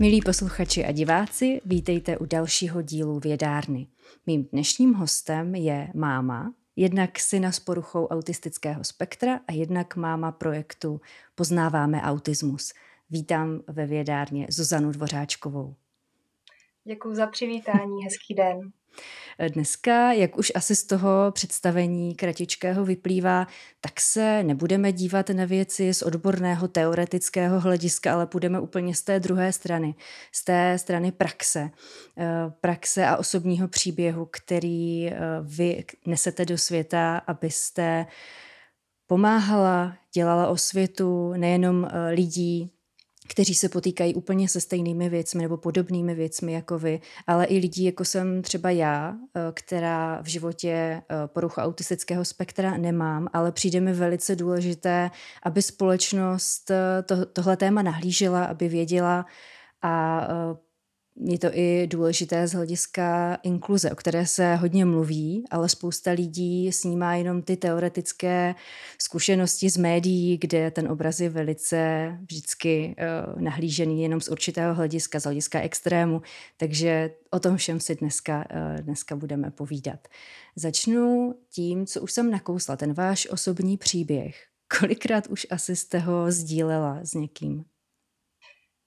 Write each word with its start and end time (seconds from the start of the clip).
Milí 0.00 0.20
posluchači 0.20 0.84
a 0.84 0.92
diváci, 0.92 1.60
vítejte 1.64 2.18
u 2.18 2.24
dalšího 2.26 2.82
dílu 2.82 3.20
Vědárny. 3.20 3.86
Mým 4.26 4.44
dnešním 4.44 4.94
hostem 4.94 5.54
je 5.54 5.88
máma, 5.94 6.54
jednak 6.76 7.18
syna 7.18 7.52
s 7.52 7.60
poruchou 7.60 8.06
autistického 8.06 8.84
spektra 8.84 9.40
a 9.48 9.52
jednak 9.52 9.96
máma 9.96 10.32
projektu 10.32 11.00
Poznáváme 11.34 12.02
autismus. 12.02 12.72
Vítám 13.10 13.60
ve 13.66 13.86
vědárně 13.86 14.46
Zuzanu 14.50 14.92
Dvořáčkovou. 14.92 15.74
Děkuji 16.84 17.14
za 17.14 17.26
přivítání, 17.26 18.04
hezký 18.04 18.34
den. 18.34 18.72
Dneska, 19.48 20.12
jak 20.12 20.38
už 20.38 20.52
asi 20.54 20.76
z 20.76 20.84
toho 20.84 21.30
představení 21.30 22.14
kratičkého 22.14 22.84
vyplývá, 22.84 23.46
tak 23.80 24.00
se 24.00 24.42
nebudeme 24.42 24.92
dívat 24.92 25.30
na 25.30 25.44
věci 25.44 25.94
z 25.94 26.02
odborného 26.02 26.68
teoretického 26.68 27.60
hlediska, 27.60 28.14
ale 28.14 28.26
půjdeme 28.26 28.60
úplně 28.60 28.94
z 28.94 29.02
té 29.02 29.20
druhé 29.20 29.52
strany, 29.52 29.94
z 30.32 30.44
té 30.44 30.78
strany 30.78 31.12
praxe. 31.12 31.70
Eh, 32.18 32.52
praxe 32.60 33.06
a 33.06 33.16
osobního 33.16 33.68
příběhu, 33.68 34.28
který 34.30 35.08
eh, 35.08 35.18
vy 35.42 35.84
nesete 36.06 36.44
do 36.44 36.58
světa, 36.58 37.18
abyste 37.18 38.06
pomáhala, 39.06 39.96
dělala 40.12 40.48
osvětu 40.48 41.32
nejenom 41.32 41.84
eh, 41.84 42.10
lidí, 42.10 42.73
kteří 43.28 43.54
se 43.54 43.68
potýkají 43.68 44.14
úplně 44.14 44.48
se 44.48 44.60
stejnými 44.60 45.08
věcmi 45.08 45.42
nebo 45.42 45.56
podobnými 45.56 46.14
věcmi 46.14 46.52
jako 46.52 46.78
vy, 46.78 47.00
ale 47.26 47.44
i 47.44 47.58
lidí, 47.58 47.84
jako 47.84 48.04
jsem 48.04 48.42
třeba 48.42 48.70
já, 48.70 49.14
eh, 49.36 49.40
která 49.54 50.22
v 50.22 50.26
životě 50.26 50.68
eh, 50.68 51.02
poruchu 51.26 51.60
autistického 51.60 52.24
spektra 52.24 52.76
nemám, 52.76 53.28
ale 53.32 53.52
přijde 53.52 53.80
mi 53.80 53.92
velice 53.92 54.36
důležité, 54.36 55.10
aby 55.42 55.62
společnost 55.62 56.70
eh, 56.70 57.02
to, 57.02 57.26
tohle 57.26 57.56
téma 57.56 57.82
nahlížela, 57.82 58.44
aby 58.44 58.68
věděla 58.68 59.26
a 59.82 60.28
je 61.16 61.38
to 61.38 61.48
i 61.52 61.86
důležité 61.86 62.48
z 62.48 62.52
hlediska 62.52 63.38
inkluze, 63.42 63.90
o 63.90 63.94
které 63.94 64.26
se 64.26 64.54
hodně 64.54 64.84
mluví, 64.84 65.44
ale 65.50 65.68
spousta 65.68 66.10
lidí 66.10 66.72
snímá 66.72 67.14
jenom 67.14 67.42
ty 67.42 67.56
teoretické 67.56 68.54
zkušenosti 68.98 69.70
z 69.70 69.76
médií, 69.76 70.38
kde 70.38 70.70
ten 70.70 70.88
obraz 70.88 71.20
je 71.20 71.28
velice 71.30 72.08
vždycky 72.20 72.96
uh, 72.98 73.42
nahlížený 73.42 74.02
jenom 74.02 74.20
z 74.20 74.28
určitého 74.28 74.74
hlediska, 74.74 75.20
z 75.20 75.24
hlediska 75.24 75.60
extrému. 75.60 76.22
Takže 76.56 77.10
o 77.30 77.40
tom 77.40 77.56
všem 77.56 77.80
si 77.80 77.94
dneska, 77.94 78.44
uh, 78.54 78.80
dneska 78.80 79.16
budeme 79.16 79.50
povídat. 79.50 80.08
Začnu 80.56 81.34
tím, 81.50 81.86
co 81.86 82.00
už 82.00 82.12
jsem 82.12 82.30
nakousla, 82.30 82.76
ten 82.76 82.92
váš 82.92 83.28
osobní 83.30 83.76
příběh. 83.76 84.36
Kolikrát 84.78 85.26
už 85.26 85.46
asi 85.50 85.76
jste 85.76 85.98
ho 85.98 86.32
sdílela 86.32 87.00
s 87.02 87.14
někým? 87.14 87.64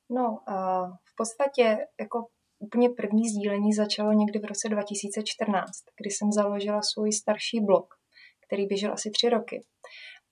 No, 0.10 0.40
uh, 0.48 0.90
v 0.90 1.16
podstatě 1.18 1.78
jako 2.00 2.26
úplně 2.60 2.90
první 2.90 3.30
sdílení 3.30 3.74
začalo 3.74 4.14
někdy 4.14 4.40
v 4.40 4.46
roce 4.46 4.70
2014, 4.70 5.66
kdy 6.02 6.10
jsem 6.10 6.32
založila 6.32 6.82
svůj 6.82 7.12
starší 7.12 7.60
blog, 7.66 7.88
který 8.48 8.66
běžel 8.66 8.94
asi 8.94 9.12
tři 9.12 9.30
roky. 9.30 9.66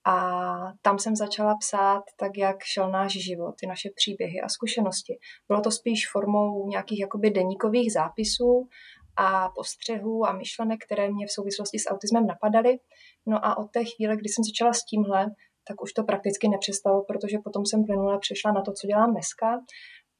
A 0.07 0.37
tam 0.81 0.99
jsem 0.99 1.15
začala 1.15 1.55
psát 1.59 2.03
tak, 2.19 2.31
jak 2.37 2.63
šel 2.63 2.91
náš 2.91 3.13
život, 3.13 3.55
ty 3.59 3.67
naše 3.67 3.89
příběhy 3.95 4.41
a 4.41 4.49
zkušenosti. 4.49 5.13
Bylo 5.47 5.61
to 5.61 5.71
spíš 5.71 6.09
formou 6.11 6.67
nějakých 6.67 6.99
jakoby 6.99 7.29
deníkových 7.29 7.93
zápisů 7.93 8.67
a 9.17 9.49
postřehů 9.49 10.25
a 10.25 10.33
myšlenek, 10.33 10.79
které 10.85 11.11
mě 11.11 11.25
v 11.27 11.31
souvislosti 11.31 11.79
s 11.79 11.89
autismem 11.89 12.27
napadaly. 12.27 12.77
No 13.25 13.45
a 13.45 13.57
od 13.57 13.71
té 13.71 13.83
chvíle, 13.85 14.15
kdy 14.15 14.29
jsem 14.29 14.43
začala 14.43 14.73
s 14.73 14.85
tímhle, 14.85 15.25
tak 15.67 15.81
už 15.81 15.93
to 15.93 16.03
prakticky 16.03 16.47
nepřestalo, 16.47 17.03
protože 17.03 17.37
potom 17.43 17.65
jsem 17.65 17.85
plynule 17.85 18.19
přešla 18.19 18.51
na 18.51 18.61
to, 18.61 18.71
co 18.73 18.87
dělám 18.87 19.11
dneska. 19.11 19.59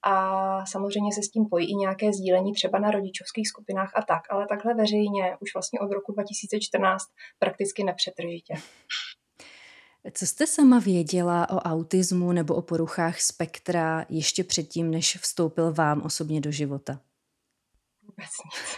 A 0.08 0.66
samozřejmě 0.66 1.14
se 1.14 1.24
s 1.24 1.30
tím 1.30 1.46
pojí 1.50 1.72
i 1.72 1.76
nějaké 1.76 2.14
sdílení 2.14 2.54
třeba 2.54 2.80
na 2.80 2.92
rodičovských 2.92 3.48
skupinách 3.48 3.92
a 3.96 4.02
tak, 4.02 4.22
ale 4.30 4.46
takhle 4.50 4.74
veřejně 4.74 5.38
už 5.40 5.54
vlastně 5.56 5.80
od 5.80 5.92
roku 5.92 6.12
2014 6.12 7.04
prakticky 7.40 7.84
nepřetržitě. 7.84 8.54
Co 10.12 10.26
jste 10.26 10.48
sama 10.48 10.80
věděla 10.80 11.50
o 11.50 11.58
autismu 11.58 12.32
nebo 12.32 12.56
o 12.56 12.62
poruchách 12.62 13.20
spektra 13.20 14.06
ještě 14.10 14.44
předtím, 14.44 14.92
než 14.92 15.18
vstoupil 15.18 15.74
vám 15.74 16.02
osobně 16.02 16.42
do 16.42 16.52
života? 16.52 17.00
Vůbec 18.04 18.30
nic 18.46 18.75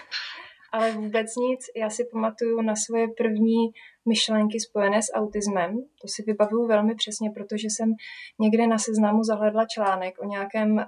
ale 0.78 0.92
vůbec 0.92 1.36
nic. 1.36 1.60
Já 1.76 1.90
si 1.90 2.06
pamatuju 2.12 2.62
na 2.62 2.76
svoje 2.76 3.08
první 3.18 3.72
myšlenky 4.08 4.60
spojené 4.60 5.02
s 5.02 5.14
autismem. 5.14 5.76
To 6.02 6.08
si 6.08 6.24
vybavuju 6.24 6.68
velmi 6.68 6.96
přesně, 6.96 7.32
protože 7.32 7.68
jsem 7.68 7.94
někde 8.40 8.68
na 8.68 8.78
seznamu 8.78 9.24
zahledla 9.24 9.66
článek 9.66 10.14
o 10.22 10.26
nějakém 10.26 10.72
uh, 10.74 10.84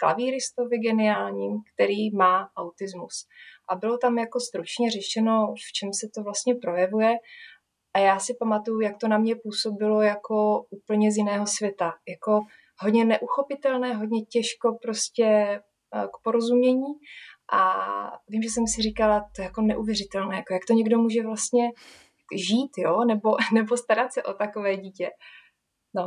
klavíristovi 0.00 0.78
geniálním, 0.78 1.58
který 1.74 2.10
má 2.10 2.48
autismus. 2.56 3.26
A 3.68 3.76
bylo 3.76 3.98
tam 3.98 4.18
jako 4.18 4.40
stručně 4.40 4.90
řešeno, 4.90 5.54
v 5.68 5.72
čem 5.72 5.92
se 5.92 6.08
to 6.14 6.22
vlastně 6.22 6.54
projevuje. 6.54 7.14
A 7.94 7.98
já 7.98 8.18
si 8.18 8.34
pamatuju, 8.34 8.80
jak 8.80 8.96
to 8.96 9.08
na 9.08 9.18
mě 9.18 9.34
působilo 9.36 10.02
jako 10.02 10.64
úplně 10.70 11.12
z 11.12 11.16
jiného 11.16 11.46
světa. 11.46 11.92
Jako 12.08 12.40
hodně 12.78 13.04
neuchopitelné, 13.04 13.94
hodně 13.94 14.22
těžko 14.22 14.78
prostě 14.82 15.60
k 15.92 16.22
porozumění 16.22 16.94
a 17.52 17.74
vím, 18.28 18.42
že 18.42 18.48
jsem 18.48 18.66
si 18.66 18.82
říkala, 18.82 19.20
to 19.36 19.42
je 19.42 19.44
jako 19.44 19.60
neuvěřitelné, 19.60 20.36
jako 20.36 20.54
jak 20.54 20.62
to 20.66 20.72
někdo 20.72 20.98
může 20.98 21.22
vlastně 21.22 21.62
žít, 22.34 22.70
jo, 22.78 23.04
nebo, 23.04 23.36
nebo 23.54 23.76
starat 23.76 24.12
se 24.12 24.22
o 24.22 24.34
takové 24.34 24.76
dítě. 24.76 25.10
No, 25.94 26.02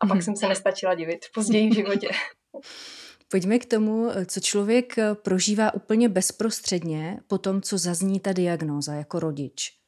a 0.00 0.06
pak 0.06 0.10
hmm. 0.10 0.22
jsem 0.22 0.36
se 0.36 0.48
nestačila 0.48 0.94
divit 0.94 1.20
později 1.34 1.70
v 1.70 1.74
životě. 1.74 2.08
Pojďme 3.30 3.58
k 3.58 3.66
tomu, 3.66 4.08
co 4.26 4.40
člověk 4.40 4.94
prožívá 5.22 5.74
úplně 5.74 6.08
bezprostředně 6.08 7.20
po 7.26 7.38
tom, 7.38 7.62
co 7.62 7.78
zazní 7.78 8.20
ta 8.20 8.32
diagnóza 8.32 8.94
jako 8.94 9.20
rodič. 9.20 9.80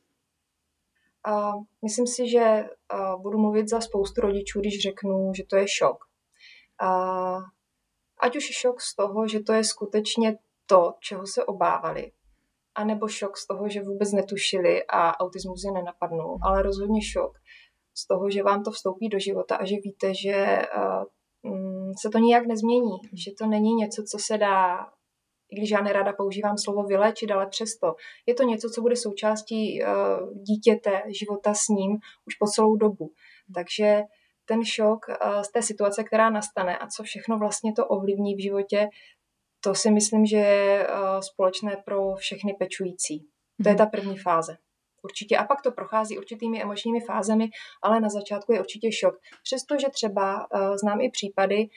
A 1.26 1.52
myslím 1.82 2.06
si, 2.06 2.28
že 2.28 2.64
budu 3.22 3.38
mluvit 3.38 3.68
za 3.68 3.80
spoustu 3.80 4.20
rodičů, 4.20 4.60
když 4.60 4.82
řeknu, 4.82 5.32
že 5.36 5.42
to 5.50 5.56
je 5.56 5.68
šok. 5.68 5.96
A 6.80 7.36
ať 8.22 8.36
už 8.36 8.44
šok 8.44 8.80
z 8.80 8.94
toho, 8.94 9.28
že 9.28 9.40
to 9.40 9.52
je 9.52 9.64
skutečně 9.64 10.38
to, 10.72 10.94
čeho 11.00 11.26
se 11.26 11.44
obávali, 11.44 12.12
anebo 12.74 13.08
šok 13.08 13.36
z 13.36 13.46
toho, 13.46 13.68
že 13.68 13.82
vůbec 13.82 14.12
netušili 14.12 14.82
a 14.88 15.20
autismus 15.20 15.64
je 15.64 15.72
nenapadnul, 15.72 16.38
ale 16.42 16.62
rozhodně 16.62 17.00
šok 17.12 17.32
z 17.94 18.06
toho, 18.06 18.30
že 18.30 18.42
vám 18.42 18.64
to 18.64 18.70
vstoupí 18.70 19.08
do 19.08 19.18
života 19.18 19.56
a 19.56 19.64
že 19.64 19.76
víte, 19.84 20.14
že 20.14 20.62
uh, 20.76 21.92
se 22.02 22.08
to 22.10 22.18
nijak 22.18 22.46
nezmění, 22.46 22.96
že 23.24 23.30
to 23.38 23.46
není 23.46 23.74
něco, 23.74 24.02
co 24.02 24.18
se 24.18 24.38
dá, 24.38 24.86
i 25.50 25.56
když 25.56 25.70
já 25.70 25.80
nerada 25.80 26.12
používám 26.12 26.58
slovo 26.58 26.82
vylečit, 26.82 27.30
ale 27.30 27.46
přesto 27.46 27.94
je 28.26 28.34
to 28.34 28.42
něco, 28.42 28.70
co 28.70 28.80
bude 28.80 28.96
součástí 28.96 29.82
uh, 29.82 29.88
dítěte, 30.42 31.02
života 31.20 31.54
s 31.54 31.68
ním 31.68 31.92
už 32.26 32.34
po 32.34 32.46
celou 32.46 32.76
dobu. 32.76 33.10
Takže 33.54 34.02
ten 34.44 34.64
šok 34.64 34.98
uh, 35.08 35.42
z 35.42 35.52
té 35.52 35.62
situace, 35.62 36.04
která 36.04 36.30
nastane 36.30 36.78
a 36.78 36.86
co 36.86 37.02
všechno 37.02 37.38
vlastně 37.38 37.72
to 37.72 37.86
ovlivní 37.86 38.34
v 38.34 38.42
životě, 38.42 38.88
to 39.64 39.74
si 39.74 39.90
myslím, 39.90 40.26
že 40.26 40.36
je 40.36 40.86
eh, 40.88 41.22
společné 41.22 41.76
pro 41.84 42.14
všechny 42.14 42.54
pečující. 42.58 43.26
To 43.62 43.68
je 43.68 43.74
mhm. 43.74 43.78
ta 43.78 43.86
první 43.86 44.18
fáze. 44.18 44.56
Určitě. 45.02 45.37
A 45.37 45.44
pak 45.44 45.62
to 45.62 45.72
prochází 45.72 46.19
určitými 46.19 46.62
emočními 46.62 47.00
fázemi, 47.00 47.48
ale 47.82 48.00
na 48.00 48.08
začátku 48.08 48.52
je 48.52 48.60
určitě 48.60 48.92
šok. 48.92 49.14
Přestože 49.42 49.87
třeba 49.92 50.46
uh, 50.54 50.76
znám 50.76 51.00
i 51.00 51.10
případy, 51.10 51.69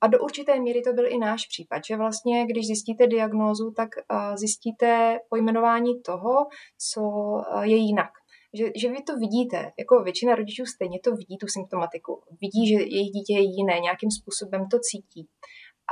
a 0.00 0.06
do 0.06 0.18
určité 0.20 0.60
míry 0.60 0.82
to 0.82 0.92
byl 0.92 1.06
i 1.06 1.18
náš 1.18 1.46
případ, 1.46 1.82
že 1.86 1.96
vlastně, 1.96 2.46
když 2.46 2.66
zjistíte 2.66 3.06
diagnózu, 3.06 3.70
tak 3.76 3.88
uh, 3.96 4.36
zjistíte 4.36 5.18
pojmenování 5.28 6.02
toho, 6.02 6.46
co 6.78 7.00
uh, 7.00 7.62
je 7.62 7.76
jinak. 7.76 8.10
Že, 8.54 8.64
že 8.76 8.88
vy 8.88 9.02
to 9.02 9.16
vidíte, 9.16 9.72
jako 9.78 10.02
většina 10.02 10.34
rodičů 10.34 10.66
stejně 10.66 11.00
to 11.00 11.10
vidí, 11.16 11.38
tu 11.38 11.46
symptomatiku. 11.46 12.22
Vidí, 12.40 12.68
že 12.68 12.74
jejich 12.74 13.10
dítě 13.10 13.32
je 13.32 13.40
jiné, 13.40 13.80
nějakým 13.80 14.10
způsobem 14.10 14.68
to 14.70 14.78
cítí. 14.78 15.28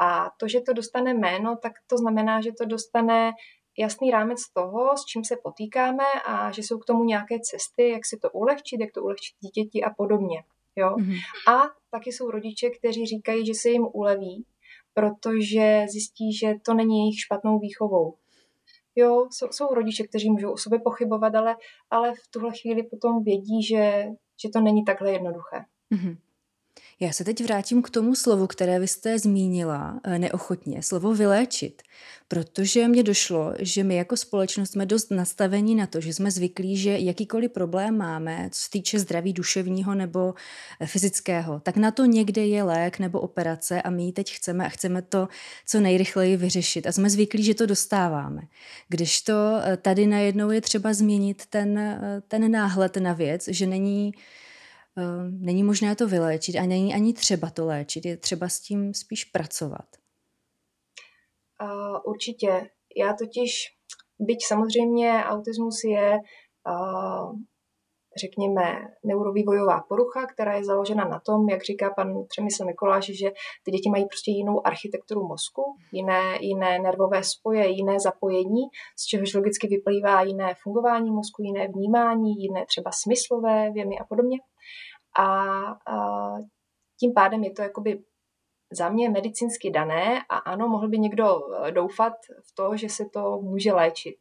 A 0.00 0.31
to, 0.37 0.49
že 0.49 0.61
to 0.61 0.73
dostane 0.73 1.14
jméno, 1.14 1.56
tak 1.62 1.73
to 1.87 1.97
znamená, 1.97 2.41
že 2.41 2.52
to 2.52 2.64
dostane 2.64 3.32
jasný 3.79 4.11
rámec 4.11 4.38
toho, 4.52 4.97
s 4.97 5.05
čím 5.05 5.25
se 5.25 5.37
potýkáme 5.43 6.05
a 6.26 6.52
že 6.52 6.62
jsou 6.62 6.79
k 6.79 6.85
tomu 6.85 7.05
nějaké 7.05 7.41
cesty, 7.41 7.88
jak 7.88 8.06
si 8.06 8.19
to 8.19 8.31
ulehčit, 8.31 8.81
jak 8.81 8.93
to 8.93 9.02
ulehčit 9.02 9.37
dítěti 9.41 9.85
a 9.85 9.91
podobně. 9.91 10.44
Jo? 10.76 10.91
Mm-hmm. 10.91 11.19
A 11.49 11.62
taky 11.91 12.12
jsou 12.12 12.31
rodiče, 12.31 12.70
kteří 12.70 13.06
říkají, 13.06 13.47
že 13.47 13.55
se 13.55 13.69
jim 13.69 13.87
uleví, 13.93 14.44
protože 14.94 15.87
zjistí, 15.88 16.32
že 16.37 16.55
to 16.62 16.75
není 16.75 16.99
jejich 16.99 17.20
špatnou 17.20 17.58
výchovou. 17.58 18.14
Jo, 18.96 19.26
jsou, 19.31 19.46
jsou 19.50 19.67
rodiče, 19.75 20.06
kteří 20.06 20.31
můžou 20.31 20.53
o 20.53 20.56
sobě 20.56 20.79
pochybovat, 20.79 21.35
ale, 21.35 21.56
ale 21.91 22.14
v 22.14 22.29
tuhle 22.31 22.50
chvíli 22.61 22.82
potom 22.82 23.25
vědí, 23.25 23.62
že, 23.62 24.05
že 24.43 24.49
to 24.49 24.61
není 24.61 24.85
takhle 24.85 25.12
jednoduché. 25.12 25.64
Mm-hmm. 25.94 26.17
Já 27.02 27.12
se 27.12 27.25
teď 27.25 27.44
vrátím 27.44 27.82
k 27.82 27.91
tomu 27.91 28.14
slovu, 28.14 28.47
které 28.47 28.79
vy 28.79 28.88
jste 28.88 29.19
zmínila 29.19 30.00
eh, 30.05 30.19
neochotně, 30.19 30.82
slovo 30.82 31.14
vyléčit, 31.14 31.82
protože 32.29 32.88
mně 32.88 33.02
došlo, 33.02 33.55
že 33.58 33.85
my 33.85 33.97
jako 33.97 34.17
společnost 34.17 34.70
jsme 34.70 34.87
dost 34.87 35.11
nastavení 35.11 35.75
na 35.75 35.87
to, 35.87 36.00
že 36.00 36.14
jsme 36.14 36.31
zvyklí, 36.31 36.76
že 36.76 36.99
jakýkoliv 36.99 37.52
problém 37.52 37.97
máme, 37.97 38.49
co 38.52 38.61
se 38.61 38.70
týče 38.70 38.99
zdraví 38.99 39.32
duševního 39.32 39.94
nebo 39.94 40.35
eh, 40.81 40.87
fyzického, 40.87 41.61
tak 41.61 41.76
na 41.76 41.91
to 41.91 42.05
někde 42.05 42.47
je 42.47 42.62
lék 42.62 42.99
nebo 42.99 43.20
operace 43.20 43.82
a 43.82 43.91
my 43.91 44.05
ji 44.05 44.12
teď 44.12 44.32
chceme 44.32 44.67
a 44.67 44.69
chceme 44.69 45.03
to 45.03 45.29
co 45.67 45.81
nejrychleji 45.81 46.37
vyřešit 46.37 46.87
a 46.87 46.93
jsme 46.93 47.11
zvyklí, 47.11 47.44
že 47.44 47.55
to 47.55 47.67
dostáváme. 47.67 48.43
Když 48.88 49.23
to 49.23 49.61
eh, 49.64 49.76
tady 49.76 50.06
najednou 50.06 50.50
je 50.50 50.61
třeba 50.61 50.93
změnit 50.94 51.43
ten, 51.50 52.00
ten 52.29 52.50
náhled 52.50 52.96
na 52.96 53.12
věc, 53.12 53.49
že 53.49 53.67
není 53.67 54.12
není 55.31 55.62
možné 55.62 55.96
to 55.96 56.08
vyléčit 56.08 56.56
a 56.56 56.66
není 56.66 56.94
ani 56.94 57.12
třeba 57.12 57.50
to 57.50 57.66
léčit, 57.66 58.04
je 58.04 58.16
třeba 58.16 58.48
s 58.48 58.60
tím 58.60 58.94
spíš 58.94 59.25
pracovat. 59.25 59.87
Uh, 61.62 61.98
určitě. 62.04 62.70
Já 62.96 63.14
totiž, 63.19 63.52
byť 64.19 64.38
samozřejmě 64.46 65.25
autismus 65.25 65.84
je, 65.84 66.19
uh, 66.69 67.32
řekněme, 68.20 68.64
neurovývojová 69.04 69.81
porucha, 69.88 70.26
která 70.26 70.54
je 70.54 70.64
založena 70.64 71.04
na 71.04 71.20
tom, 71.26 71.48
jak 71.48 71.62
říká 71.62 71.90
pan 71.96 72.25
Přemysl 72.28 72.64
Mikoláš, 72.64 73.04
že 73.04 73.31
ty 73.64 73.70
děti 73.70 73.90
mají 73.90 74.06
prostě 74.06 74.31
jinou 74.31 74.66
architekturu 74.66 75.26
mozku, 75.26 75.62
jiné, 75.93 76.38
jiné 76.40 76.78
nervové 76.78 77.25
spoje, 77.25 77.69
jiné 77.69 78.00
zapojení, 78.00 78.62
z 78.98 79.06
čehož 79.06 79.34
logicky 79.34 79.66
vyplývá 79.69 80.22
jiné 80.22 80.54
fungování 80.62 81.10
mozku, 81.10 81.43
jiné 81.43 81.69
vnímání, 81.69 82.43
jiné 82.43 82.66
třeba 82.66 82.90
smyslové 83.02 83.70
věmy 83.70 83.98
a 83.98 84.04
podobně. 84.04 84.38
A, 85.18 85.26
tím 87.00 87.14
pádem 87.14 87.44
je 87.44 87.52
to 87.52 87.62
jakoby 87.62 88.02
za 88.72 88.88
mě 88.88 89.10
medicínsky 89.10 89.70
dané 89.70 90.20
a 90.28 90.36
ano, 90.36 90.68
mohl 90.68 90.88
by 90.88 90.98
někdo 90.98 91.24
eh, 91.52 91.72
doufat 91.72 92.12
v 92.48 92.54
to, 92.54 92.76
že 92.76 92.88
se 92.88 93.04
to 93.12 93.40
může 93.40 93.72
léčit. 93.72 94.16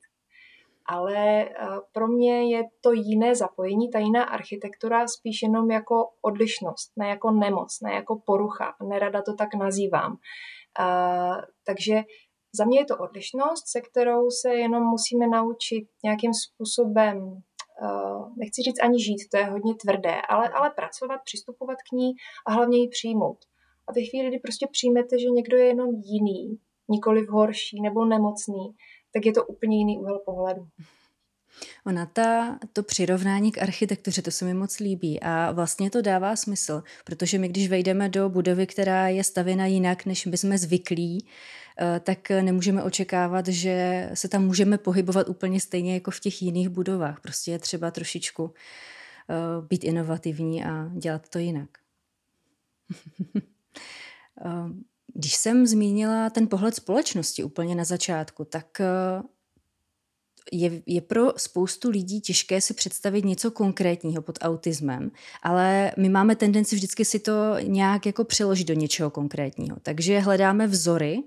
Ale 0.86 1.42
eh, 1.42 1.52
pro 1.92 2.08
mě 2.08 2.56
je 2.56 2.64
to 2.82 2.92
jiné 2.92 3.36
zapojení, 3.36 3.90
ta 3.90 4.00
jiná 4.00 4.24
architektura 4.24 5.08
spíš 5.08 5.42
jenom 5.42 5.72
jako 5.72 6.10
odlišnost, 6.22 6.92
ne 6.98 7.10
jako 7.10 7.32
nemoc, 7.32 7.78
ne 7.84 7.94
jako 7.94 8.22
porucha. 8.26 8.76
Nerada 8.84 9.22
to 9.22 9.34
tak 9.34 9.54
nazývám. 9.54 10.18
takže 11.66 12.04
za 12.56 12.66
mě 12.66 12.80
je 12.80 12.86
to 12.86 12.98
odlišnost, 12.98 13.68
se 13.68 13.82
kterou 13.82 14.30
se 14.42 14.56
jenom 14.56 14.84
musíme 14.84 15.28
naučit 15.28 15.88
nějakým 16.04 16.32
způsobem 16.34 17.42
nechci 18.38 18.62
říct 18.62 18.84
ani 18.84 19.04
žít, 19.04 19.30
to 19.32 19.38
je 19.38 19.46
hodně 19.46 19.74
tvrdé, 19.76 20.16
ale, 20.30 20.50
ale 20.50 20.70
pracovat, 20.70 21.22
přistupovat 21.26 21.78
k 21.90 21.92
ní 21.92 22.12
a 22.48 22.52
hlavně 22.52 22.78
ji 22.78 22.88
přijmout. 22.88 23.38
A 23.88 23.92
ve 23.94 24.02
chvíli, 24.02 24.28
kdy 24.28 24.40
prostě 24.40 24.68
přijmete, 24.72 25.20
že 25.20 25.30
někdo 25.30 25.58
je 25.58 25.66
jenom 25.66 25.90
jiný, 25.96 26.58
nikoli 26.90 27.26
horší 27.26 27.82
nebo 27.82 28.06
nemocný, 28.06 28.76
tak 29.14 29.26
je 29.26 29.34
to 29.34 29.46
úplně 29.46 29.78
jiný 29.78 30.00
úhel 30.00 30.20
pohledu. 30.26 30.68
Ona 31.86 32.06
ta, 32.06 32.60
to 32.74 32.84
přirovnání 32.84 33.52
k 33.52 33.62
architektuře, 33.62 34.22
to 34.22 34.32
se 34.32 34.46
mi 34.46 34.54
moc 34.54 34.80
líbí 34.80 35.20
a 35.20 35.52
vlastně 35.52 35.90
to 35.90 36.02
dává 36.02 36.36
smysl, 36.36 36.84
protože 37.06 37.38
my 37.38 37.48
když 37.48 37.70
vejdeme 37.70 38.10
do 38.10 38.30
budovy, 38.30 38.68
která 38.68 39.08
je 39.08 39.24
stavěna 39.24 39.66
jinak, 39.66 40.06
než 40.06 40.26
my 40.26 40.38
jsme 40.38 40.58
zvyklí, 40.58 41.26
eh, 41.26 41.69
tak 42.00 42.30
nemůžeme 42.30 42.84
očekávat, 42.84 43.48
že 43.48 44.10
se 44.14 44.28
tam 44.28 44.46
můžeme 44.46 44.78
pohybovat 44.78 45.30
úplně 45.30 45.60
stejně 45.60 45.94
jako 45.94 46.12
v 46.12 46.20
těch 46.20 46.42
jiných 46.42 46.70
budovách. 46.70 47.20
Prostě 47.20 47.52
je 47.52 47.60
třeba 47.60 47.92
trošičku 47.92 48.54
eh, 48.54 49.36
být 49.68 49.84
inovativní 49.84 50.66
a 50.66 50.90
dělat 50.94 51.30
to 51.30 51.40
jinak. 51.40 51.70
Eh, 54.46 54.70
když 55.14 55.36
jsem 55.36 55.68
zmínila 55.68 56.30
ten 56.30 56.48
pohled 56.48 56.76
společnosti 56.76 57.44
úplně 57.44 57.76
na 57.76 57.84
začátku, 57.84 58.46
tak 58.46 58.82
je, 60.52 60.82
je 60.86 61.02
pro 61.02 61.34
spoustu 61.38 61.90
lidí 61.90 62.22
těžké 62.22 62.62
si 62.62 62.74
představit 62.74 63.26
něco 63.26 63.52
konkrétního 63.52 64.22
pod 64.22 64.38
autismem, 64.42 65.12
ale 65.44 65.92
my 65.98 66.10
máme 66.10 66.36
tendenci 66.36 66.76
vždycky 66.76 67.06
si 67.06 67.20
to 67.20 67.56
nějak 67.62 68.06
jako 68.06 68.24
přeložit 68.24 68.68
do 68.68 68.74
něčeho 68.74 69.10
konkrétního. 69.10 69.78
Takže 69.82 70.20
hledáme 70.20 70.68
vzory, 70.68 71.24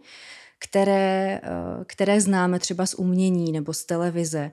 které, 0.63 1.41
eh, 1.43 1.85
které 1.85 2.21
známe 2.21 2.59
třeba 2.59 2.87
z 2.87 2.95
umění 2.95 3.53
nebo 3.53 3.73
z 3.73 3.85
televize. 3.85 4.51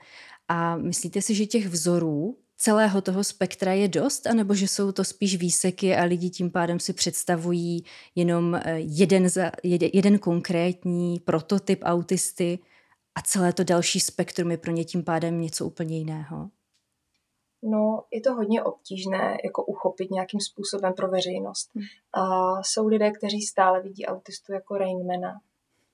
A 0.47 0.77
myslíte 0.77 1.21
si, 1.21 1.35
že 1.35 1.45
těch 1.45 1.67
vzorů 1.67 2.37
celého 2.57 3.01
toho 3.01 3.23
spektra 3.23 3.73
je 3.73 3.87
dost, 3.87 4.27
anebo 4.27 4.55
že 4.55 4.67
jsou 4.67 4.91
to 4.91 5.03
spíš 5.03 5.37
výseky 5.37 5.95
a 5.95 6.03
lidi 6.03 6.29
tím 6.29 6.51
pádem 6.51 6.79
si 6.79 6.93
představují 6.93 7.83
jenom 8.15 8.55
eh, 8.55 8.79
jeden, 8.79 9.29
za, 9.29 9.51
jeden 9.93 10.19
konkrétní 10.19 11.19
prototyp 11.19 11.79
autisty 11.83 12.59
a 13.15 13.21
celé 13.21 13.53
to 13.53 13.63
další 13.63 13.99
spektrum 13.99 14.51
je 14.51 14.57
pro 14.57 14.71
ně 14.71 14.85
tím 14.85 15.03
pádem 15.03 15.41
něco 15.41 15.65
úplně 15.65 15.97
jiného? 15.97 16.49
No, 17.63 18.03
je 18.11 18.21
to 18.21 18.33
hodně 18.33 18.63
obtížné 18.63 19.37
jako 19.43 19.65
uchopit 19.65 20.11
nějakým 20.11 20.39
způsobem 20.39 20.93
pro 20.93 21.07
veřejnost. 21.07 21.69
Hmm. 21.75 21.85
A 22.13 22.23
jsou 22.63 22.87
lidé, 22.87 23.11
kteří 23.11 23.41
stále 23.41 23.81
vidí 23.81 24.05
autistu 24.05 24.53
jako 24.53 24.77
Rainmana, 24.77 25.41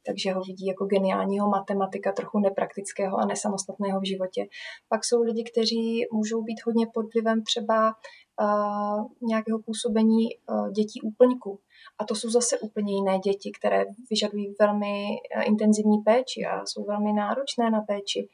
takže 0.06 0.34
ho 0.34 0.42
vidí 0.42 0.66
jako 0.66 0.86
geniálního 0.86 1.50
matematika, 1.50 2.12
trochu 2.12 2.40
nepraktického 2.40 3.18
a 3.18 3.25
nesamostatného 3.25 4.00
v 4.00 4.07
životě. 4.07 4.46
Pak 4.90 5.06
jsou 5.06 5.22
lidi, 5.22 5.44
kteří 5.44 6.06
můžou 6.12 6.44
být 6.44 6.66
hodně 6.66 6.88
pod 6.94 7.06
vlivem 7.13 7.44
třeba 7.44 7.96
uh, 8.42 9.06
nějakého 9.30 9.60
působení 9.60 10.24
uh, 10.50 10.72
dětí 10.72 11.02
úplňků. 11.02 11.60
A 12.00 12.06
to 12.06 12.16
jsou 12.16 12.30
zase 12.30 12.60
úplně 12.60 12.94
jiné 12.94 13.19
děti, 13.19 13.52
které 13.60 13.86
vyžadují 14.10 14.56
velmi 14.60 15.06
uh, 15.38 15.44
intenzivní 15.46 15.98
péči 15.98 16.46
a 16.46 16.66
jsou 16.66 16.86
velmi 16.86 17.13
náročné 17.13 17.69
na 17.72 17.81
péči. 17.81 18.30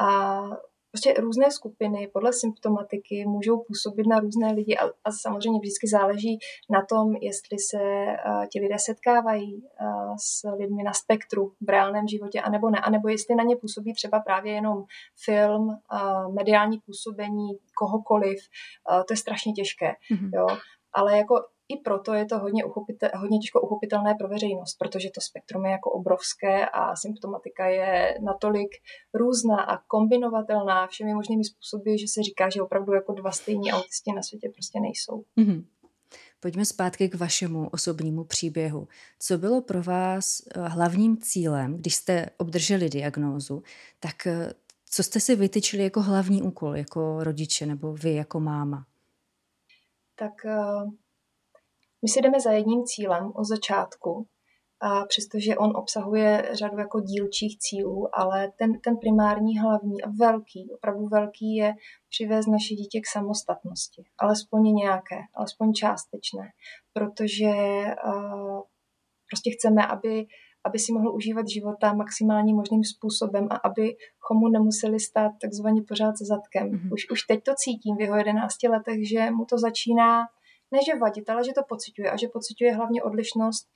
A 0.00 0.40
prostě 0.92 1.20
různé 1.20 1.50
skupiny 1.50 2.08
podle 2.12 2.32
symptomatiky 2.32 3.24
můžou 3.26 3.64
působit 3.66 4.06
na 4.06 4.20
různé 4.20 4.52
lidi 4.52 4.76
a, 4.76 4.86
a 5.04 5.10
samozřejmě 5.22 5.60
vždycky 5.60 5.88
záleží 5.88 6.38
na 6.70 6.84
tom, 6.90 7.14
jestli 7.20 7.58
se 7.58 7.78
uh, 7.78 8.46
ti 8.52 8.60
lidé 8.60 8.74
setkávají 8.78 9.54
uh, 9.54 10.16
s 10.20 10.48
lidmi 10.58 10.82
na 10.82 10.92
spektru 10.92 11.52
v 11.60 11.68
reálném 11.68 12.08
životě, 12.08 12.40
anebo 12.40 12.70
ne, 12.70 12.78
anebo 12.78 13.08
jestli 13.08 13.34
na 13.34 13.44
ně 13.44 13.56
působí 13.56 13.94
třeba 13.94 14.20
právě 14.20 14.52
jenom 14.52 14.84
film, 15.24 15.68
uh, 15.68 16.34
mediální 16.34 16.78
působení 16.86 17.48
kohokoliv, 17.74 18.38
uh, 18.90 19.02
to 19.08 19.12
je 19.12 19.16
strašně 19.16 19.52
těžké. 19.52 19.92
Mm-hmm. 20.12 20.30
Jo? 20.34 20.46
Ale 20.92 21.18
jako 21.18 21.34
i 21.68 21.76
proto 21.76 22.14
je 22.14 22.26
to 22.26 22.38
hodně, 22.38 22.64
uchopite, 22.64 23.10
hodně 23.14 23.38
těžko 23.38 23.60
uchopitelné 23.60 24.14
pro 24.18 24.28
veřejnost, 24.28 24.74
protože 24.78 25.08
to 25.14 25.20
spektrum 25.20 25.64
je 25.64 25.70
jako 25.70 25.90
obrovské 25.90 26.68
a 26.68 26.96
symptomatika 26.96 27.66
je 27.66 28.18
natolik 28.24 28.70
různá 29.14 29.60
a 29.60 29.78
kombinovatelná 29.86 30.86
všemi 30.86 31.14
možnými 31.14 31.44
způsoby, 31.44 31.90
že 32.00 32.06
se 32.08 32.22
říká, 32.22 32.50
že 32.50 32.62
opravdu 32.62 32.92
jako 32.92 33.12
dva 33.12 33.30
stejní 33.30 33.72
autisti 33.72 34.12
na 34.12 34.22
světě 34.22 34.48
prostě 34.54 34.80
nejsou. 34.80 35.24
Mm-hmm. 35.38 35.64
Pojďme 36.40 36.64
zpátky 36.64 37.08
k 37.08 37.14
vašemu 37.14 37.68
osobnímu 37.68 38.24
příběhu. 38.24 38.88
Co 39.18 39.38
bylo 39.38 39.62
pro 39.62 39.82
vás 39.82 40.40
eh, 40.40 40.68
hlavním 40.68 41.18
cílem, 41.20 41.76
když 41.76 41.94
jste 41.94 42.26
obdrželi 42.36 42.88
diagnózu, 42.88 43.62
tak 44.00 44.26
eh, 44.26 44.52
co 44.90 45.02
jste 45.02 45.20
si 45.20 45.36
vytyčili 45.36 45.82
jako 45.82 46.02
hlavní 46.02 46.42
úkol, 46.42 46.76
jako 46.76 47.24
rodiče 47.24 47.66
nebo 47.66 47.92
vy 47.92 48.14
jako 48.14 48.40
máma? 48.40 48.86
Tak 50.14 50.32
uh 50.44 50.92
my 52.02 52.08
si 52.08 52.20
jdeme 52.20 52.40
za 52.40 52.52
jedním 52.52 52.84
cílem 52.84 53.32
od 53.34 53.44
začátku, 53.44 54.26
a 54.80 55.04
přestože 55.04 55.56
on 55.56 55.76
obsahuje 55.76 56.50
řadu 56.52 56.78
jako 56.78 57.00
dílčích 57.00 57.58
cílů, 57.58 58.08
ale 58.18 58.52
ten, 58.58 58.80
ten 58.80 58.96
primární, 58.96 59.58
hlavní 59.58 60.02
a 60.02 60.10
velký, 60.20 60.70
opravdu 60.74 61.06
velký 61.06 61.56
je 61.56 61.74
přivést 62.08 62.46
naše 62.46 62.74
dítě 62.74 63.00
k 63.00 63.06
samostatnosti. 63.06 64.02
Alespoň 64.18 64.62
nějaké, 64.62 65.16
alespoň 65.34 65.72
částečné. 65.72 66.48
Protože 66.92 67.50
uh, 68.06 68.60
prostě 69.30 69.50
chceme, 69.50 69.86
aby, 69.86 70.26
aby 70.64 70.78
si 70.78 70.92
mohl 70.92 71.14
užívat 71.14 71.48
života 71.48 71.92
maximálním 71.92 72.56
možným 72.56 72.84
způsobem 72.84 73.48
a 73.50 73.56
aby 73.56 73.96
mu 74.32 74.48
nemuseli 74.48 75.00
stát 75.00 75.32
takzvaně 75.42 75.82
pořád 75.88 76.16
za 76.16 76.24
zadkem. 76.24 76.70
Mm-hmm. 76.70 76.92
Už, 76.92 77.10
už 77.12 77.22
teď 77.22 77.44
to 77.44 77.52
cítím 77.56 77.96
v 77.96 78.00
jeho 78.00 78.16
11 78.16 78.62
letech, 78.62 79.08
že 79.08 79.30
mu 79.30 79.44
to 79.44 79.58
začíná 79.58 80.26
ne 80.72 80.78
že 80.86 80.98
vadit, 80.98 81.30
ale 81.30 81.44
že 81.44 81.52
to 81.52 81.62
pociťuje 81.68 82.10
a 82.10 82.16
že 82.16 82.28
pociťuje 82.28 82.74
hlavně 82.74 83.02
odlišnost 83.02 83.68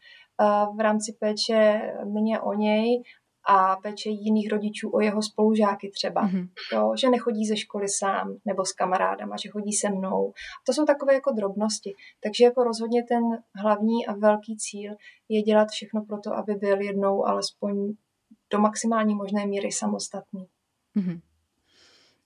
v 0.77 0.81
rámci 0.81 1.17
péče 1.21 1.81
mě 2.05 2.41
o 2.41 2.55
něj 2.55 3.03
a 3.49 3.77
péče 3.77 4.11
jiných 4.11 4.53
rodičů 4.53 4.91
o 4.91 5.01
jeho 5.01 5.23
spolužáky 5.23 5.91
třeba. 5.91 6.29
Mm-hmm. 6.29 6.49
Jo, 6.73 6.93
že 7.01 7.11
nechodí 7.11 7.47
ze 7.47 7.57
školy 7.57 7.89
sám 7.89 8.37
nebo 8.45 8.65
s 8.65 8.73
kamarádama, 8.73 9.37
že 9.37 9.49
chodí 9.49 9.73
se 9.73 9.91
mnou. 9.91 10.33
To 10.67 10.73
jsou 10.73 10.85
takové 10.85 11.15
jako 11.15 11.33
drobnosti. 11.33 11.95
Takže 12.23 12.45
jako 12.45 12.65
rozhodně 12.65 13.05
ten 13.09 13.23
hlavní 13.55 14.07
a 14.07 14.13
velký 14.13 14.57
cíl 14.57 14.93
je 15.29 15.43
dělat 15.43 15.69
všechno 15.69 16.05
pro 16.05 16.19
to, 16.21 16.35
aby 16.35 16.55
byl 16.55 16.81
jednou 16.81 17.27
alespoň 17.27 17.93
do 18.53 18.59
maximální 18.59 19.15
možné 19.15 19.47
míry 19.47 19.73
samostatný. 19.73 20.47
Mm-hmm. 20.97 21.21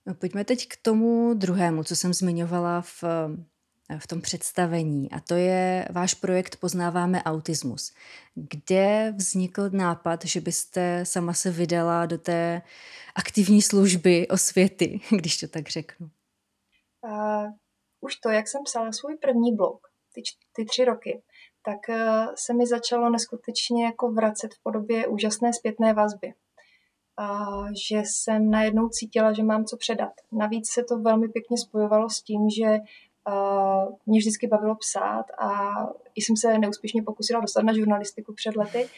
No, 0.05 0.15
pojďme 0.15 0.45
teď 0.45 0.67
k 0.67 0.77
tomu 0.81 1.33
druhému, 1.33 1.83
co 1.83 1.95
jsem 1.95 2.13
zmiňovala 2.13 2.81
v, 2.81 3.03
v 3.97 4.07
tom 4.07 4.21
představení, 4.21 5.11
a 5.11 5.19
to 5.19 5.35
je 5.35 5.87
váš 5.91 6.13
projekt 6.13 6.55
Poznáváme 6.55 7.23
autismus. 7.23 7.93
Kde 8.35 9.13
vznikl 9.17 9.69
nápad, 9.69 10.25
že 10.25 10.41
byste 10.41 11.05
sama 11.05 11.33
se 11.33 11.51
vydala 11.51 12.05
do 12.05 12.17
té 12.17 12.61
aktivní 13.15 13.61
služby 13.61 14.27
o 14.27 14.37
světy, 14.37 15.01
když 15.09 15.37
to 15.37 15.47
tak 15.47 15.69
řeknu? 15.69 16.09
Uh, 17.01 17.51
už 18.01 18.15
to, 18.15 18.29
jak 18.29 18.47
jsem 18.47 18.63
psala 18.63 18.91
svůj 18.91 19.17
první 19.17 19.55
blog, 19.55 19.87
ty, 20.13 20.21
ty 20.51 20.65
tři 20.65 20.85
roky, 20.85 21.21
tak 21.65 21.79
uh, 21.89 22.33
se 22.35 22.53
mi 22.53 22.67
začalo 22.67 23.09
neskutečně 23.09 23.85
jako 23.85 24.11
vracet 24.11 24.53
v 24.53 24.63
podobě 24.63 25.07
úžasné 25.07 25.53
zpětné 25.53 25.93
vazby 25.93 26.33
a 27.17 27.47
že 27.89 27.97
jsem 27.97 28.49
najednou 28.49 28.89
cítila, 28.89 29.33
že 29.33 29.43
mám 29.43 29.65
co 29.65 29.77
předat. 29.77 30.13
Navíc 30.31 30.69
se 30.69 30.83
to 30.83 30.99
velmi 30.99 31.27
pěkně 31.27 31.57
spojovalo 31.57 32.09
s 32.09 32.21
tím, 32.21 32.49
že 32.49 32.79
uh, 33.27 33.95
mě 34.05 34.19
vždycky 34.19 34.47
bavilo 34.47 34.75
psát 34.75 35.25
a 35.37 35.71
i 36.15 36.21
jsem 36.21 36.37
se 36.37 36.57
neúspěšně 36.57 37.03
pokusila 37.03 37.41
dostat 37.41 37.61
na 37.61 37.73
žurnalistiku 37.73 38.33
před 38.33 38.55
lety, 38.55 38.89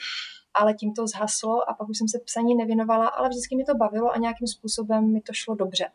ale 0.53 0.73
tím 0.73 0.93
to 0.93 1.07
zhaslo 1.07 1.69
a 1.69 1.73
pak 1.73 1.89
už 1.89 1.97
jsem 1.97 2.07
se 2.07 2.19
psaní 2.25 2.55
nevěnovala, 2.55 3.07
ale 3.07 3.29
vždycky 3.29 3.55
mi 3.55 3.63
to 3.63 3.75
bavilo 3.75 4.11
a 4.11 4.17
nějakým 4.17 4.47
způsobem 4.47 5.13
mi 5.13 5.21
to 5.21 5.33
šlo 5.33 5.55
dobře. 5.55 5.91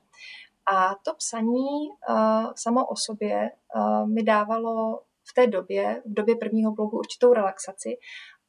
A 0.66 0.94
to 0.94 1.14
psaní 1.14 1.88
uh, 2.08 2.52
samo 2.56 2.86
o 2.86 2.96
sobě 2.96 3.50
uh, 3.76 4.08
mi 4.08 4.22
dávalo 4.22 5.00
v 5.30 5.34
té 5.34 5.46
době, 5.46 6.02
v 6.06 6.14
době 6.14 6.36
prvního 6.36 6.72
blogu, 6.72 6.98
určitou 6.98 7.32
relaxaci 7.32 7.98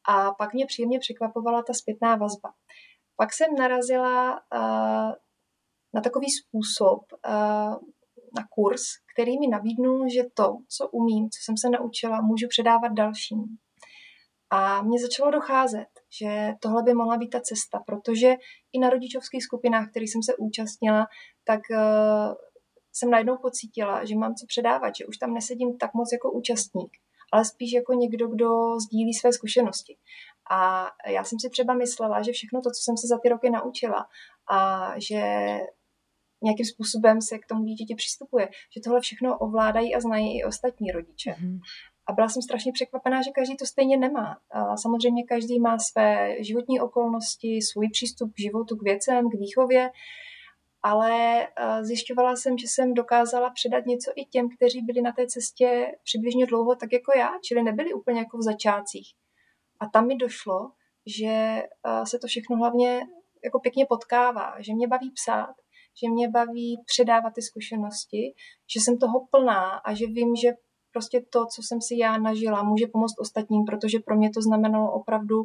a 0.07 0.31
pak 0.31 0.53
mě 0.53 0.65
příjemně 0.65 0.99
překvapovala 0.99 1.61
ta 1.61 1.73
zpětná 1.73 2.15
vazba. 2.15 2.53
Pak 3.15 3.33
jsem 3.33 3.55
narazila 3.55 4.33
uh, 4.33 5.13
na 5.93 6.01
takový 6.03 6.27
způsob, 6.29 7.01
uh, 7.27 7.75
na 8.35 8.43
kurz, 8.49 8.81
který 9.13 9.39
mi 9.39 9.47
nabídnul, 9.47 10.09
že 10.09 10.23
to, 10.33 10.57
co 10.69 10.89
umím, 10.89 11.29
co 11.29 11.39
jsem 11.43 11.57
se 11.57 11.69
naučila, 11.69 12.21
můžu 12.21 12.47
předávat 12.49 12.91
dalším. 12.93 13.43
A 14.49 14.81
mně 14.81 14.99
začalo 14.99 15.31
docházet, 15.31 15.87
že 16.19 16.53
tohle 16.59 16.83
by 16.83 16.93
mohla 16.93 17.17
být 17.17 17.29
ta 17.29 17.39
cesta, 17.41 17.79
protože 17.85 18.35
i 18.73 18.79
na 18.79 18.89
rodičovských 18.89 19.43
skupinách, 19.43 19.89
kterých 19.89 20.11
jsem 20.11 20.23
se 20.23 20.35
účastnila, 20.35 21.07
tak 21.43 21.61
uh, 21.71 22.33
jsem 22.93 23.09
najednou 23.09 23.37
pocítila, 23.37 24.05
že 24.05 24.15
mám 24.15 24.35
co 24.35 24.45
předávat, 24.47 24.95
že 24.95 25.05
už 25.05 25.17
tam 25.17 25.33
nesedím 25.33 25.77
tak 25.77 25.93
moc 25.93 26.11
jako 26.11 26.31
účastník, 26.31 26.91
ale 27.31 27.45
spíš 27.45 27.73
jako 27.73 27.93
někdo, 27.93 28.27
kdo 28.27 28.79
sdílí 28.79 29.13
své 29.13 29.33
zkušenosti. 29.33 29.97
A 30.51 30.87
já 31.07 31.23
jsem 31.23 31.39
si 31.39 31.49
třeba 31.49 31.73
myslela, 31.73 32.21
že 32.21 32.31
všechno 32.31 32.61
to, 32.61 32.69
co 32.69 32.81
jsem 32.83 32.97
se 32.97 33.07
za 33.07 33.17
ty 33.23 33.29
roky 33.29 33.49
naučila 33.49 34.05
a 34.51 34.91
že 35.09 35.21
nějakým 36.45 36.65
způsobem 36.65 37.21
se 37.21 37.37
k 37.37 37.45
tomu 37.45 37.63
dítěti 37.63 37.95
přistupuje, 37.95 38.49
že 38.75 38.81
tohle 38.83 39.01
všechno 39.01 39.37
ovládají 39.37 39.95
a 39.95 39.99
znají 39.99 40.39
i 40.39 40.43
ostatní 40.43 40.91
rodiče. 40.91 41.31
Mm-hmm. 41.31 41.59
A 42.07 42.13
byla 42.13 42.29
jsem 42.29 42.41
strašně 42.41 42.71
překvapená, 42.71 43.21
že 43.21 43.31
každý 43.31 43.57
to 43.57 43.65
stejně 43.65 43.97
nemá. 43.97 44.37
A 44.51 44.77
samozřejmě 44.77 45.23
každý 45.23 45.59
má 45.59 45.79
své 45.79 46.43
životní 46.43 46.79
okolnosti, 46.79 47.61
svůj 47.61 47.89
přístup 47.89 48.33
k 48.33 48.39
životu, 48.39 48.75
k 48.75 48.83
věcem, 48.83 49.29
k 49.29 49.33
výchově, 49.33 49.91
ale 50.83 51.47
zjišťovala 51.81 52.35
jsem, 52.35 52.57
že 52.57 52.67
jsem 52.67 52.93
dokázala 52.93 53.49
předat 53.49 53.85
něco 53.85 54.11
i 54.15 54.25
těm, 54.25 54.49
kteří 54.49 54.81
byli 54.81 55.01
na 55.01 55.11
té 55.11 55.27
cestě 55.27 55.91
přibližně 56.03 56.45
dlouho 56.45 56.75
tak 56.75 56.93
jako 56.93 57.11
já, 57.17 57.29
čili 57.43 57.63
nebyli 57.63 57.93
úplně 57.93 58.19
jako 58.19 58.37
v 58.37 58.43
začátcích. 58.43 59.07
A 59.79 59.85
tam 59.89 60.07
mi 60.07 60.15
došlo, 60.15 60.71
že 61.05 61.63
se 62.03 62.19
to 62.19 62.27
všechno 62.27 62.57
hlavně 62.57 63.01
jako 63.43 63.59
pěkně 63.59 63.85
potkává, 63.89 64.55
že 64.59 64.73
mě 64.73 64.87
baví 64.87 65.11
psát, 65.11 65.55
že 66.03 66.09
mě 66.09 66.29
baví 66.29 66.77
předávat 66.85 67.33
ty 67.33 67.41
zkušenosti, 67.41 68.33
že 68.73 68.79
jsem 68.79 68.97
toho 68.97 69.27
plná 69.31 69.69
a 69.69 69.93
že 69.93 70.05
vím, 70.05 70.35
že 70.35 70.49
prostě 70.91 71.25
to, 71.29 71.45
co 71.45 71.61
jsem 71.61 71.81
si 71.81 71.97
já 71.97 72.17
nažila, 72.17 72.63
může 72.63 72.87
pomoct 72.87 73.19
ostatním, 73.19 73.63
protože 73.65 73.99
pro 73.99 74.15
mě 74.15 74.29
to 74.29 74.41
znamenalo 74.41 74.91
opravdu 74.91 75.35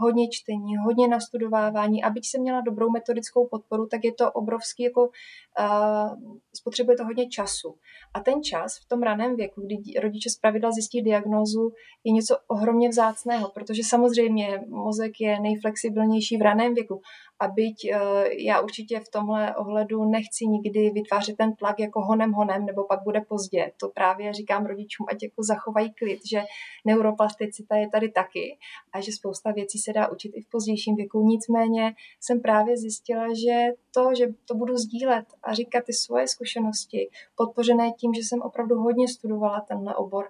hodně 0.00 0.28
čtení, 0.30 0.76
hodně 0.76 1.08
nastudovávání 1.08 2.02
a 2.02 2.10
byť 2.10 2.24
jsem 2.26 2.40
měla 2.40 2.60
dobrou 2.60 2.90
metodickou 2.90 3.48
podporu, 3.50 3.86
tak 3.86 4.04
je 4.04 4.14
to 4.14 4.32
obrovský, 4.32 4.82
jako 4.82 5.02
uh, 5.02 6.34
spotřebuje 6.54 6.96
to 6.96 7.04
hodně 7.04 7.28
času. 7.28 7.74
A 8.14 8.20
ten 8.20 8.42
čas 8.42 8.78
v 8.84 8.88
tom 8.88 9.02
raném 9.02 9.36
věku, 9.36 9.60
kdy 9.60 10.00
rodiče 10.00 10.30
zpravidla 10.30 10.70
zjistí 10.72 11.02
diagnózu, 11.02 11.72
je 12.04 12.12
něco 12.12 12.36
ohromně 12.46 12.88
vzácného, 12.88 13.50
protože 13.54 13.82
samozřejmě 13.84 14.60
mozek 14.68 15.12
je 15.20 15.40
nejflexibilnější 15.40 16.36
v 16.36 16.42
raném 16.42 16.74
věku 16.74 17.00
a 17.40 17.48
byť 17.48 17.90
uh, 17.94 18.00
já 18.46 18.60
určitě 18.60 19.00
v 19.00 19.08
tomhle 19.08 19.56
ohledu 19.56 20.04
nechci 20.04 20.46
nikdy 20.46 20.90
vytvářet 20.90 21.36
ten 21.36 21.54
tlak 21.54 21.80
jako 21.80 22.00
honem 22.00 22.32
honem, 22.32 22.66
nebo 22.66 22.84
pak 22.84 23.02
bude 23.02 23.20
pozdě. 23.20 23.72
To 23.80 23.88
právě 23.88 24.32
říkám 24.32 24.66
rodičům, 24.66 25.06
ať 25.10 25.22
jako 25.22 25.42
zachovají 25.42 25.92
klid, 25.92 26.20
že 26.30 26.42
neuroplasticita 26.84 27.76
je 27.76 27.88
tady 27.88 28.08
taky 28.08 28.58
a 28.92 29.00
že 29.00 29.12
spousta 29.12 29.52
věcí 29.52 29.78
se 29.78 29.92
dá 29.92 30.08
učit 30.08 30.32
i 30.34 30.40
v 30.42 30.48
pozdějším 30.50 30.96
věku. 30.96 31.22
Nicméně 31.22 31.94
jsem 32.20 32.40
právě 32.40 32.76
zjistila, 32.76 33.26
že 33.28 33.66
to, 33.94 34.14
že 34.14 34.26
to 34.44 34.54
budu 34.54 34.76
sdílet 34.76 35.26
a 35.42 35.54
říkat 35.54 35.84
ty 35.84 35.92
svoje 35.92 36.28
zkušenosti, 36.28 37.10
podpořené 37.36 37.92
tím, 37.92 38.14
že 38.14 38.20
jsem 38.20 38.42
opravdu 38.42 38.74
hodně 38.76 39.08
studovala 39.08 39.60
tenhle 39.60 39.94
obor, 39.94 40.28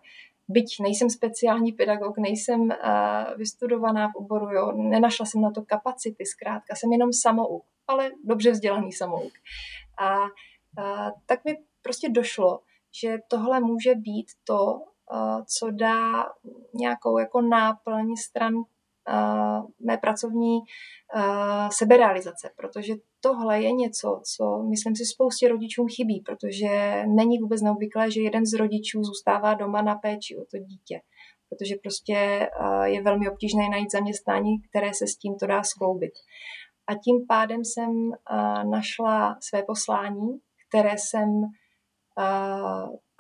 byť 0.48 0.80
nejsem 0.80 1.10
speciální 1.10 1.72
pedagog, 1.72 2.18
nejsem 2.18 2.60
uh, 2.60 2.68
vystudovaná 3.36 4.08
v 4.08 4.16
oboru, 4.16 4.50
jo, 4.50 4.72
nenašla 4.72 5.26
jsem 5.26 5.40
na 5.40 5.50
to 5.50 5.62
kapacity, 5.62 6.26
zkrátka 6.26 6.74
jsem 6.76 6.92
jenom 6.92 7.12
samouk, 7.12 7.64
ale 7.86 8.10
dobře 8.24 8.50
vzdělaný 8.50 8.92
samouk. 8.92 9.32
A 9.98 10.20
uh, 10.20 11.10
tak 11.26 11.44
mi 11.44 11.56
prostě 11.82 12.08
došlo, 12.08 12.60
že 13.02 13.18
tohle 13.28 13.60
může 13.60 13.94
být 13.94 14.26
to, 14.44 14.74
uh, 15.12 15.44
co 15.58 15.70
dá 15.70 16.26
nějakou 16.74 17.18
jako 17.18 17.40
náplň 17.40 18.16
stran 18.16 18.54
mé 19.80 19.96
pracovní 19.96 20.58
seberealizace, 21.70 22.50
protože 22.56 22.94
tohle 23.20 23.62
je 23.62 23.72
něco, 23.72 24.20
co 24.34 24.62
myslím 24.62 24.96
si 24.96 25.04
spoustě 25.04 25.48
rodičům 25.48 25.86
chybí, 25.96 26.22
protože 26.26 27.02
není 27.06 27.38
vůbec 27.38 27.62
neobvyklé, 27.62 28.10
že 28.10 28.20
jeden 28.20 28.46
z 28.46 28.58
rodičů 28.58 29.02
zůstává 29.02 29.54
doma 29.54 29.82
na 29.82 29.94
péči 29.94 30.36
o 30.36 30.44
to 30.50 30.58
dítě, 30.58 31.00
protože 31.48 31.74
prostě 31.82 32.48
je 32.84 33.02
velmi 33.02 33.30
obtížné 33.30 33.68
najít 33.70 33.92
zaměstnání, 33.92 34.62
které 34.70 34.94
se 34.94 35.06
s 35.06 35.16
tímto 35.16 35.46
dá 35.46 35.62
skloubit. 35.62 36.12
A 36.86 36.94
tím 36.94 37.26
pádem 37.28 37.64
jsem 37.64 38.10
našla 38.70 39.36
své 39.40 39.62
poslání, 39.62 40.38
které 40.68 40.98
jsem 40.98 41.28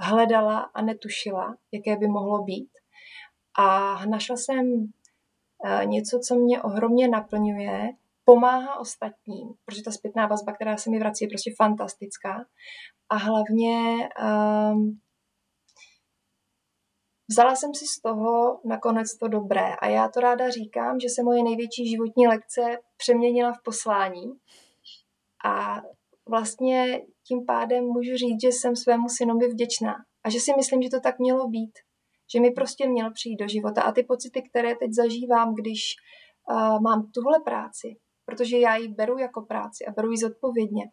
hledala 0.00 0.58
a 0.58 0.82
netušila, 0.82 1.56
jaké 1.72 1.96
by 1.96 2.06
mohlo 2.06 2.42
být. 2.42 2.70
A 3.58 3.96
našla 4.06 4.36
jsem 4.36 4.64
něco, 5.84 6.18
co 6.18 6.34
mě 6.34 6.62
ohromně 6.62 7.08
naplňuje, 7.08 7.88
pomáhá 8.24 8.78
ostatním, 8.78 9.48
protože 9.64 9.82
ta 9.82 9.90
zpětná 9.90 10.26
vazba, 10.26 10.52
která 10.52 10.76
se 10.76 10.90
mi 10.90 10.98
vrací, 10.98 11.24
je 11.24 11.28
prostě 11.28 11.54
fantastická. 11.56 12.44
A 13.08 13.16
hlavně 13.16 14.08
um, 14.72 15.00
vzala 17.30 17.56
jsem 17.56 17.74
si 17.74 17.86
z 17.86 18.00
toho 18.00 18.60
nakonec 18.64 19.18
to 19.18 19.28
dobré. 19.28 19.74
A 19.74 19.86
já 19.86 20.08
to 20.08 20.20
ráda 20.20 20.50
říkám, 20.50 21.00
že 21.00 21.08
se 21.08 21.22
moje 21.22 21.42
největší 21.42 21.90
životní 21.90 22.28
lekce 22.28 22.78
přeměnila 22.96 23.52
v 23.52 23.62
poslání. 23.64 24.32
A 25.44 25.82
vlastně 26.28 27.02
tím 27.28 27.46
pádem 27.46 27.84
můžu 27.84 28.16
říct, 28.16 28.40
že 28.42 28.48
jsem 28.48 28.76
svému 28.76 29.08
synovi 29.08 29.48
vděčná. 29.48 29.94
A 30.24 30.30
že 30.30 30.40
si 30.40 30.52
myslím, 30.56 30.82
že 30.82 30.90
to 30.90 31.00
tak 31.00 31.18
mělo 31.18 31.48
být 31.48 31.78
že 32.32 32.40
mi 32.40 32.50
prostě 32.50 32.88
měl 32.88 33.12
přijít 33.12 33.36
do 33.36 33.48
života. 33.48 33.82
A 33.82 33.92
ty 33.92 34.02
pocity, 34.02 34.42
které 34.42 34.74
teď 34.76 34.92
zažívám, 34.92 35.54
když 35.54 35.80
uh, 36.50 36.82
mám 36.82 37.10
tuhle 37.14 37.40
práci, 37.44 37.96
protože 38.24 38.58
já 38.58 38.76
ji 38.76 38.88
beru 38.88 39.18
jako 39.18 39.42
práci 39.42 39.86
a 39.86 39.92
beru 39.92 40.10
ji 40.10 40.18
zodpovědně, 40.18 40.84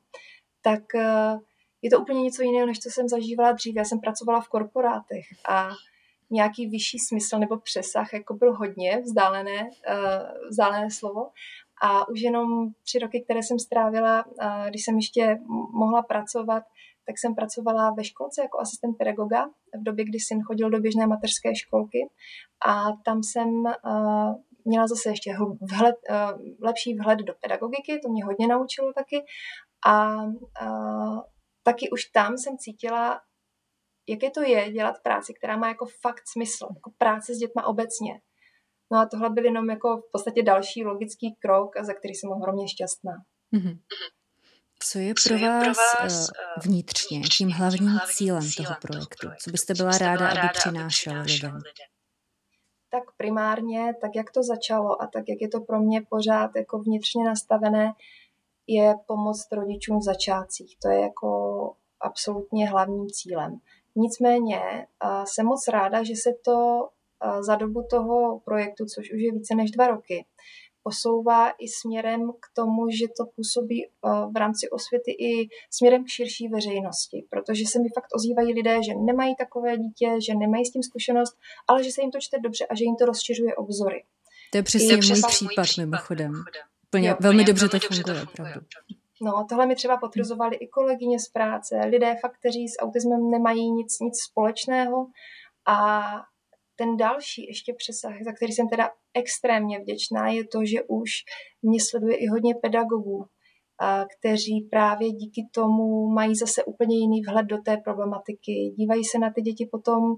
tak 0.62 0.82
uh, 0.96 1.40
je 1.82 1.90
to 1.90 2.00
úplně 2.00 2.22
něco 2.22 2.42
jiného, 2.42 2.68
než 2.68 2.80
co 2.80 2.90
jsem 2.90 3.08
zažívala 3.08 3.52
dřív. 3.52 3.76
Já 3.76 3.84
jsem 3.86 4.00
pracovala 4.00 4.42
v 4.42 4.50
korporátech 4.50 5.26
a 5.50 5.70
nějaký 6.30 6.68
vyšší 6.68 7.00
smysl 7.00 7.40
nebo 7.40 7.58
přesah 7.58 8.14
jako 8.14 8.34
byl 8.34 8.56
hodně 8.56 9.02
vzdálené, 9.02 9.62
uh, 9.62 10.50
vzdálené 10.50 10.92
slovo. 10.92 11.30
A 11.82 12.08
už 12.08 12.22
jenom 12.22 12.48
tři 12.84 13.00
roky, 13.00 13.22
které 13.22 13.44
jsem 13.44 13.60
strávila, 13.60 14.26
uh, 14.26 14.70
když 14.70 14.86
jsem 14.86 14.96
ještě 14.96 15.40
mohla 15.74 16.02
pracovat 16.02 16.64
tak 17.06 17.16
jsem 17.20 17.36
pracovala 17.36 17.92
ve 17.98 18.04
školce 18.04 18.42
jako 18.42 18.60
asistent 18.60 18.98
pedagoga 18.98 19.46
v 19.80 19.84
době, 19.84 20.06
kdy 20.06 20.20
syn 20.20 20.42
chodil 20.42 20.70
do 20.70 20.80
běžné 20.80 21.08
mateřské 21.08 21.56
školky 21.56 22.00
a 22.68 22.92
tam 23.06 23.24
jsem 23.24 23.50
uh, 23.50 24.34
měla 24.66 24.88
zase 24.88 25.10
ještě 25.10 25.32
vhled, 25.72 25.96
uh, 26.10 26.42
lepší 26.62 26.96
vhled 26.96 27.20
do 27.20 27.34
pedagogiky, 27.42 28.00
to 28.00 28.10
mě 28.10 28.26
hodně 28.26 28.48
naučilo 28.48 28.94
taky 28.94 29.24
a 29.88 30.24
uh, 30.24 31.20
taky 31.64 31.90
už 31.90 32.06
tam 32.06 32.38
jsem 32.38 32.58
cítila, 32.58 33.22
jaké 34.10 34.30
to 34.30 34.42
je 34.42 34.72
dělat 34.72 34.96
práci, 35.04 35.34
která 35.34 35.58
má 35.58 35.68
jako 35.68 35.86
fakt 36.02 36.24
smysl, 36.34 36.68
jako 36.76 36.92
práce 36.98 37.36
s 37.36 37.38
dětma 37.38 37.66
obecně. 37.66 38.22
No 38.92 39.00
a 39.00 39.06
tohle 39.06 39.30
byl 39.30 39.46
jenom 39.46 39.70
jako 39.70 39.98
v 39.98 40.12
podstatě 40.12 40.44
další 40.44 40.86
logický 40.86 41.36
krok, 41.42 41.70
za 41.82 41.94
který 41.94 42.14
jsem 42.14 42.32
ohromně 42.32 42.68
šťastná. 42.68 43.12
Mm-hmm. 43.54 43.80
Co 44.92 45.00
je 45.00 45.14
pro 45.28 45.40
vás, 45.40 45.78
pro 45.98 46.04
vás 46.04 46.32
vnitřně 46.66 47.22
tím 47.22 47.50
hlavním 47.50 48.00
cílem 48.06 48.44
toho 48.58 48.76
projektu? 48.82 49.30
Co 49.44 49.52
byste 49.52 49.74
byla 49.74 49.98
ráda, 49.98 50.30
aby 50.30 50.50
přinášel 50.54 51.22
lidem? 51.22 51.60
Tak 52.90 53.04
primárně, 53.18 53.94
tak 54.02 54.12
jak 54.16 54.32
to 54.32 54.44
začalo 54.44 55.02
a 55.02 55.08
tak 55.08 55.24
jak 55.30 55.42
je 55.42 55.48
to 55.48 55.62
pro 55.62 55.80
mě 55.80 56.02
pořád 56.10 56.56
jako 56.56 56.80
vnitřně 56.80 57.26
nastavené, 57.26 57.94
je 58.68 58.96
pomoc 59.08 59.48
rodičům 59.52 60.00
v 60.00 60.04
začátcích. 60.04 60.78
To 60.82 60.90
je 60.90 61.00
jako 61.00 61.30
absolutně 62.00 62.70
hlavním 62.70 63.08
cílem. 63.10 63.60
Nicméně 63.96 64.88
jsem 65.26 65.46
moc 65.46 65.68
ráda, 65.68 66.04
že 66.04 66.14
se 66.16 66.30
to 66.46 66.90
za 67.40 67.56
dobu 67.56 67.88
toho 67.90 68.40
projektu, 68.40 68.86
což 68.86 69.14
už 69.14 69.22
je 69.22 69.32
více 69.32 69.56
než 69.56 69.72
dva 69.72 69.88
roky, 69.88 70.26
posouvá 70.88 71.50
i 71.50 71.68
směrem 71.68 72.32
k 72.32 72.46
tomu, 72.54 72.90
že 72.90 73.06
to 73.18 73.26
působí 73.36 73.88
v 74.34 74.36
rámci 74.38 74.70
osvěty 74.70 75.12
i 75.12 75.50
směrem 75.72 76.04
k 76.04 76.08
širší 76.08 76.48
veřejnosti, 76.48 77.26
protože 77.30 77.64
se 77.68 77.80
mi 77.80 77.90
fakt 77.96 78.16
ozývají 78.16 78.54
lidé, 78.54 78.84
že 78.84 78.94
nemají 78.96 79.36
takové 79.36 79.78
dítě, 79.78 80.08
že 80.26 80.36
nemají 80.36 80.66
s 80.66 80.72
tím 80.72 80.84
zkušenost, 80.84 81.38
ale 81.68 81.84
že 81.84 81.92
se 81.92 82.02
jim 82.02 82.12
to 82.12 82.20
čte 82.20 82.40
dobře 82.40 82.66
a 82.66 82.76
že 82.76 82.84
jim 82.84 82.96
to 82.96 83.06
rozšiřuje 83.06 83.56
obzory. 83.56 84.04
To 84.52 84.58
je 84.58 84.64
přesně 84.64 84.96
můj 84.96 85.22
případ 85.28 85.68
mimochodem. 85.78 86.34
Úplně, 86.88 87.10
jo, 87.10 87.16
velmi 87.20 87.44
dobře 87.44 87.70
to 87.70 87.80
funguje, 87.80 88.24
opravdu. 88.24 88.62
No, 89.22 89.46
tohle 89.50 89.66
mi 89.66 89.76
třeba 89.76 89.98
potvrzovali 89.98 90.56
i 90.56 90.68
kolegyně 90.68 91.20
z 91.20 91.30
práce, 91.30 91.76
lidé 91.90 92.16
fakt, 92.22 92.38
kteří 92.40 92.68
s 92.68 92.80
autismem 92.80 93.32
nemají 93.32 93.72
nic, 93.72 94.00
nic 94.00 94.14
společného 94.20 95.08
a 95.66 96.02
ten 96.76 96.98
další 96.98 97.46
ještě 97.46 97.74
přesah, 97.78 98.14
za 98.26 98.32
který 98.32 98.52
jsem 98.52 98.70
teda 98.70 98.90
extrémně 99.14 99.80
vděčná, 99.80 100.30
je 100.30 100.48
to, 100.48 100.66
že 100.66 100.84
už 100.88 101.10
mě 101.62 101.80
sleduje 101.90 102.16
i 102.18 102.28
hodně 102.28 102.56
pedagogů, 102.56 103.26
kteří 104.18 104.68
právě 104.72 105.12
díky 105.12 105.48
tomu 105.52 106.08
mají 106.08 106.36
zase 106.36 106.64
úplně 106.64 106.98
jiný 106.98 107.22
vhled 107.22 107.46
do 107.46 107.58
té 107.58 107.78
problematiky. 107.78 108.74
Dívají 108.78 109.04
se 109.04 109.20
na 109.20 109.34
ty 109.34 109.42
děti 109.42 109.70
potom 109.72 110.16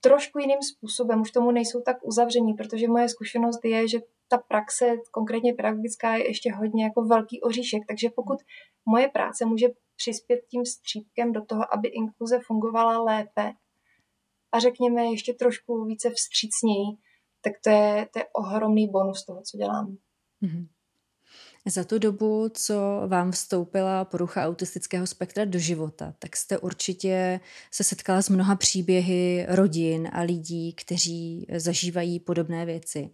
trošku 0.00 0.38
jiným 0.38 0.62
způsobem, 0.62 1.20
už 1.20 1.30
tomu 1.30 1.50
nejsou 1.50 1.80
tak 1.80 1.96
uzavření, 2.02 2.54
protože 2.54 2.88
moje 2.88 3.08
zkušenost 3.08 3.64
je, 3.64 3.88
že 3.88 3.98
ta 4.28 4.38
praxe, 4.38 4.94
konkrétně 5.10 5.54
pedagogická, 5.54 6.14
je 6.14 6.28
ještě 6.28 6.52
hodně 6.52 6.84
jako 6.84 7.04
velký 7.04 7.40
oříšek, 7.40 7.82
takže 7.88 8.10
pokud 8.16 8.38
moje 8.86 9.08
práce 9.08 9.44
může 9.44 9.66
přispět 9.96 10.40
tím 10.50 10.64
střípkem 10.64 11.32
do 11.32 11.44
toho, 11.44 11.74
aby 11.74 11.88
inkluze 11.88 12.38
fungovala 12.46 13.02
lépe 13.02 13.52
a 14.52 14.58
řekněme 14.58 15.04
ještě 15.04 15.34
trošku 15.34 15.84
více 15.84 16.10
vstřícněji, 16.10 16.86
tak 17.40 17.52
to 17.64 17.70
je, 17.70 18.08
to 18.12 18.18
je 18.18 18.24
ohromný 18.32 18.88
bonus 18.88 19.24
toho, 19.24 19.42
co 19.42 19.56
dělám. 19.56 19.96
Mm-hmm. 20.42 20.66
Za 21.66 21.84
tu 21.84 21.98
dobu, 21.98 22.48
co 22.54 22.74
vám 23.06 23.32
vstoupila 23.32 24.04
porucha 24.04 24.46
autistického 24.46 25.06
spektra 25.06 25.44
do 25.44 25.58
života, 25.58 26.14
tak 26.18 26.36
jste 26.36 26.58
určitě 26.58 27.40
se 27.70 27.84
setkala 27.84 28.22
s 28.22 28.28
mnoha 28.28 28.56
příběhy 28.56 29.46
rodin 29.48 30.08
a 30.12 30.20
lidí, 30.20 30.72
kteří 30.72 31.46
zažívají 31.56 32.20
podobné 32.20 32.66
věci. 32.66 33.10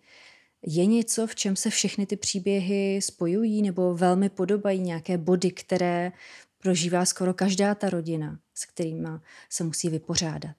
Je 0.66 0.86
něco, 0.86 1.26
v 1.26 1.34
čem 1.34 1.56
se 1.56 1.70
všechny 1.70 2.06
ty 2.06 2.16
příběhy 2.16 3.02
spojují 3.02 3.62
nebo 3.62 3.94
velmi 3.94 4.28
podobají 4.28 4.80
nějaké 4.80 5.18
body, 5.18 5.50
které 5.50 6.12
prožívá 6.58 7.04
skoro 7.04 7.34
každá 7.34 7.74
ta 7.74 7.90
rodina, 7.90 8.38
s 8.54 8.64
kterými 8.64 9.08
se 9.50 9.64
musí 9.64 9.88
vypořádat? 9.88 10.56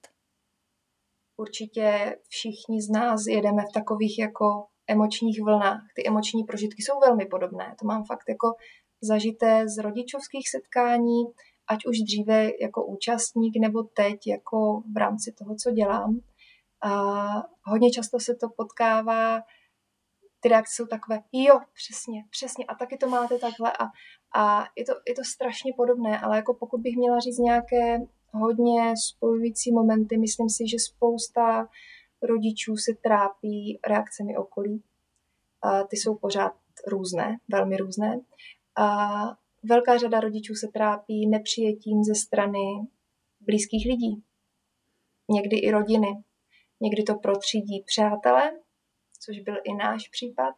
Určitě 1.40 2.16
všichni 2.30 2.82
z 2.82 2.90
nás 2.90 3.26
jedeme 3.28 3.64
v 3.70 3.74
takových 3.74 4.20
jako 4.20 4.46
emočních 4.88 5.42
vlnách. 5.44 5.82
Ty 5.96 6.08
emoční 6.08 6.44
prožitky 6.44 6.82
jsou 6.82 7.00
velmi 7.00 7.26
podobné. 7.26 7.76
To 7.80 7.88
mám 7.88 8.04
fakt 8.04 8.30
jako 8.30 8.48
zažité 9.02 9.70
z 9.70 9.78
rodičovských 9.78 10.50
setkání, 10.50 11.24
ať 11.68 11.86
už 11.86 11.98
dříve 12.00 12.50
jako 12.62 12.86
účastník 12.86 13.54
nebo 13.62 13.84
teď 13.84 14.28
jako 14.28 14.84
v 14.96 14.98
rámci 14.98 15.34
toho, 15.38 15.56
co 15.56 15.72
dělám. 15.72 16.20
A 16.84 16.92
hodně 17.64 17.92
často 17.92 18.20
se 18.20 18.36
to 18.36 18.48
potkává, 18.58 19.42
ty 20.40 20.50
reakce 20.50 20.74
jsou 20.76 20.86
takové, 20.86 21.20
jo, 21.32 21.60
přesně, 21.74 22.24
přesně, 22.30 22.66
a 22.66 22.76
taky 22.76 22.98
to 22.98 23.10
máte 23.10 23.38
takhle 23.40 23.72
a, 23.72 23.86
a 24.40 24.66
je, 24.78 24.86
to, 24.86 24.94
je 25.08 25.16
to 25.16 25.24
strašně 25.24 25.72
podobné, 25.78 26.20
ale 26.20 26.36
jako 26.36 26.54
pokud 26.60 26.82
bych 26.82 26.96
měla 26.98 27.20
říct 27.20 27.38
nějaké 27.38 27.98
hodně 28.32 28.94
spojující 28.98 29.72
momenty, 29.72 30.18
myslím 30.18 30.50
si, 30.50 30.68
že 30.68 30.80
spousta 30.80 31.70
rodičů 32.22 32.78
se 32.78 32.92
trápí 33.04 33.80
reakcemi 33.88 34.38
okolí. 34.38 34.84
A 35.62 35.84
ty 35.84 35.98
jsou 35.98 36.16
pořád 36.16 36.54
různé, 36.88 37.38
velmi 37.48 37.78
různé. 37.78 38.22
A 38.76 39.08
velká 39.64 39.98
řada 39.98 40.20
rodičů 40.20 40.56
se 40.56 40.68
trápí 40.68 41.28
nepřijetím 41.28 42.04
ze 42.04 42.16
strany 42.16 42.88
blízkých 43.40 43.88
lidí. 43.90 44.24
Někdy 45.30 45.58
i 45.58 45.72
rodiny. 45.72 46.24
Někdy 46.82 47.04
to 47.04 47.16
protřídí 47.16 47.84
přátelé, 47.86 48.52
což 49.20 49.40
byl 49.40 49.56
i 49.64 49.74
náš 49.74 50.10
případ. 50.10 50.56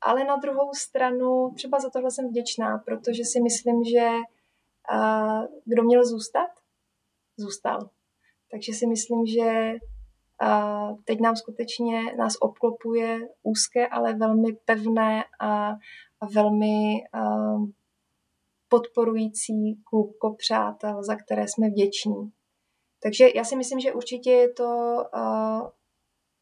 Ale 0.00 0.24
na 0.24 0.36
druhou 0.36 0.74
stranu, 0.74 1.50
třeba 1.54 1.80
za 1.80 1.90
tohle 1.90 2.10
jsem 2.10 2.28
vděčná, 2.28 2.78
protože 2.78 3.24
si 3.24 3.40
myslím, 3.40 3.84
že 3.84 4.08
kdo 5.64 5.82
měl 5.82 6.04
zůstat, 6.04 6.50
zůstal. 7.36 7.90
Takže 8.50 8.72
si 8.72 8.86
myslím, 8.86 9.26
že 9.26 9.72
teď 11.04 11.20
nám 11.20 11.36
skutečně 11.36 12.16
nás 12.16 12.32
obklopuje 12.40 13.20
úzké, 13.42 13.86
ale 13.86 14.14
velmi 14.14 14.52
pevné 14.64 15.24
a, 15.40 15.72
velmi 16.34 17.04
podporující 18.68 19.82
klubko 19.84 20.34
přátel, 20.34 21.02
za 21.04 21.16
které 21.16 21.48
jsme 21.48 21.68
vděční. 21.68 22.32
Takže 23.02 23.28
já 23.34 23.44
si 23.44 23.56
myslím, 23.56 23.80
že 23.80 23.92
určitě 23.92 24.30
je 24.30 24.52
to 24.52 24.96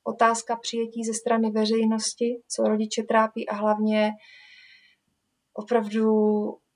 otázka 0.05 0.57
přijetí 0.57 1.05
ze 1.05 1.14
strany 1.14 1.50
veřejnosti, 1.50 2.42
co 2.48 2.62
rodiče 2.62 3.03
trápí 3.03 3.48
a 3.48 3.55
hlavně 3.55 4.11
opravdu 5.55 6.09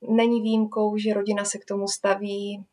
není 0.09 0.43
výjimkou, 0.43 0.97
že 0.97 1.15
rodina 1.15 1.45
se 1.45 1.59
k 1.59 1.65
tomu 1.65 1.89
staví 1.89 2.65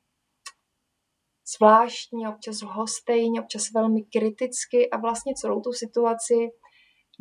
zvláštně, 1.58 2.30
občas 2.30 2.62
lhostejně, 2.62 3.42
občas 3.42 3.72
velmi 3.74 4.04
kriticky 4.04 4.90
a 4.90 4.98
vlastně 4.98 5.34
celou 5.36 5.62
tu 5.62 5.74
situaci 5.74 6.36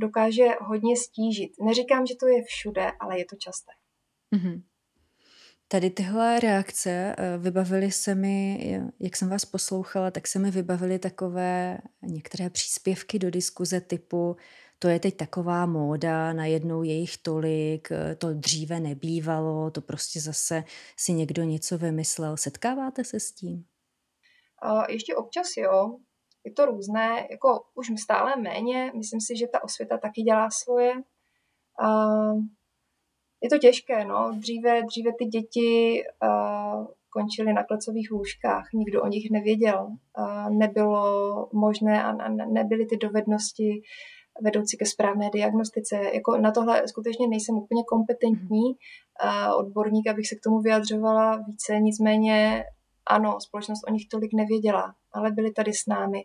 dokáže 0.01 0.47
hodně 0.61 0.97
stížit. 0.97 1.53
Neříkám, 1.61 2.07
že 2.07 2.15
to 2.21 2.27
je 2.27 2.43
všude, 2.45 2.93
ale 3.01 3.19
je 3.19 3.25
to 3.25 3.37
časté. 3.37 3.73
Mm-hmm. 4.37 4.63
Tady 5.69 5.91
tyhle 5.91 6.41
reakce 6.41 7.15
eh, 7.19 7.39
vybavily 7.39 7.93
se 7.93 8.15
mi, 8.15 8.71
jak 9.01 9.17
jsem 9.17 9.29
vás 9.29 9.45
poslouchala, 9.45 10.11
tak 10.11 10.27
se 10.27 10.39
mi 10.39 10.51
vybavily 10.51 10.99
takové 10.99 11.79
některé 12.03 12.51
příspěvky 12.51 13.19
do 13.19 13.31
diskuze 13.31 13.81
typu 13.81 14.37
to 14.83 14.89
je 14.89 15.01
teď 15.01 15.17
taková 15.17 15.67
móda, 15.67 16.33
najednou 16.33 16.83
je 16.83 16.95
jich 16.95 17.17
tolik, 17.17 17.89
eh, 17.93 18.15
to 18.15 18.35
dříve 18.35 18.81
nebývalo, 18.81 19.71
to 19.71 19.81
prostě 19.81 20.21
zase 20.21 20.65
si 20.97 21.13
někdo 21.13 21.43
něco 21.43 21.79
vymyslel. 21.79 22.37
Setkáváte 22.37 23.05
se 23.05 23.21
s 23.21 23.33
tím? 23.33 23.65
Ještě 24.89 25.17
občas 25.17 25.57
jo, 25.57 25.97
je 26.45 26.53
to 26.53 26.67
různé, 26.67 27.27
jako 27.31 27.61
už 27.75 27.87
stále 28.03 28.37
méně, 28.37 28.93
myslím 28.97 29.21
si, 29.21 29.37
že 29.37 29.47
ta 29.47 29.65
osvěta 29.65 29.99
taky 29.99 30.23
dělá 30.23 30.49
svoje. 30.51 30.93
je 33.43 33.51
to 33.51 33.59
těžké, 33.59 34.05
no. 34.05 34.31
Dříve, 34.39 34.83
dříve 34.83 35.11
ty 35.19 35.25
děti 35.25 36.03
končily 37.13 37.53
na 37.53 37.65
klecových 37.65 38.11
lůžkách, 38.11 38.65
nikdo 38.75 39.03
o 39.03 39.09
nich 39.09 39.31
nevěděl. 39.31 39.89
nebylo 40.51 41.49
možné 41.53 42.05
a 42.05 42.29
nebyly 42.29 42.87
ty 42.87 42.97
dovednosti 42.97 43.83
vedoucí 44.43 44.77
ke 44.77 44.87
správné 44.87 45.31
diagnostice. 45.31 45.97
Jako 46.15 46.37
na 46.37 46.51
tohle 46.51 46.89
skutečně 46.89 47.29
nejsem 47.29 47.55
úplně 47.55 47.83
kompetentní 47.85 48.77
odborník, 49.57 50.07
abych 50.09 50.29
se 50.29 50.37
k 50.37 50.45
tomu 50.45 50.61
vyjadřovala 50.61 51.37
více, 51.37 51.81
nicméně 51.81 52.65
ano, 53.07 53.41
společnost 53.41 53.89
o 53.89 53.93
nich 53.93 54.09
tolik 54.09 54.31
nevěděla, 54.35 54.95
ale 55.13 55.31
byli 55.31 55.53
tady 55.53 55.73
s 55.73 55.87
námi. 55.87 56.25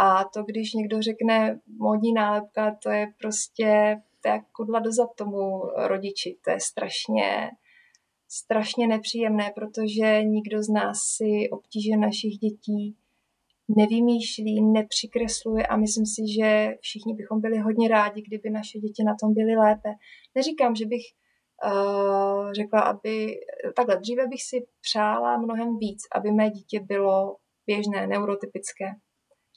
A 0.00 0.24
to, 0.24 0.42
když 0.44 0.72
někdo 0.72 1.02
řekne 1.02 1.60
módní 1.78 2.12
nálepka, 2.12 2.76
to 2.82 2.90
je 2.90 3.06
prostě 3.18 3.96
to 4.26 4.32
je 4.32 4.40
kudla 4.52 4.80
dozad 4.80 5.08
tomu 5.16 5.60
rodiči. 5.76 6.38
To 6.44 6.50
je 6.50 6.60
strašně, 6.60 7.50
strašně 8.28 8.86
nepříjemné, 8.86 9.52
protože 9.54 10.22
nikdo 10.24 10.62
z 10.62 10.68
nás 10.68 10.98
si 10.98 11.48
obtíže 11.50 11.96
našich 11.96 12.32
dětí 12.38 12.96
nevymýšlí, 13.68 14.62
nepřikresluje 14.62 15.66
a 15.66 15.76
myslím 15.76 16.06
si, 16.06 16.22
že 16.38 16.74
všichni 16.80 17.14
bychom 17.14 17.40
byli 17.40 17.58
hodně 17.58 17.88
rádi, 17.88 18.22
kdyby 18.22 18.50
naše 18.50 18.78
děti 18.78 19.04
na 19.04 19.16
tom 19.20 19.34
byly 19.34 19.56
lépe. 19.56 19.88
Neříkám, 20.34 20.74
že 20.74 20.86
bych 20.86 21.02
řekla, 22.52 22.80
aby 22.80 23.40
takhle 23.76 23.96
dříve 23.96 24.26
bych 24.26 24.42
si 24.42 24.66
přála 24.80 25.36
mnohem 25.36 25.78
víc, 25.78 26.02
aby 26.14 26.30
mé 26.30 26.50
dítě 26.50 26.80
bylo 26.80 27.36
běžné, 27.66 28.06
neurotypické. 28.06 28.84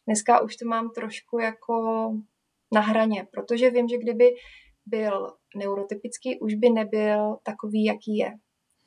Dneska 0.07 0.41
už 0.41 0.55
to 0.55 0.65
mám 0.65 0.89
trošku 0.89 1.39
jako 1.39 1.73
na 2.73 2.81
hraně, 2.81 3.27
protože 3.31 3.69
vím, 3.69 3.87
že 3.87 3.97
kdyby 3.97 4.29
byl 4.85 5.33
neurotypický, 5.55 6.39
už 6.39 6.53
by 6.53 6.69
nebyl 6.69 7.37
takový, 7.43 7.85
jaký 7.85 8.17
je. 8.17 8.31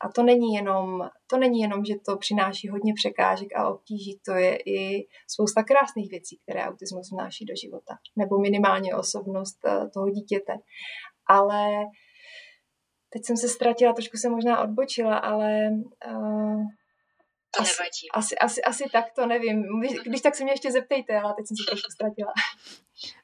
A 0.00 0.08
to 0.08 0.22
není 0.22 0.54
jenom, 0.54 1.08
to 1.26 1.36
není 1.38 1.60
jenom, 1.60 1.84
že 1.84 1.94
to 2.06 2.16
přináší 2.16 2.68
hodně 2.68 2.92
překážek 2.94 3.56
a 3.56 3.68
obtíží, 3.68 4.20
to 4.24 4.32
je 4.32 4.56
i 4.56 5.06
spousta 5.28 5.62
krásných 5.62 6.10
věcí, 6.10 6.38
které 6.42 6.64
autismus 6.64 7.12
vnáší 7.12 7.44
do 7.44 7.54
života, 7.56 7.94
nebo 8.16 8.38
minimálně 8.38 8.96
osobnost 8.96 9.58
eh, 9.66 9.88
toho 9.94 10.10
dítěte. 10.10 10.52
Ale 11.26 11.68
teď 13.12 13.24
jsem 13.24 13.36
se 13.36 13.48
ztratila, 13.48 13.92
trošku 13.92 14.16
se 14.16 14.28
možná 14.28 14.60
odbočila, 14.60 15.16
ale 15.16 15.70
uh, 16.06 16.62
to 17.56 17.62
asi, 17.62 17.72
nevadí. 17.72 18.10
Asi, 18.14 18.38
asi, 18.38 18.62
asi 18.62 18.84
tak, 18.92 19.04
to 19.14 19.26
nevím. 19.26 19.64
Když 20.04 20.20
tak 20.20 20.34
se 20.34 20.44
mě 20.44 20.52
ještě 20.52 20.72
zeptejte, 20.72 21.20
ale 21.20 21.34
teď 21.36 21.46
jsem 21.46 21.56
se 21.56 21.70
trošku 21.70 21.90
ztratila. 21.92 22.32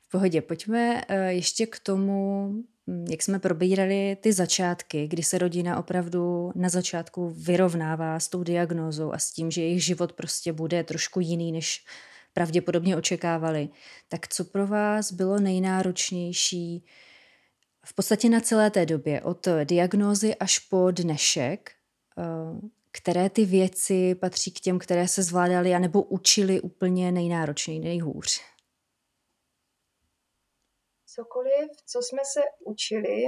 V 0.02 0.10
pohodě, 0.10 0.42
pojďme 0.42 1.02
eh, 1.08 1.32
ještě 1.32 1.66
k 1.66 1.78
tomu, 1.78 2.48
hm, 2.86 3.06
jak 3.10 3.22
jsme 3.22 3.38
probírali 3.38 4.16
ty 4.20 4.32
začátky, 4.32 5.08
kdy 5.08 5.22
se 5.22 5.38
rodina 5.38 5.78
opravdu 5.78 6.52
na 6.54 6.68
začátku 6.68 7.28
vyrovnává 7.28 8.20
s 8.20 8.28
tou 8.28 8.42
diagnózou 8.42 9.12
a 9.12 9.18
s 9.18 9.32
tím, 9.32 9.50
že 9.50 9.62
jejich 9.62 9.84
život 9.84 10.12
prostě 10.12 10.52
bude 10.52 10.84
trošku 10.84 11.20
jiný, 11.20 11.52
než 11.52 11.84
pravděpodobně 12.32 12.96
očekávali. 12.96 13.68
Tak 14.08 14.28
co 14.28 14.44
pro 14.44 14.66
vás 14.66 15.12
bylo 15.12 15.40
nejnáročnější 15.40 16.84
v 17.88 17.94
podstatě 17.94 18.28
na 18.28 18.40
celé 18.40 18.70
té 18.70 18.86
době, 18.86 19.22
od 19.22 19.48
diagnózy 19.64 20.34
až 20.34 20.58
po 20.58 20.90
dnešek, 20.90 21.70
eh, 22.18 22.22
které 22.90 23.30
ty 23.30 23.44
věci 23.44 24.14
patří 24.14 24.52
k 24.52 24.60
těm, 24.60 24.78
které 24.78 25.08
se 25.08 25.22
zvládaly 25.22 25.74
anebo 25.74 26.02
učili 26.02 26.60
úplně 26.60 27.12
nejnáročněji, 27.12 27.80
nejhůř? 27.80 28.40
Cokoliv, 31.06 31.70
co 31.86 31.98
jsme 32.02 32.20
se 32.24 32.40
učili, 32.64 33.22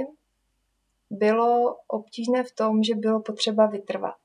bylo 1.09 1.75
obtížné 1.87 2.43
v 2.43 2.51
tom, 2.51 2.83
že 2.83 2.95
bylo 2.95 3.21
potřeba 3.21 3.65
vytrvat. 3.65 4.17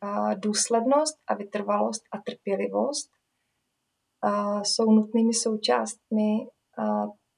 A 0.00 0.34
důslednost 0.34 1.18
a 1.26 1.34
vytrvalost 1.34 2.02
a 2.12 2.18
trpělivost 2.18 3.10
a 4.22 4.64
jsou 4.64 4.92
nutnými 4.92 5.34
součástmi 5.34 6.46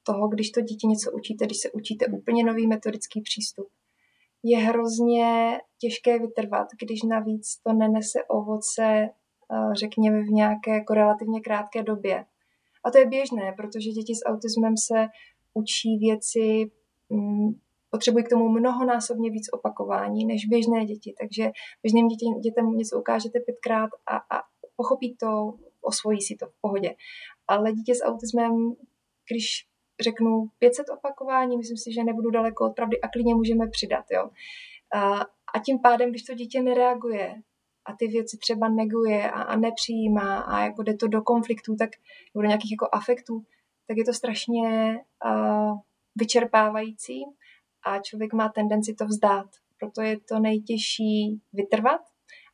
toho, 0.06 0.28
když 0.28 0.50
to 0.50 0.60
dítě 0.60 0.86
něco 0.86 1.12
učíte, 1.12 1.46
když 1.46 1.58
se 1.58 1.70
učíte 1.70 2.06
úplně 2.06 2.44
nový 2.44 2.66
metodický 2.66 3.20
přístup 3.20 3.68
je 4.44 4.58
hrozně 4.58 5.60
těžké 5.78 6.18
vytrvat, 6.18 6.68
když 6.82 7.02
navíc 7.02 7.56
to 7.62 7.72
nenese 7.72 8.24
ovoce, 8.24 8.82
eh, 8.82 9.74
řekněme, 9.74 10.22
v 10.22 10.30
nějaké 10.30 10.70
jako 10.70 10.94
relativně 10.94 11.40
krátké 11.40 11.82
době. 11.82 12.24
A 12.84 12.90
to 12.90 12.98
je 12.98 13.06
běžné, 13.06 13.52
protože 13.56 13.90
děti 13.90 14.14
s 14.14 14.26
autismem 14.26 14.76
se 14.76 15.06
učí 15.54 15.98
věci, 15.98 16.70
mm, 17.08 17.52
potřebují 17.90 18.24
k 18.24 18.28
tomu 18.28 18.48
mnohonásobně 18.48 19.30
víc 19.30 19.46
opakování 19.52 20.26
než 20.26 20.46
běžné 20.46 20.84
děti. 20.84 21.14
Takže 21.20 21.50
běžným 21.82 22.08
děti, 22.08 22.26
dětem 22.40 22.70
něco 22.70 22.98
ukážete 23.00 23.40
pětkrát 23.40 23.90
a, 24.06 24.16
a 24.16 24.42
pochopí 24.76 25.16
to, 25.16 25.54
osvojí 25.80 26.22
si 26.22 26.36
to 26.36 26.46
v 26.46 26.60
pohodě. 26.60 26.94
Ale 27.48 27.72
dítě 27.72 27.94
s 27.94 28.04
autismem, 28.04 28.74
když 29.30 29.66
řeknu 30.00 30.46
500 30.58 30.86
opakování, 30.88 31.56
myslím 31.56 31.76
si, 31.76 31.92
že 31.92 32.04
nebudu 32.04 32.30
daleko 32.30 32.64
od 32.64 32.74
pravdy 32.76 33.00
a 33.00 33.08
klidně 33.08 33.34
můžeme 33.34 33.68
přidat. 33.68 34.04
Jo? 34.10 34.30
A, 34.94 35.20
a 35.54 35.58
tím 35.64 35.78
pádem, 35.78 36.10
když 36.10 36.22
to 36.22 36.34
dítě 36.34 36.62
nereaguje 36.62 37.34
a 37.84 37.92
ty 37.98 38.06
věci 38.06 38.38
třeba 38.38 38.68
neguje 38.68 39.30
a, 39.30 39.42
a 39.42 39.56
nepřijímá 39.56 40.40
a 40.40 40.64
jako 40.64 40.82
jde 40.82 40.94
to 40.94 41.08
do 41.08 41.22
konfliktů, 41.22 41.76
tak, 41.76 41.90
nebo 42.34 42.42
do 42.42 42.48
nějakých 42.48 42.72
jako 42.72 42.88
afektů, 42.92 43.44
tak 43.86 43.96
je 43.96 44.04
to 44.04 44.12
strašně 44.12 44.98
uh, 45.24 45.78
vyčerpávající 46.16 47.24
a 47.86 47.98
člověk 47.98 48.32
má 48.32 48.48
tendenci 48.48 48.94
to 48.94 49.06
vzdát. 49.06 49.46
Proto 49.78 50.02
je 50.02 50.20
to 50.20 50.38
nejtěžší 50.38 51.40
vytrvat 51.52 52.00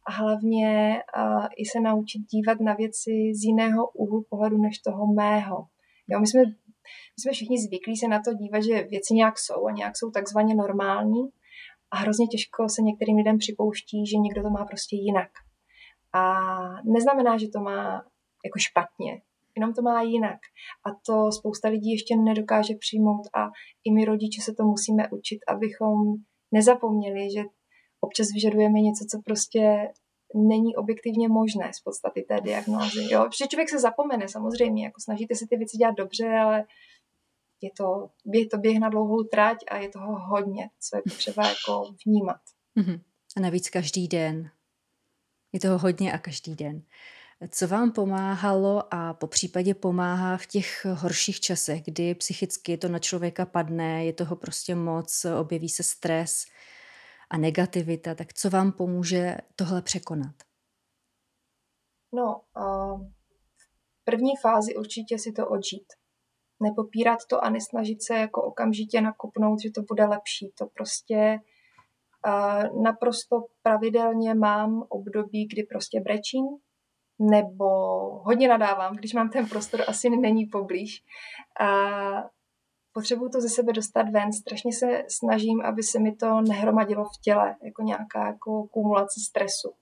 a 0.07 0.13
hlavně 0.13 1.03
uh, 1.17 1.47
i 1.57 1.65
se 1.67 1.81
naučit 1.81 2.19
dívat 2.19 2.61
na 2.61 2.75
věci 2.75 3.33
z 3.35 3.45
jiného 3.45 3.91
úhlu 3.91 4.25
pohledu 4.31 4.59
než 4.59 4.79
toho 4.79 5.07
mého. 5.07 5.67
Jo, 6.09 6.21
my 6.21 6.27
jsme 6.27 6.41
my 6.85 7.19
jsme 7.23 7.33
všichni 7.33 7.59
zvyklí 7.59 7.97
se 7.97 8.09
na 8.09 8.21
to 8.25 8.35
dívat, 8.35 8.61
že 8.61 8.83
věci 8.83 9.15
nějak 9.15 9.39
jsou 9.39 9.67
a 9.67 9.71
nějak 9.71 9.97
jsou 9.97 10.11
takzvaně 10.11 10.55
normální 10.55 11.23
a 11.91 11.97
hrozně 11.97 12.27
těžko 12.27 12.69
se 12.69 12.83
některým 12.83 13.17
lidem 13.17 13.39
připouští, 13.39 14.07
že 14.07 14.17
někdo 14.17 14.43
to 14.43 14.51
má 14.51 14.65
prostě 14.65 14.97
jinak. 14.97 15.31
A 16.13 16.23
neznamená, 16.85 17.39
že 17.39 17.49
to 17.49 17.61
má 17.61 18.05
jako 18.45 18.59
špatně, 18.59 19.23
jenom 19.57 19.75
to 19.75 19.83
má 19.83 20.03
jinak. 20.03 20.41
A 20.87 20.89
to 21.07 21.33
spousta 21.33 21.69
lidí 21.69 21.91
ještě 21.91 22.17
nedokáže 22.17 22.75
přijmout 22.81 23.25
a 23.35 23.49
i 23.85 23.93
my 23.93 24.05
rodiče 24.05 24.41
se 24.43 24.53
to 24.55 24.65
musíme 24.65 25.03
učit, 25.11 25.39
abychom 25.49 25.97
nezapomněli, 26.53 27.31
že 27.37 27.43
občas 28.01 28.27
vyžadujeme 28.35 28.81
něco, 28.81 29.05
co 29.11 29.23
prostě 29.25 29.89
není 30.35 30.77
objektivně 30.77 31.29
možné 31.29 31.71
z 31.75 31.81
podstaty 31.81 32.23
té 32.23 32.41
diagnózy. 32.41 33.13
Jo? 33.13 33.25
Protože 33.25 33.49
člověk 33.49 33.69
se 33.69 33.79
zapomene 33.79 34.29
samozřejmě, 34.29 34.85
jako 34.85 35.01
snažíte 35.01 35.35
se 35.35 35.47
ty 35.51 35.57
věci 35.57 35.77
dělat 35.77 35.95
dobře, 35.97 36.29
ale 36.29 36.65
je 37.63 37.71
to, 37.77 38.11
je 38.35 38.47
to 38.47 38.59
běh 38.59 38.79
na 38.79 38.89
dlouhou 38.89 39.23
trať 39.23 39.57
a 39.71 39.77
je 39.77 39.89
toho 39.89 40.19
hodně, 40.19 40.71
co 40.81 40.97
je 40.97 41.03
potřeba 41.03 41.49
jako 41.49 41.95
vnímat. 42.07 42.41
Mm-hmm. 42.79 43.01
A 43.37 43.41
navíc 43.41 43.71
každý 43.71 44.09
den. 44.09 44.51
Je 45.53 45.61
toho 45.61 45.79
hodně 45.79 46.13
a 46.13 46.19
každý 46.19 46.55
den. 46.55 46.83
Co 47.49 47.69
vám 47.69 47.93
pomáhalo 47.93 48.95
a 48.95 49.15
po 49.15 49.27
případě 49.27 49.75
pomáhá 49.75 50.37
v 50.37 50.47
těch 50.47 50.85
horších 50.85 51.41
časech, 51.41 51.83
kdy 51.83 52.15
psychicky 52.15 52.77
to 52.77 52.89
na 52.89 52.99
člověka 52.99 53.47
padne, 53.47 54.05
je 54.05 54.13
toho 54.13 54.37
prostě 54.37 54.75
moc, 54.75 55.27
objeví 55.41 55.69
se 55.69 55.83
stres 55.83 56.45
a 57.31 57.39
negativita, 57.39 58.15
tak 58.15 58.33
co 58.33 58.51
vám 58.51 58.73
pomůže 58.73 59.37
tohle 59.57 59.83
překonat? 59.83 60.35
No, 62.15 62.41
v 64.01 64.05
první 64.05 64.33
fázi 64.43 64.77
určitě 64.77 65.19
si 65.19 65.33
to 65.33 65.49
odžít 65.49 65.87
nepopírat 66.63 67.19
to 67.31 67.45
a 67.45 67.51
nesnažit 67.51 68.03
se 68.03 68.15
jako 68.15 68.43
okamžitě 68.43 69.01
nakopnout, 69.01 69.61
že 69.61 69.71
to 69.71 69.83
bude 69.83 70.05
lepší. 70.05 70.53
To 70.59 70.67
prostě 70.67 71.39
naprosto 72.83 73.45
pravidelně 73.63 74.35
mám 74.35 74.85
období, 74.89 75.47
kdy 75.47 75.63
prostě 75.63 76.01
brečím, 76.01 76.47
nebo 77.19 77.67
hodně 78.23 78.49
nadávám, 78.49 78.97
když 78.97 79.15
mám 79.15 79.31
ten 79.31 79.49
prostor, 79.49 79.81
asi 79.89 80.11
není 80.11 80.47
poblíž. 80.47 81.05
A 81.61 81.69
potřebuju 82.93 83.31
to 83.31 83.41
ze 83.41 83.49
sebe 83.49 83.73
dostat 83.73 84.03
ven, 84.11 84.33
strašně 84.33 84.73
se 84.73 85.03
snažím, 85.09 85.61
aby 85.61 85.83
se 85.83 85.99
mi 85.99 86.17
to 86.17 86.41
nehromadilo 86.41 87.05
v 87.05 87.21
těle, 87.23 87.57
jako 87.65 87.83
nějaká 87.83 88.27
jako 88.27 88.67
kumulace 88.69 89.21
stresu. 89.29 89.73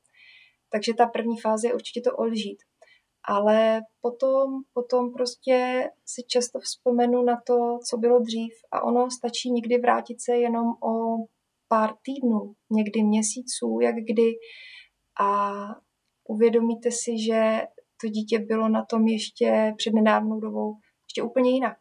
Takže 0.72 0.94
ta 0.94 1.06
první 1.06 1.40
fáze 1.40 1.68
je 1.68 1.74
určitě 1.74 2.00
to 2.00 2.16
odžít 2.16 2.58
ale 3.28 3.80
potom, 4.00 4.62
potom 4.72 5.12
prostě 5.12 5.88
si 6.06 6.22
často 6.26 6.60
vzpomenu 6.60 7.22
na 7.22 7.40
to, 7.46 7.78
co 7.90 7.96
bylo 7.96 8.20
dřív 8.20 8.52
a 8.72 8.82
ono 8.82 9.10
stačí 9.10 9.50
někdy 9.50 9.78
vrátit 9.78 10.16
se 10.20 10.36
jenom 10.36 10.66
o 10.66 11.16
pár 11.68 11.90
týdnů, 12.02 12.54
někdy 12.70 13.02
měsíců, 13.02 13.78
jak 13.82 13.94
kdy 13.94 14.32
a 15.20 15.52
uvědomíte 16.28 16.90
si, 16.90 17.22
že 17.26 17.62
to 18.00 18.08
dítě 18.08 18.38
bylo 18.38 18.68
na 18.68 18.84
tom 18.84 19.06
ještě 19.06 19.74
před 19.76 19.94
nedávnou 19.94 20.40
dobou 20.40 20.74
ještě 21.06 21.22
úplně 21.22 21.50
jinak. 21.50 21.76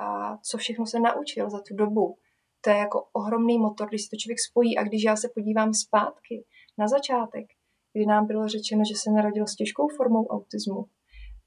A 0.00 0.36
co 0.36 0.58
všechno 0.58 0.86
se 0.86 1.00
naučil 1.00 1.50
za 1.50 1.60
tu 1.68 1.76
dobu. 1.76 2.16
To 2.60 2.70
je 2.70 2.76
jako 2.76 3.08
ohromný 3.12 3.58
motor, 3.58 3.88
když 3.88 4.02
se 4.02 4.10
to 4.10 4.16
člověk 4.16 4.38
spojí 4.50 4.78
a 4.78 4.84
když 4.84 5.04
já 5.04 5.16
se 5.16 5.28
podívám 5.34 5.74
zpátky 5.74 6.44
na 6.78 6.88
začátek, 6.88 7.46
kdy 7.92 8.06
nám 8.06 8.26
bylo 8.26 8.48
řečeno, 8.48 8.82
že 8.88 8.94
se 8.96 9.10
narodil 9.10 9.46
s 9.46 9.56
těžkou 9.56 9.88
formou 9.96 10.26
autismu. 10.26 10.84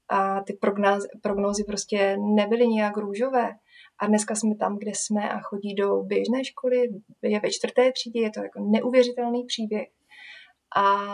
A 0.08 0.40
ty 0.40 0.52
prognózy, 0.52 1.08
prognózy 1.22 1.64
prostě 1.64 2.16
nebyly 2.34 2.66
nějak 2.68 2.96
růžové. 2.96 3.50
A 3.98 4.06
dneska 4.06 4.34
jsme 4.34 4.56
tam, 4.56 4.78
kde 4.78 4.90
jsme 4.94 5.30
a 5.30 5.40
chodí 5.40 5.74
do 5.74 6.02
běžné 6.02 6.44
školy, 6.44 6.88
je 7.22 7.40
ve 7.40 7.50
čtvrté 7.50 7.92
třídě, 7.92 8.20
je 8.20 8.30
to 8.30 8.42
jako 8.42 8.60
neuvěřitelný 8.60 9.44
příběh. 9.44 9.88
A 10.76 11.06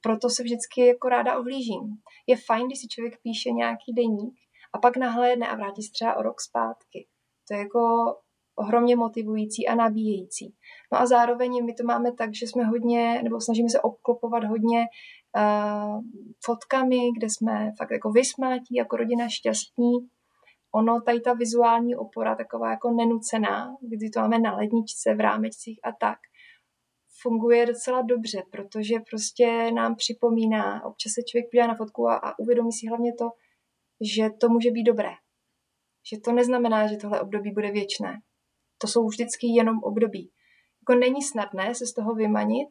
proto 0.00 0.30
se 0.30 0.42
vždycky 0.42 0.86
jako 0.86 1.08
ráda 1.08 1.38
ohlížím. 1.38 1.82
Je 2.26 2.36
fajn, 2.46 2.66
když 2.66 2.78
si 2.80 2.88
člověk 2.88 3.14
píše 3.22 3.50
nějaký 3.50 3.92
deník 3.92 4.34
a 4.74 4.78
pak 4.78 4.96
nahlédne 4.96 5.48
a 5.48 5.56
vrátí 5.56 5.82
se 5.82 5.92
třeba 5.92 6.16
o 6.16 6.22
rok 6.22 6.40
zpátky. 6.40 7.06
To 7.48 7.54
je 7.54 7.60
jako 7.60 7.80
ohromně 8.56 8.96
motivující 8.96 9.68
a 9.68 9.74
nabíjející. 9.74 10.54
No 10.92 11.00
a 11.00 11.06
zároveň 11.06 11.64
my 11.64 11.74
to 11.74 11.84
máme 11.84 12.12
tak, 12.12 12.34
že 12.34 12.46
jsme 12.46 12.64
hodně, 12.64 13.22
nebo 13.22 13.40
snažíme 13.40 13.68
se 13.68 13.80
obklopovat 13.80 14.44
hodně 14.44 14.84
uh, 15.36 16.00
fotkami, 16.44 16.98
kde 17.18 17.26
jsme 17.30 17.72
fakt 17.78 17.90
jako 17.90 18.10
vysmátí, 18.10 18.74
jako 18.74 18.96
rodina 18.96 19.28
šťastní. 19.28 19.92
Ono, 20.74 21.00
tady 21.00 21.20
ta 21.20 21.32
vizuální 21.32 21.96
opora, 21.96 22.36
taková 22.36 22.70
jako 22.70 22.90
nenucená, 22.90 23.76
kdy 23.80 24.10
to 24.10 24.20
máme 24.20 24.38
na 24.38 24.56
ledničce, 24.56 25.14
v 25.14 25.20
rámečcích 25.20 25.80
a 25.84 25.92
tak, 26.00 26.18
funguje 27.22 27.66
docela 27.66 28.02
dobře, 28.02 28.42
protože 28.50 28.94
prostě 29.10 29.70
nám 29.72 29.94
připomíná, 29.94 30.84
občas 30.84 31.12
se 31.12 31.22
člověk 31.22 31.46
podívá 31.50 31.66
na 31.66 31.74
fotku 31.74 32.08
a, 32.08 32.16
a 32.16 32.38
uvědomí 32.38 32.72
si 32.72 32.86
hlavně 32.88 33.12
to, 33.14 33.30
že 34.00 34.30
to 34.40 34.48
může 34.48 34.70
být 34.70 34.84
dobré. 34.84 35.10
že 36.12 36.20
to 36.20 36.32
neznamená, 36.32 36.86
že 36.86 36.96
tohle 36.96 37.20
období 37.20 37.50
bude 37.50 37.70
věčné. 37.70 38.20
To 38.78 38.86
jsou 38.86 39.06
vždycky 39.06 39.46
jenom 39.46 39.78
období. 39.78 40.30
Jako 40.82 41.00
není 41.00 41.22
snadné 41.22 41.74
se 41.74 41.86
z 41.86 41.92
toho 41.92 42.14
vymanit, 42.14 42.68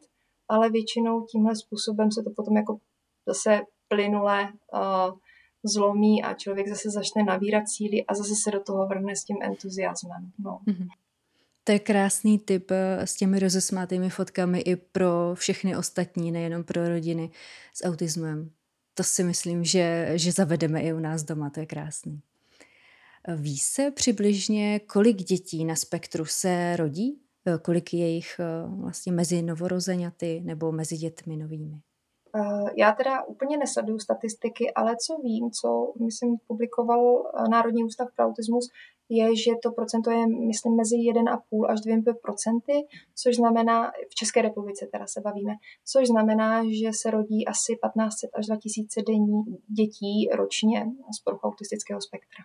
ale 0.48 0.70
většinou 0.70 1.26
tímhle 1.26 1.56
způsobem 1.56 2.12
se 2.12 2.22
to 2.22 2.30
potom 2.30 2.56
jako 2.56 2.78
zase 3.26 3.60
plynule 3.88 4.52
uh, 4.72 5.18
zlomí 5.64 6.22
a 6.22 6.34
člověk 6.34 6.68
zase 6.68 6.90
začne 6.90 7.22
navírat 7.22 7.68
síly 7.68 8.04
a 8.06 8.14
zase 8.14 8.34
se 8.34 8.50
do 8.50 8.60
toho 8.60 8.86
vrhne 8.86 9.16
s 9.16 9.24
tím 9.24 9.36
entuziasmem. 9.42 10.32
No. 10.38 10.60
Mm-hmm. 10.66 10.88
To 11.64 11.72
je 11.72 11.78
krásný 11.78 12.38
tip 12.38 12.70
eh, 12.70 13.06
s 13.06 13.14
těmi 13.14 13.38
rozesmátými 13.38 14.10
fotkami 14.10 14.60
i 14.60 14.76
pro 14.76 15.34
všechny 15.34 15.76
ostatní, 15.76 16.32
nejenom 16.32 16.64
pro 16.64 16.88
rodiny 16.88 17.30
s 17.74 17.84
autismem. 17.84 18.50
To 18.94 19.02
si 19.02 19.24
myslím, 19.24 19.64
že, 19.64 20.12
že 20.14 20.32
zavedeme 20.32 20.82
i 20.82 20.92
u 20.92 20.98
nás 20.98 21.22
doma, 21.22 21.50
to 21.50 21.60
je 21.60 21.66
krásný. 21.66 22.20
Ví 23.36 23.58
se 23.58 23.90
přibližně, 23.90 24.80
kolik 24.80 25.16
dětí 25.16 25.64
na 25.64 25.76
spektru 25.76 26.24
se 26.24 26.76
rodí? 26.76 27.20
Eh, 27.46 27.58
kolik 27.58 27.94
je 27.94 28.08
jich 28.08 28.40
eh, 28.40 28.44
vlastně 28.80 29.12
mezi 29.12 29.42
novorozeňaty 29.42 30.40
nebo 30.44 30.72
mezi 30.72 30.96
dětmi 30.96 31.36
novými? 31.36 31.80
Já 32.76 32.92
teda 32.92 33.24
úplně 33.24 33.56
nesleduju 33.56 33.98
statistiky, 33.98 34.72
ale 34.74 34.96
co 34.96 35.16
vím, 35.22 35.50
co 35.50 35.92
myslím 36.04 36.36
publikoval 36.46 37.32
Národní 37.50 37.84
ústav 37.84 38.08
pro 38.16 38.24
autismus, 38.24 38.70
je, 39.08 39.36
že 39.36 39.50
to 39.62 39.72
procento 39.72 40.10
je, 40.10 40.26
myslím, 40.26 40.76
mezi 40.76 40.96
1,5 40.96 41.70
až 41.70 41.80
2 41.80 42.14
procenty, 42.22 42.72
což 43.14 43.36
znamená, 43.36 43.90
v 44.10 44.14
České 44.14 44.42
republice 44.42 44.88
teda 44.92 45.06
se 45.06 45.20
bavíme, 45.20 45.52
což 45.84 46.06
znamená, 46.06 46.64
že 46.64 46.90
se 46.92 47.10
rodí 47.10 47.46
asi 47.46 47.72
1500 47.72 48.30
až 48.34 48.46
2000 48.46 49.02
denní 49.02 49.42
dětí 49.68 50.28
ročně 50.34 50.86
z 51.18 51.22
poruchou 51.24 51.48
autistického 51.48 52.00
spektra. 52.00 52.44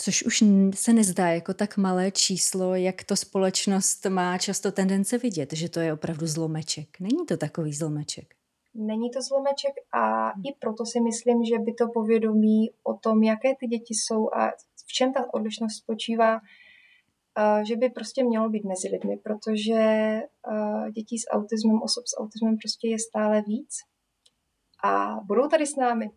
Což 0.00 0.22
už 0.22 0.44
se 0.74 0.92
nezdá 0.92 1.28
jako 1.28 1.54
tak 1.54 1.76
malé 1.76 2.10
číslo, 2.10 2.74
jak 2.74 3.04
to 3.04 3.16
společnost 3.16 4.06
má 4.06 4.38
často 4.38 4.72
tendence 4.72 5.18
vidět, 5.18 5.52
že 5.52 5.68
to 5.68 5.80
je 5.80 5.92
opravdu 5.92 6.26
zlomeček. 6.26 7.00
Není 7.00 7.26
to 7.26 7.36
takový 7.36 7.72
zlomeček. 7.72 8.34
Není 8.74 9.10
to 9.10 9.22
zlomeček 9.22 9.72
a 9.92 10.30
i 10.30 10.54
proto 10.58 10.86
si 10.86 11.00
myslím, 11.00 11.44
že 11.44 11.58
by 11.58 11.74
to 11.74 11.88
povědomí 11.94 12.70
o 12.82 12.94
tom, 12.94 13.22
jaké 13.22 13.54
ty 13.60 13.66
děti 13.66 13.94
jsou 13.94 14.28
a 14.34 14.52
v 14.88 14.92
čem 14.92 15.12
ta 15.12 15.34
odlišnost 15.34 15.76
spočívá, 15.76 16.40
že 17.68 17.76
by 17.76 17.90
prostě 17.90 18.24
mělo 18.24 18.48
být 18.48 18.64
mezi 18.64 18.88
lidmi, 18.88 19.16
protože 19.16 19.82
dětí 20.92 21.18
s 21.18 21.30
autismem, 21.30 21.82
osob 21.82 22.06
s 22.06 22.20
autismem 22.20 22.56
prostě 22.56 22.88
je 22.88 22.98
stále 22.98 23.42
víc. 23.42 23.76
A 24.84 25.20
budou 25.24 25.48
tady 25.48 25.66
s 25.66 25.76
námi, 25.76 26.10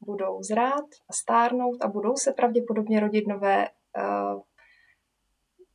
budou 0.00 0.42
zrát 0.42 0.84
a 1.08 1.12
stárnout 1.12 1.82
a 1.82 1.88
budou 1.88 2.16
se 2.16 2.32
pravděpodobně 2.32 3.00
rodit 3.00 3.26
nové. 3.26 3.68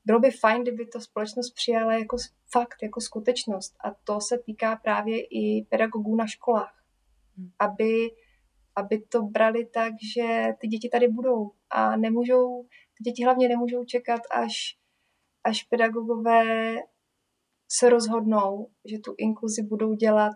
Bylo 0.06 0.20
by 0.20 0.32
fajn, 0.32 0.62
kdyby 0.62 0.86
to 0.88 1.02
společnost 1.02 1.52
přijala 1.52 1.94
jako 1.94 2.18
fakt, 2.52 2.84
jako 2.84 3.02
skutečnost. 3.02 3.76
A 3.84 3.92
to 4.04 4.22
se 4.22 4.38
týká 4.38 4.76
právě 4.76 5.22
i 5.22 5.66
pedagogů 5.70 6.16
na 6.16 6.28
školách, 6.28 6.84
hmm. 7.38 7.50
aby 7.60 8.10
aby 8.76 9.02
to 9.02 9.22
brali 9.22 9.66
tak, 9.66 9.94
že 10.16 10.48
ty 10.60 10.68
děti 10.68 10.90
tady 10.90 11.08
budou 11.08 11.52
a 11.70 11.96
nemůžou, 11.96 12.64
ty 12.98 13.04
děti 13.04 13.24
hlavně 13.24 13.48
nemůžou 13.48 13.86
čekat, 13.86 14.22
až, 14.32 14.54
až 15.44 15.64
pedagogové 15.64 16.76
se 17.72 17.90
rozhodnou, 17.90 18.70
že 18.86 19.00
tu 19.00 19.16
inkluzi 19.18 19.64
budou 19.64 19.94
dělat 19.94 20.36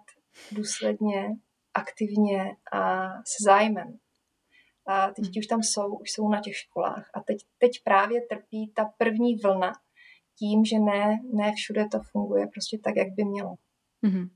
důsledně, 0.52 1.30
aktivně 1.73 2.56
a 2.73 3.08
se 3.10 3.43
zájmem. 3.45 3.99
A 4.88 5.12
ty 5.12 5.21
děti 5.21 5.39
už 5.39 5.47
tam 5.47 5.63
jsou, 5.63 5.97
už 5.97 6.12
jsou 6.12 6.30
na 6.30 6.41
těch 6.41 6.56
školách. 6.56 7.12
A 7.13 7.19
teď, 7.19 7.38
teď 7.58 7.71
právě 7.84 8.21
trpí 8.30 8.71
ta 8.75 8.86
první 8.97 9.36
vlna 9.36 9.71
tím, 10.39 10.65
že 10.65 10.80
ne, 10.80 11.19
ne 11.34 11.54
všude 11.56 11.88
to 11.91 11.99
funguje 12.12 12.47
prostě 12.47 12.78
tak, 12.84 12.95
jak 12.95 13.08
by 13.13 13.23
mělo. 13.25 13.56
Mm-hmm. 14.04 14.30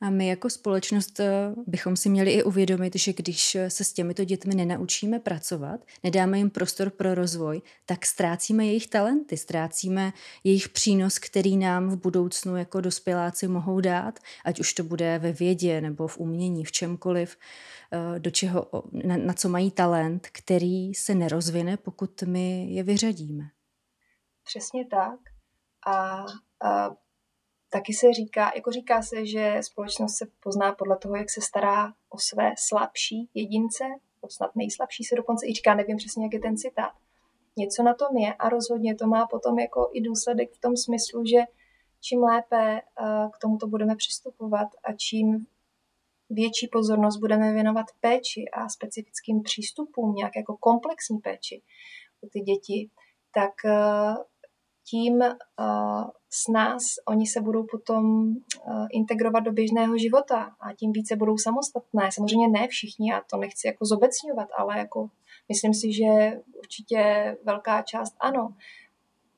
A 0.00 0.10
my 0.10 0.28
jako 0.28 0.50
společnost 0.50 1.20
eh, 1.20 1.54
bychom 1.66 1.96
si 1.96 2.08
měli 2.08 2.32
i 2.32 2.42
uvědomit, 2.42 2.96
že 2.96 3.12
když 3.12 3.56
se 3.68 3.84
s 3.84 3.92
těmito 3.92 4.24
dětmi 4.24 4.54
nenaučíme 4.54 5.18
pracovat, 5.18 5.80
nedáme 6.02 6.38
jim 6.38 6.50
prostor 6.50 6.90
pro 6.90 7.14
rozvoj, 7.14 7.62
tak 7.86 8.06
ztrácíme 8.06 8.66
jejich 8.66 8.86
talenty, 8.86 9.36
ztrácíme 9.36 10.12
jejich 10.44 10.68
přínos, 10.68 11.18
který 11.18 11.56
nám 11.56 11.88
v 11.88 11.96
budoucnu 11.96 12.56
jako 12.56 12.80
dospěláci 12.80 13.48
mohou 13.48 13.80
dát, 13.80 14.18
ať 14.44 14.60
už 14.60 14.72
to 14.72 14.84
bude 14.84 15.18
ve 15.18 15.32
vědě 15.32 15.80
nebo 15.80 16.08
v 16.08 16.18
umění, 16.18 16.64
v 16.64 16.72
čemkoliv, 16.72 17.36
eh, 17.92 18.18
do 18.18 18.30
čeho, 18.30 18.66
na, 19.06 19.16
na 19.16 19.32
co 19.32 19.48
mají 19.48 19.70
talent, 19.70 20.28
který 20.32 20.94
se 20.94 21.14
nerozvine, 21.14 21.76
pokud 21.76 22.22
my 22.22 22.74
je 22.74 22.82
vyřadíme. 22.82 23.44
Přesně 24.44 24.86
tak. 24.86 25.20
A, 25.86 26.24
a 26.64 26.90
taky 27.70 27.92
se 27.92 28.12
říká, 28.12 28.52
jako 28.54 28.70
říká 28.70 29.02
se, 29.02 29.26
že 29.26 29.56
společnost 29.60 30.16
se 30.16 30.26
pozná 30.40 30.72
podle 30.72 30.98
toho, 30.98 31.16
jak 31.16 31.30
se 31.30 31.40
stará 31.40 31.92
o 32.08 32.18
své 32.18 32.52
slabší 32.58 33.28
jedince, 33.34 33.84
o 34.20 34.28
snad 34.30 34.56
nejslabší 34.56 35.04
se 35.04 35.16
dokonce 35.16 35.46
i 35.46 35.54
říká, 35.54 35.74
nevím 35.74 35.96
přesně, 35.96 36.24
jak 36.24 36.32
je 36.32 36.40
ten 36.40 36.56
citát. 36.56 36.92
Něco 37.56 37.82
na 37.82 37.94
tom 37.94 38.16
je 38.16 38.34
a 38.34 38.48
rozhodně 38.48 38.94
to 38.94 39.06
má 39.06 39.26
potom 39.26 39.58
jako 39.58 39.90
i 39.92 40.00
důsledek 40.00 40.52
v 40.52 40.60
tom 40.60 40.76
smyslu, 40.76 41.24
že 41.24 41.38
čím 42.00 42.22
lépe 42.22 42.80
eh, 42.80 43.28
k 43.32 43.38
tomuto 43.40 43.66
budeme 43.66 43.96
přistupovat 43.96 44.68
a 44.84 44.92
čím 44.92 45.46
větší 46.30 46.68
pozornost 46.72 47.16
budeme 47.16 47.52
věnovat 47.52 47.86
péči 48.00 48.44
a 48.52 48.68
specifickým 48.68 49.42
přístupům, 49.42 50.14
nějak 50.14 50.36
jako 50.36 50.56
komplexní 50.56 51.18
péči 51.18 51.62
o 52.22 52.26
ty 52.26 52.40
děti, 52.40 52.90
tak 53.34 53.52
eh, 53.64 54.14
tím 54.90 55.14
uh, 55.14 56.04
s 56.30 56.48
nás 56.48 56.82
oni 57.08 57.26
se 57.26 57.40
budou 57.40 57.66
potom 57.70 58.28
uh, 58.28 58.86
integrovat 58.90 59.44
do 59.44 59.52
běžného 59.52 59.98
života 59.98 60.54
a 60.60 60.72
tím 60.72 60.92
více 60.92 61.16
budou 61.16 61.38
samostatné. 61.38 62.12
Samozřejmě 62.12 62.48
ne 62.48 62.68
všichni, 62.68 63.10
já 63.10 63.22
to 63.30 63.36
nechci 63.36 63.66
jako 63.66 63.84
zobecňovat, 63.84 64.48
ale 64.58 64.78
jako 64.78 65.10
myslím 65.48 65.74
si, 65.74 65.92
že 65.92 66.40
určitě 66.58 67.36
velká 67.44 67.82
část 67.82 68.16
ano. 68.20 68.54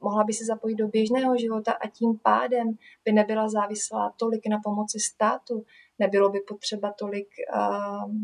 Mohla 0.01 0.25
by 0.25 0.33
se 0.33 0.45
zapojit 0.45 0.75
do 0.75 0.89
běžného 0.89 1.37
života 1.39 1.73
a 1.73 1.89
tím 1.89 2.19
pádem 2.23 2.73
by 3.05 3.13
nebyla 3.13 3.49
závislá 3.49 4.13
tolik 4.17 4.47
na 4.47 4.59
pomoci 4.65 5.01
státu, 5.01 5.65
nebylo 5.99 6.31
by 6.31 6.41
potřeba 6.41 6.93
tolik 6.99 7.29
uh, 7.55 8.15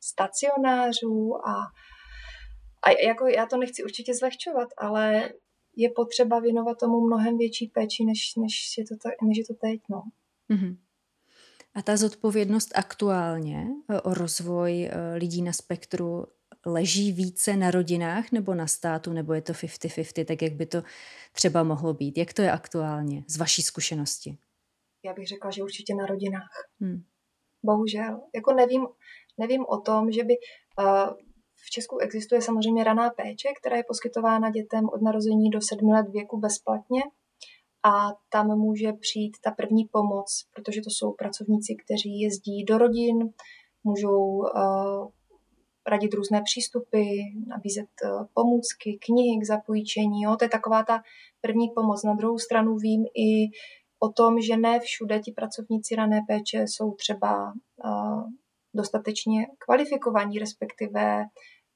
stacionářů 0.00 1.36
a, 1.48 1.54
a 2.82 2.90
jako 3.06 3.26
já 3.26 3.46
to 3.46 3.56
nechci 3.56 3.84
určitě 3.84 4.14
zlehčovat, 4.14 4.68
ale 4.76 5.30
je 5.76 5.90
potřeba 5.90 6.40
věnovat 6.40 6.78
tomu 6.78 7.06
mnohem 7.06 7.38
větší 7.38 7.66
péči, 7.66 8.04
než, 8.04 8.36
než, 8.36 8.78
je, 8.78 8.84
to 8.84 8.94
ta, 9.02 9.10
než 9.22 9.38
je 9.38 9.44
to 9.44 9.54
teď. 9.54 9.80
No. 9.90 10.02
Mm-hmm. 10.50 10.76
A 11.74 11.82
ta 11.82 11.96
zodpovědnost 11.96 12.72
aktuálně 12.74 13.66
e, 13.88 14.00
o 14.00 14.14
rozvoj 14.14 14.84
e, 14.84 15.14
lidí 15.14 15.42
na 15.42 15.52
spektru 15.52 16.26
leží 16.66 17.12
více 17.12 17.56
na 17.56 17.70
rodinách 17.70 18.32
nebo 18.32 18.54
na 18.54 18.66
státu, 18.66 19.12
nebo 19.12 19.32
je 19.34 19.42
to 19.42 19.52
50-50, 19.52 20.24
tak 20.24 20.42
jak 20.42 20.52
by 20.52 20.66
to 20.66 20.82
třeba 21.32 21.62
mohlo 21.62 21.94
být? 21.94 22.18
Jak 22.18 22.32
to 22.32 22.42
je 22.42 22.52
aktuálně 22.52 23.24
z 23.26 23.36
vaší 23.36 23.62
zkušenosti? 23.62 24.38
Já 25.04 25.12
bych 25.12 25.28
řekla, 25.28 25.50
že 25.50 25.62
určitě 25.62 25.94
na 25.94 26.06
rodinách. 26.06 26.68
Hmm. 26.80 27.02
Bohužel. 27.62 28.20
Jako 28.34 28.52
nevím, 28.52 28.86
nevím 29.38 29.64
o 29.68 29.80
tom, 29.80 30.12
že 30.12 30.24
by 30.24 30.34
uh, 30.78 30.84
v 31.66 31.70
Česku 31.70 31.98
existuje 31.98 32.42
samozřejmě 32.42 32.84
raná 32.84 33.10
péče, 33.10 33.48
která 33.60 33.76
je 33.76 33.84
poskytována 33.88 34.50
dětem 34.50 34.88
od 34.92 35.02
narození 35.02 35.50
do 35.50 35.60
sedmi 35.60 35.92
let 35.92 36.08
věku 36.08 36.40
bezplatně 36.40 37.02
a 37.84 38.12
tam 38.28 38.58
může 38.58 38.92
přijít 38.92 39.36
ta 39.44 39.50
první 39.50 39.84
pomoc, 39.84 40.46
protože 40.54 40.80
to 40.80 40.90
jsou 40.90 41.12
pracovníci, 41.12 41.76
kteří 41.84 42.20
jezdí 42.20 42.64
do 42.64 42.78
rodin, 42.78 43.32
můžou 43.84 44.24
uh, 44.26 45.08
radit 45.86 46.14
různé 46.14 46.42
přístupy, 46.42 47.02
nabízet 47.46 47.88
uh, 48.04 48.26
pomůcky, 48.34 48.98
knihy 49.06 49.40
k 49.40 49.46
zapůjčení. 49.46 50.22
Jo? 50.22 50.36
To 50.36 50.44
je 50.44 50.48
taková 50.48 50.82
ta 50.82 51.02
první 51.40 51.68
pomoc. 51.74 52.04
Na 52.04 52.14
druhou 52.14 52.38
stranu 52.38 52.76
vím 52.76 53.04
i 53.04 53.50
o 53.98 54.08
tom, 54.08 54.40
že 54.40 54.56
ne 54.56 54.80
všude 54.80 55.18
ti 55.18 55.32
pracovníci 55.32 55.94
rané 55.94 56.20
péče 56.28 56.62
jsou 56.62 56.94
třeba 56.94 57.52
uh, 57.84 58.22
dostatečně 58.74 59.46
kvalifikovaní, 59.58 60.38
respektive 60.38 61.24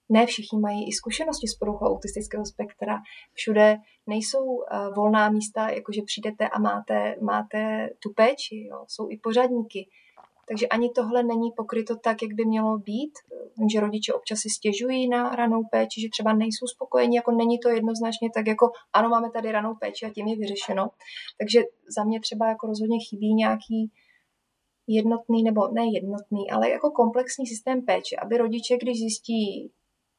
ne 0.09 0.27
všichni 0.27 0.59
mají 0.61 0.89
i 0.89 0.93
zkušenosti 0.93 1.47
s 1.49 1.55
poruchou 1.55 1.87
autistického 1.87 2.47
spektra. 2.47 2.99
Všude 3.33 3.77
nejsou 4.07 4.45
uh, 4.45 4.63
volná 4.97 5.31
místa, 5.31 5.71
jakože 5.71 6.03
přijdete 6.03 6.49
a 6.49 6.59
máte, 6.59 7.17
máte 7.21 7.91
tu 8.03 8.13
péči, 8.13 8.67
jo. 8.71 8.85
jsou 8.89 9.11
i 9.11 9.17
pořadníky. 9.17 9.89
Takže 10.49 10.67
ani 10.67 10.91
tohle 10.91 11.23
není 11.23 11.53
pokryto 11.57 11.97
tak, 11.97 12.23
jak 12.23 12.33
by 12.33 12.45
mělo 12.45 12.79
být. 12.79 13.13
že 13.73 13.81
rodiče 13.81 14.13
občas 14.13 14.39
si 14.39 14.51
stěžují 14.51 15.09
na 15.09 15.37
ranou 15.37 15.63
péči, 15.71 16.01
že 16.01 16.09
třeba 16.09 16.33
nejsou 16.33 16.67
spokojeni, 16.67 17.17
jako 17.17 17.31
není 17.31 17.59
to 17.59 17.69
jednoznačně 17.69 18.29
tak, 18.35 18.47
jako 18.47 18.71
ano, 18.93 19.09
máme 19.09 19.31
tady 19.31 19.53
ranou 19.53 19.75
péči 19.75 20.07
a 20.07 20.11
tím 20.11 20.27
je 20.27 20.37
vyřešeno. 20.37 20.89
Takže 21.39 21.61
za 21.97 22.05
mě 22.05 22.21
třeba 22.21 22.49
jako 22.49 22.67
rozhodně 22.67 22.99
chybí 23.09 23.35
nějaký 23.35 23.91
jednotný, 24.87 25.43
nebo 25.43 25.69
ne 25.69 25.87
jednotný, 25.93 26.51
ale 26.51 26.71
jako 26.71 26.91
komplexní 26.91 27.47
systém 27.47 27.83
péče, 27.83 28.17
aby 28.17 28.39
rodiče, 28.39 28.77
když 28.77 28.99
zjistí 28.99 29.71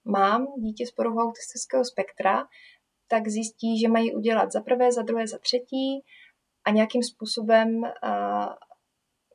mám 0.10 0.48
dítě 0.58 0.88
s 0.88 0.92
poruchou 0.92 1.20
autistického 1.20 1.86
spektra, 1.86 2.48
tak 3.08 3.28
zjistí, 3.28 3.80
že 3.80 3.88
mají 3.88 4.16
udělat 4.16 4.52
za 4.52 4.62
prvé, 4.62 4.92
za 4.92 5.02
druhé, 5.02 5.28
za 5.28 5.38
třetí 5.38 6.04
a 6.66 6.72
nějakým 6.72 7.04
způsobem 7.04 7.70
uh, 7.78 8.54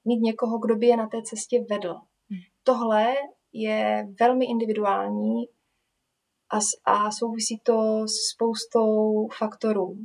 mít 0.04 0.20
někoho, 0.20 0.58
kdo 0.58 0.76
by 0.76 0.87
je 0.87 0.96
na 0.96 1.08
té 1.08 1.22
cestě 1.22 1.64
vedl. 1.70 1.94
Hmm. 2.30 2.40
Tohle 2.62 3.14
je 3.52 4.08
velmi 4.20 4.44
individuální 4.44 5.48
a, 6.52 6.58
a 6.84 7.10
souvisí 7.10 7.60
to 7.62 8.08
s 8.08 8.30
spoustou 8.32 9.28
faktorů. 9.38 9.96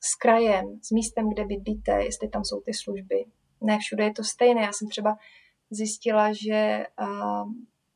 S 0.00 0.14
krajem, 0.14 0.80
s 0.82 0.90
místem, 0.90 1.30
kde 1.30 1.44
bydlíte, 1.44 2.04
jestli 2.04 2.28
tam 2.28 2.44
jsou 2.44 2.60
ty 2.60 2.74
služby. 2.74 3.24
Ne 3.60 3.78
všude 3.78 4.04
je 4.04 4.12
to 4.12 4.24
stejné. 4.24 4.62
Já 4.62 4.72
jsem 4.72 4.88
třeba 4.88 5.16
zjistila, 5.70 6.32
že 6.32 6.86
uh, 7.00 7.52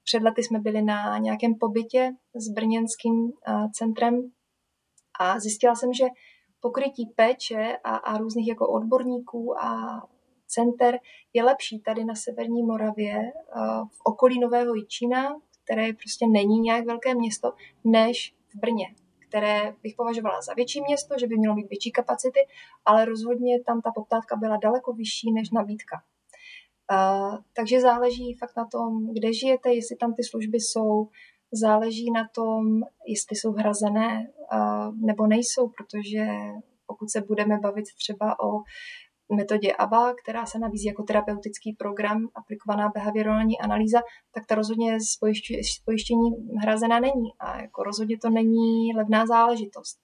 před 0.07 0.23
lety 0.23 0.43
jsme 0.43 0.59
byli 0.59 0.83
na 0.83 1.19
nějakém 1.19 1.55
pobytě 1.55 2.13
s 2.35 2.49
brněnským 2.49 3.15
uh, 3.15 3.71
centrem 3.73 4.31
a 5.21 5.41
zjistila 5.41 5.75
jsem, 5.75 5.93
že 5.93 6.05
pokrytí 6.61 7.07
péče 7.17 7.77
a, 7.85 7.97
a 7.97 8.19
různých 8.19 8.49
jako 8.49 8.69
odborníků 8.69 9.63
a 9.63 10.01
center 10.47 10.99
je 11.33 11.45
lepší 11.45 11.81
tady 11.81 12.05
na 12.05 12.15
Severní 12.15 12.63
Moravě 12.63 13.17
uh, 13.17 13.89
v 13.89 13.99
okolí 14.05 14.41
Nového 14.41 14.75
Jičína, 14.75 15.37
které 15.65 15.93
prostě 15.93 16.27
není 16.27 16.61
nějak 16.61 16.87
velké 16.87 17.15
město, 17.15 17.53
než 17.85 18.35
v 18.55 18.59
Brně, 18.59 18.95
které 19.29 19.75
bych 19.83 19.95
považovala 19.97 20.41
za 20.41 20.55
větší 20.55 20.81
město, 20.81 21.15
že 21.21 21.27
by 21.27 21.37
mělo 21.37 21.55
mít 21.55 21.69
větší 21.71 21.93
kapacity, 21.93 22.41
ale 22.85 23.05
rozhodně 23.05 23.63
tam 23.63 23.81
ta 23.81 23.91
poptávka 23.95 24.37
byla 24.37 24.57
daleko 24.57 24.93
vyšší 24.93 25.33
než 25.33 25.51
nabídka. 25.51 26.03
Takže 27.57 27.81
záleží 27.81 28.35
fakt 28.35 28.57
na 28.57 28.67
tom, 28.73 29.13
kde 29.13 29.33
žijete, 29.33 29.75
jestli 29.75 29.97
tam 29.97 30.15
ty 30.15 30.25
služby 30.25 30.61
jsou, 30.61 31.09
záleží 31.53 32.11
na 32.11 32.29
tom, 32.35 32.81
jestli 33.07 33.37
jsou 33.37 33.53
hrazené 33.53 34.27
uh, 34.53 34.97
nebo 35.07 35.27
nejsou, 35.27 35.69
protože 35.69 36.27
pokud 36.87 37.11
se 37.11 37.21
budeme 37.21 37.59
bavit 37.59 37.85
třeba 37.99 38.41
o 38.41 38.63
metodě 39.35 39.73
ABA, 39.73 40.15
která 40.23 40.47
se 40.47 40.59
nabízí 40.59 40.87
jako 40.87 41.03
terapeutický 41.03 41.73
program, 41.73 42.29
aplikovaná 42.35 42.89
behaviorální 42.95 43.59
analýza, 43.59 44.01
tak 44.35 44.47
ta 44.47 44.55
rozhodně 44.55 45.01
z, 45.01 45.17
pojišť, 45.17 45.45
pojištění 45.85 46.31
hrazená 46.63 47.01
není. 47.01 47.31
A 47.39 47.61
jako 47.61 47.83
rozhodně 47.83 48.19
to 48.19 48.31
není 48.31 48.95
levná 48.97 49.27
záležitost. 49.27 49.99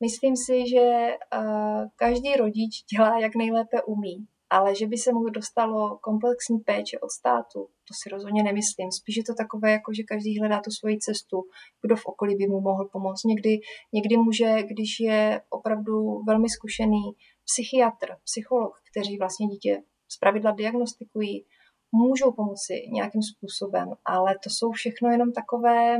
Myslím 0.00 0.36
si, 0.36 0.68
že 0.68 1.16
uh, 1.36 1.84
každý 1.96 2.34
rodič 2.34 2.84
dělá, 2.96 3.18
jak 3.18 3.34
nejlépe 3.36 3.82
umí, 3.82 4.26
ale 4.52 4.74
že 4.74 4.86
by 4.86 4.96
se 4.96 5.12
mu 5.12 5.28
dostalo 5.28 5.98
komplexní 5.98 6.58
péče 6.58 6.98
od 6.98 7.10
státu, 7.10 7.60
to 7.88 7.92
si 8.02 8.08
rozhodně 8.10 8.42
nemyslím. 8.42 8.90
Spíš 8.92 9.16
je 9.16 9.24
to 9.24 9.34
takové, 9.34 9.72
jako 9.72 9.92
že 9.96 10.02
každý 10.02 10.38
hledá 10.38 10.60
tu 10.60 10.70
svoji 10.70 10.98
cestu, 10.98 11.36
kdo 11.82 11.96
v 11.96 12.06
okolí 12.06 12.36
by 12.36 12.46
mu 12.46 12.60
mohl 12.60 12.88
pomoct. 12.92 13.24
Někdy, 13.24 13.60
někdy 13.92 14.16
může, 14.16 14.62
když 14.62 14.90
je 15.00 15.40
opravdu 15.50 16.22
velmi 16.26 16.48
zkušený 16.48 17.02
psychiatr, 17.48 18.06
psycholog, 18.24 18.72
kteří 18.90 19.18
vlastně 19.18 19.46
dítě 19.46 19.82
zpravidla 20.08 20.50
diagnostikují, 20.50 21.44
můžou 21.92 22.32
pomoci 22.32 22.74
nějakým 22.92 23.22
způsobem, 23.22 23.88
ale 24.04 24.38
to 24.44 24.50
jsou 24.50 24.70
všechno 24.70 25.08
jenom 25.08 25.32
takové 25.32 25.98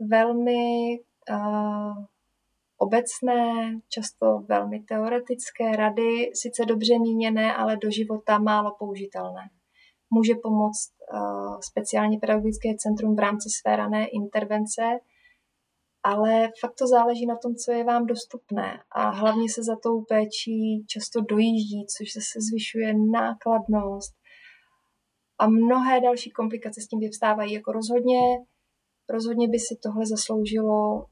velmi 0.00 0.62
uh, 1.30 2.04
obecné, 2.78 3.70
často 3.88 4.26
velmi 4.48 4.80
teoretické 4.80 5.76
rady, 5.76 6.30
sice 6.34 6.64
dobře 6.64 6.98
míněné, 6.98 7.54
ale 7.54 7.76
do 7.76 7.90
života 7.90 8.38
málo 8.38 8.76
použitelné. 8.78 9.42
Může 10.10 10.34
pomoct 10.42 10.92
uh, 11.12 11.60
speciální 11.60 12.18
pedagogické 12.18 12.68
centrum 12.78 13.16
v 13.16 13.18
rámci 13.18 13.48
své 13.50 13.76
rané 13.76 14.06
intervence, 14.06 14.82
ale 16.02 16.50
fakt 16.60 16.74
to 16.78 16.86
záleží 16.86 17.26
na 17.26 17.36
tom, 17.36 17.54
co 17.54 17.72
je 17.72 17.84
vám 17.84 18.06
dostupné. 18.06 18.80
A 18.92 19.10
hlavně 19.10 19.48
se 19.48 19.62
za 19.62 19.76
tou 19.82 20.02
péčí 20.02 20.84
často 20.86 21.20
dojíždí, 21.20 21.86
což 21.96 22.06
zase 22.14 22.38
zvyšuje 22.50 22.94
nákladnost. 23.12 24.14
A 25.38 25.48
mnohé 25.48 26.00
další 26.00 26.30
komplikace 26.30 26.80
s 26.80 26.86
tím 26.86 27.00
vyvstávají. 27.00 27.52
Jako 27.52 27.72
rozhodně, 27.72 28.20
rozhodně 29.08 29.48
by 29.48 29.58
si 29.58 29.78
tohle 29.82 30.06
zasloužilo 30.06 31.06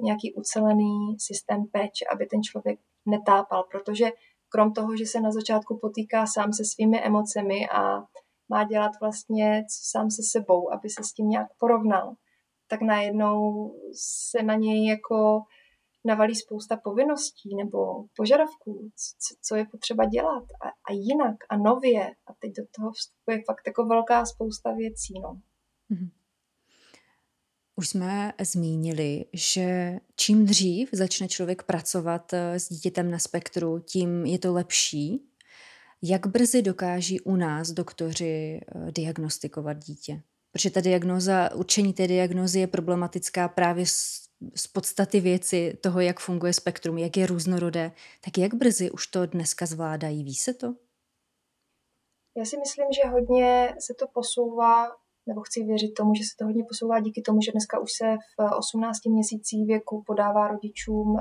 nějaký 0.00 0.34
ucelený 0.34 1.16
systém 1.18 1.66
péče, 1.72 2.04
aby 2.12 2.26
ten 2.26 2.42
člověk 2.42 2.80
netápal, 3.06 3.64
protože 3.70 4.06
krom 4.48 4.72
toho, 4.72 4.96
že 4.96 5.06
se 5.06 5.20
na 5.20 5.32
začátku 5.32 5.78
potýká 5.78 6.26
sám 6.26 6.52
se 6.52 6.64
svými 6.64 7.00
emocemi 7.02 7.68
a 7.68 7.98
má 8.48 8.64
dělat 8.64 8.92
vlastně 9.00 9.64
sám 9.92 10.10
se 10.10 10.22
sebou, 10.22 10.72
aby 10.72 10.90
se 10.90 11.04
s 11.04 11.12
tím 11.12 11.28
nějak 11.28 11.48
porovnal, 11.58 12.14
tak 12.68 12.82
najednou 12.82 13.70
se 14.30 14.42
na 14.42 14.54
něj 14.54 14.86
jako 14.86 15.42
navalí 16.06 16.34
spousta 16.34 16.76
povinností 16.76 17.56
nebo 17.56 18.04
požadavků, 18.16 18.90
co, 19.18 19.34
co 19.42 19.56
je 19.56 19.64
potřeba 19.70 20.04
dělat 20.04 20.44
a, 20.64 20.68
a 20.68 20.92
jinak 20.92 21.36
a 21.50 21.56
nově. 21.56 22.06
A 22.26 22.34
teď 22.38 22.52
do 22.56 22.62
toho 22.76 22.92
vstupuje 22.92 23.42
fakt 23.46 23.66
jako 23.66 23.86
velká 23.86 24.26
spousta 24.26 24.72
věcí. 24.72 25.14
No. 25.22 25.40
Mm-hmm. 25.90 26.10
Už 27.78 27.88
jsme 27.88 28.32
zmínili, 28.40 29.24
že 29.32 29.98
čím 30.16 30.46
dřív 30.46 30.88
začne 30.92 31.28
člověk 31.28 31.62
pracovat 31.62 32.32
eh, 32.32 32.60
s 32.60 32.68
dítětem 32.68 33.10
na 33.10 33.18
spektru, 33.18 33.78
tím 33.78 34.26
je 34.26 34.38
to 34.38 34.52
lepší. 34.52 35.30
Jak 36.02 36.26
brzy 36.26 36.62
dokáží 36.62 37.20
u 37.20 37.36
nás 37.36 37.70
doktoři 37.70 38.60
eh, 38.60 38.92
diagnostikovat 38.92 39.78
dítě? 39.78 40.22
Protože 40.52 40.70
ta 40.70 40.80
diagnoza, 40.80 41.54
určení 41.54 41.92
té 41.92 42.08
diagnozy 42.08 42.60
je 42.60 42.66
problematická 42.66 43.48
právě 43.48 43.86
z, 43.86 44.28
z 44.54 44.66
podstaty 44.66 45.20
věci 45.20 45.78
toho, 45.80 46.00
jak 46.00 46.20
funguje 46.20 46.52
spektrum, 46.52 46.98
jak 46.98 47.16
je 47.16 47.26
různorodé. 47.26 47.92
Tak 48.24 48.38
jak 48.38 48.54
brzy 48.54 48.90
už 48.90 49.06
to 49.06 49.26
dneska 49.26 49.66
zvládají? 49.66 50.24
Ví 50.24 50.34
se 50.34 50.54
to? 50.54 50.74
Já 52.36 52.44
si 52.44 52.56
myslím, 52.58 52.86
že 52.92 53.10
hodně 53.10 53.74
se 53.78 53.94
to 53.98 54.06
posouvá 54.14 54.86
nebo 55.26 55.40
chci 55.40 55.64
věřit 55.64 55.94
tomu, 55.94 56.14
že 56.14 56.22
se 56.22 56.36
to 56.38 56.44
hodně 56.44 56.64
posouvá 56.68 57.00
díky 57.00 57.22
tomu, 57.22 57.40
že 57.40 57.52
dneska 57.52 57.78
už 57.78 57.90
se 57.92 58.16
v 58.38 58.56
18 58.58 59.06
měsících 59.06 59.66
věku 59.66 60.02
podává 60.06 60.48
rodičům 60.48 61.16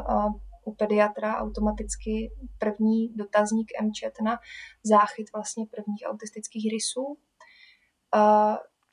u 0.65 0.75
pediatra 0.75 1.37
automaticky 1.37 2.31
první 2.59 3.09
dotazník 3.15 3.71
MCHAT 3.81 4.13
na 4.23 4.39
záchyt 4.83 5.27
vlastně 5.33 5.65
prvních 5.65 6.03
autistických 6.05 6.71
rysů. 6.73 7.17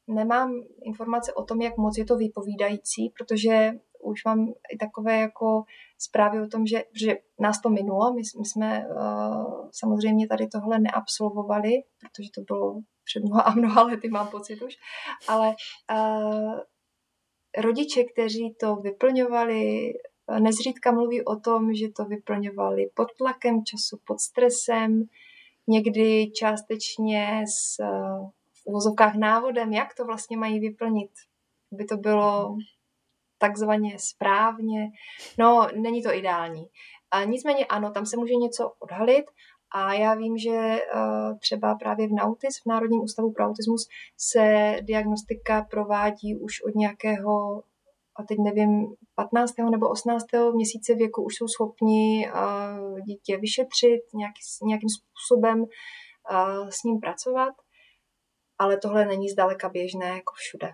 Nemám 0.08 0.50
informace 0.82 1.32
o 1.32 1.44
tom, 1.44 1.60
jak 1.60 1.76
moc 1.76 1.98
je 1.98 2.04
to 2.04 2.16
vypovídající, 2.16 3.12
protože 3.18 3.72
už 4.02 4.24
mám 4.24 4.52
i 4.74 4.76
takové 4.76 5.18
jako 5.18 5.64
zprávy 5.98 6.40
o 6.40 6.46
tom, 6.46 6.66
že, 6.66 6.84
že 7.00 7.16
nás 7.40 7.60
to 7.60 7.70
minulo. 7.70 8.12
My, 8.12 8.22
my 8.38 8.44
jsme 8.44 8.86
uh, 8.88 9.68
samozřejmě 9.72 10.28
tady 10.28 10.46
tohle 10.46 10.78
neabsolvovali, 10.78 11.70
protože 12.00 12.28
to 12.34 12.40
bylo 12.40 12.80
před 13.04 13.24
mnoha 13.24 13.42
a 13.42 13.54
mnoha 13.54 13.82
lety, 13.82 14.08
mám 14.08 14.28
pocit 14.28 14.62
už, 14.62 14.74
ale 15.28 15.54
uh, 15.92 16.60
rodiče, 17.58 18.04
kteří 18.04 18.54
to 18.60 18.76
vyplňovali, 18.76 19.92
nezřídka 20.38 20.92
mluví 20.92 21.24
o 21.24 21.36
tom, 21.36 21.74
že 21.74 21.88
to 21.88 22.04
vyplňovali 22.04 22.90
pod 22.94 23.08
tlakem 23.18 23.64
času, 23.64 24.00
pod 24.06 24.20
stresem, 24.20 25.04
někdy 25.66 26.30
částečně 26.30 27.44
s 27.46 27.78
v 28.62 28.66
uvozovkách 28.66 29.14
návodem, 29.14 29.72
jak 29.72 29.94
to 29.94 30.04
vlastně 30.04 30.36
mají 30.36 30.60
vyplnit, 30.60 31.10
aby 31.72 31.84
to 31.84 31.96
bylo 31.96 32.56
takzvaně 33.38 33.98
správně. 33.98 34.90
No, 35.38 35.68
není 35.74 36.02
to 36.02 36.14
ideální. 36.14 36.66
A 37.10 37.24
nicméně 37.24 37.66
ano, 37.66 37.90
tam 37.90 38.06
se 38.06 38.16
může 38.16 38.34
něco 38.34 38.72
odhalit 38.78 39.24
a 39.74 39.94
já 39.94 40.14
vím, 40.14 40.38
že 40.38 40.50
uh, 40.50 41.38
třeba 41.38 41.74
právě 41.74 42.08
v 42.08 42.12
Nautis, 42.12 42.62
v 42.62 42.68
Národním 42.68 43.02
ústavu 43.02 43.32
pro 43.32 43.44
autismus, 43.44 43.88
se 44.18 44.76
diagnostika 44.82 45.66
provádí 45.70 46.36
už 46.36 46.62
od 46.64 46.74
nějakého, 46.74 47.62
a 48.16 48.22
teď 48.28 48.38
nevím, 48.44 48.94
15. 49.14 49.54
nebo 49.70 49.88
18. 49.88 50.26
měsíce 50.54 50.94
věku 50.94 51.24
už 51.24 51.34
jsou 51.34 51.48
schopni 51.48 52.30
uh, 52.34 53.00
dítě 53.00 53.36
vyšetřit, 53.36 54.00
nějaký, 54.14 54.40
nějakým 54.62 54.88
způsobem 54.88 55.60
uh, 55.60 56.68
s 56.68 56.82
ním 56.82 57.00
pracovat, 57.00 57.54
ale 58.58 58.76
tohle 58.76 59.06
není 59.06 59.28
zdaleka 59.28 59.68
běžné 59.68 60.08
jako 60.08 60.32
všude. 60.36 60.72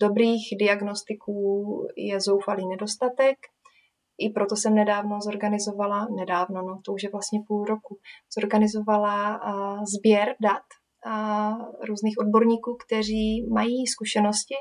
Dobrých 0.00 0.56
diagnostiků 0.58 1.66
je 1.96 2.20
zoufalý 2.20 2.68
nedostatek, 2.68 3.38
i 4.18 4.30
proto 4.30 4.56
jsem 4.56 4.74
nedávno 4.74 5.20
zorganizovala, 5.20 6.08
nedávno, 6.16 6.62
no 6.62 6.80
to 6.84 6.92
už 6.92 7.02
je 7.02 7.10
vlastně 7.12 7.40
půl 7.46 7.64
roku, 7.64 7.98
zorganizovala 8.34 9.40
uh, 9.42 9.84
sběr 9.84 10.36
dat 10.40 10.62
uh, 11.06 11.86
různých 11.88 12.18
odborníků, 12.18 12.76
kteří 12.86 13.46
mají 13.46 13.86
zkušenosti 13.86 14.54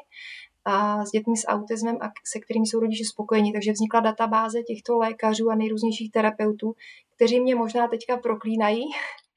uh, 0.68 1.04
s 1.04 1.12
dětmi 1.12 1.38
s 1.38 1.48
autismem 1.48 1.98
a 2.02 2.12
se 2.26 2.40
kterými 2.40 2.66
jsou 2.66 2.80
rodiče 2.80 3.06
spokojení. 3.06 3.54
Takže 3.54 3.72
vznikla 3.72 4.00
databáze 4.00 4.64
těchto 4.64 4.98
lékařů 4.98 5.50
a 5.50 5.56
nejrůznějších 5.56 6.12
terapeutů, 6.12 6.76
kteří 7.16 7.40
mě 7.40 7.56
možná 7.56 7.88
teďka 7.88 8.18
proklínají, 8.18 8.84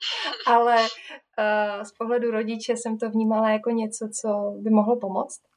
ale 0.46 0.76
uh, 0.80 1.82
z 1.82 1.92
pohledu 1.92 2.30
rodiče 2.30 2.76
jsem 2.76 2.98
to 2.98 3.10
vnímala 3.10 3.50
jako 3.50 3.70
něco, 3.70 4.08
co 4.20 4.54
by 4.60 4.70
mohlo 4.70 4.96
pomoct. 4.96 5.47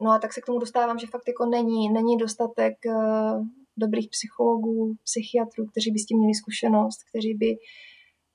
No 0.00 0.10
a 0.10 0.18
tak 0.18 0.32
se 0.32 0.40
k 0.40 0.46
tomu 0.46 0.58
dostávám, 0.58 0.98
že 0.98 1.06
fakt 1.06 1.28
jako 1.28 1.46
není, 1.46 1.88
není 1.88 2.16
dostatek 2.16 2.74
uh, 2.86 3.46
dobrých 3.76 4.08
psychologů, 4.10 4.94
psychiatrů, 5.04 5.66
kteří 5.66 5.90
by 5.90 5.98
s 5.98 6.06
tím 6.06 6.18
měli 6.18 6.34
zkušenost, 6.34 6.98
kteří 7.08 7.34
by 7.34 7.56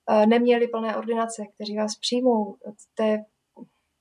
uh, 0.10 0.26
neměli 0.26 0.68
plné 0.68 0.98
ordinace, 0.98 1.44
kteří 1.56 1.78
vás 1.78 1.96
přijmou. 1.96 2.56
To 2.94 3.04
je, 3.04 3.18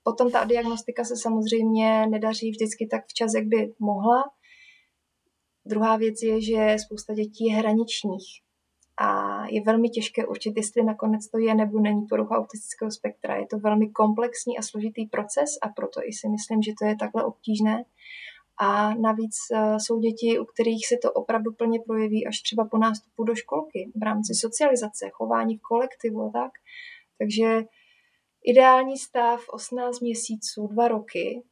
potom 0.02 0.30
ta 0.30 0.44
diagnostika 0.44 1.04
se 1.04 1.16
samozřejmě 1.16 2.06
nedaří 2.06 2.50
vždycky 2.50 2.86
tak 2.86 3.04
včas, 3.06 3.34
jak 3.34 3.46
by 3.46 3.74
mohla. 3.78 4.24
Druhá 5.66 5.96
věc 5.96 6.22
je, 6.22 6.40
že 6.40 6.76
spousta 6.78 7.14
dětí 7.14 7.46
je 7.46 7.54
hraničních 7.54 8.43
a 8.96 9.40
je 9.46 9.62
velmi 9.62 9.88
těžké 9.88 10.26
určit, 10.26 10.52
jestli 10.56 10.82
nakonec 10.82 11.28
to 11.28 11.38
je 11.38 11.54
nebo 11.54 11.80
není 11.80 12.06
porucha 12.06 12.36
autistického 12.36 12.90
spektra. 12.90 13.36
Je 13.36 13.46
to 13.46 13.58
velmi 13.58 13.90
komplexní 13.90 14.58
a 14.58 14.62
složitý 14.62 15.06
proces 15.06 15.50
a 15.62 15.68
proto 15.68 16.00
i 16.04 16.12
si 16.12 16.28
myslím, 16.28 16.62
že 16.62 16.72
to 16.78 16.84
je 16.84 16.96
takhle 16.96 17.24
obtížné. 17.24 17.84
A 18.60 18.94
navíc 18.94 19.36
eh, 19.52 19.80
jsou 19.80 20.00
děti, 20.00 20.38
u 20.38 20.44
kterých 20.44 20.86
se 20.86 20.96
to 21.02 21.12
opravdu 21.12 21.52
plně 21.52 21.80
projeví 21.86 22.26
až 22.26 22.40
třeba 22.40 22.64
po 22.64 22.78
nástupu 22.78 23.24
do 23.24 23.34
školky 23.34 23.92
v 23.96 24.02
rámci 24.02 24.34
socializace, 24.34 25.10
chování 25.12 25.56
v 25.56 25.60
kolektivu 25.60 26.22
a 26.22 26.30
tak. 26.30 26.52
Takže 27.18 27.62
ideální 28.44 28.98
stav 28.98 29.40
18 29.48 30.00
měsíců, 30.00 30.66
dva 30.66 30.88
roky, 30.88 31.42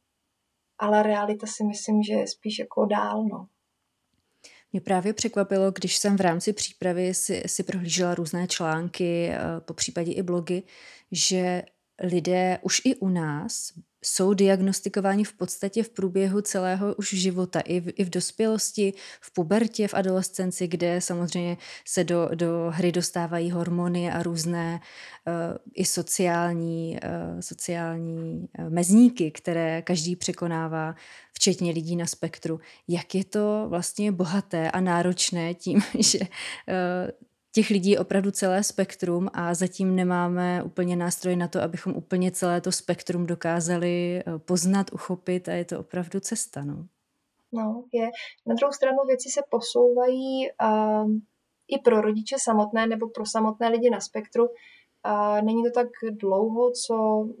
ale 0.79 1.03
realita 1.03 1.47
si 1.47 1.63
myslím, 1.63 2.03
že 2.03 2.13
je 2.13 2.27
spíš 2.27 2.59
jako 2.59 2.85
dál. 2.85 3.23
No. 3.23 3.47
Mě 4.73 4.81
právě 4.81 5.13
překvapilo, 5.13 5.71
když 5.71 5.97
jsem 5.97 6.17
v 6.17 6.21
rámci 6.21 6.53
přípravy 6.53 7.13
si, 7.13 7.43
si 7.45 7.63
prohlížela 7.63 8.15
různé 8.15 8.47
články, 8.47 9.29
eh, 9.29 9.39
po 9.59 9.73
případě 9.73 10.11
i 10.11 10.23
blogy, 10.23 10.63
že 11.11 11.63
lidé 12.03 12.59
už 12.61 12.81
i 12.85 12.95
u 12.95 13.09
nás 13.09 13.73
jsou 14.03 14.33
diagnostikováni 14.33 15.23
v 15.23 15.33
podstatě 15.33 15.83
v 15.83 15.89
průběhu 15.89 16.41
celého 16.41 16.95
už 16.95 17.13
života, 17.13 17.59
i 17.59 17.79
v, 17.79 17.93
i 17.95 18.03
v 18.03 18.09
dospělosti, 18.09 18.93
v 19.21 19.33
pubertě, 19.33 19.87
v 19.87 19.93
adolescenci, 19.93 20.67
kde 20.67 21.01
samozřejmě 21.01 21.57
se 21.85 22.03
do, 22.03 22.29
do 22.35 22.47
hry 22.69 22.91
dostávají 22.91 23.51
hormony 23.51 24.11
a 24.11 24.23
různé 24.23 24.79
uh, 25.27 25.33
i 25.73 25.85
sociální, 25.85 26.99
uh, 27.03 27.39
sociální 27.39 28.47
uh, 28.59 28.69
mezníky, 28.69 29.31
které 29.31 29.81
každý 29.81 30.15
překonává, 30.15 30.95
včetně 31.33 31.71
lidí 31.71 31.95
na 31.95 32.05
spektru. 32.05 32.59
Jak 32.87 33.15
je 33.15 33.25
to 33.25 33.65
vlastně 33.69 34.11
bohaté 34.11 34.71
a 34.71 34.79
náročné 34.79 35.53
tím, 35.53 35.81
že 35.99 36.19
uh, 36.19 36.27
těch 37.53 37.69
lidí 37.69 37.97
opravdu 37.97 38.31
celé 38.31 38.63
spektrum 38.63 39.29
a 39.33 39.53
zatím 39.53 39.95
nemáme 39.95 40.63
úplně 40.63 40.95
nástroje 40.95 41.35
na 41.35 41.47
to, 41.47 41.61
abychom 41.61 41.93
úplně 41.95 42.31
celé 42.31 42.61
to 42.61 42.71
spektrum 42.71 43.25
dokázali 43.25 44.17
eh, 44.19 44.39
poznat, 44.39 44.93
uchopit 44.93 45.49
a 45.49 45.51
je 45.51 45.65
to 45.65 45.79
opravdu 45.79 46.19
cesta. 46.19 46.63
No, 46.63 46.85
no 47.53 47.83
je. 47.93 48.09
Na 48.45 48.55
druhou 48.55 48.73
stranu 48.73 48.97
věci 49.07 49.29
se 49.29 49.41
posouvají 49.49 50.49
uh, 50.63 51.11
i 51.67 51.81
pro 51.83 52.01
rodiče 52.01 52.35
samotné 52.39 52.87
nebo 52.87 53.09
pro 53.09 53.25
samotné 53.25 53.69
lidi 53.69 53.89
na 53.89 53.99
spektru. 53.99 54.43
Uh, 54.45 55.41
není 55.41 55.63
to 55.63 55.71
tak 55.71 55.87
dlouho, 56.11 56.71
co 56.71 56.95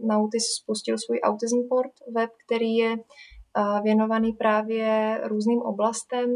Nautis 0.07 0.43
spustil 0.61 0.97
svůj 0.97 1.19
Autism 1.23 1.67
Port 1.69 1.91
web, 2.15 2.29
který 2.45 2.75
je 2.75 2.91
uh, 2.91 3.83
věnovaný 3.83 4.33
právě 4.33 5.19
různým 5.23 5.61
oblastem. 5.61 6.29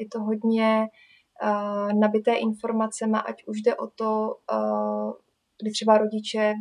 Je 0.00 0.08
to 0.08 0.20
hodně 0.20 0.88
nabité 2.00 2.34
informacemi, 2.34 3.16
ať 3.26 3.46
už 3.46 3.60
jde 3.60 3.76
o 3.76 3.86
to, 3.86 4.36
kdy 5.62 5.70
třeba 5.70 5.98
rodiče 5.98 6.54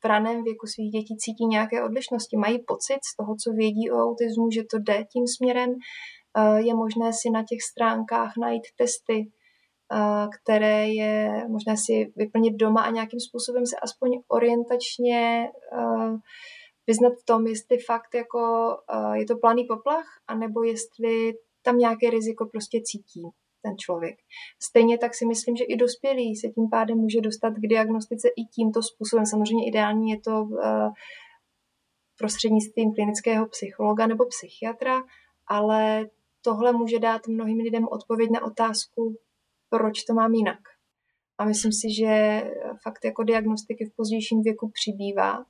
v 0.00 0.04
raném 0.04 0.44
věku 0.44 0.66
svých 0.66 0.92
dětí 0.92 1.16
cítí 1.18 1.46
nějaké 1.46 1.84
odlišnosti, 1.84 2.36
mají 2.36 2.58
pocit 2.58 2.98
z 3.12 3.16
toho, 3.16 3.36
co 3.44 3.52
vědí 3.52 3.90
o 3.90 3.96
autismu, 3.96 4.50
že 4.50 4.62
to 4.70 4.78
jde 4.78 5.04
tím 5.12 5.26
směrem. 5.26 5.74
Je 6.56 6.74
možné 6.74 7.12
si 7.12 7.30
na 7.30 7.44
těch 7.48 7.62
stránkách 7.62 8.32
najít 8.40 8.62
testy, 8.76 9.30
které 10.42 10.88
je 10.88 11.46
možné 11.48 11.76
si 11.76 12.12
vyplnit 12.16 12.54
doma 12.56 12.82
a 12.82 12.90
nějakým 12.90 13.20
způsobem 13.20 13.66
se 13.66 13.76
aspoň 13.82 14.10
orientačně 14.28 15.48
vyznat 16.86 17.12
v 17.22 17.24
tom, 17.24 17.46
jestli 17.46 17.78
fakt 17.78 18.14
jako 18.14 18.40
je 19.12 19.26
to 19.26 19.36
planý 19.36 19.64
poplach, 19.64 20.06
anebo 20.28 20.62
jestli 20.62 21.32
tam 21.62 21.78
nějaké 21.78 22.10
riziko 22.10 22.46
prostě 22.46 22.80
cítí 22.84 23.22
ten 23.62 23.78
člověk. 23.78 24.16
Stejně 24.62 24.98
tak 24.98 25.14
si 25.14 25.26
myslím, 25.26 25.56
že 25.56 25.64
i 25.64 25.76
dospělý 25.76 26.36
se 26.36 26.48
tím 26.48 26.70
pádem 26.70 26.98
může 26.98 27.20
dostat 27.20 27.50
k 27.50 27.68
diagnostice 27.68 28.28
i 28.28 28.44
tímto 28.44 28.82
způsobem. 28.82 29.26
Samozřejmě 29.26 29.68
ideální 29.68 30.10
je 30.10 30.20
to 30.20 30.42
uh, 30.42 30.92
prostřednictvím 32.18 32.94
klinického 32.94 33.46
psychologa 33.46 34.06
nebo 34.06 34.24
psychiatra, 34.26 35.02
ale 35.46 36.06
tohle 36.42 36.72
může 36.72 36.98
dát 36.98 37.26
mnohým 37.28 37.58
lidem 37.58 37.88
odpověď 37.90 38.30
na 38.30 38.44
otázku, 38.44 39.16
proč 39.68 40.04
to 40.04 40.14
mám 40.14 40.34
jinak. 40.34 40.58
A 41.38 41.44
myslím 41.44 41.72
si, 41.72 41.94
že 41.94 42.42
fakt 42.82 43.04
jako 43.04 43.22
diagnostiky 43.22 43.84
v 43.84 43.96
pozdějším 43.96 44.42
věku 44.42 44.70
přibývá 44.70 45.44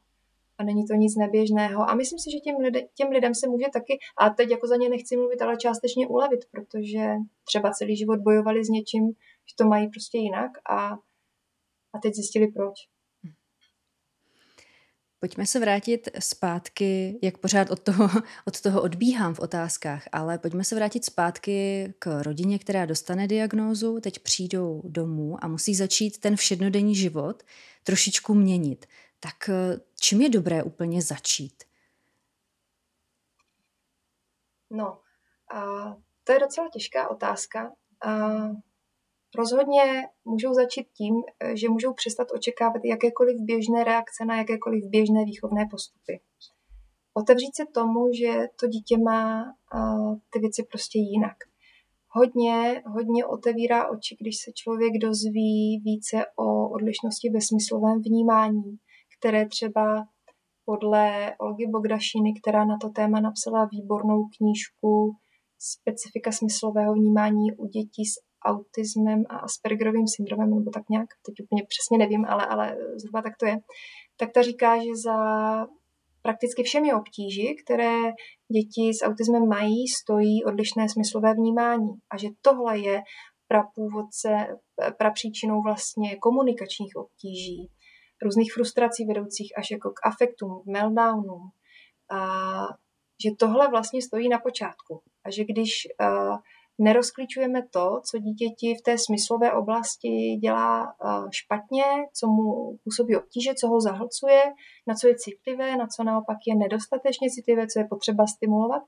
není 0.63 0.87
to 0.87 0.95
nic 0.95 1.17
neběžného. 1.17 1.91
A 1.91 1.95
myslím 1.95 2.19
si, 2.19 2.31
že 2.31 2.39
těm, 2.39 2.57
lidi, 2.57 2.89
těm 2.95 3.09
lidem 3.09 3.35
se 3.35 3.49
může 3.49 3.67
taky, 3.73 3.99
a 4.19 4.31
teď 4.31 4.51
jako 4.51 4.67
za 4.67 4.77
ně 4.77 4.89
nechci 4.89 5.17
mluvit, 5.17 5.43
ale 5.43 5.57
částečně 5.57 6.09
ulevit, 6.09 6.41
protože 6.51 7.09
třeba 7.45 7.71
celý 7.71 7.97
život 7.97 8.21
bojovali 8.21 8.65
s 8.65 8.69
něčím, 8.69 9.09
že 9.49 9.55
to 9.59 9.65
mají 9.65 9.89
prostě 9.89 10.19
jinak 10.19 10.51
a, 10.71 10.89
a 11.93 11.99
teď 12.03 12.15
zjistili 12.15 12.47
proč. 12.47 12.75
Pojďme 15.23 15.47
se 15.47 15.61
vrátit 15.61 16.09
zpátky, 16.19 17.19
jak 17.23 17.39
pořád 17.39 17.71
od 17.71 17.81
toho, 17.81 18.09
od 18.47 18.61
toho 18.61 18.83
odbíhám 18.83 19.35
v 19.35 19.41
otázkách, 19.41 20.05
ale 20.13 20.39
pojďme 20.39 20.65
se 20.65 20.75
vrátit 20.75 21.05
zpátky 21.05 21.87
k 21.99 22.23
rodině, 22.23 22.59
která 22.59 22.87
dostane 22.87 23.29
diagnózu, 23.29 24.01
teď 24.01 24.19
přijdou 24.19 24.83
domů 24.85 25.45
a 25.45 25.49
musí 25.49 25.75
začít 25.75 26.19
ten 26.19 26.37
všednodenní 26.37 26.95
život 26.95 27.43
trošičku 27.85 28.35
měnit 28.35 28.87
tak 29.23 29.49
eh, 29.49 29.81
čím 30.01 30.21
je 30.21 30.29
dobré 30.29 30.63
úplně 30.63 31.03
začít? 31.03 31.65
No, 34.71 35.01
a 35.55 35.61
to 36.25 36.33
je 36.33 36.39
docela 36.39 36.69
těžká 36.73 37.09
otázka. 37.09 37.73
A 38.07 38.29
rozhodně 39.39 40.09
můžou 40.25 40.55
začít 40.55 40.89
tím, 40.93 41.15
eh, 41.41 41.57
že 41.57 41.69
můžou 41.69 41.93
přestat 41.93 42.29
očekávat 42.35 42.85
jakékoliv 42.85 43.37
běžné 43.41 43.85
reakce 43.85 44.25
na 44.25 44.37
jakékoliv 44.37 44.85
běžné 44.85 45.25
výchovné 45.25 45.69
postupy. 45.71 46.21
Otevřít 47.15 47.57
se 47.57 47.67
tomu, 47.75 48.13
že 48.13 48.33
to 48.61 48.67
dítě 48.67 48.99
má 48.99 49.55
ty 50.31 50.39
věci 50.39 50.63
prostě 50.63 50.99
jinak. 50.99 51.37
Hodně, 52.09 52.83
hodně 52.87 53.27
otevírá 53.27 53.91
oči, 53.91 54.17
když 54.21 54.37
se 54.37 54.53
člověk 54.53 54.93
dozví 55.01 55.83
více 55.85 56.25
o 56.37 56.69
odlišnosti 56.69 57.31
ve 57.31 57.41
smyslovém 57.41 58.03
vnímání, 58.03 58.79
které 59.23 59.49
třeba 59.49 60.05
podle 60.65 61.35
Olgy 61.39 61.67
Bogdašiny, 61.67 62.33
která 62.43 62.65
na 62.65 62.77
to 62.81 62.89
téma 62.89 63.21
napsala 63.21 63.69
výbornou 63.73 64.29
knížku 64.37 65.13
Specifika 65.59 66.33
smyslového 66.33 66.95
vnímání 66.95 67.53
u 67.53 67.67
dětí 67.67 68.05
s 68.05 68.15
autismem 68.45 69.23
a 69.29 69.37
Aspergerovým 69.37 70.09
syndromem, 70.17 70.51
nebo 70.51 70.71
tak 70.71 70.83
nějak, 70.91 71.09
teď 71.27 71.35
úplně 71.45 71.63
přesně 71.69 71.99
nevím, 71.99 72.25
ale, 72.25 72.47
ale 72.47 72.77
zhruba 73.01 73.23
tak 73.23 73.33
to 73.41 73.47
je, 73.47 73.57
tak 74.17 74.33
ta 74.33 74.43
říká, 74.43 74.77
že 74.77 74.91
za 75.05 75.17
prakticky 76.23 76.63
všemi 76.63 76.95
obtíži, 76.95 77.57
které 77.65 77.97
děti 78.55 78.95
s 78.95 79.05
autismem 79.07 79.49
mají, 79.49 79.89
stojí 79.89 80.45
odlišné 80.45 80.89
smyslové 80.89 81.35
vnímání. 81.35 81.91
A 82.11 82.17
že 82.17 82.29
tohle 82.41 82.79
je 82.79 83.03
prapůvodce, 83.49 84.31
prapříčinou 84.99 85.63
vlastně 85.63 86.17
komunikačních 86.17 86.97
obtíží, 86.97 87.71
různých 88.23 88.53
frustrací 88.53 89.07
vedoucích 89.07 89.59
až 89.59 89.71
jako 89.71 89.91
k 89.91 90.07
afektům, 90.07 90.63
k 90.63 90.67
meltdownům. 90.67 91.51
A 92.11 92.19
že 93.25 93.31
tohle 93.39 93.69
vlastně 93.69 94.03
stojí 94.03 94.29
na 94.29 94.39
počátku. 94.39 95.03
A 95.25 95.31
že 95.31 95.45
když 95.45 95.71
uh, 96.01 96.37
nerozklíčujeme 96.79 97.63
to, 97.71 98.01
co 98.11 98.19
dítěti 98.19 98.75
v 98.75 98.83
té 98.83 98.99
smyslové 98.99 99.53
oblasti 99.53 100.09
dělá 100.43 100.83
uh, 100.83 101.29
špatně, 101.33 101.85
co 102.15 102.27
mu 102.27 102.79
působí 102.85 103.17
obtíže, 103.17 103.55
co 103.55 103.69
ho 103.69 103.81
zahlcuje, 103.81 104.43
na 104.87 104.95
co 104.95 105.09
je 105.09 105.15
citlivé, 105.17 105.77
na 105.77 105.87
co 105.87 106.05
naopak 106.05 106.37
je 106.47 106.55
nedostatečně 106.57 107.31
citlivé, 107.31 107.67
co 107.67 107.79
je 107.79 107.87
potřeba 107.91 108.27
stimulovat, 108.27 108.83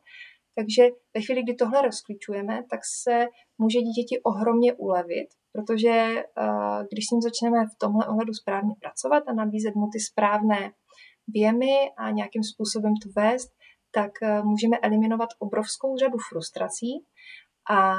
takže 0.57 0.83
ve 1.15 1.21
chvíli, 1.21 1.43
kdy 1.43 1.55
tohle 1.55 1.83
rozklíčujeme, 1.83 2.63
tak 2.71 2.81
se 3.03 3.27
může 3.59 3.79
dítěti 3.79 4.23
ohromně 4.23 4.73
ulevit, 4.73 5.29
protože 5.55 5.95
uh, 6.15 6.83
když 6.91 7.05
s 7.07 7.11
ním 7.11 7.23
začneme 7.23 7.67
v 7.67 7.79
tomhle 7.79 8.07
ohledu 8.07 8.33
správně 8.35 8.75
pracovat 8.81 9.23
a 9.27 9.33
nabízet 9.33 9.75
mu 9.75 9.87
ty 9.93 10.01
správné 10.01 10.73
věmy 11.29 11.75
a 11.97 12.11
nějakým 12.11 12.43
způsobem 12.43 12.93
to 13.03 13.21
vést, 13.21 13.51
tak 13.91 14.13
uh, 14.23 14.45
můžeme 14.45 14.77
eliminovat 14.79 15.29
obrovskou 15.39 15.97
řadu 15.97 16.19
frustrací 16.29 16.93
a 17.71 17.95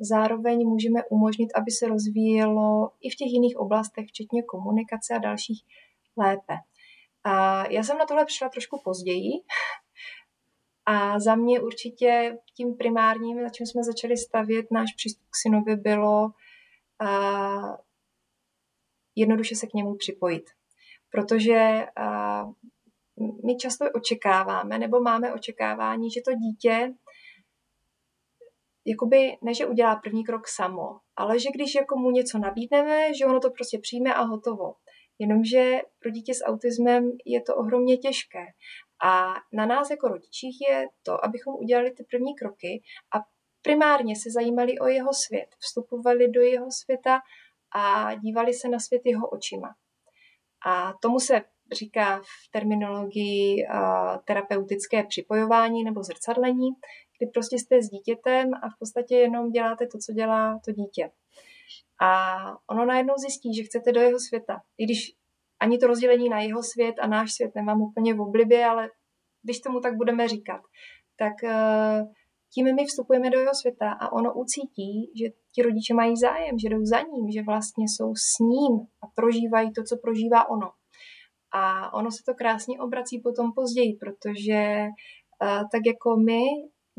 zároveň 0.00 0.68
můžeme 0.68 1.00
umožnit, 1.10 1.48
aby 1.56 1.70
se 1.70 1.88
rozvíjelo 1.88 2.90
i 3.00 3.10
v 3.10 3.16
těch 3.16 3.30
jiných 3.36 3.56
oblastech, 3.56 4.04
včetně 4.08 4.42
komunikace 4.42 5.14
a 5.14 5.18
dalších, 5.18 5.60
lépe. 6.16 6.54
A 7.24 7.64
já 7.70 7.82
jsem 7.82 7.98
na 7.98 8.06
tohle 8.06 8.24
přišla 8.24 8.48
trošku 8.48 8.80
později, 8.84 9.32
A 10.90 11.20
za 11.20 11.34
mě 11.34 11.60
určitě 11.60 12.38
tím 12.56 12.76
primárním, 12.76 13.42
na 13.42 13.48
čem 13.48 13.66
jsme 13.66 13.82
začali 13.82 14.16
stavět 14.16 14.66
náš 14.70 14.94
přístup 14.96 15.26
k 15.30 15.36
synovi, 15.42 15.76
bylo 15.76 16.30
uh, 17.02 17.76
jednoduše 19.16 19.54
se 19.54 19.66
k 19.66 19.74
němu 19.74 19.96
připojit. 19.96 20.44
Protože 21.10 21.86
my 23.46 23.56
často 23.56 23.84
očekáváme, 23.94 24.78
nebo 24.78 25.00
máme 25.00 25.34
očekávání, 25.34 26.10
že 26.10 26.20
to 26.24 26.32
dítě 26.34 26.94
jakoby 28.86 29.38
ne, 29.42 29.54
že 29.54 29.66
udělá 29.66 29.96
první 29.96 30.24
krok 30.24 30.48
samo, 30.48 30.98
ale 31.16 31.38
že 31.38 31.48
když 31.54 31.74
jako 31.74 31.96
mu 31.96 32.10
něco 32.10 32.38
nabídneme, 32.38 33.14
že 33.14 33.26
ono 33.26 33.40
to 33.40 33.50
prostě 33.50 33.78
přijme 33.78 34.14
a 34.14 34.22
hotovo. 34.22 34.74
Jenomže 35.18 35.80
pro 35.98 36.10
dítě 36.10 36.34
s 36.34 36.44
autismem 36.44 37.10
je 37.26 37.42
to 37.42 37.56
ohromně 37.56 37.96
těžké. 37.96 38.44
A 39.04 39.34
na 39.52 39.66
nás 39.66 39.90
jako 39.90 40.08
rodičích 40.08 40.56
je 40.68 40.86
to, 41.02 41.24
abychom 41.24 41.54
udělali 41.54 41.90
ty 41.90 42.04
první 42.10 42.34
kroky 42.34 42.82
a 43.14 43.18
primárně 43.68 44.16
se 44.16 44.30
zajímali 44.30 44.78
o 44.78 44.86
jeho 44.86 45.12
svět, 45.12 45.48
vstupovali 45.58 46.28
do 46.28 46.40
jeho 46.40 46.66
světa 46.70 47.20
a 47.74 48.14
dívali 48.14 48.54
se 48.54 48.68
na 48.68 48.78
svět 48.78 49.02
jeho 49.04 49.28
očima. 49.28 49.74
A 50.66 50.92
tomu 51.02 51.20
se 51.20 51.40
říká 51.72 52.20
v 52.20 52.50
terminologii 52.50 53.66
terapeutické 54.24 55.04
připojování 55.04 55.84
nebo 55.84 56.02
zrcadlení, 56.02 56.68
kdy 57.18 57.30
prostě 57.30 57.58
jste 57.58 57.82
s 57.82 57.88
dítětem 57.88 58.54
a 58.54 58.68
v 58.68 58.78
podstatě 58.78 59.14
jenom 59.14 59.50
děláte 59.50 59.86
to, 59.86 59.98
co 59.98 60.12
dělá 60.12 60.60
to 60.64 60.72
dítě. 60.72 61.10
A 62.02 62.36
ono 62.70 62.84
najednou 62.84 63.14
zjistí, 63.18 63.54
že 63.54 63.62
chcete 63.62 63.92
do 63.92 64.00
jeho 64.00 64.18
světa. 64.20 64.62
I 64.78 64.84
když 64.84 65.12
ani 65.60 65.78
to 65.78 65.86
rozdělení 65.86 66.28
na 66.28 66.40
jeho 66.40 66.62
svět 66.62 66.94
a 67.00 67.06
náš 67.06 67.32
svět 67.32 67.54
nemám 67.54 67.82
úplně 67.82 68.14
v 68.14 68.20
oblibě, 68.20 68.66
ale 68.66 68.90
když 69.42 69.60
tomu 69.60 69.80
tak 69.80 69.96
budeme 69.96 70.28
říkat, 70.28 70.60
tak 71.16 71.44
eh, 71.44 72.04
tím 72.54 72.74
my 72.74 72.84
vstupujeme 72.84 73.30
do 73.30 73.38
jeho 73.38 73.54
světa 73.54 73.92
a 73.92 74.12
ono 74.12 74.34
ucítí, 74.34 75.12
že 75.20 75.26
ti 75.54 75.62
rodiče 75.62 75.94
mají 75.94 76.16
zájem, 76.16 76.58
že 76.58 76.68
jdou 76.68 76.84
za 76.84 77.00
ním, 77.00 77.30
že 77.30 77.42
vlastně 77.42 77.84
jsou 77.84 78.14
s 78.14 78.38
ním 78.38 78.86
a 79.02 79.06
prožívají 79.14 79.72
to, 79.72 79.82
co 79.82 79.96
prožívá 79.96 80.48
ono. 80.50 80.70
A 81.54 81.94
ono 81.94 82.10
se 82.10 82.22
to 82.26 82.34
krásně 82.34 82.80
obrací 82.80 83.20
potom 83.20 83.52
později, 83.52 83.96
protože 84.00 84.86
uh, 85.42 85.62
tak 85.72 85.82
jako 85.86 86.16
my 86.16 86.42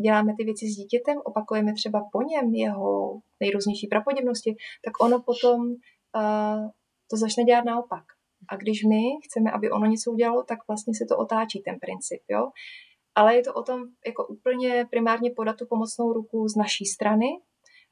děláme 0.06 0.34
ty 0.38 0.44
věci 0.44 0.66
s 0.66 0.76
dítětem, 0.76 1.18
opakujeme 1.26 1.74
třeba 1.74 2.00
po 2.12 2.22
něm 2.22 2.54
jeho 2.54 3.20
nejrůznější 3.40 3.88
prapoděvnosti, 3.88 4.56
tak 4.86 4.94
ono 5.02 5.22
potom 5.22 5.60
uh, 5.62 6.70
to 7.10 7.18
začne 7.18 7.44
dělat 7.44 7.66
naopak. 7.66 8.04
A 8.50 8.56
když 8.56 8.84
my 8.84 9.02
chceme, 9.26 9.52
aby 9.52 9.72
ono 9.72 9.86
něco 9.86 10.12
udělalo, 10.12 10.44
tak 10.44 10.60
vlastně 10.68 10.94
se 10.96 11.06
to 11.10 11.18
otáčí 11.18 11.62
ten 11.62 11.80
princip. 11.80 12.22
Jo? 12.30 12.52
Ale 13.16 13.36
je 13.36 13.44
to 13.44 13.54
o 13.54 13.64
tom 13.64 13.82
jako 14.06 14.28
úplně 14.28 14.88
primárně 14.92 15.32
podat 15.36 15.56
tu 15.58 15.66
pomocnou 15.66 16.14
ruku 16.14 16.48
z 16.48 16.56
naší 16.56 16.86
strany, 16.86 17.26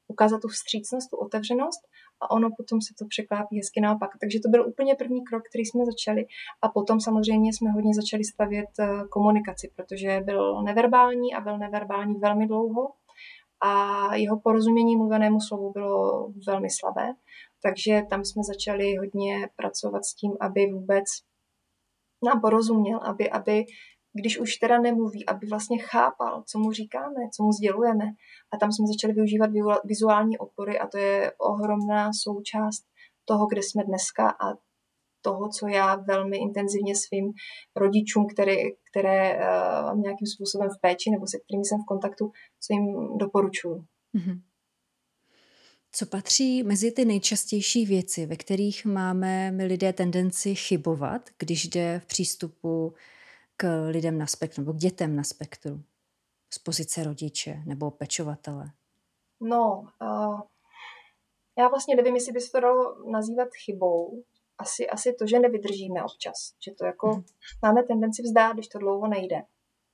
ukázat 0.08 0.42
tu 0.42 0.48
vstřícnost, 0.48 1.10
tu 1.10 1.18
otevřenost 1.18 1.82
a 2.22 2.32
ono 2.32 2.50
potom 2.58 2.82
se 2.82 2.94
to 3.00 3.06
překlápí 3.10 3.58
hezky 3.58 3.82
naopak. 3.82 4.10
Takže 4.22 4.40
to 4.40 4.50
byl 4.50 4.68
úplně 4.68 4.96
první 4.96 5.24
krok, 5.24 5.44
který 5.50 5.66
jsme 5.66 5.86
začali 5.86 6.26
a 6.62 6.70
potom 6.70 7.00
samozřejmě 7.00 7.54
jsme 7.54 7.72
hodně 7.72 7.94
začali 7.94 8.24
stavět 8.24 8.70
eh, 8.80 8.88
komunikaci, 9.10 9.72
protože 9.76 10.22
byl 10.26 10.64
neverbální 10.64 11.34
a 11.34 11.42
byl 11.42 11.58
neverbální 11.58 12.16
velmi 12.16 12.48
dlouho 12.48 12.94
a 13.64 14.16
jeho 14.16 14.40
porozumění 14.40 14.96
mluvenému 14.96 15.42
slovu 15.42 15.72
bylo 15.72 16.30
velmi 16.48 16.68
slabé, 16.70 17.14
takže 17.64 18.02
tam 18.10 18.26
jsme 18.26 18.44
začali 18.44 18.96
hodně 18.96 19.50
pracovat 19.56 20.06
s 20.06 20.14
tím, 20.14 20.32
aby 20.42 20.66
vůbec 20.74 21.06
nám 22.26 22.42
porozuměl, 22.42 23.00
aby, 23.04 23.30
aby 23.30 23.66
když 24.20 24.40
už 24.40 24.56
teda 24.56 24.80
nemluví, 24.80 25.26
aby 25.26 25.48
vlastně 25.48 25.78
chápal, 25.78 26.44
co 26.48 26.60
mu 26.60 26.72
říkáme, 26.72 27.22
co 27.36 27.44
mu 27.44 27.52
sdělujeme. 27.52 28.06
A 28.54 28.58
tam 28.58 28.72
jsme 28.72 28.86
začali 28.88 29.14
využívat 29.14 29.50
vizuální 29.86 30.38
opory 30.38 30.80
a 30.80 30.88
to 30.88 30.98
je 30.98 31.32
ohromná 31.38 32.10
součást 32.24 32.84
toho, 33.26 33.48
kde 33.48 33.62
jsme 33.64 33.84
dneska 33.84 34.30
a 34.30 34.46
toho, 35.22 35.50
co 35.50 35.68
já 35.68 35.96
velmi 35.96 36.38
intenzivně 36.38 36.96
svým 36.96 37.34
rodičům, 37.76 38.28
které, 38.34 38.56
které 38.92 39.36
uh, 39.36 40.00
nějakým 40.00 40.28
způsobem 40.36 40.70
v 40.70 40.82
péči 40.82 41.12
nebo 41.12 41.28
se 41.28 41.38
kterými 41.40 41.66
jsem 41.66 41.80
v 41.82 41.90
kontaktu, 41.92 42.32
co 42.64 42.74
jim 42.74 42.86
doporučuju. 43.18 43.76
Mm-hmm. 44.16 44.42
Co 45.92 46.06
patří 46.06 46.64
mezi 46.64 46.92
ty 46.92 47.06
nejčastější 47.06 47.86
věci, 47.86 48.26
ve 48.26 48.36
kterých 48.36 48.86
máme 48.86 49.52
my 49.52 49.66
lidé 49.66 49.94
tendenci 49.94 50.56
chybovat, 50.56 51.30
když 51.40 51.68
jde 51.68 52.02
v 52.04 52.06
přístupu 52.06 52.94
k 53.58 53.90
lidem 53.90 54.18
na 54.18 54.28
spektru 54.28 54.62
nebo 54.62 54.74
k 54.74 54.78
dětem 54.78 55.16
na 55.16 55.24
spektru 55.24 55.84
z 56.54 56.60
pozice 56.60 57.04
rodiče 57.04 57.62
nebo 57.66 57.92
pečovatele? 57.92 58.72
No, 59.42 59.88
uh, 60.02 60.42
já 61.58 61.68
vlastně 61.68 61.96
nevím, 61.96 62.16
jestli 62.16 62.32
by 62.32 62.42
se 62.42 62.52
to 62.52 62.60
dalo 62.60 63.12
nazývat 63.12 63.50
chybou. 63.66 64.24
Asi, 64.58 64.90
asi 64.90 65.14
to, 65.14 65.28
že 65.28 65.40
nevydržíme 65.40 66.04
občas. 66.04 66.54
Že 66.66 66.72
to 66.72 66.86
jako 66.86 67.10
hmm. 67.10 67.24
máme 67.62 67.84
tendenci 67.84 68.22
vzdát, 68.22 68.54
když 68.54 68.68
to 68.68 68.80
dlouho 68.80 69.08
nejde. 69.08 69.42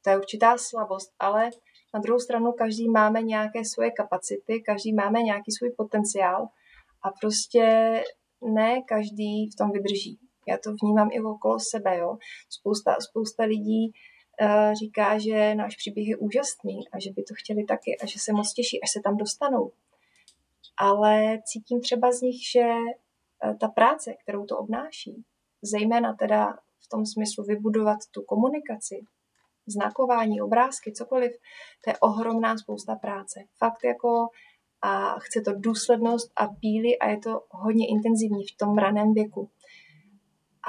To 0.01 0.09
je 0.09 0.18
určitá 0.18 0.57
slabost, 0.57 1.14
ale 1.20 1.49
na 1.93 1.99
druhou 1.99 2.20
stranu 2.20 2.51
každý 2.51 2.89
máme 2.89 3.22
nějaké 3.22 3.66
svoje 3.66 3.91
kapacity, 3.91 4.61
každý 4.66 4.93
máme 4.93 5.22
nějaký 5.22 5.51
svůj 5.51 5.72
potenciál 5.78 6.47
a 7.01 7.11
prostě 7.22 7.64
ne 8.41 8.82
každý 8.82 9.49
v 9.49 9.55
tom 9.57 9.72
vydrží. 9.72 10.20
Já 10.47 10.57
to 10.57 10.69
vnímám 10.81 11.09
i 11.11 11.21
okolo 11.21 11.59
sebe. 11.59 11.97
Jo. 11.97 12.17
Spousta, 12.49 12.95
spousta 12.99 13.43
lidí 13.43 13.93
uh, 14.41 14.73
říká, 14.73 15.17
že 15.17 15.55
náš 15.55 15.75
příběh 15.75 16.07
je 16.07 16.17
úžasný 16.17 16.79
a 16.91 16.99
že 16.99 17.11
by 17.11 17.23
to 17.23 17.33
chtěli 17.37 17.63
taky 17.63 17.97
a 18.03 18.05
že 18.05 18.19
se 18.19 18.33
moc 18.33 18.53
těší, 18.53 18.83
až 18.83 18.91
se 18.91 18.99
tam 19.03 19.17
dostanou. 19.17 19.71
Ale 20.77 21.39
cítím 21.45 21.81
třeba 21.81 22.11
z 22.11 22.21
nich, 22.21 22.41
že 22.51 22.65
uh, 22.65 23.57
ta 23.57 23.67
práce, 23.67 24.13
kterou 24.23 24.45
to 24.45 24.57
obnáší, 24.57 25.23
zejména 25.61 26.13
teda 26.13 26.53
v 26.85 26.89
tom 26.89 27.05
smyslu 27.05 27.43
vybudovat 27.43 27.97
tu 28.11 28.21
komunikaci, 28.21 29.05
znakování, 29.67 30.41
obrázky, 30.41 30.91
cokoliv, 30.91 31.31
to 31.83 31.89
je 31.89 31.97
ohromná 31.97 32.57
spousta 32.57 32.95
práce. 32.95 33.39
Fakt 33.57 33.83
jako 33.83 34.27
a 34.83 35.19
chce 35.19 35.41
to 35.41 35.51
důslednost 35.55 36.31
a 36.35 36.47
píly 36.47 36.99
a 36.99 37.09
je 37.09 37.17
to 37.17 37.43
hodně 37.49 37.87
intenzivní 37.87 38.43
v 38.47 38.57
tom 38.57 38.77
raném 38.77 39.13
věku. 39.13 39.49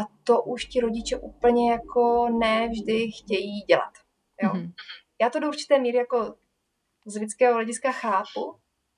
A 0.01 0.09
to 0.25 0.43
už 0.43 0.65
ti 0.65 0.81
rodiče 0.81 1.17
úplně 1.17 1.71
jako 1.71 2.29
ne 2.29 2.69
vždy 2.69 3.11
chtějí 3.13 3.61
dělat. 3.61 3.93
Jo? 4.43 4.51
Mm-hmm. 4.51 4.73
Já 5.21 5.31
to 5.31 5.41
do 5.41 5.49
určité 5.49 5.79
míry 5.79 5.99
jako 5.99 6.35
z 7.07 7.17
lidského 7.17 7.55
hlediska 7.55 7.93
chápu, 7.93 8.57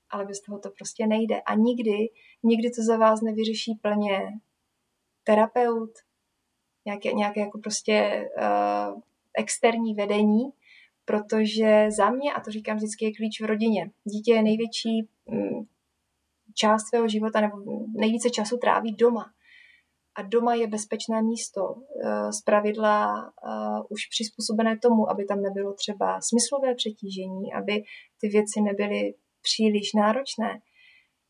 ale 0.09 0.25
bez 0.25 0.41
toho 0.41 0.59
to 0.59 0.69
prostě 0.69 1.07
nejde. 1.07 1.41
A 1.41 1.55
nikdy, 1.55 2.09
nikdy 2.43 2.69
to 2.69 2.81
za 2.81 2.97
vás 2.97 3.21
nevyřeší 3.21 3.75
plně 3.81 4.21
terapeut, 5.23 5.91
nějaké, 6.85 7.13
nějaké 7.13 7.39
jako 7.39 7.59
prostě 7.59 8.25
uh, 8.37 9.01
externí 9.37 9.93
vedení, 9.93 10.43
protože 11.05 11.91
za 11.91 12.09
mě, 12.09 12.33
a 12.33 12.41
to 12.41 12.51
říkám 12.51 12.77
vždycky, 12.77 13.05
je 13.05 13.13
klíč 13.13 13.41
v 13.41 13.45
rodině. 13.45 13.91
Dítě 14.03 14.33
je 14.33 14.43
největší 14.43 15.07
um, 15.25 15.67
část 16.53 16.87
svého 16.87 17.07
života 17.07 17.41
nebo 17.41 17.57
nejvíce 17.93 18.29
času 18.29 18.57
tráví 18.57 18.95
doma 18.95 19.33
a 20.17 20.21
doma 20.21 20.53
je 20.53 20.67
bezpečné 20.67 21.21
místo, 21.21 21.61
eh, 21.75 22.33
z 22.33 22.41
pravidla 22.41 23.15
eh, 23.17 23.83
už 23.89 24.05
přizpůsobené 24.09 24.77
tomu, 24.77 25.09
aby 25.09 25.25
tam 25.25 25.41
nebylo 25.41 25.73
třeba 25.73 26.21
smyslové 26.21 26.75
přetížení, 26.75 27.53
aby 27.53 27.83
ty 28.21 28.27
věci 28.27 28.61
nebyly 28.61 29.13
příliš 29.41 29.93
náročné. 29.93 30.59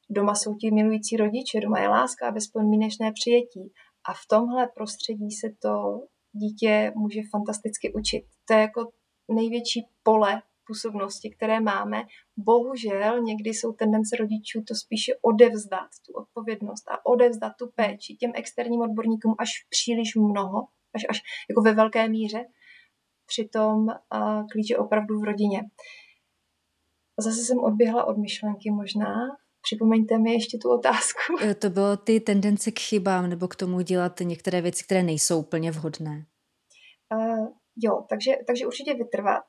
Doma 0.09 0.35
jsou 0.35 0.55
ti 0.55 0.71
milující 0.71 1.17
rodiče, 1.17 1.59
doma 1.59 1.79
je 1.79 1.89
láska 1.89 2.27
a 2.27 2.31
bezpodmínečné 2.31 3.11
přijetí. 3.11 3.73
A 4.09 4.13
v 4.13 4.27
tomhle 4.29 4.67
prostředí 4.75 5.31
se 5.31 5.47
to 5.61 6.01
dítě 6.31 6.91
může 6.95 7.21
fantasticky 7.31 7.93
učit. 7.93 8.23
To 8.47 8.53
je 8.53 8.59
jako 8.59 8.91
největší 9.31 9.87
pole 10.03 10.41
působnosti, 10.67 11.29
které 11.29 11.59
máme. 11.59 12.03
Bohužel 12.37 13.21
někdy 13.21 13.49
jsou 13.49 13.73
tendence 13.73 14.15
rodičů 14.19 14.63
to 14.67 14.75
spíše 14.75 15.11
odevzdat, 15.21 15.89
tu 16.05 16.13
odpovědnost 16.13 16.87
a 16.91 17.05
odevzdat 17.05 17.53
tu 17.59 17.71
péči 17.75 18.15
těm 18.15 18.31
externím 18.35 18.81
odborníkům 18.81 19.35
až 19.39 19.49
příliš 19.69 20.15
mnoho, 20.15 20.67
až, 20.95 21.05
až 21.09 21.21
jako 21.49 21.61
ve 21.61 21.73
velké 21.73 22.09
míře. 22.09 22.45
Přitom 23.25 23.87
uh, 23.87 24.47
klíč 24.51 24.69
je 24.69 24.77
opravdu 24.77 25.19
v 25.19 25.23
rodině. 25.23 25.61
Zase 27.19 27.41
jsem 27.41 27.59
odběhla 27.59 28.05
od 28.05 28.17
myšlenky 28.17 28.71
možná. 28.71 29.13
Připomeňte 29.61 30.17
mi 30.17 30.33
ještě 30.33 30.57
tu 30.57 30.69
otázku. 30.69 31.19
To 31.59 31.69
bylo 31.69 31.97
ty 31.97 32.19
tendence 32.19 32.71
k 32.71 32.79
chybám 32.79 33.29
nebo 33.29 33.47
k 33.47 33.55
tomu 33.55 33.81
dělat 33.81 34.19
některé 34.19 34.61
věci, 34.61 34.83
které 34.83 35.03
nejsou 35.03 35.39
úplně 35.39 35.71
vhodné. 35.71 36.25
Uh, 37.15 37.47
jo, 37.83 38.05
takže, 38.09 38.31
takže 38.47 38.67
určitě 38.67 38.93
vytrvat, 38.93 39.43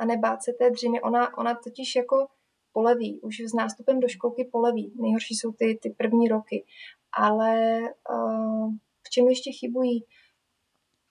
a 0.00 0.04
nebát 0.04 0.42
se 0.42 0.52
té 0.52 0.70
dřiny. 0.70 1.00
Ona, 1.00 1.38
ona 1.38 1.54
totiž 1.54 1.96
jako 1.96 2.26
poleví, 2.72 3.20
už 3.20 3.40
s 3.40 3.54
nástupem 3.54 4.00
do 4.00 4.08
školky 4.08 4.48
poleví. 4.52 4.94
Nejhorší 5.02 5.34
jsou 5.34 5.52
ty, 5.52 5.78
ty 5.82 5.90
první 5.90 6.28
roky. 6.28 6.66
Ale 7.12 7.80
uh, 8.10 8.70
v 9.06 9.10
čem 9.10 9.28
ještě 9.28 9.50
chybují? 9.52 10.04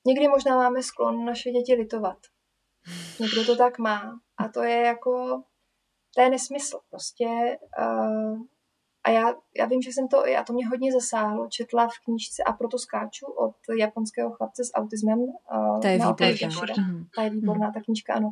Někdy 0.08 0.28
možná 0.28 0.58
máme 0.58 0.84
sklon 0.84 1.26
naše 1.26 1.52
děti 1.52 1.74
litovat. 1.74 2.18
Někdo 3.20 3.46
to 3.46 3.56
tak 3.56 3.80
má. 3.80 4.20
A 4.38 4.48
to 4.48 4.64
je 4.64 4.78
jako, 4.78 5.44
to 6.16 6.22
je 6.22 6.30
nesmysl. 6.30 6.80
Prostě 6.90 7.26
uh, 7.80 8.42
a 9.04 9.10
já, 9.10 9.36
já 9.58 9.66
vím, 9.66 9.82
že 9.82 9.90
jsem 9.90 10.08
to, 10.08 10.26
já 10.26 10.44
to 10.44 10.54
mě 10.54 10.68
hodně 10.68 10.94
zasáhlo, 10.94 11.48
četla 11.48 11.88
v 11.88 12.04
knížce 12.06 12.44
a 12.44 12.54
proto 12.54 12.80
skáču 12.80 13.26
od 13.26 13.56
japonského 13.80 14.32
chlapce 14.32 14.64
s 14.64 14.74
autismem. 14.74 15.20
Uh, 15.20 15.80
to 15.82 15.88
je 15.88 16.34
výborná. 16.34 16.84
Mhm. 16.88 17.06
Ta 17.16 17.24
je 17.24 17.30
výborná, 17.30 17.72
ta 17.72 17.82
knížka, 17.82 18.14
ano. 18.14 18.32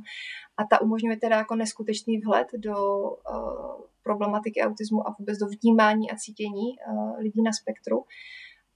A 0.57 0.63
ta 0.63 0.81
umožňuje 0.81 1.17
teda 1.17 1.37
jako 1.37 1.55
neskutečný 1.55 2.17
vhled 2.17 2.47
do 2.57 2.75
uh, 3.01 3.81
problematiky 4.03 4.61
autismu 4.61 5.07
a 5.07 5.15
vůbec 5.19 5.37
do 5.37 5.47
vnímání 5.47 6.11
a 6.11 6.15
cítění 6.15 6.75
uh, 6.91 7.19
lidí 7.19 7.41
na 7.41 7.51
spektru. 7.51 8.05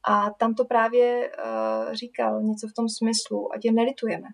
A 0.03 0.29
tam 0.29 0.55
to 0.55 0.65
právě 0.65 1.31
uh, 1.31 1.93
říkal 1.93 2.41
něco 2.43 2.67
v 2.67 2.73
tom 2.73 2.89
smyslu, 2.89 3.53
ať 3.53 3.65
je 3.65 3.71
nelitujeme, 3.71 4.27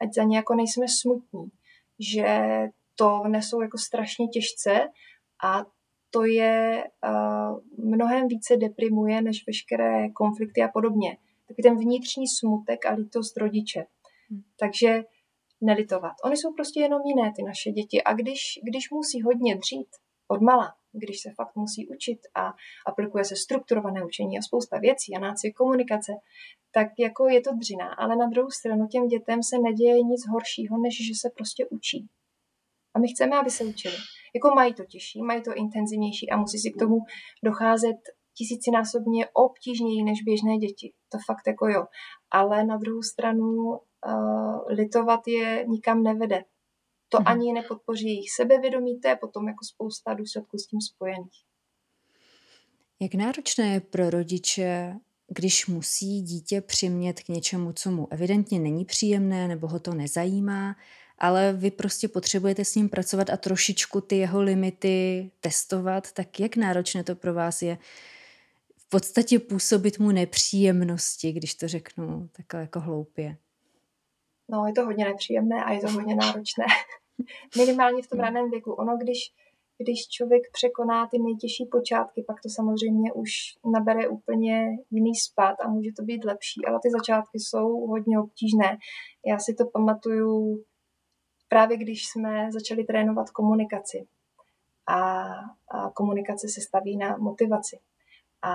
ať 0.00 0.14
za 0.14 0.22
ně 0.22 0.36
jako 0.36 0.54
nejsme 0.54 0.86
smutní, 0.88 1.50
že 1.98 2.48
to 2.94 3.22
nesou 3.28 3.60
jako 3.60 3.78
strašně 3.78 4.28
těžce 4.28 4.88
a 5.44 5.64
to 6.10 6.24
je 6.24 6.84
uh, 7.04 7.60
mnohem 7.90 8.28
více 8.28 8.56
deprimuje 8.56 9.22
než 9.22 9.46
veškeré 9.46 10.10
konflikty 10.10 10.62
a 10.62 10.68
podobně. 10.68 11.16
Taky 11.48 11.62
ten 11.62 11.78
vnitřní 11.78 12.28
smutek 12.28 12.86
a 12.86 12.92
lítost 12.92 13.36
rodiče. 13.36 13.86
Hmm. 14.30 14.42
Takže 14.58 15.02
nelitovat. 15.60 16.12
Oni 16.24 16.36
jsou 16.36 16.52
prostě 16.52 16.80
jenom 16.80 17.00
jiné, 17.04 17.32
ty 17.36 17.42
naše 17.42 17.70
děti. 17.70 18.02
A 18.02 18.14
když, 18.14 18.40
když 18.62 18.90
musí 18.90 19.22
hodně 19.22 19.56
dřít 19.56 19.88
od 20.28 20.40
mala, 20.40 20.74
když 20.92 21.20
se 21.20 21.30
fakt 21.36 21.56
musí 21.56 21.88
učit 21.88 22.18
a 22.34 22.52
aplikuje 22.86 23.24
se 23.24 23.36
strukturované 23.36 24.04
učení 24.04 24.38
a 24.38 24.42
spousta 24.42 24.78
věcí 24.78 25.16
a 25.16 25.20
nácvik 25.20 25.56
komunikace, 25.56 26.12
tak 26.72 26.88
jako 26.98 27.28
je 27.28 27.40
to 27.40 27.50
dřina. 27.54 27.86
Ale 27.98 28.16
na 28.16 28.26
druhou 28.26 28.50
stranu 28.50 28.86
těm 28.86 29.06
dětem 29.06 29.42
se 29.42 29.58
neděje 29.58 30.02
nic 30.02 30.22
horšího, 30.28 30.78
než 30.78 31.06
že 31.06 31.14
se 31.20 31.30
prostě 31.36 31.66
učí. 31.70 32.08
A 32.94 32.98
my 32.98 33.08
chceme, 33.08 33.38
aby 33.38 33.50
se 33.50 33.64
učili. 33.64 33.96
Jako 34.34 34.54
mají 34.54 34.74
to 34.74 34.84
těžší, 34.84 35.22
mají 35.22 35.42
to 35.42 35.54
intenzivnější 35.54 36.30
a 36.30 36.36
musí 36.36 36.58
si 36.58 36.70
k 36.70 36.78
tomu 36.78 36.96
docházet 37.44 37.96
tisícinásobně 38.34 39.26
obtížněji 39.32 40.02
než 40.02 40.22
běžné 40.22 40.56
děti. 40.56 40.92
To 41.08 41.18
fakt 41.26 41.46
jako 41.46 41.68
jo. 41.68 41.84
Ale 42.30 42.64
na 42.64 42.76
druhou 42.76 43.02
stranu 43.02 43.46
uh, 43.46 43.78
litovat 44.68 45.20
je 45.26 45.64
nikam 45.68 46.02
nevede. 46.02 46.44
To 47.08 47.18
mm-hmm. 47.18 47.32
ani 47.32 47.52
nepodpoří 47.52 48.06
jejich 48.06 48.30
sebevědomí, 48.36 49.00
to 49.00 49.08
je 49.08 49.16
potom 49.16 49.48
jako 49.48 49.64
spousta 49.64 50.14
důsledků 50.14 50.58
s 50.58 50.66
tím 50.66 50.80
spojených. 50.80 51.44
Jak 53.00 53.14
náročné 53.14 53.74
je 53.74 53.80
pro 53.80 54.10
rodiče, 54.10 54.96
když 55.28 55.66
musí 55.66 56.22
dítě 56.22 56.60
přimět 56.60 57.20
k 57.20 57.28
něčemu, 57.28 57.72
co 57.72 57.90
mu 57.90 58.12
evidentně 58.12 58.58
není 58.58 58.84
příjemné 58.84 59.48
nebo 59.48 59.68
ho 59.68 59.80
to 59.80 59.94
nezajímá, 59.94 60.76
ale 61.20 61.52
vy 61.52 61.70
prostě 61.70 62.08
potřebujete 62.08 62.64
s 62.64 62.74
ním 62.74 62.88
pracovat 62.88 63.30
a 63.30 63.36
trošičku 63.36 64.00
ty 64.00 64.16
jeho 64.16 64.42
limity 64.42 65.30
testovat, 65.40 66.12
tak 66.12 66.40
jak 66.40 66.56
náročné 66.56 67.04
to 67.04 67.14
pro 67.14 67.34
vás 67.34 67.62
je 67.62 67.78
v 68.76 68.88
podstatě 68.88 69.38
působit 69.38 69.98
mu 69.98 70.10
nepříjemnosti, 70.10 71.32
když 71.32 71.54
to 71.54 71.68
řeknu 71.68 72.28
takhle 72.32 72.60
jako 72.60 72.80
hloupě? 72.80 73.36
No, 74.50 74.66
je 74.66 74.72
to 74.72 74.84
hodně 74.84 75.04
nepříjemné 75.04 75.64
a 75.64 75.72
je 75.72 75.80
to 75.80 75.90
hodně 75.90 76.14
náročné. 76.14 76.64
Minimálně 77.56 78.02
v 78.02 78.08
tom 78.08 78.20
raném 78.20 78.50
věku. 78.50 78.72
Ono, 78.72 78.96
když, 78.96 79.18
když 79.78 80.08
člověk 80.08 80.42
překoná 80.52 81.06
ty 81.06 81.18
nejtěžší 81.18 81.68
počátky, 81.72 82.24
pak 82.26 82.36
to 82.42 82.48
samozřejmě 82.48 83.12
už 83.12 83.30
nabere 83.74 84.08
úplně 84.08 84.66
jiný 84.90 85.14
spát 85.14 85.56
a 85.64 85.68
může 85.68 85.90
to 85.96 86.02
být 86.02 86.24
lepší, 86.24 86.60
ale 86.68 86.78
ty 86.82 86.88
začátky 86.90 87.38
jsou 87.38 87.86
hodně 87.86 88.18
obtížné. 88.18 88.78
Já 89.26 89.38
si 89.38 89.54
to 89.54 89.64
pamatuju 89.72 90.64
právě 91.50 91.76
když 91.76 92.06
jsme 92.06 92.52
začali 92.52 92.84
trénovat 92.84 93.30
komunikaci. 93.30 94.06
A, 94.88 95.22
a 95.68 95.90
komunikace 95.94 96.48
se 96.48 96.60
staví 96.60 96.96
na 96.96 97.16
motivaci. 97.16 97.78
A 98.42 98.50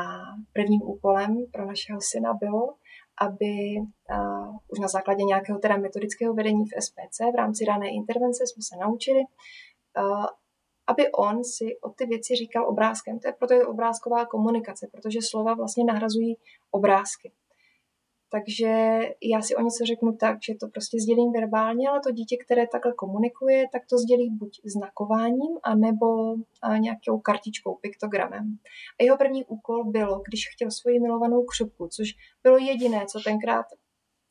prvním 0.53 0.81
úkolem 0.81 1.45
pro 1.51 1.65
našeho 1.65 1.99
syna 2.01 2.33
bylo, 2.33 2.75
aby 3.21 3.53
už 4.67 4.79
na 4.79 4.87
základě 4.87 5.23
nějakého 5.23 5.59
teda 5.59 5.77
metodického 5.77 6.33
vedení 6.33 6.65
v 6.65 6.81
SPC 6.83 7.19
v 7.33 7.37
rámci 7.37 7.65
rané 7.65 7.89
intervence 7.89 8.43
jsme 8.47 8.61
se 8.61 8.75
naučili, 8.85 9.21
aby 10.87 11.11
on 11.11 11.43
si 11.43 11.77
o 11.81 11.89
ty 11.89 12.05
věci 12.05 12.35
říkal 12.35 12.69
obrázkem. 12.69 13.19
To 13.19 13.27
je 13.27 13.33
proto 13.33 13.53
je 13.53 13.67
obrázková 13.67 14.25
komunikace, 14.25 14.87
protože 14.91 15.19
slova 15.21 15.53
vlastně 15.53 15.83
nahrazují 15.83 16.37
obrázky. 16.71 17.31
Takže 18.35 18.99
já 19.23 19.41
si 19.41 19.55
o 19.55 19.61
něco 19.61 19.85
řeknu 19.85 20.17
tak, 20.17 20.37
že 20.47 20.53
to 20.59 20.67
prostě 20.67 20.97
sdělím 21.01 21.31
verbálně, 21.31 21.89
ale 21.89 21.99
to 22.03 22.11
dítě, 22.11 22.37
které 22.45 22.67
takhle 22.67 22.93
komunikuje, 22.93 23.65
tak 23.71 23.81
to 23.89 23.97
sdělí 23.97 24.29
buď 24.29 24.61
znakováním, 24.65 25.53
anebo 25.63 26.35
nějakou 26.77 27.19
kartičkou, 27.19 27.75
piktogramem. 27.75 28.57
A 28.99 29.03
jeho 29.03 29.17
první 29.17 29.45
úkol 29.45 29.83
bylo, 29.91 30.21
když 30.27 30.49
chtěl 30.53 30.71
svoji 30.71 30.99
milovanou 30.99 31.45
křupku, 31.45 31.87
což 31.87 32.07
bylo 32.43 32.57
jediné, 32.57 33.05
co 33.05 33.19
tenkrát 33.19 33.65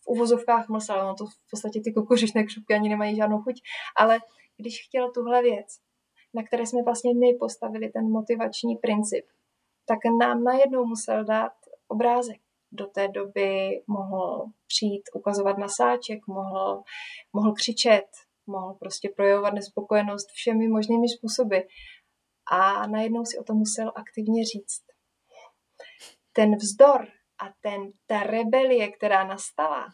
v 0.05 0.07
uvozovkách 0.07 0.69
mlsal, 0.69 1.07
no 1.09 1.15
to 1.15 1.27
v 1.27 1.51
podstatě 1.51 1.81
ty 1.81 1.93
kukuřičné 1.93 2.45
křupky 2.45 2.75
ani 2.75 2.89
nemají 2.89 3.17
žádnou 3.17 3.39
chuť, 3.39 3.61
ale 3.97 4.19
když 4.57 4.87
chtěl 4.87 5.13
tuhle 5.13 5.43
věc, 5.43 5.67
na 6.35 6.43
které 6.43 6.67
jsme 6.67 6.83
vlastně 6.83 7.15
my 7.15 7.35
postavili 7.41 7.89
ten 7.89 8.11
motivační 8.11 8.77
princip, 8.77 9.25
tak 9.87 9.99
nám 10.21 10.45
najednou 10.45 10.87
musel 10.87 11.25
dát 11.25 11.53
obrázek 11.89 12.44
do 12.75 12.87
té 12.87 13.09
doby 13.09 13.83
mohl 13.87 14.47
přijít 14.67 15.03
ukazovat 15.15 15.59
na 15.59 15.67
sáček, 15.69 16.27
mohl, 16.27 16.83
mohl 17.33 17.53
křičet, 17.53 18.07
mohl 18.47 18.75
prostě 18.75 19.09
projevovat 19.17 19.55
nespokojenost 19.55 20.29
všemi 20.31 20.69
možnými 20.69 21.09
způsoby. 21.09 21.59
A 22.51 22.87
najednou 22.87 23.25
si 23.25 23.39
o 23.39 23.45
tom 23.45 23.57
musel 23.57 23.93
aktivně 23.97 24.45
říct. 24.45 24.85
Ten 26.33 26.57
vzdor 26.57 27.07
a 27.39 27.47
ten, 27.61 27.93
ta 28.07 28.23
rebelie, 28.23 28.93
která 28.93 29.25
nastala, 29.25 29.87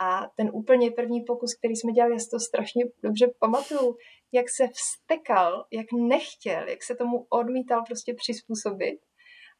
a 0.00 0.28
ten 0.36 0.50
úplně 0.52 0.90
první 0.90 1.20
pokus, 1.20 1.54
který 1.54 1.76
jsme 1.76 1.92
dělali, 1.92 2.12
já 2.12 2.18
si 2.18 2.30
to 2.30 2.40
strašně 2.40 2.84
dobře 3.02 3.26
pamatuju, 3.38 3.96
jak 4.32 4.46
se 4.56 4.68
vstekal, 4.68 5.66
jak 5.72 5.86
nechtěl, 5.92 6.68
jak 6.68 6.82
se 6.82 6.94
tomu 6.94 7.26
odmítal 7.28 7.82
prostě 7.86 8.14
přizpůsobit 8.14 9.00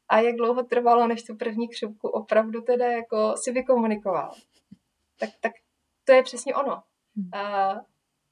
a 0.09 0.19
jak 0.19 0.35
dlouho 0.35 0.63
trvalo, 0.63 1.07
než 1.07 1.23
tu 1.23 1.35
první 1.35 1.67
křivku 1.67 2.07
opravdu 2.07 2.61
teda 2.61 2.91
jako 2.91 3.33
si 3.37 3.51
vykomunikoval. 3.51 4.33
Tak, 5.19 5.29
tak 5.41 5.51
to 6.03 6.11
je 6.11 6.23
přesně 6.23 6.55
ono. 6.55 6.83
Hmm. 7.15 7.29
A 7.33 7.73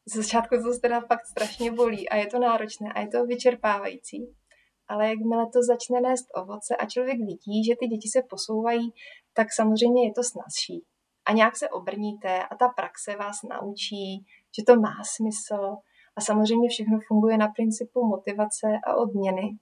z 0.06 0.16
začátku 0.16 0.56
to 0.56 0.80
teda 0.80 1.02
fakt 1.02 1.26
strašně 1.26 1.72
bolí 1.72 2.10
a 2.10 2.16
je 2.16 2.28
to 2.28 2.40
náročné 2.40 2.94
a 2.94 3.00
je 3.00 3.08
to 3.08 3.26
vyčerpávající. 3.26 4.36
Ale 4.88 5.10
jakmile 5.10 5.46
to 5.54 5.60
začne 5.64 6.02
nést 6.02 6.26
ovoce 6.36 6.76
a 6.76 6.86
člověk 6.86 7.18
vidí, 7.18 7.64
že 7.68 7.76
ty 7.80 7.88
děti 7.88 8.10
se 8.10 8.22
posouvají, 8.30 8.94
tak 9.34 9.48
samozřejmě 9.54 10.08
je 10.08 10.14
to 10.14 10.24
snazší. 10.24 10.86
A 11.26 11.34
nějak 11.34 11.58
se 11.58 11.70
obrníte 11.70 12.44
a 12.44 12.56
ta 12.56 12.68
praxe 12.68 13.16
vás 13.16 13.36
naučí, 13.44 14.26
že 14.58 14.64
to 14.68 14.76
má 14.76 14.96
smysl. 15.16 15.76
A 16.16 16.22
samozřejmě 16.22 16.70
všechno 16.70 17.00
funguje 17.08 17.38
na 17.38 17.48
principu 17.48 18.06
motivace 18.08 18.68
a 18.88 18.96
odměny. 18.96 19.58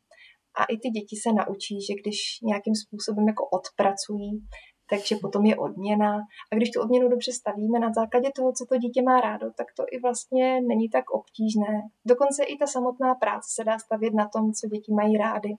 A 0.59 0.63
i 0.63 0.77
ty 0.77 0.89
děti 0.89 1.15
se 1.23 1.29
naučí, 1.33 1.81
že 1.87 1.93
když 2.01 2.17
nějakým 2.43 2.75
způsobem 2.75 3.27
jako 3.27 3.43
odpracují, 3.57 4.31
takže 4.89 5.15
potom 5.21 5.45
je 5.45 5.55
odměna. 5.57 6.11
A 6.51 6.55
když 6.55 6.71
tu 6.71 6.81
odměnu 6.81 7.09
dobře 7.09 7.31
stavíme 7.31 7.79
na 7.79 7.91
základě 7.93 8.29
toho, 8.35 8.51
co 8.57 8.65
to 8.69 8.77
dítě 8.77 9.01
má 9.01 9.21
rádo, 9.21 9.45
tak 9.57 9.67
to 9.77 9.83
i 9.91 9.99
vlastně 9.99 10.61
není 10.61 10.89
tak 10.89 11.05
obtížné. 11.11 11.81
Dokonce 12.05 12.43
i 12.43 12.57
ta 12.57 12.67
samotná 12.67 13.15
práce 13.15 13.47
se 13.55 13.63
dá 13.63 13.79
stavět 13.79 14.13
na 14.13 14.29
tom, 14.33 14.53
co 14.53 14.67
děti 14.67 14.93
mají 14.93 15.17
rády. 15.17 15.49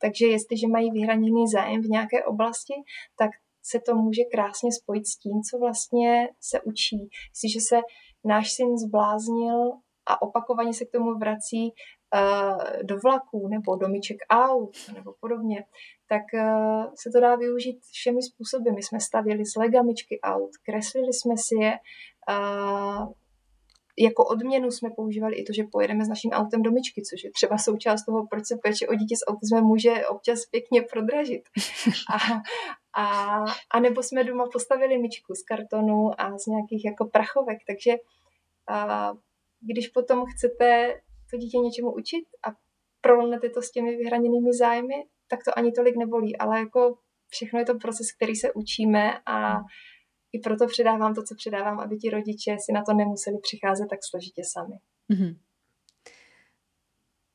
Takže 0.00 0.26
jestliže 0.26 0.66
mají 0.68 0.90
vyhraněný 0.90 1.48
zájem 1.48 1.82
v 1.82 1.90
nějaké 1.96 2.24
oblasti, 2.24 2.74
tak 3.18 3.30
se 3.62 3.80
to 3.86 3.94
může 3.94 4.22
krásně 4.32 4.72
spojit 4.72 5.06
s 5.06 5.18
tím, 5.18 5.42
co 5.50 5.58
vlastně 5.58 6.28
se 6.40 6.60
učí. 6.60 7.08
Jestliže 7.32 7.60
se 7.60 7.76
náš 8.24 8.52
syn 8.52 8.78
zbláznil 8.78 9.58
a 10.06 10.22
opakovaně 10.22 10.74
se 10.74 10.84
k 10.84 10.90
tomu 10.90 11.18
vrací, 11.18 11.72
do 12.82 12.98
vlaků 13.04 13.48
nebo 13.48 13.76
do 13.76 13.88
myček 13.88 14.16
aut 14.30 14.76
nebo 14.94 15.14
podobně, 15.20 15.64
tak 16.08 16.22
se 16.94 17.10
to 17.10 17.20
dá 17.20 17.36
využít 17.36 17.80
všemi 17.92 18.22
způsoby. 18.22 18.70
My 18.70 18.82
jsme 18.82 19.00
stavili 19.00 19.46
z 19.46 19.56
legamičky 19.56 20.20
aut, 20.20 20.50
kreslili 20.64 21.12
jsme 21.12 21.34
si 21.36 21.54
je, 21.64 21.78
jako 23.98 24.24
odměnu 24.24 24.70
jsme 24.70 24.90
používali 24.90 25.36
i 25.36 25.44
to, 25.44 25.52
že 25.52 25.64
pojedeme 25.72 26.04
s 26.04 26.08
naším 26.08 26.30
autem 26.30 26.62
do 26.62 26.70
myčky, 26.70 27.02
což 27.02 27.24
je 27.24 27.30
třeba 27.30 27.58
součást 27.58 28.04
toho, 28.04 28.26
proč 28.26 28.46
se 28.46 28.56
péče 28.62 28.88
o 28.88 28.94
dítě 28.94 29.16
s 29.16 29.26
autismem 29.26 29.64
může 29.64 30.06
občas 30.06 30.46
pěkně 30.46 30.82
prodražit. 30.82 31.42
A, 32.14 32.42
a, 33.02 33.44
a 33.70 33.80
nebo 33.80 34.02
jsme 34.02 34.24
doma 34.24 34.44
postavili 34.52 34.98
myčku 34.98 35.34
z 35.34 35.42
kartonu 35.42 36.20
a 36.20 36.38
z 36.38 36.46
nějakých 36.46 36.84
jako 36.84 37.04
prachovek, 37.04 37.58
takže 37.66 37.92
a, 38.68 39.12
když 39.60 39.88
potom 39.88 40.24
chcete 40.26 41.00
to 41.34 41.38
dítě 41.38 41.58
něčemu 41.58 41.92
učit 41.92 42.24
a 42.46 42.48
prolnete 43.00 43.48
to 43.48 43.62
s 43.62 43.70
těmi 43.70 43.96
vyhraněnými 43.96 44.52
zájmy, 44.58 44.94
tak 45.28 45.40
to 45.44 45.58
ani 45.58 45.72
tolik 45.72 45.96
nebolí, 45.96 46.36
ale 46.36 46.58
jako 46.58 46.98
všechno 47.28 47.58
je 47.58 47.64
to 47.64 47.74
proces, 47.74 48.06
který 48.16 48.36
se 48.36 48.52
učíme 48.52 49.12
a 49.26 49.56
i 50.32 50.38
proto 50.38 50.66
předávám 50.66 51.14
to, 51.14 51.22
co 51.22 51.34
předávám, 51.34 51.80
aby 51.80 51.96
ti 51.96 52.10
rodiče 52.10 52.56
si 52.60 52.72
na 52.72 52.82
to 52.82 52.92
nemuseli 52.94 53.36
přicházet 53.42 53.86
tak 53.90 53.98
složitě 54.10 54.42
sami. 54.52 54.74
Mm-hmm. 55.12 55.36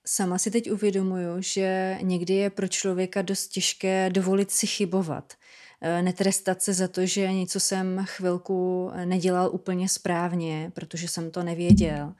Sama 0.05 0.37
si 0.37 0.51
teď 0.51 0.71
uvědomuju, 0.71 1.41
že 1.41 1.97
někdy 2.01 2.33
je 2.33 2.49
pro 2.49 2.67
člověka 2.67 3.21
dost 3.21 3.47
těžké 3.47 4.09
dovolit 4.09 4.51
si 4.51 4.67
chybovat. 4.67 5.33
Eh, 5.81 6.01
netrestat 6.01 6.61
se 6.61 6.73
za 6.73 6.87
to, 6.87 7.05
že 7.05 7.33
něco 7.33 7.59
jsem 7.59 8.05
chvilku 8.05 8.91
nedělal 9.05 9.49
úplně 9.53 9.89
správně, 9.89 10.71
protože 10.75 11.07
jsem 11.07 11.31
to 11.31 11.43
nevěděl. 11.43 12.13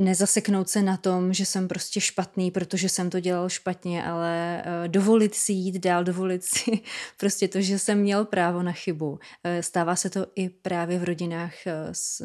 Eh, 0.00 0.04
nezaseknout 0.04 0.68
se 0.68 0.82
na 0.82 0.96
tom, 0.96 1.32
že 1.32 1.46
jsem 1.46 1.68
prostě 1.68 2.00
špatný, 2.00 2.50
protože 2.50 2.88
jsem 2.88 3.10
to 3.10 3.20
dělal 3.20 3.48
špatně, 3.48 4.04
ale 4.04 4.62
eh, 4.64 4.88
dovolit 4.88 5.34
si 5.34 5.52
jít 5.52 5.78
dál, 5.78 6.04
dovolit 6.04 6.44
si 6.44 6.70
prostě 7.16 7.48
to, 7.48 7.60
že 7.60 7.78
jsem 7.78 8.00
měl 8.00 8.24
právo 8.24 8.62
na 8.62 8.72
chybu. 8.72 9.18
Stává 9.60 9.96
se 9.96 10.10
to 10.10 10.26
i 10.34 10.48
právě 10.48 10.98
v 10.98 11.04
rodinách 11.04 11.54
s 11.92 12.22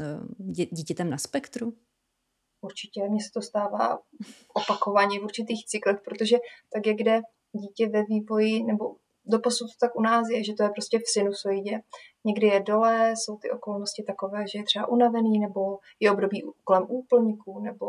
dítětem 0.72 1.10
na 1.10 1.18
spektru? 1.18 1.74
Určitě, 2.62 3.10
mně 3.10 3.24
se 3.24 3.30
to 3.34 3.42
stává 3.42 4.00
opakovaně 4.54 5.20
v 5.20 5.24
určitých 5.24 5.66
cyklech, 5.66 5.98
protože 6.06 6.38
tak 6.74 6.88
jak 6.88 6.98
jde 6.98 7.22
dítě 7.54 7.90
ve 7.90 8.04
vývoji, 8.04 8.64
nebo 8.64 8.96
doposud 9.26 9.68
tak 9.80 9.96
u 9.96 10.02
nás 10.02 10.28
je, 10.30 10.44
že 10.44 10.54
to 10.54 10.64
je 10.64 10.70
prostě 10.70 11.00
v 11.00 11.12
sinusoidě. 11.14 11.80
Někdy 12.26 12.48
je 12.48 12.60
dole, 12.60 13.14
jsou 13.16 13.38
ty 13.38 13.52
okolnosti 13.52 14.04
takové, 14.04 14.46
že 14.54 14.60
je 14.60 14.64
třeba 14.64 14.88
unavený, 14.88 15.40
nebo 15.40 15.78
je 16.00 16.12
období 16.12 16.44
kolem 16.64 16.86
úplníku, 16.90 17.60
nebo 17.60 17.86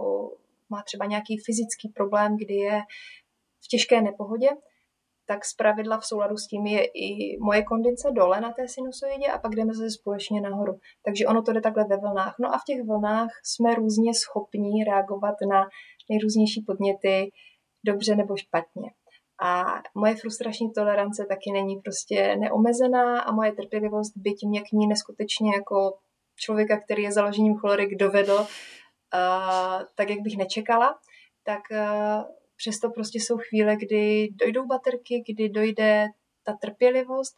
má 0.71 0.83
třeba 0.83 1.07
nějaký 1.07 1.39
fyzický 1.47 1.89
problém, 1.89 2.37
kdy 2.37 2.55
je 2.55 2.81
v 3.65 3.69
těžké 3.69 4.03
nepohodě, 4.03 4.49
tak 5.27 5.45
z 5.45 5.55
v 6.01 6.05
souladu 6.05 6.37
s 6.37 6.47
tím 6.47 6.67
je 6.67 6.85
i 6.85 7.39
moje 7.41 7.63
kondice 7.63 8.11
dole 8.13 8.41
na 8.41 8.53
té 8.53 8.69
sinusoidě 8.69 9.27
a 9.27 9.39
pak 9.39 9.55
jdeme 9.55 9.75
se 9.75 9.91
společně 9.91 10.41
nahoru. 10.41 10.79
Takže 11.05 11.27
ono 11.27 11.43
to 11.43 11.53
jde 11.53 11.61
takhle 11.61 11.85
ve 11.85 11.97
vlnách. 11.97 12.35
No 12.41 12.55
a 12.55 12.59
v 12.59 12.65
těch 12.67 12.87
vlnách 12.87 13.31
jsme 13.45 13.75
různě 13.75 14.15
schopní 14.15 14.85
reagovat 14.85 15.35
na 15.51 15.69
nejrůznější 16.11 16.65
podněty, 16.67 17.31
dobře 17.87 18.17
nebo 18.17 18.37
špatně. 18.37 18.91
A 19.43 19.65
moje 19.95 20.17
frustrační 20.17 20.73
tolerance 20.73 21.27
taky 21.29 21.53
není 21.53 21.81
prostě 21.81 22.37
neomezená 22.37 23.21
a 23.21 23.33
moje 23.33 23.53
trpělivost, 23.53 24.13
byť 24.17 24.45
mě 24.47 24.61
k 24.61 24.73
ní 24.73 24.87
neskutečně 24.87 25.51
jako 25.55 25.99
člověka, 26.37 26.81
který 26.81 27.03
je 27.03 27.13
založením 27.13 27.57
cholerik 27.57 27.97
dovedl, 27.99 28.35
uh, 28.35 29.83
tak 29.95 30.11
jak 30.11 30.21
bych 30.21 30.37
nečekala, 30.37 30.99
tak 31.45 31.61
uh, 31.71 32.25
přesto 32.57 32.91
prostě 32.91 33.19
jsou 33.19 33.37
chvíle, 33.49 33.77
kdy 33.77 34.29
dojdou 34.33 34.67
baterky, 34.67 35.25
kdy 35.29 35.49
dojde 35.49 36.07
ta 36.43 36.53
trpělivost 36.53 37.37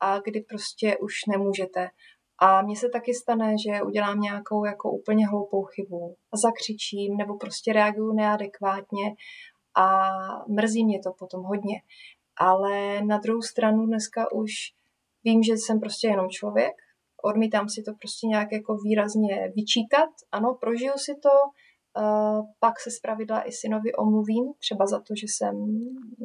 a 0.00 0.18
kdy 0.18 0.40
prostě 0.40 0.96
už 0.96 1.12
nemůžete. 1.28 1.88
A 2.38 2.62
mně 2.62 2.76
se 2.76 2.88
taky 2.88 3.14
stane, 3.14 3.54
že 3.66 3.82
udělám 3.82 4.20
nějakou 4.20 4.64
jako 4.64 4.90
úplně 4.90 5.26
hloupou 5.26 5.64
chybu 5.64 6.16
a 6.32 6.36
zakřičím 6.36 7.16
nebo 7.16 7.36
prostě 7.36 7.72
reaguju 7.72 8.12
neadekvátně 8.12 9.14
a 9.78 10.08
mrzí 10.48 10.84
mě 10.84 11.00
to 11.00 11.12
potom 11.18 11.42
hodně. 11.42 11.82
Ale 12.36 13.02
na 13.02 13.18
druhou 13.18 13.42
stranu 13.42 13.86
dneska 13.86 14.32
už 14.32 14.52
vím, 15.24 15.42
že 15.42 15.52
jsem 15.52 15.80
prostě 15.80 16.08
jenom 16.08 16.28
člověk, 16.30 16.74
odmítám 17.22 17.68
si 17.68 17.82
to 17.82 17.92
prostě 18.00 18.26
nějak 18.26 18.52
jako 18.52 18.76
výrazně 18.76 19.52
vyčítat. 19.56 20.10
Ano, 20.32 20.54
prožiju 20.60 20.92
si 20.96 21.14
to, 21.22 21.28
uh, 21.28 22.46
pak 22.58 22.80
se 22.80 22.90
zpravidla 22.90 23.48
i 23.48 23.52
synovi 23.52 23.92
omluvím, 23.94 24.44
třeba 24.58 24.86
za 24.86 24.98
to, 24.98 25.14
že 25.20 25.26
jsem 25.26 25.54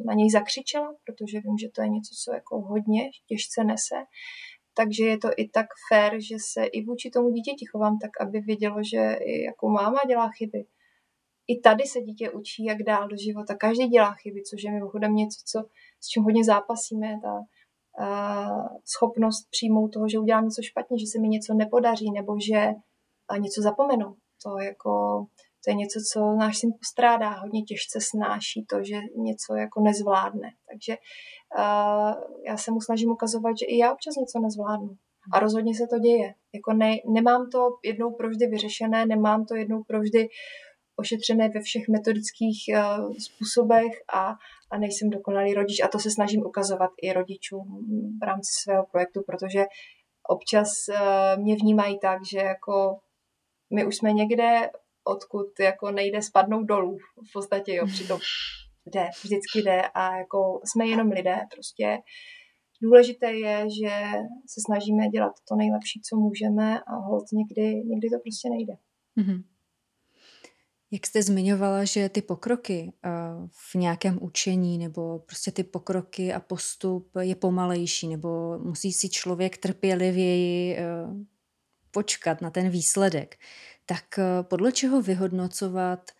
na 0.06 0.14
něj 0.14 0.30
zakřičela, 0.30 0.94
protože 1.04 1.40
vím, 1.40 1.58
že 1.60 1.68
to 1.74 1.82
je 1.82 1.88
něco, 1.88 2.14
co 2.24 2.34
jako 2.34 2.60
hodně 2.60 3.10
těžce 3.26 3.64
nese. 3.64 3.98
Takže 4.76 5.04
je 5.04 5.18
to 5.18 5.28
i 5.36 5.48
tak 5.48 5.66
fér, 5.88 6.12
že 6.20 6.36
se 6.52 6.64
i 6.64 6.84
vůči 6.84 7.10
tomu 7.10 7.30
dítěti 7.30 7.66
chovám 7.66 7.98
tak, 7.98 8.10
aby 8.20 8.40
vědělo, 8.40 8.76
že 8.92 9.16
i 9.20 9.44
jako 9.44 9.68
máma 9.68 9.98
dělá 10.08 10.28
chyby 10.28 10.64
i 11.46 11.60
tady 11.60 11.84
se 11.84 12.00
dítě 12.00 12.30
učí, 12.30 12.64
jak 12.64 12.82
dál 12.82 13.08
do 13.08 13.16
života. 13.16 13.54
Každý 13.54 13.86
dělá 13.86 14.12
chyby, 14.12 14.42
což 14.42 14.62
je 14.62 14.72
mimochodem 14.72 15.14
něco, 15.14 15.38
co, 15.46 15.58
s 16.00 16.08
čím 16.08 16.22
hodně 16.22 16.44
zápasíme. 16.44 17.20
Ta 17.22 17.34
uh, 17.34 18.66
schopnost 18.84 19.48
přijmout 19.50 19.88
toho, 19.88 20.08
že 20.08 20.18
udělám 20.18 20.44
něco 20.44 20.62
špatně, 20.62 20.98
že 20.98 21.06
se 21.06 21.20
mi 21.20 21.28
něco 21.28 21.54
nepodaří, 21.54 22.10
nebo 22.10 22.36
že 22.48 22.68
uh, 23.30 23.38
něco 23.38 23.62
zapomenu. 23.62 24.16
To, 24.44 24.58
jako, 24.58 24.90
to 25.64 25.70
je 25.70 25.74
něco, 25.74 26.00
co 26.12 26.20
náš 26.20 26.58
syn 26.58 26.70
postrádá, 26.78 27.30
hodně 27.30 27.62
těžce 27.62 27.98
snáší 28.02 28.64
to, 28.70 28.82
že 28.82 28.96
něco 29.16 29.54
jako 29.54 29.80
nezvládne. 29.80 30.48
Takže 30.70 30.96
uh, 31.58 32.14
já 32.46 32.56
se 32.56 32.70
mu 32.70 32.80
snažím 32.80 33.10
ukazovat, 33.10 33.58
že 33.58 33.66
i 33.66 33.78
já 33.78 33.92
občas 33.92 34.14
něco 34.16 34.40
nezvládnu. 34.40 34.96
A 35.32 35.40
rozhodně 35.40 35.74
se 35.74 35.86
to 35.90 35.98
děje. 35.98 36.34
Jako 36.54 36.72
ne, 36.72 36.96
nemám 37.08 37.50
to 37.50 37.68
jednou 37.84 38.12
provždy 38.12 38.46
vyřešené, 38.46 39.06
nemám 39.06 39.44
to 39.44 39.54
jednou 39.54 39.82
provždy 39.82 40.28
ošetřené 40.96 41.48
ve 41.48 41.60
všech 41.60 41.88
metodických 41.88 42.58
uh, 42.68 43.12
způsobech 43.18 43.92
a, 44.14 44.34
a 44.70 44.78
nejsem 44.78 45.10
dokonalý 45.10 45.54
rodič 45.54 45.80
a 45.80 45.88
to 45.88 45.98
se 45.98 46.10
snažím 46.10 46.46
ukazovat 46.46 46.90
i 47.02 47.12
rodičům 47.12 47.66
v 48.20 48.24
rámci 48.24 48.50
svého 48.62 48.86
projektu, 48.92 49.22
protože 49.26 49.64
občas 50.28 50.68
uh, 50.88 51.42
mě 51.42 51.56
vnímají 51.56 51.98
tak, 51.98 52.18
že 52.32 52.38
jako 52.38 52.96
my 53.74 53.86
už 53.86 53.96
jsme 53.96 54.12
někde, 54.12 54.70
odkud 55.04 55.60
jako 55.60 55.90
nejde 55.90 56.22
spadnout 56.22 56.66
dolů 56.66 56.96
v 57.28 57.32
podstatě, 57.32 57.74
jo, 57.74 57.86
přitom 57.86 58.20
jde, 58.86 59.08
vždycky 59.24 59.62
jde 59.62 59.82
a 59.94 60.16
jako 60.16 60.60
jsme 60.64 60.86
jenom 60.86 61.08
lidé, 61.08 61.36
prostě 61.54 61.98
důležité 62.82 63.32
je, 63.32 63.66
že 63.80 63.90
se 64.46 64.60
snažíme 64.66 65.08
dělat 65.08 65.32
to 65.48 65.56
nejlepší, 65.56 66.00
co 66.00 66.16
můžeme 66.16 66.80
a 66.80 66.94
hold 66.96 67.24
někdy, 67.32 67.84
někdy 67.84 68.08
to 68.10 68.18
prostě 68.22 68.48
nejde. 68.50 68.72
Mm-hmm. 69.18 69.53
Jak 70.94 71.06
jste 71.06 71.22
zmiňovala, 71.22 71.84
že 71.84 72.08
ty 72.08 72.22
pokroky 72.22 72.92
eh, 73.04 73.10
v 73.50 73.74
nějakém 73.74 74.18
učení 74.22 74.78
nebo 74.78 75.18
prostě 75.18 75.50
ty 75.50 75.64
pokroky 75.64 76.32
a 76.32 76.40
postup 76.40 77.10
je 77.20 77.34
pomalejší 77.34 78.08
nebo 78.08 78.58
musí 78.58 78.92
si 78.92 79.08
člověk 79.08 79.58
trpělivěji 79.58 80.76
eh, 80.76 80.84
počkat 81.90 82.40
na 82.40 82.50
ten 82.50 82.70
výsledek, 82.70 83.36
tak 83.86 84.18
eh, 84.18 84.42
podle 84.42 84.72
čeho 84.72 85.02
vyhodnocovat 85.02 86.10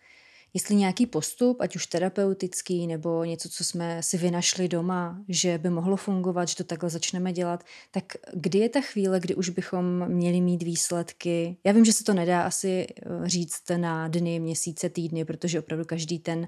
jestli 0.55 0.75
nějaký 0.75 1.05
postup, 1.05 1.61
ať 1.61 1.75
už 1.75 1.85
terapeutický 1.85 2.87
nebo 2.87 3.23
něco, 3.23 3.49
co 3.49 3.63
jsme 3.63 4.03
si 4.03 4.17
vynašli 4.17 4.67
doma, 4.67 5.23
že 5.29 5.57
by 5.57 5.69
mohlo 5.69 5.97
fungovat, 5.97 6.47
že 6.47 6.55
to 6.55 6.63
takhle 6.63 6.89
začneme 6.89 7.33
dělat, 7.33 7.63
tak 7.91 8.03
kdy 8.33 8.59
je 8.59 8.69
ta 8.69 8.81
chvíle, 8.81 9.19
kdy 9.19 9.35
už 9.35 9.49
bychom 9.49 10.07
měli 10.07 10.41
mít 10.41 10.63
výsledky? 10.63 11.57
Já 11.63 11.71
vím, 11.71 11.85
že 11.85 11.93
se 11.93 12.03
to 12.03 12.13
nedá 12.13 12.41
asi 12.41 12.87
eh, 12.89 13.29
říct 13.29 13.63
na 13.77 14.07
dny, 14.07 14.39
měsíce, 14.39 14.89
týdny, 14.89 15.25
protože 15.25 15.59
opravdu 15.59 15.85
každý 15.85 16.19
ten 16.19 16.47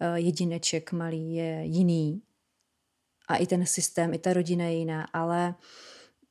eh, 0.00 0.20
jedineček 0.20 0.92
malý 0.92 1.34
je 1.34 1.60
jiný. 1.64 2.22
A 3.28 3.36
i 3.36 3.46
ten 3.46 3.66
systém, 3.66 4.14
i 4.14 4.18
ta 4.18 4.32
rodina 4.32 4.64
je 4.64 4.76
jiná, 4.76 5.08
ale 5.12 5.54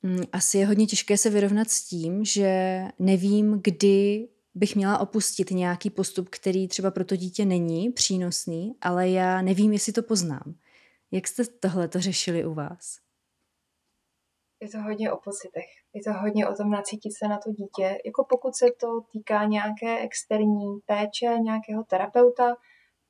mm, 0.03 0.23
asi 0.31 0.57
je 0.57 0.65
hodně 0.65 0.87
těžké 0.87 1.17
se 1.17 1.29
vyrovnat 1.29 1.69
s 1.69 1.87
tím, 1.87 2.25
že 2.25 2.81
nevím, 2.99 3.59
kdy 3.63 4.27
bych 4.55 4.75
měla 4.75 4.97
opustit 4.97 5.51
nějaký 5.51 5.89
postup, 5.89 6.29
který 6.29 6.67
třeba 6.67 6.91
pro 6.91 7.05
to 7.05 7.15
dítě 7.15 7.45
není 7.45 7.91
přínosný, 7.91 8.75
ale 8.81 9.09
já 9.09 9.41
nevím, 9.41 9.73
jestli 9.73 9.93
to 9.93 10.03
poznám. 10.03 10.55
Jak 11.11 11.27
jste 11.27 11.43
tohle 11.45 11.87
to 11.87 11.99
řešili 11.99 12.45
u 12.45 12.53
vás? 12.53 12.97
Je 14.61 14.69
to 14.69 14.81
hodně 14.81 15.11
o 15.11 15.17
pocitech. 15.17 15.69
Je 15.93 16.01
to 16.03 16.19
hodně 16.19 16.47
o 16.47 16.53
tom 16.53 16.69
nacítit 16.71 17.13
se 17.17 17.27
na 17.27 17.37
to 17.37 17.51
dítě. 17.51 17.97
Jako 18.05 18.25
pokud 18.29 18.55
se 18.55 18.65
to 18.79 18.87
týká 19.11 19.45
nějaké 19.45 19.99
externí 19.99 20.79
péče, 20.85 21.39
nějakého 21.43 21.83
terapeuta, 21.83 22.55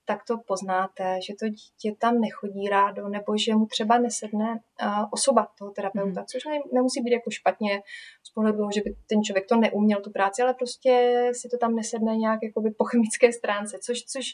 tak 0.06 0.24
to 0.28 0.38
poznáte, 0.38 1.20
že 1.28 1.34
to 1.40 1.48
dítě 1.50 1.96
tam 2.00 2.22
nechodí 2.22 2.70
rádo, 2.70 3.10
nebo 3.10 3.38
že 3.38 3.56
mu 3.56 3.66
třeba 3.66 3.98
nesedne 3.98 4.50
uh, 4.52 5.06
osoba 5.12 5.48
toho 5.58 5.72
terapeuta, 5.72 6.22
mm. 6.22 6.26
což 6.32 6.46
ne, 6.46 6.60
nemusí 6.74 7.02
být 7.02 7.12
jako 7.12 7.32
špatně 7.32 7.82
z 8.24 8.34
pohledu, 8.34 8.72
že 8.76 8.82
by 8.82 8.96
ten 9.10 9.24
člověk 9.24 9.46
to 9.48 9.56
neuměl 9.56 10.02
tu 10.02 10.12
práci, 10.12 10.42
ale 10.42 10.54
prostě 10.54 11.14
si 11.34 11.50
to 11.50 11.58
tam 11.58 11.76
nesedne 11.76 12.16
nějak 12.16 12.40
jakoby 12.44 12.72
po 12.72 12.84
chemické 12.84 13.34
stránce, 13.34 13.80
což, 13.86 13.98
což 14.04 14.26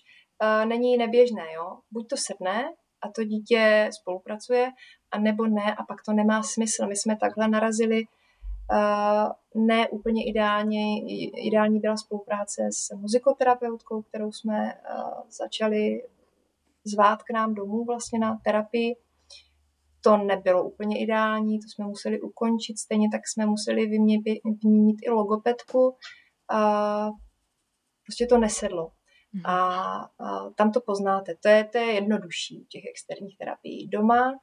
uh, 0.43 0.65
není 0.65 0.97
neběžné, 0.97 1.53
jo. 1.53 1.77
Buď 1.91 2.07
to 2.09 2.17
sedne 2.17 2.73
a 3.01 3.09
to 3.15 3.23
dítě 3.23 3.89
spolupracuje, 4.01 4.71
a 5.11 5.19
nebo 5.19 5.45
ne 5.45 5.75
a 5.75 5.83
pak 5.83 5.97
to 6.05 6.13
nemá 6.13 6.43
smysl. 6.43 6.87
My 6.87 6.95
jsme 6.95 7.17
takhle 7.17 7.47
narazili 7.47 8.03
ne 9.55 9.89
úplně 9.89 10.29
ideálně, 10.29 11.01
ideální 11.47 11.79
byla 11.79 11.97
spolupráce 11.97 12.61
s 12.71 12.95
muzikoterapeutkou, 12.95 14.01
kterou 14.01 14.31
jsme 14.31 14.73
začali 15.29 16.01
zvát 16.83 17.23
k 17.23 17.33
nám 17.33 17.53
domů 17.53 17.85
vlastně 17.85 18.19
na 18.19 18.39
terapii. 18.43 18.95
To 20.03 20.17
nebylo 20.17 20.63
úplně 20.63 20.99
ideální, 21.03 21.59
to 21.59 21.67
jsme 21.67 21.85
museli 21.85 22.21
ukončit, 22.21 22.79
stejně 22.79 23.09
tak 23.11 23.21
jsme 23.27 23.45
museli 23.45 23.85
vyměnit 23.85 24.97
i 25.03 25.09
logopedku. 25.09 25.95
A 26.49 27.09
prostě 28.05 28.25
to 28.25 28.37
nesedlo. 28.37 28.91
Hmm. 29.33 29.45
A, 29.45 29.59
a 30.19 30.49
tam 30.49 30.71
to 30.71 30.81
poznáte. 30.81 31.35
To 31.35 31.49
je, 31.49 31.63
to 31.63 31.77
je 31.77 31.93
jednodušší 31.93 32.61
u 32.61 32.65
těch 32.65 32.83
externích 32.89 33.37
terapií. 33.37 33.87
Doma 33.87 34.33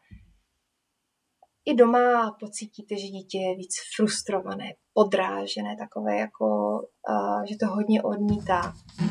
i 1.69 1.75
doma 1.75 2.37
pocítíte, 2.41 2.97
že 2.97 3.07
dítě 3.07 3.39
je 3.39 3.57
víc 3.57 3.75
frustrované, 3.97 4.65
podrážené, 4.93 5.77
takové 5.77 6.19
jako, 6.19 6.47
uh, 7.11 7.45
že 7.45 7.57
to 7.61 7.67
hodně 7.67 8.03
odmítá. 8.03 8.61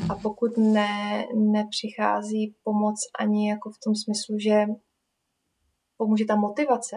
A 0.10 0.16
pokud 0.22 0.58
ne, 0.58 1.26
nepřichází 1.36 2.56
pomoc 2.64 2.96
ani 3.20 3.50
jako 3.50 3.70
v 3.70 3.80
tom 3.84 3.96
smyslu, 3.96 4.40
že 4.40 4.66
pomůže 5.98 6.26
ta 6.26 6.36
motivace, 6.36 6.96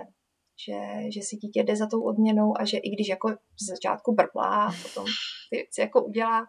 že, 0.66 0.78
že 1.14 1.20
si 1.22 1.36
dítě 1.36 1.62
jde 1.62 1.76
za 1.76 1.86
tou 1.86 2.02
odměnou 2.02 2.52
a 2.60 2.64
že 2.64 2.76
i 2.76 2.90
když 2.90 3.08
jako 3.08 3.28
z 3.62 3.66
začátku 3.70 4.14
brblá 4.14 4.66
a 4.66 4.72
potom 4.82 5.04
ty 5.50 5.56
věci 5.56 5.80
jako 5.80 6.04
udělá, 6.04 6.40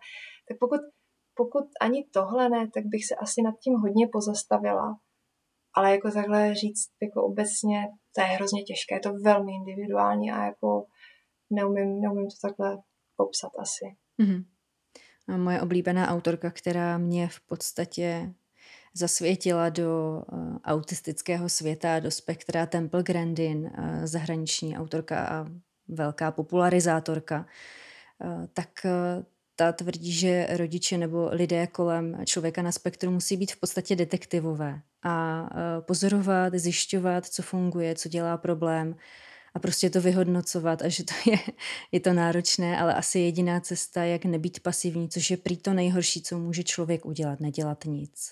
tak 0.48 0.58
pokud, 0.60 0.80
pokud 1.36 1.66
ani 1.82 2.06
tohle 2.14 2.50
ne, 2.50 2.68
tak 2.74 2.84
bych 2.86 3.06
se 3.06 3.16
asi 3.16 3.42
nad 3.42 3.56
tím 3.64 3.74
hodně 3.74 4.08
pozastavila. 4.12 5.00
Ale 5.74 5.92
jako 5.92 6.12
takhle 6.12 6.56
říct 6.56 6.90
jako 7.02 7.24
obecně, 7.24 7.88
to 8.16 8.22
je 8.22 8.28
hrozně 8.28 8.64
těžké, 8.64 8.96
je 8.96 9.00
to 9.00 9.14
velmi 9.14 9.52
individuální 9.52 10.32
a 10.32 10.46
jako 10.46 10.86
neumím, 11.50 12.02
neumím 12.02 12.28
to 12.28 12.48
takhle 12.48 12.78
popsat 13.16 13.52
asi. 13.60 13.86
Mm-hmm. 14.22 14.46
A 15.28 15.38
moje 15.38 15.62
oblíbená 15.62 16.08
autorka, 16.08 16.52
která 16.52 16.98
mě 16.98 17.28
v 17.28 17.40
podstatě 17.40 18.34
zasvětila 18.94 19.70
do 19.70 20.24
uh, 20.32 20.58
autistického 20.64 21.50
světa, 21.50 22.00
do 22.00 22.12
spektra 22.12 22.66
Temple 22.66 23.04
Grandin, 23.04 23.58
uh, 23.60 24.06
zahraniční 24.06 24.78
autorka 24.78 25.28
a 25.28 25.48
velká 25.88 26.32
popularizátorka, 26.32 27.46
uh, 28.24 28.46
tak 28.54 28.86
ta 29.56 29.72
tvrdí, 29.72 30.12
že 30.12 30.48
rodiče 30.50 30.98
nebo 30.98 31.30
lidé 31.32 31.68
kolem 31.68 32.26
člověka 32.26 32.62
na 32.62 32.72
spektru 32.72 33.12
musí 33.12 33.38
být 33.38 33.52
v 33.52 33.60
podstatě 33.60 33.96
detektivové 33.96 34.82
a 35.04 35.50
pozorovat, 35.82 36.54
zjišťovat, 36.54 37.26
co 37.26 37.44
funguje, 37.44 37.96
co 37.96 38.10
dělá 38.10 38.38
problém 38.38 38.96
a 39.54 39.60
prostě 39.60 39.90
to 39.90 40.02
vyhodnocovat 40.02 40.82
a 40.82 40.90
že 40.90 41.04
to 41.04 41.14
je, 41.30 41.38
je 41.92 42.00
to 42.00 42.14
náročné, 42.14 42.80
ale 42.80 42.94
asi 42.96 43.20
jediná 43.20 43.60
cesta, 43.60 44.04
jak 44.04 44.26
nebýt 44.26 44.60
pasivní, 44.60 45.10
což 45.10 45.32
je 45.32 45.38
prý 45.38 45.58
to 45.58 45.74
nejhorší, 45.74 46.22
co 46.22 46.38
může 46.38 46.64
člověk 46.64 47.06
udělat, 47.06 47.40
nedělat 47.40 47.86
nic. 47.86 48.32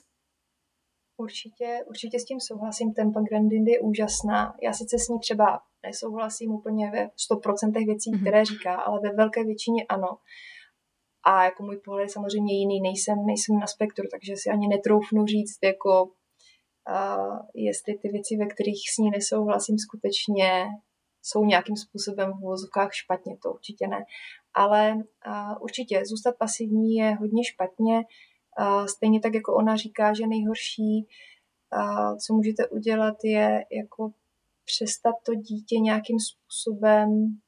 Určitě, 1.17 1.83
určitě 1.87 2.19
s 2.19 2.25
tím 2.25 2.39
souhlasím. 2.39 2.93
Tempa 2.93 3.21
Grandindy 3.21 3.71
je 3.71 3.79
úžasná. 3.79 4.55
Já 4.63 4.73
sice 4.73 4.99
s 4.99 5.07
ní 5.07 5.19
třeba 5.19 5.61
nesouhlasím 5.85 6.51
úplně 6.51 6.91
ve 6.91 7.09
100% 7.31 7.85
věcí, 7.85 8.11
mm-hmm. 8.11 8.21
které 8.21 8.45
říká, 8.45 8.75
ale 8.75 8.99
ve 9.03 9.15
velké 9.15 9.43
většině 9.43 9.85
ano. 9.89 10.17
A 11.23 11.43
jako 11.43 11.63
můj 11.63 11.77
pohled 11.77 12.03
je 12.03 12.09
samozřejmě 12.09 12.59
jiný, 12.59 12.81
nejsem, 12.81 13.25
nejsem 13.25 13.59
na 13.59 13.67
spektru, 13.67 14.07
takže 14.11 14.33
si 14.37 14.49
ani 14.49 14.67
netroufnu 14.67 15.25
říct, 15.25 15.57
jako 15.63 16.11
jestli 17.55 17.97
ty 17.97 18.09
věci, 18.09 18.37
ve 18.37 18.45
kterých 18.45 18.81
s 18.93 18.97
ní 18.97 19.09
nesouhlasím, 19.09 19.77
skutečně 19.77 20.67
jsou 21.21 21.45
nějakým 21.45 21.75
způsobem 21.75 22.31
v 22.33 22.41
vozovkách 22.41 22.93
špatně, 22.93 23.37
to 23.43 23.53
určitě 23.53 23.87
ne. 23.87 24.05
Ale 24.53 24.95
určitě 25.59 26.05
zůstat 26.05 26.35
pasivní 26.37 26.95
je 26.95 27.15
hodně 27.15 27.43
špatně. 27.43 28.01
Stejně 28.85 29.19
tak, 29.19 29.33
jako 29.33 29.55
ona 29.55 29.75
říká, 29.75 30.13
že 30.13 30.27
nejhorší, 30.27 31.07
co 32.25 32.33
můžete 32.33 32.67
udělat, 32.67 33.15
je 33.23 33.65
jako 33.71 34.11
přestat 34.65 35.15
to 35.25 35.35
dítě 35.35 35.79
nějakým 35.79 36.17
způsobem 36.19 37.39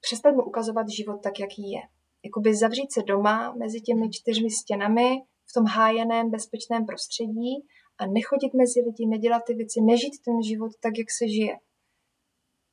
přestat 0.00 0.30
mu 0.30 0.42
ukazovat 0.42 0.88
život 0.88 1.22
tak, 1.22 1.40
jaký 1.40 1.70
je. 1.70 1.80
Jakoby 2.24 2.54
zavřít 2.54 2.92
se 2.92 3.02
doma 3.02 3.52
mezi 3.52 3.80
těmi 3.80 4.10
čtyřmi 4.10 4.50
stěnami 4.50 5.22
v 5.50 5.52
tom 5.54 5.64
hájeném, 5.66 6.30
bezpečném 6.30 6.86
prostředí 6.86 7.52
a 7.98 8.06
nechodit 8.06 8.54
mezi 8.54 8.80
lidi, 8.80 9.06
nedělat 9.06 9.42
ty 9.46 9.54
věci, 9.54 9.80
nežít 9.80 10.14
ten 10.24 10.42
život 10.42 10.72
tak, 10.82 10.98
jak 10.98 11.10
se 11.10 11.28
žije 11.28 11.56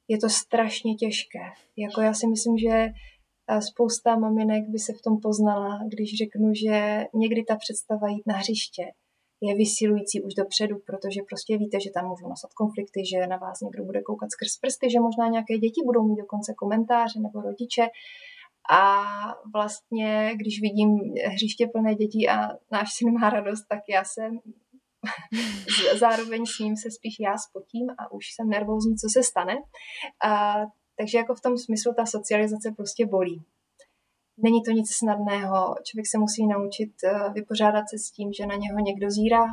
je 0.07 0.17
to 0.17 0.29
strašně 0.29 0.95
těžké. 0.95 1.39
Jako 1.77 2.01
já 2.01 2.13
si 2.13 2.27
myslím, 2.27 2.57
že 2.57 2.69
eh, 2.69 3.61
spousta 3.61 4.15
maminek 4.15 4.63
by 4.69 4.79
se 4.79 4.93
v 4.93 5.01
tom 5.01 5.19
poznala, 5.21 5.79
když 5.87 6.17
řeknu, 6.17 6.53
že 6.53 7.05
někdy 7.13 7.43
ta 7.43 7.55
představa 7.55 8.07
jít 8.09 8.27
na 8.27 8.35
hřiště 8.37 8.83
je 9.41 9.55
vysilující 9.55 10.23
už 10.23 10.33
dopředu, 10.33 10.75
protože 10.87 11.21
prostě 11.29 11.57
víte, 11.57 11.79
že 11.79 11.89
tam 11.91 12.07
můžou 12.07 12.27
nastat 12.29 12.53
konflikty, 12.53 12.99
že 13.05 13.27
na 13.27 13.37
vás 13.37 13.61
někdo 13.61 13.83
bude 13.83 14.01
koukat 14.01 14.31
skrz 14.31 14.57
prsty, 14.61 14.89
že 14.89 14.99
možná 14.99 15.27
nějaké 15.27 15.57
děti 15.57 15.81
budou 15.85 16.03
mít 16.07 16.21
dokonce 16.23 16.53
komentáře 16.57 17.19
nebo 17.19 17.41
rodiče. 17.41 17.85
A 18.71 19.03
vlastně, 19.53 20.31
když 20.35 20.61
vidím 20.61 20.89
hřiště 21.33 21.67
plné 21.67 21.95
dětí 21.95 22.29
a 22.29 22.49
náš 22.71 22.93
syn 22.93 23.13
má 23.19 23.29
radost, 23.29 23.65
tak 23.69 23.79
já 23.89 24.03
se 24.03 24.21
zároveň 25.99 26.45
s 26.45 26.59
ním 26.59 26.77
se 26.77 26.91
spíš 26.91 27.15
já 27.19 27.37
spotím 27.37 27.89
a 27.97 28.11
už 28.11 28.25
jsem 28.35 28.49
nervózní, 28.49 28.95
co 28.95 29.07
se 29.09 29.23
stane. 29.23 29.55
A, 30.25 30.55
takže 30.97 31.17
jako 31.17 31.35
v 31.35 31.41
tom 31.41 31.57
smyslu 31.57 31.93
ta 31.93 32.05
socializace 32.05 32.71
prostě 32.77 33.05
bolí. 33.05 33.45
Není 34.37 34.63
to 34.63 34.71
nic 34.71 34.95
snadného, 34.95 35.75
člověk 35.83 36.07
se 36.07 36.17
musí 36.17 36.47
naučit 36.47 36.93
eh, 37.03 37.29
vypořádat 37.33 37.83
se 37.89 37.97
s 37.97 38.11
tím, 38.11 38.33
že 38.33 38.45
na 38.45 38.55
něho 38.55 38.79
někdo 38.79 39.11
zírá, 39.11 39.45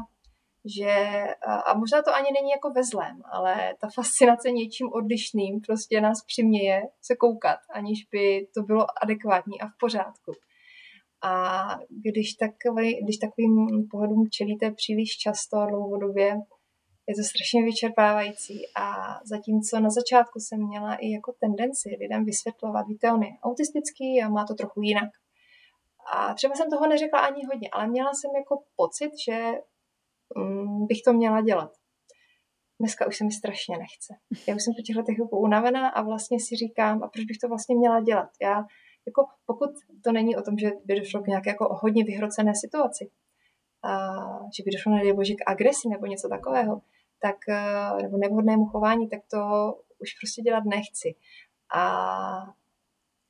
že, 0.64 1.24
a 1.66 1.74
možná 1.74 2.02
to 2.02 2.14
ani 2.14 2.28
není 2.32 2.50
jako 2.50 2.70
ve 2.70 2.84
zlém, 2.84 3.22
ale 3.32 3.74
ta 3.80 3.88
fascinace 3.94 4.50
něčím 4.50 4.88
odlišným 4.92 5.60
prostě 5.60 6.00
nás 6.00 6.18
přiměje 6.26 6.82
se 7.02 7.16
koukat, 7.16 7.58
aniž 7.74 7.98
by 8.12 8.46
to 8.54 8.62
bylo 8.62 8.86
adekvátní 9.02 9.60
a 9.60 9.66
v 9.66 9.78
pořádku. 9.80 10.32
A 11.22 11.32
když, 12.04 12.34
takový, 12.34 13.02
když 13.04 13.16
takovým 13.16 13.88
pohledům 13.90 14.24
čelíte 14.30 14.70
příliš 14.70 15.10
často 15.16 15.56
a 15.56 15.66
dlouhodobě, 15.66 16.26
je 17.08 17.14
to 17.18 17.22
strašně 17.32 17.64
vyčerpávající. 17.64 18.56
A 18.76 18.84
zatímco 19.32 19.80
na 19.80 19.90
začátku 19.90 20.38
jsem 20.40 20.58
měla 20.68 20.94
i 20.94 21.10
jako 21.10 21.32
tendenci 21.40 21.88
lidem 22.00 22.24
vysvětlovat, 22.24 22.86
víte, 22.86 23.12
on 23.12 23.22
je 23.22 23.32
autistický 23.42 24.22
a 24.22 24.28
má 24.28 24.44
to 24.44 24.54
trochu 24.54 24.82
jinak. 24.82 25.10
A 26.14 26.34
třeba 26.34 26.54
jsem 26.54 26.70
toho 26.70 26.86
neřekla 26.86 27.20
ani 27.20 27.42
hodně, 27.50 27.68
ale 27.72 27.86
měla 27.86 28.10
jsem 28.14 28.30
jako 28.36 28.54
pocit, 28.76 29.12
že 29.26 29.36
bych 30.88 31.02
to 31.04 31.12
měla 31.12 31.40
dělat. 31.40 31.72
Dneska 32.80 33.06
už 33.06 33.16
se 33.16 33.24
mi 33.24 33.32
strašně 33.32 33.78
nechce. 33.78 34.14
Já 34.48 34.54
už 34.56 34.62
jsem 34.64 34.74
po 34.74 34.82
těch 34.82 34.96
letech 34.96 35.18
jako 35.18 35.38
unavená 35.38 35.88
a 35.88 36.02
vlastně 36.02 36.40
si 36.40 36.56
říkám, 36.56 37.02
a 37.02 37.08
proč 37.08 37.24
bych 37.24 37.38
to 37.38 37.48
vlastně 37.48 37.76
měla 37.76 38.00
dělat? 38.00 38.28
Já 38.42 38.64
jako 39.06 39.24
pokud 39.46 39.70
to 40.04 40.12
není 40.12 40.36
o 40.36 40.42
tom, 40.42 40.58
že 40.58 40.70
by 40.84 41.00
došlo 41.00 41.22
k 41.22 41.26
nějaké 41.26 41.50
jako 41.50 41.78
hodně 41.82 42.04
vyhrocené 42.04 42.52
situaci, 42.54 43.10
a 43.82 44.08
že 44.56 44.62
by 44.64 44.70
došlo, 44.70 44.92
nedej 44.92 45.12
bože, 45.12 45.34
k 45.34 45.50
agresi 45.50 45.88
nebo 45.88 46.06
něco 46.06 46.28
takového, 46.28 46.82
tak, 47.22 47.36
e, 47.48 48.02
nebo 48.02 48.16
nevhodnému 48.16 48.66
chování, 48.66 49.08
tak 49.08 49.20
to 49.30 49.38
už 49.98 50.14
prostě 50.20 50.42
dělat 50.42 50.64
nechci. 50.64 51.14
A, 51.74 51.82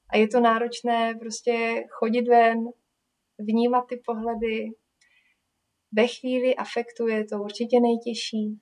a 0.08 0.16
je 0.16 0.28
to 0.28 0.40
náročné 0.40 1.14
prostě 1.20 1.84
chodit 1.90 2.28
ven, 2.28 2.68
vnímat 3.38 3.86
ty 3.88 4.02
pohledy. 4.06 4.70
Ve 5.92 6.06
chvíli 6.06 6.56
afektu 6.56 7.08
je 7.08 7.24
to 7.24 7.36
určitě 7.42 7.80
nejtěžší. 7.80 8.60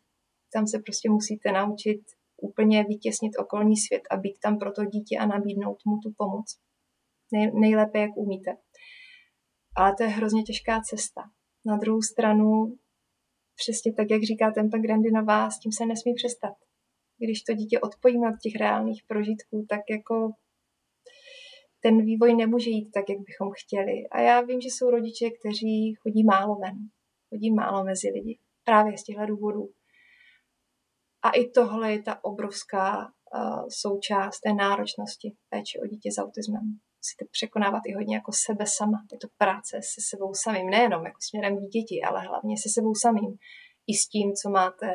Tam 0.53 0.67
se 0.67 0.79
prostě 0.79 1.11
musíte 1.11 1.53
naučit 1.53 2.01
úplně 2.43 2.85
vytěsnit 2.85 3.33
okolní 3.39 3.77
svět 3.77 4.03
a 4.11 4.17
být 4.17 4.39
tam 4.43 4.59
pro 4.59 4.73
to 4.73 4.85
dítě 4.85 5.19
a 5.19 5.27
nabídnout 5.27 5.79
mu 5.87 5.99
tu 6.03 6.13
pomoc 6.17 6.59
nej, 7.33 7.51
nejlépe, 7.61 7.99
jak 7.99 8.17
umíte. 8.17 8.57
Ale 9.77 9.95
to 9.95 10.03
je 10.03 10.09
hrozně 10.09 10.43
těžká 10.43 10.81
cesta. 10.81 11.23
Na 11.67 11.77
druhou 11.77 12.03
stranu, 12.03 12.77
přesně 13.57 13.93
tak, 13.95 14.11
jak 14.11 14.23
říká 14.23 14.51
Tempa 14.51 14.79
Grandinová, 14.79 15.51
s 15.51 15.59
tím 15.59 15.73
se 15.73 15.87
nesmí 15.87 16.15
přestat. 16.15 16.55
Když 17.19 17.43
to 17.43 17.53
dítě 17.55 17.81
odpojíme 17.81 18.29
od 18.29 18.41
těch 18.43 18.61
reálných 18.61 19.03
prožitků, 19.09 19.67
tak 19.69 19.81
jako 19.91 20.31
ten 21.83 22.05
vývoj 22.05 22.35
nemůže 22.35 22.71
jít 22.71 22.91
tak, 22.91 23.05
jak 23.09 23.19
bychom 23.19 23.49
chtěli. 23.63 24.09
A 24.11 24.21
já 24.21 24.41
vím, 24.41 24.61
že 24.61 24.69
jsou 24.69 24.91
rodiče, 24.91 25.31
kteří 25.31 25.95
chodí 25.95 26.25
málo 26.25 26.55
ven, 26.55 26.77
chodí 27.29 27.51
málo 27.51 27.85
mezi 27.85 28.09
lidi. 28.09 28.39
Právě 28.65 28.99
z 28.99 29.05
těchto 29.05 29.27
důvodů. 29.27 29.71
A 31.23 31.31
i 31.31 31.51
tohle 31.51 31.93
je 31.93 32.03
ta 32.03 32.25
obrovská 32.25 33.07
uh, 33.07 33.67
součást 33.69 34.41
té 34.41 34.53
náročnosti 34.53 35.37
péče 35.49 35.81
o 35.81 35.87
dítě 35.87 36.13
s 36.13 36.19
autismem 36.19 36.79
musíte 36.99 37.25
překonávat 37.31 37.83
i 37.87 37.95
hodně 37.95 38.17
jako 38.17 38.33
sebe 38.35 38.65
sama. 38.67 38.99
Je 39.13 39.19
to 39.19 39.29
práce 39.39 39.81
se 39.83 40.01
sebou 40.11 40.35
samým, 40.35 40.71
nejenom 40.71 41.07
jako 41.07 41.21
směrem 41.21 41.57
dítěti, 41.59 42.03
ale 42.03 42.21
hlavně 42.21 42.57
se 42.59 42.69
sebou 42.69 42.95
samým. 42.95 43.39
I 43.87 43.95
s 43.95 44.09
tím, 44.09 44.33
co 44.43 44.51
máte 44.51 44.87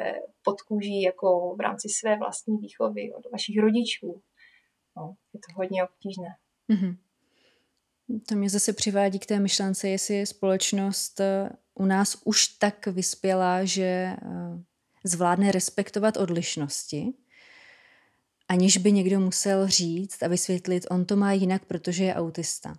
pod 0.44 0.62
kůží 0.62 1.02
jako 1.02 1.56
v 1.56 1.60
rámci 1.60 1.90
své 1.90 2.18
vlastní 2.18 2.58
výchovy 2.58 3.14
od 3.14 3.32
vašich 3.32 3.60
rodičů. 3.60 4.22
No, 4.98 5.16
je 5.34 5.40
to 5.40 5.54
hodně 5.56 5.84
obtížné. 5.84 6.30
Mm-hmm. 6.72 6.98
To 8.28 8.36
mě 8.36 8.50
zase 8.50 8.74
přivádí 8.74 9.20
k 9.20 9.26
té 9.26 9.40
myšlence, 9.40 9.90
jestli 9.90 10.16
je 10.16 10.26
společnost 10.26 11.20
eh, 11.20 11.50
u 11.76 11.86
nás 11.86 12.18
už 12.26 12.48
tak 12.48 12.88
vyspělá, 12.88 13.66
že 13.66 13.84
eh, 13.84 14.18
zvládne 15.04 15.52
respektovat 15.52 16.18
odlišnosti, 16.18 17.14
aniž 18.48 18.78
by 18.78 18.92
někdo 18.92 19.20
musel 19.20 19.68
říct 19.68 20.24
a 20.24 20.28
vysvětlit, 20.28 20.86
on 20.90 21.06
to 21.06 21.16
má 21.16 21.34
jinak, 21.34 21.66
protože 21.66 22.04
je 22.04 22.16
autista. 22.16 22.76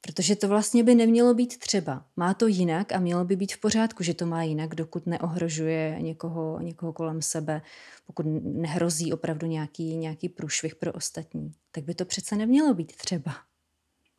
Protože 0.00 0.36
to 0.36 0.48
vlastně 0.48 0.84
by 0.84 0.94
nemělo 0.94 1.34
být 1.34 1.58
třeba. 1.58 2.06
Má 2.16 2.34
to 2.34 2.46
jinak 2.46 2.92
a 2.92 3.00
mělo 3.00 3.24
by 3.24 3.36
být 3.36 3.52
v 3.52 3.60
pořádku, 3.60 4.02
že 4.02 4.14
to 4.14 4.26
má 4.26 4.42
jinak, 4.42 4.74
dokud 4.74 5.06
neohrožuje 5.06 5.96
někoho, 6.00 6.60
někoho 6.60 6.92
kolem 6.92 7.22
sebe, 7.22 7.62
pokud 8.06 8.26
nehrozí 8.42 9.12
opravdu 9.12 9.46
nějaký, 9.46 9.96
nějaký 9.96 10.28
průšvih 10.28 10.74
pro 10.74 10.92
ostatní. 10.92 11.52
Tak 11.72 11.84
by 11.84 11.94
to 11.94 12.04
přece 12.04 12.36
nemělo 12.36 12.74
být 12.74 12.96
třeba. 12.96 13.34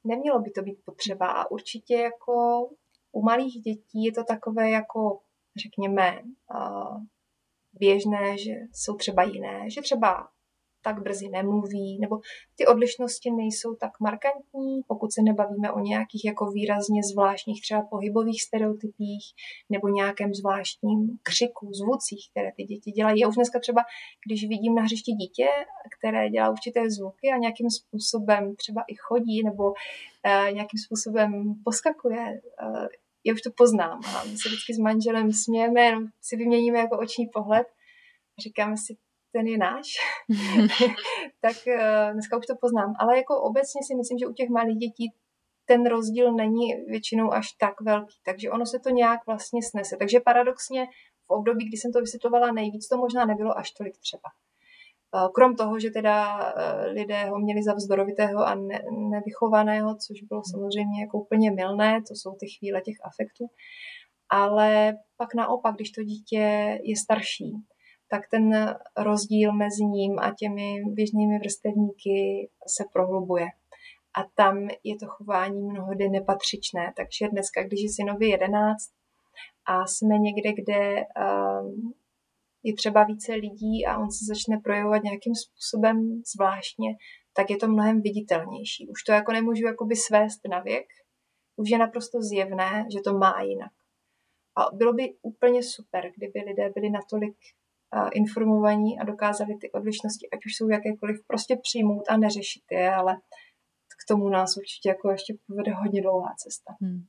Nemělo 0.04 0.39
by 0.39 0.51
to 0.51 0.62
být 0.62 0.80
potřeba. 0.86 1.28
A 1.28 1.51
určitě 1.51 1.95
jako 1.95 2.68
u 3.12 3.22
malých 3.22 3.54
dětí 3.54 4.04
je 4.04 4.12
to 4.12 4.24
takové 4.24 4.70
jako, 4.70 5.20
řekněme, 5.64 6.24
běžné, 7.74 8.38
že 8.38 8.51
jsou 8.74 8.95
třeba 8.95 9.24
jiné, 9.24 9.70
že 9.70 9.82
třeba 9.82 10.30
tak 10.84 11.01
brzy 11.01 11.29
nemluví, 11.29 11.99
nebo 12.01 12.19
ty 12.55 12.65
odlišnosti 12.65 13.31
nejsou 13.31 13.75
tak 13.75 13.99
markantní, 13.99 14.81
pokud 14.88 15.13
se 15.13 15.21
nebavíme 15.21 15.71
o 15.71 15.79
nějakých 15.79 16.25
jako 16.25 16.45
výrazně 16.51 17.01
zvláštních 17.13 17.61
třeba 17.61 17.81
pohybových 17.81 18.41
stereotypích 18.41 19.25
nebo 19.69 19.88
nějakém 19.88 20.34
zvláštním 20.34 21.17
křiku, 21.23 21.73
zvucích, 21.73 22.27
které 22.31 22.51
ty 22.57 22.63
děti 22.63 22.91
dělají. 22.91 23.19
Já 23.19 23.27
už 23.27 23.36
dneska 23.36 23.59
třeba, 23.59 23.81
když 24.25 24.47
vidím 24.47 24.75
na 24.75 24.81
hřišti 24.84 25.11
dítě, 25.11 25.47
které 25.97 26.29
dělá 26.29 26.49
určité 26.49 26.89
zvuky 26.89 27.31
a 27.34 27.38
nějakým 27.38 27.69
způsobem 27.69 28.55
třeba 28.55 28.81
i 28.88 28.95
chodí 28.95 29.43
nebo 29.43 29.63
uh, 29.63 30.53
nějakým 30.53 30.79
způsobem 30.86 31.53
poskakuje, 31.63 32.41
uh, 32.63 32.88
já 33.23 33.34
už 33.34 33.41
to 33.41 33.49
poznám 33.57 34.01
a 34.05 34.23
my 34.23 34.38
se 34.38 34.49
vždycky 34.49 34.73
s 34.73 34.79
manželem 34.79 35.31
smějeme, 35.31 35.91
si 36.21 36.36
vyměníme 36.36 36.79
jako 36.79 36.99
oční 36.99 37.27
pohled 37.27 37.67
a 38.38 38.41
říkáme 38.41 38.77
si, 38.77 38.97
ten 39.34 39.47
je 39.47 39.57
náš, 39.57 39.88
tak 41.41 41.57
uh, 41.67 42.13
dneska 42.13 42.38
už 42.38 42.45
to 42.45 42.55
poznám. 42.61 42.93
Ale 42.99 43.17
jako 43.17 43.41
obecně 43.41 43.81
si 43.88 43.95
myslím, 43.95 44.17
že 44.17 44.27
u 44.27 44.34
těch 44.34 44.49
malých 44.49 44.77
dětí 44.77 45.13
ten 45.65 45.86
rozdíl 45.86 46.34
není 46.34 46.67
většinou 46.88 47.34
až 47.34 47.51
tak 47.51 47.81
velký, 47.81 48.15
takže 48.25 48.49
ono 48.49 48.65
se 48.65 48.79
to 48.79 48.89
nějak 48.89 49.19
vlastně 49.27 49.61
snese. 49.63 49.97
Takže 49.99 50.19
paradoxně 50.19 50.86
v 51.27 51.29
období, 51.29 51.67
kdy 51.67 51.77
jsem 51.77 51.91
to 51.91 51.99
vysvětlovala 51.99 52.51
nejvíc, 52.51 52.88
to 52.88 52.97
možná 52.97 53.25
nebylo 53.25 53.57
až 53.57 53.71
tolik 53.71 53.97
třeba. 53.97 54.29
Eh, 55.15 55.29
krom 55.34 55.55
toho, 55.55 55.79
že 55.79 55.89
teda 55.89 56.39
eh, 56.57 56.88
lidé 56.88 57.25
ho 57.25 57.39
měli 57.39 57.63
za 57.63 57.73
vzdorovitého 57.73 58.47
a 58.47 58.55
ne, 58.55 58.79
nevychovaného, 59.09 59.95
což 59.95 60.21
bylo 60.21 60.41
samozřejmě 60.51 61.01
jako 61.01 61.19
úplně 61.19 61.51
milné, 61.51 62.01
to 62.07 62.15
jsou 62.15 62.36
ty 62.39 62.47
chvíle 62.47 62.81
těch 62.81 62.95
afektů. 63.03 63.45
Ale 64.29 64.93
pak 65.17 65.36
naopak, 65.36 65.75
když 65.75 65.91
to 65.91 66.03
dítě 66.03 66.39
je 66.84 66.95
starší, 66.97 67.53
tak 68.08 68.30
ten 68.32 68.76
rozdíl 68.97 69.54
mezi 69.54 69.86
ním 69.86 70.20
a 70.20 70.34
těmi 70.39 70.76
běžnými 70.86 71.39
vrstevníky 71.39 72.49
se 72.68 72.84
prohlubuje. 72.93 73.45
A 74.18 74.24
tam 74.36 74.68
je 74.84 74.95
to 74.99 75.06
chování 75.08 75.62
mnohdy 75.62 76.10
nepatřičné. 76.10 76.93
Takže 76.97 77.28
dneska, 77.32 77.64
když 77.64 77.82
je 77.82 77.89
synovi 77.89 78.28
11 78.28 78.78
a 79.66 79.88
jsme 79.88 80.18
někde, 80.18 80.54
kde 80.54 80.95
um, 80.95 81.93
je 82.64 82.74
třeba 82.74 83.04
více 83.04 83.34
lidí 83.34 83.86
a 83.86 83.97
on 83.97 84.12
se 84.12 84.26
začne 84.28 84.58
projevovat 84.64 85.04
nějakým 85.04 85.36
způsobem 85.36 86.22
zvláštně, 86.36 86.89
tak 87.36 87.49
je 87.49 87.58
to 87.58 87.68
mnohem 87.68 88.01
viditelnější. 88.01 88.89
Už 88.89 89.04
to 89.04 89.12
jako 89.12 89.32
nemůžu 89.32 89.66
jakoby 89.66 89.95
svést 89.95 90.47
na 90.49 90.60
věk, 90.60 90.88
už 91.56 91.70
je 91.70 91.78
naprosto 91.78 92.22
zjevné, 92.22 92.86
že 92.93 92.99
to 93.04 93.14
má 93.14 93.41
jinak. 93.41 93.72
A 94.56 94.76
bylo 94.76 94.93
by 94.93 95.14
úplně 95.22 95.64
super, 95.64 96.12
kdyby 96.18 96.39
lidé 96.39 96.70
byli 96.76 96.89
natolik 96.89 97.38
informovaní 98.13 98.99
a 98.99 99.03
dokázali 99.03 99.55
ty 99.61 99.71
odlišnosti, 99.71 100.29
ať 100.33 100.39
už 100.45 100.55
jsou 100.55 100.69
jakékoliv, 100.69 101.17
prostě 101.27 101.57
přijmout 101.61 102.03
a 102.09 102.17
neřešit 102.17 102.63
je, 102.71 102.95
ale 102.95 103.15
k 104.03 104.07
tomu 104.07 104.29
nás 104.29 104.57
určitě 104.57 104.89
jako 104.89 105.11
ještě 105.11 105.33
povede 105.47 105.73
hodně 105.73 106.01
dlouhá 106.01 106.33
cesta. 106.37 106.73
Hmm. 106.81 107.03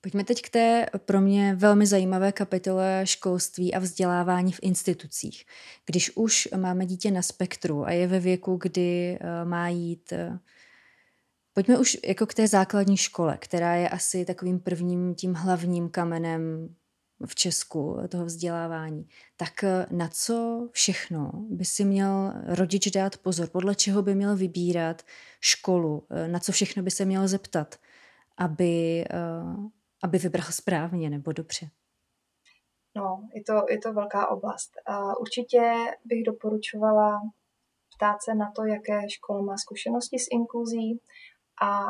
Pojďme 0.00 0.24
teď 0.24 0.42
k 0.42 0.50
té 0.50 0.86
pro 0.98 1.20
mě 1.20 1.54
velmi 1.54 1.86
zajímavé 1.86 2.32
kapitole 2.32 3.00
školství 3.04 3.74
a 3.74 3.78
vzdělávání 3.78 4.52
v 4.52 4.60
institucích. 4.62 5.44
Když 5.86 6.16
už 6.16 6.48
máme 6.56 6.86
dítě 6.86 7.10
na 7.10 7.22
spektru 7.22 7.84
a 7.84 7.90
je 7.90 8.06
ve 8.06 8.20
věku, 8.20 8.58
kdy 8.62 9.18
eh, 9.20 9.44
má 9.44 9.68
jít 9.68 10.12
eh, 10.12 10.38
Pojďme 11.56 11.78
už 11.78 11.96
jako 12.06 12.26
k 12.26 12.34
té 12.34 12.48
základní 12.48 12.96
škole, 12.96 13.38
která 13.40 13.74
je 13.74 13.88
asi 13.88 14.24
takovým 14.24 14.60
prvním 14.60 15.14
tím 15.14 15.34
hlavním 15.34 15.88
kamenem 15.88 16.68
v 17.26 17.34
Česku 17.34 17.96
toho 18.08 18.24
vzdělávání. 18.24 19.08
Tak 19.36 19.64
eh, 19.64 19.86
na 19.90 20.08
co 20.08 20.68
všechno 20.72 21.30
by 21.34 21.64
si 21.64 21.84
měl 21.84 22.32
rodič 22.46 22.90
dát 22.90 23.18
pozor? 23.18 23.48
Podle 23.50 23.74
čeho 23.74 24.02
by 24.02 24.14
měl 24.14 24.36
vybírat 24.36 25.02
školu? 25.40 26.06
Na 26.26 26.38
co 26.38 26.52
všechno 26.52 26.82
by 26.82 26.90
se 26.90 27.04
měl 27.04 27.28
zeptat, 27.28 27.76
aby 28.38 29.04
aby 30.02 30.18
vybral 30.18 30.46
správně 30.50 31.10
nebo 31.10 31.32
dobře? 31.32 31.70
No, 32.96 33.28
je 33.34 33.42
to, 33.44 33.66
je 33.68 33.78
to 33.78 33.92
velká 33.92 34.30
oblast. 34.30 34.70
A 34.86 35.16
určitě 35.18 35.72
bych 36.04 36.22
doporučovala 36.22 37.20
ptát 37.96 38.22
se 38.22 38.34
na 38.34 38.52
to, 38.56 38.64
jaké 38.64 39.10
škola 39.10 39.42
má 39.42 39.56
zkušenosti 39.56 40.18
s 40.18 40.26
inkluzí 40.30 41.00
a 41.62 41.84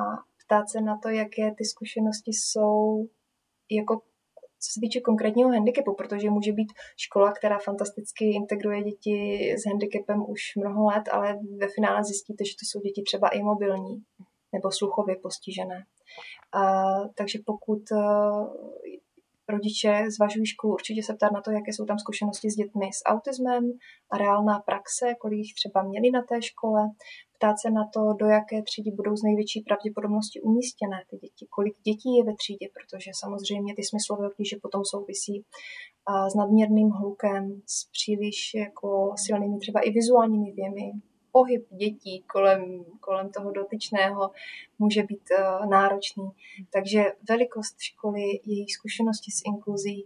ptát 0.44 0.70
se 0.70 0.80
na 0.80 0.98
to, 1.02 1.08
jaké 1.08 1.54
ty 1.58 1.64
zkušenosti 1.64 2.30
jsou 2.30 3.08
jako 3.70 4.02
co 4.60 4.72
se 4.72 4.80
týče 4.80 5.00
konkrétního 5.00 5.50
handicapu, 5.50 5.94
protože 5.94 6.30
může 6.30 6.52
být 6.52 6.72
škola, 6.96 7.32
která 7.32 7.58
fantasticky 7.58 8.24
integruje 8.34 8.82
děti 8.82 9.18
s 9.58 9.66
handicapem 9.66 10.24
už 10.28 10.40
mnoho 10.56 10.84
let, 10.86 11.02
ale 11.12 11.38
ve 11.60 11.68
finále 11.68 12.04
zjistíte, 12.04 12.44
že 12.44 12.52
to 12.52 12.64
jsou 12.64 12.80
děti 12.80 13.02
třeba 13.02 13.28
i 13.28 13.42
mobilní 13.42 14.02
nebo 14.52 14.72
sluchově 14.72 15.16
postižené. 15.16 15.84
A, 16.52 16.84
takže 17.14 17.38
pokud 17.46 17.82
uh, 17.92 18.46
rodiče 19.48 20.04
zvažují 20.16 20.46
školu, 20.46 20.74
určitě 20.74 21.02
se 21.02 21.14
ptát 21.14 21.32
na 21.32 21.40
to, 21.40 21.50
jaké 21.50 21.72
jsou 21.72 21.84
tam 21.84 21.98
zkušenosti 21.98 22.50
s 22.50 22.54
dětmi 22.54 22.86
s 22.92 23.00
autismem 23.06 23.64
a 24.10 24.18
reálná 24.18 24.58
praxe, 24.58 25.14
kolik 25.20 25.38
jich 25.38 25.54
třeba 25.54 25.82
měli 25.82 26.10
na 26.10 26.22
té 26.22 26.42
škole, 26.42 26.82
ptát 27.36 27.56
se 27.62 27.70
na 27.70 27.84
to, 27.94 28.00
do 28.20 28.26
jaké 28.26 28.62
třídy 28.62 28.90
budou 28.90 29.16
z 29.16 29.22
největší 29.22 29.60
pravděpodobnosti 29.60 30.40
umístěné 30.40 30.98
ty 31.10 31.16
děti, 31.16 31.46
kolik 31.50 31.74
dětí 31.88 32.10
je 32.18 32.24
ve 32.24 32.34
třídě, 32.36 32.66
protože 32.76 33.10
samozřejmě 33.22 33.74
ty 33.74 33.82
smyslové 33.84 34.28
obtíže 34.28 34.56
potom 34.62 34.82
souvisí 34.84 35.44
s 36.32 36.34
nadměrným 36.34 36.90
hlukem, 36.90 37.42
s 37.66 37.90
příliš 37.90 38.38
jako 38.54 38.88
silnými 39.26 39.58
třeba 39.58 39.80
i 39.80 39.90
vizuálními 39.90 40.52
věmi, 40.52 40.86
pohyb 41.36 41.66
dětí 41.70 42.24
kolem, 42.26 42.84
kolem 43.00 43.30
toho 43.30 43.50
dotyčného 43.50 44.30
může 44.78 45.02
být 45.02 45.22
uh, 45.30 45.66
náročný. 45.66 46.30
Takže 46.72 47.04
velikost 47.28 47.76
školy, 47.78 48.22
její 48.44 48.68
zkušenosti 48.68 49.30
s 49.30 49.42
inkluzí, 49.46 50.04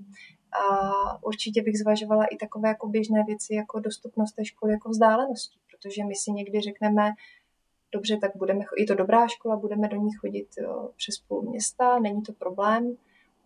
a 0.53 1.25
určitě 1.25 1.63
bych 1.63 1.79
zvažovala 1.79 2.25
i 2.25 2.37
takové 2.37 2.69
jako 2.69 2.89
běžné 2.89 3.25
věci, 3.27 3.55
jako 3.55 3.81
dostupnost 3.81 4.33
té 4.33 4.45
školy 4.45 4.73
jako 4.73 4.89
vzdálenosti, 4.89 5.59
protože 5.71 6.05
my 6.05 6.15
si 6.15 6.33
někdy 6.33 6.61
řekneme, 6.61 7.13
dobře, 7.93 8.19
tak 8.21 8.37
budeme, 8.37 8.65
je 8.79 8.87
to 8.87 8.95
dobrá 8.95 9.29
škola, 9.29 9.57
budeme 9.57 9.89
do 9.89 9.97
ní 9.97 10.13
chodit 10.13 10.49
eh, 10.59 10.65
přes 10.97 11.19
půl 11.19 11.43
města, 11.43 11.99
není 11.99 12.23
to 12.23 12.33
problém, 12.33 12.97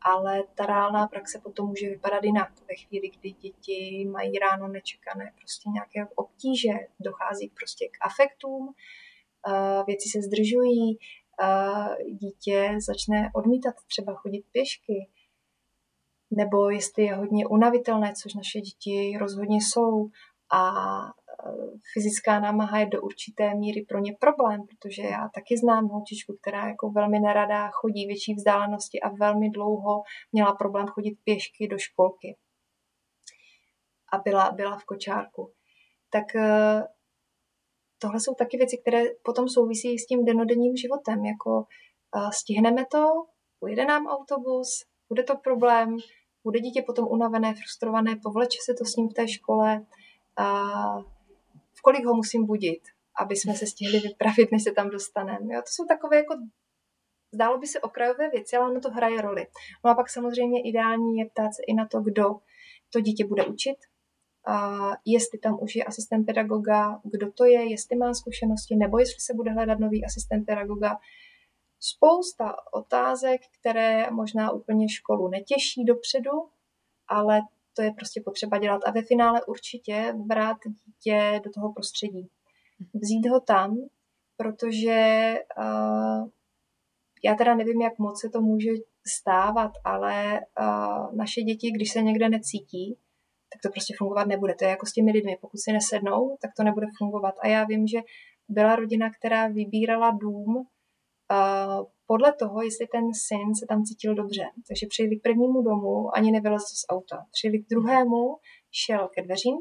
ale 0.05 0.45
ta 0.55 0.67
reálná 0.67 1.07
praxe 1.07 1.41
potom 1.43 1.69
může 1.69 1.89
vypadat 1.89 2.25
jinak. 2.25 2.53
Ve 2.69 2.75
chvíli, 2.75 3.11
kdy 3.11 3.31
děti 3.31 4.09
mají 4.11 4.39
ráno 4.39 4.69
nečekané 4.69 5.33
prostě 5.39 5.71
nějaké 5.71 6.15
obtíže, 6.15 6.73
dochází 7.01 7.49
prostě 7.49 7.89
k 7.89 8.07
afektům, 8.07 8.75
věci 9.87 10.09
se 10.09 10.23
zdržují, 10.23 10.99
dítě 12.13 12.79
začne 12.87 13.31
odmítat 13.35 13.75
třeba 13.87 14.15
chodit 14.15 14.45
pěšky, 14.53 15.09
nebo 16.31 16.71
jestli 16.71 17.03
je 17.03 17.15
hodně 17.15 17.47
unavitelné, 17.47 18.13
což 18.23 18.35
naše 18.35 18.61
děti 18.61 19.17
rozhodně 19.21 19.57
jsou, 19.57 20.09
a 20.55 20.73
fyzická 21.93 22.41
námaha 22.41 22.79
je 22.79 22.87
do 22.87 23.03
určité 23.03 23.55
míry 23.55 23.85
pro 23.89 23.99
ně 23.99 24.13
problém, 24.21 24.61
protože 24.67 25.03
já 25.03 25.29
taky 25.35 25.57
znám 25.57 25.89
holčičku, 25.89 26.37
která 26.41 26.69
jako 26.69 26.91
velmi 26.91 27.21
nerada 27.21 27.71
chodí 27.71 28.07
větší 28.07 28.35
vzdálenosti 28.35 29.01
a 29.01 29.09
velmi 29.09 29.51
dlouho 29.51 30.03
měla 30.33 30.53
problém 30.53 30.87
chodit 30.87 31.19
pěšky 31.25 31.69
do 31.69 31.79
školky. 31.79 32.37
A 34.13 34.19
byla, 34.19 34.53
byla 34.53 34.79
v 34.79 34.85
kočárku. 34.85 35.53
Tak 36.11 36.35
eh, 36.37 36.83
tohle 37.99 38.21
jsou 38.21 38.35
taky 38.35 38.57
věci, 38.57 38.79
které 38.79 39.03
potom 39.23 39.49
souvisí 39.49 39.99
s 39.99 40.07
tím 40.07 40.25
denodenním 40.25 40.77
životem. 40.77 41.25
Jako 41.25 41.65
eh, 42.17 42.33
stihneme 42.33 42.85
to, 42.91 43.07
pojede 43.61 43.85
nám 43.85 44.07
autobus, 44.07 44.69
bude 45.09 45.23
to 45.23 45.37
problém, 45.37 45.97
bude 46.45 46.61
dítě 46.61 46.83
potom 46.87 47.09
unavené, 47.09 47.55
frustrované, 47.55 48.17
povleče 48.23 48.59
se 48.65 48.75
to 48.75 48.85
s 48.85 48.97
ním 48.97 49.09
v 49.09 49.15
té 49.15 49.29
škole, 49.29 49.87
v 51.75 51.83
kolik 51.83 52.05
ho 52.05 52.15
musím 52.15 52.47
budit, 52.47 52.81
aby 53.21 53.37
jsme 53.37 53.55
se 53.55 53.67
stihli 53.67 54.01
vypravit, 54.01 54.53
než 54.53 54.63
se 54.63 54.73
tam 54.73 54.91
dostaneme. 54.91 55.55
Jo, 55.55 55.61
to 55.61 55.69
jsou 55.71 55.85
takové 55.87 56.17
jako 56.17 56.35
Zdálo 57.35 57.59
by 57.59 57.67
se 57.67 57.81
okrajové 57.81 58.31
věci, 58.31 58.57
ale 58.57 58.71
ono 58.71 58.81
to 58.81 58.91
hraje 58.91 59.23
roli. 59.23 59.47
No 59.85 59.91
a 59.91 59.95
pak 59.95 60.11
samozřejmě 60.11 60.63
ideální 60.63 61.19
je 61.19 61.27
ptát 61.27 61.55
se 61.55 61.63
i 61.67 61.75
na 61.75 61.87
to, 61.87 62.01
kdo 62.01 62.25
to 62.91 63.01
dítě 63.01 63.27
bude 63.27 63.47
učit, 63.47 63.77
a 64.47 64.89
jestli 65.05 65.39
tam 65.39 65.59
už 65.61 65.77
je 65.77 65.85
asistent 65.85 66.27
pedagoga, 66.27 67.01
kdo 67.05 67.33
to 67.33 67.45
je, 67.45 67.71
jestli 67.71 67.97
má 67.97 68.15
zkušenosti, 68.15 68.77
nebo 68.77 68.99
jestli 68.99 69.21
se 69.21 69.35
bude 69.35 69.51
hledat 69.51 69.79
nový 69.79 70.05
asistent 70.05 70.47
pedagoga. 70.47 70.99
spousta 71.81 72.57
otázek, 72.73 73.41
které 73.61 74.11
možná 74.11 74.51
úplně 74.51 74.89
školu 74.89 75.29
netěší 75.29 75.85
dopředu, 75.85 76.31
ale 77.09 77.41
to 77.77 77.83
je 77.83 77.93
prostě 77.93 78.23
potřeba 78.25 78.59
dělat. 78.59 78.81
A 78.87 78.91
ve 78.91 79.03
finále 79.03 79.45
určitě 79.45 80.13
brát 80.17 80.57
dítě 80.87 81.41
do 81.45 81.51
toho 81.51 81.73
prostředí. 81.73 82.29
Vzít 82.95 83.29
ho 83.29 83.41
tam, 83.41 83.77
protože 84.37 85.33
uh, 85.59 86.29
já 87.25 87.35
teda 87.35 87.55
nevím, 87.55 87.81
jak 87.81 87.99
moc 87.99 88.21
se 88.21 88.29
to 88.29 88.41
může 88.41 88.71
stávat, 89.07 89.73
ale 89.85 90.41
uh, 90.61 91.17
naše 91.17 91.41
děti, 91.43 91.71
když 91.71 91.93
se 91.93 92.03
někde 92.03 92.29
necítí, 92.29 92.99
tak 93.53 93.63
to 93.63 93.69
prostě 93.73 93.95
fungovat 93.99 94.27
nebude. 94.27 94.55
To 94.55 94.65
je 94.65 94.71
jako 94.71 94.87
s 94.87 94.93
těmi 94.93 95.13
lidmi. 95.13 95.37
Pokud 95.41 95.59
si 95.59 95.73
nesednou, 95.73 96.37
tak 96.43 96.51
to 96.57 96.63
nebude 96.63 96.87
fungovat. 96.99 97.35
A 97.41 97.49
já 97.49 97.65
vím, 97.65 97.87
že 97.87 97.99
byla 98.49 98.77
rodina, 98.77 99.11
která 99.11 99.49
vybírala 99.49 100.11
dům 100.11 100.57
uh, 100.57 101.87
podle 102.07 102.33
toho, 102.33 102.63
jestli 102.63 102.87
ten 102.87 103.05
syn 103.15 103.55
se 103.61 103.67
tam 103.69 103.83
cítil 103.83 104.15
dobře. 104.15 104.45
Takže 104.69 104.87
přijeli 104.87 105.17
k 105.17 105.23
prvnímu 105.23 105.63
domu, 105.63 106.17
ani 106.17 106.31
nevylezl 106.31 106.75
z 106.83 106.85
auta. 106.89 107.27
Přijeli 107.33 107.59
k 107.59 107.69
druhému, 107.69 108.37
šel 108.71 109.09
ke 109.09 109.23
dveřím 109.23 109.59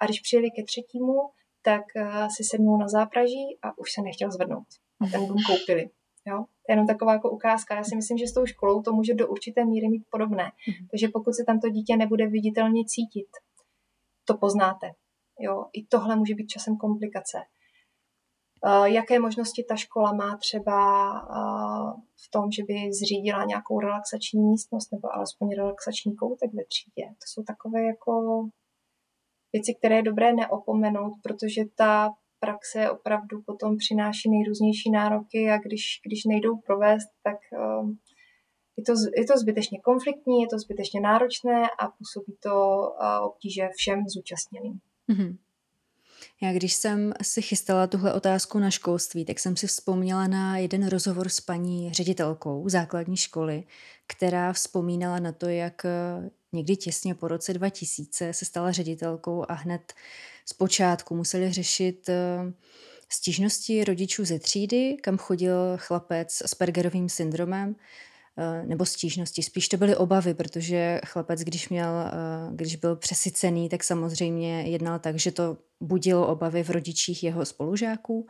a 0.00 0.04
když 0.04 0.20
přijeli 0.20 0.50
ke 0.50 0.62
třetímu, 0.64 1.16
tak 1.62 1.84
uh, 1.96 2.28
si 2.36 2.44
sednul 2.44 2.78
na 2.78 2.88
zápraží 2.88 3.58
a 3.62 3.78
už 3.78 3.92
se 3.92 4.02
nechtěl 4.02 4.30
zvednout. 4.30 4.68
A 5.00 5.06
ten 5.06 5.26
dům 5.26 5.38
koupili. 5.46 5.90
Jo? 6.26 6.38
To 6.38 6.66
je 6.68 6.72
jenom 6.72 6.86
taková 6.86 7.12
jako 7.12 7.30
ukázka. 7.30 7.76
Já 7.76 7.84
si 7.84 7.96
myslím, 7.96 8.18
že 8.18 8.26
s 8.26 8.32
tou 8.32 8.46
školou 8.46 8.82
to 8.82 8.92
může 8.92 9.14
do 9.14 9.28
určité 9.28 9.64
míry 9.64 9.88
mít 9.88 10.04
podobné. 10.10 10.44
Mm-hmm. 10.44 10.86
Takže 10.90 11.08
pokud 11.08 11.32
se 11.34 11.44
tam 11.44 11.60
to 11.60 11.68
dítě 11.68 11.96
nebude 11.96 12.26
viditelně 12.26 12.82
cítit, 12.86 13.28
to 14.24 14.36
poznáte. 14.36 14.90
Jo? 15.38 15.64
I 15.72 15.86
tohle 15.86 16.16
může 16.16 16.34
být 16.34 16.46
časem 16.46 16.76
komplikace. 16.76 17.38
Uh, 18.66 18.84
jaké 18.84 19.18
možnosti 19.18 19.64
ta 19.68 19.76
škola 19.76 20.12
má 20.12 20.36
třeba 20.36 20.78
uh, 21.12 22.00
v 22.26 22.30
tom, 22.30 22.50
že 22.50 22.62
by 22.64 22.74
zřídila 22.92 23.44
nějakou 23.44 23.80
relaxační 23.80 24.40
místnost 24.42 24.92
nebo 24.92 25.14
alespoň 25.14 25.48
relaxační 25.56 26.16
koutek 26.16 26.50
ve 26.54 26.64
třídě. 26.64 27.08
To 27.08 27.24
jsou 27.26 27.42
takové 27.42 27.82
jako 27.82 28.12
věci, 29.52 29.74
které 29.78 29.96
je 29.96 30.02
dobré 30.02 30.32
neopomenout, 30.32 31.12
protože 31.22 31.62
ta 31.74 32.10
praxe 32.40 32.90
opravdu 32.90 33.42
potom 33.46 33.76
přináší 33.76 34.30
nejrůznější 34.30 34.90
nároky 34.90 35.50
a 35.50 35.58
když, 35.58 36.00
když 36.06 36.24
nejdou 36.24 36.56
provést, 36.56 37.08
tak 37.22 37.38
um, 37.80 37.98
je 38.76 38.84
to, 38.84 38.92
je 39.16 39.24
to 39.24 39.38
zbytečně 39.38 39.80
konfliktní, 39.80 40.42
je 40.42 40.48
to 40.48 40.58
zbytečně 40.58 41.00
náročné 41.00 41.62
a 41.78 41.88
působí 41.88 42.36
to 42.42 42.54
obtíže 43.22 43.68
všem 43.76 44.08
zúčastněným. 44.08 44.80
Mm-hmm. 45.12 45.36
Já 46.42 46.52
když 46.52 46.74
jsem 46.74 47.12
si 47.22 47.42
chystala 47.42 47.86
tuhle 47.86 48.12
otázku 48.12 48.58
na 48.58 48.70
školství, 48.70 49.24
tak 49.24 49.38
jsem 49.38 49.56
si 49.56 49.66
vzpomněla 49.66 50.26
na 50.26 50.58
jeden 50.58 50.88
rozhovor 50.88 51.28
s 51.28 51.40
paní 51.40 51.92
ředitelkou 51.92 52.68
základní 52.68 53.16
školy, 53.16 53.64
která 54.06 54.52
vzpomínala 54.52 55.18
na 55.18 55.32
to, 55.32 55.48
jak 55.48 55.82
uh, 55.84 56.28
někdy 56.52 56.76
těsně 56.76 57.14
po 57.14 57.28
roce 57.28 57.54
2000 57.54 58.32
se 58.32 58.44
stala 58.44 58.72
ředitelkou 58.72 59.44
a 59.48 59.54
hned 59.54 59.92
zpočátku 60.46 61.14
museli 61.14 61.52
řešit 61.52 62.08
eh, 62.08 62.52
stížnosti 63.08 63.84
rodičů 63.84 64.24
ze 64.24 64.38
třídy, 64.38 64.96
kam 65.02 65.18
chodil 65.18 65.54
chlapec 65.76 66.32
s 66.32 66.44
Aspergerovým 66.44 67.08
syndromem, 67.08 67.76
eh, 67.78 68.13
nebo 68.64 68.86
stížnosti. 68.86 69.42
Spíš 69.42 69.68
to 69.68 69.76
byly 69.76 69.96
obavy, 69.96 70.34
protože 70.34 71.00
chlapec, 71.06 71.40
když, 71.40 71.68
měl, 71.68 71.88
eh, 71.88 72.12
když 72.54 72.76
byl 72.76 72.96
přesycený, 72.96 73.68
tak 73.68 73.84
samozřejmě 73.84 74.62
jednal 74.62 74.98
tak, 74.98 75.18
že 75.18 75.32
to 75.32 75.56
budilo 75.80 76.26
obavy 76.26 76.62
v 76.62 76.70
rodičích 76.70 77.24
jeho 77.24 77.44
spolužáků. 77.44 78.26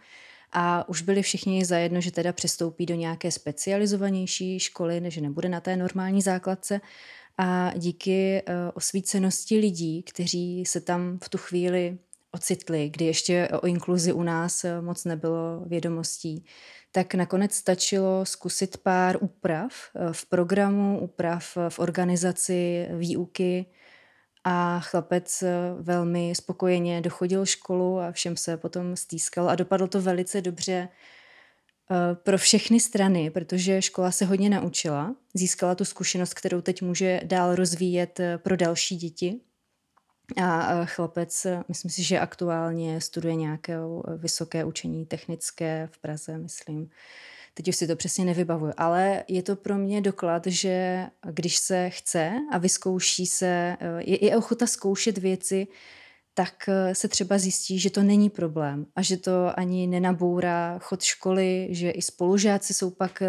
A 0.53 0.89
už 0.89 1.03
byli 1.03 1.23
všichni 1.23 1.65
zajedno, 1.65 2.01
že 2.01 2.11
teda 2.11 2.33
přestoupí 2.33 2.87
do 2.87 2.95
nějaké 2.95 3.31
specializovanější 3.31 4.61
školy, 4.61 5.01
než 5.01 5.17
nebude 5.17 5.49
na 5.49 5.61
té 5.61 5.77
normální 5.77 6.23
základce. 6.23 6.81
A 7.39 7.73
díky 7.77 8.43
osvícenosti 8.75 9.59
lidí, 9.59 10.03
kteří 10.03 10.65
se 10.67 10.81
tam 10.81 11.19
v 11.23 11.29
tu 11.29 11.39
chvíli 11.39 11.99
ocitli, 12.35 12.89
kdy 12.89 13.05
ještě 13.05 13.49
o 13.63 13.67
inkluzi 13.67 14.13
u 14.13 14.23
nás 14.23 14.65
eh, 14.65 14.81
moc 14.81 15.05
nebylo 15.05 15.63
vědomostí, 15.67 16.45
tak 16.95 17.15
nakonec 17.15 17.55
stačilo 17.55 18.25
zkusit 18.25 18.77
pár 18.77 19.19
úprav 19.21 19.71
eh, 19.71 20.13
v 20.13 20.27
programu, 20.27 20.99
úprav 20.99 21.57
v 21.69 21.79
organizaci 21.79 22.89
výuky. 22.91 23.67
A 24.45 24.81
chlapec 24.81 25.43
eh, 25.43 25.53
velmi 25.81 26.33
spokojeně 26.35 27.01
dochodil 27.01 27.47
školu 27.47 28.01
a 28.01 28.13
všem 28.13 28.37
se 28.37 28.57
potom 28.57 28.97
stýskal. 28.97 29.51
A 29.51 29.55
dopadlo 29.55 29.87
to 29.87 30.01
velice 30.01 30.41
dobře 30.41 30.89
pro 32.15 32.39
všechny 32.39 32.81
strany, 32.81 33.31
protože 33.31 33.83
škola 33.83 34.11
se 34.11 34.25
hodně 34.25 34.51
naučila, 34.51 35.15
získala 35.35 35.75
tu 35.75 35.85
zkušenost, 35.85 36.35
kterou 36.35 36.61
teď 36.61 36.83
může 36.83 37.21
dál 37.25 37.55
rozvíjet 37.55 38.21
pro 38.43 38.57
další 38.57 38.97
děti 38.97 39.41
a 40.43 40.85
chlapec, 40.85 41.47
myslím 41.69 41.91
si, 41.91 42.03
že 42.03 42.21
aktuálně 42.21 43.01
studuje 43.01 43.35
nějaké 43.35 43.77
vysoké 44.17 44.65
učení 44.65 45.07
technické 45.07 45.89
v 45.93 45.99
Praze, 45.99 46.39
myslím. 46.39 46.91
Teď 47.55 47.69
už 47.69 47.77
si 47.77 47.87
to 47.87 47.97
přesně 47.97 48.25
nevybavuju, 48.25 48.73
ale 48.77 49.25
je 49.29 49.43
to 49.43 49.57
pro 49.57 49.79
mě 49.79 50.01
doklad, 50.01 50.47
že 50.47 51.07
když 51.31 51.57
se 51.57 51.91
chce 51.91 52.33
a 52.53 52.59
vyzkouší 52.59 53.27
se, 53.27 53.77
je, 53.99 54.25
je 54.25 54.37
ochota 54.37 54.67
zkoušet 54.67 55.19
věci, 55.19 55.67
tak 56.35 56.55
se 56.93 57.09
třeba 57.09 57.39
zjistí, 57.39 57.79
že 57.79 57.91
to 57.91 58.03
není 58.03 58.31
problém 58.31 58.87
a 58.97 59.03
že 59.03 59.17
to 59.17 59.59
ani 59.59 59.87
nenabourá 59.87 60.79
chod 60.79 61.03
školy, 61.03 61.69
že 61.71 61.91
i 61.91 62.03
spolužáci 62.03 62.75
jsou 62.75 62.91
pak 62.91 63.23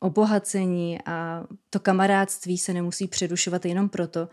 obohacení 0.00 0.98
a 1.06 1.46
to 1.70 1.80
kamarádství 1.80 2.58
se 2.58 2.72
nemusí 2.72 3.08
přerušovat 3.08 3.64
jenom 3.64 3.88
proto, 3.88 4.28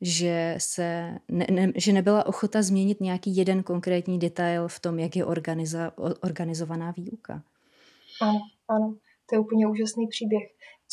že, 0.00 0.54
se 0.58 1.18
ne, 1.28 1.46
ne, 1.50 1.72
že 1.76 1.92
nebyla 1.92 2.26
ochota 2.26 2.62
změnit 2.62 3.00
nějaký 3.00 3.36
jeden 3.36 3.62
konkrétní 3.62 4.18
detail 4.18 4.68
v 4.68 4.80
tom, 4.80 4.98
jak 4.98 5.16
je 5.16 5.24
organiza, 5.24 5.92
organizovaná 6.22 6.90
výuka. 6.90 7.42
Ano, 8.22 8.40
ano, 8.68 8.96
to 9.28 9.34
je 9.34 9.38
úplně 9.38 9.66
úžasný 9.66 10.06
příběh, 10.06 10.42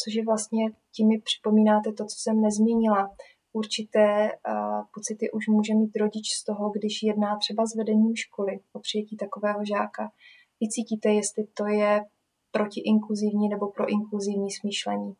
což 0.03 0.13
je 0.13 0.25
vlastně 0.25 0.65
tím 0.95 1.07
mi 1.07 1.21
připomínáte 1.21 1.93
to, 1.93 2.05
co 2.05 2.15
jsem 2.19 2.41
nezmínila. 2.41 3.15
Určité 3.53 4.31
uh, 4.31 4.83
pocity 4.93 5.31
už 5.31 5.47
může 5.47 5.73
mít 5.73 5.95
rodič 5.95 6.31
z 6.33 6.43
toho, 6.43 6.69
když 6.69 7.03
jedná 7.03 7.37
třeba 7.37 7.65
s 7.65 7.75
vedením 7.75 8.15
školy 8.15 8.59
o 8.73 8.79
přijetí 8.79 9.17
takového 9.17 9.65
žáka. 9.65 10.11
Vycítíte, 10.59 11.09
jestli 11.09 11.43
to 11.53 11.67
je 11.67 12.05
protiinkluzivní 12.51 13.49
nebo 13.49 13.67
proinkluzivní 13.67 14.51
smýšlení 14.51 15.13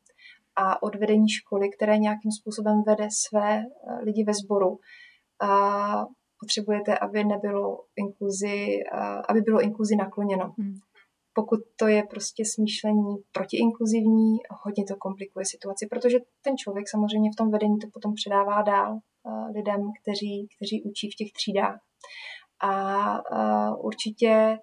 a 0.55 0.83
odvedení 0.83 1.29
školy, 1.29 1.69
které 1.69 1.97
nějakým 1.97 2.31
způsobem 2.31 2.83
vede 2.87 3.07
své 3.11 3.59
eh, 3.59 4.03
lidi 4.03 4.23
ve 4.23 4.33
sboru. 4.33 4.79
A 5.41 6.05
potřebujete, 6.43 6.97
aby 6.97 7.23
nebylo 7.23 7.83
inkluzi, 7.95 8.79
aby 9.27 9.41
bylo 9.41 9.61
inkluzi 9.61 9.95
nakloněno. 9.95 10.53
Hmm. 10.57 10.75
Pokud 11.33 11.59
to 11.75 11.87
je 11.87 12.03
prostě 12.09 12.43
smýšlení 12.45 13.15
protiinkluzivní, 13.31 14.37
hodně 14.63 14.83
to 14.87 14.95
komplikuje 14.95 15.45
situaci, 15.45 15.87
protože 15.89 16.17
ten 16.41 16.57
člověk 16.57 16.89
samozřejmě 16.89 17.29
v 17.31 17.35
tom 17.35 17.51
vedení 17.51 17.77
to 17.79 17.87
potom 17.93 18.13
předává 18.13 18.61
dál 18.61 18.97
eh, 18.97 19.51
lidem, 19.57 19.81
kteří, 20.01 20.47
kteří 20.55 20.83
učí 20.83 21.11
v 21.11 21.15
těch 21.15 21.31
třídách. 21.31 21.79
A 22.61 22.75
určitě 23.77 24.57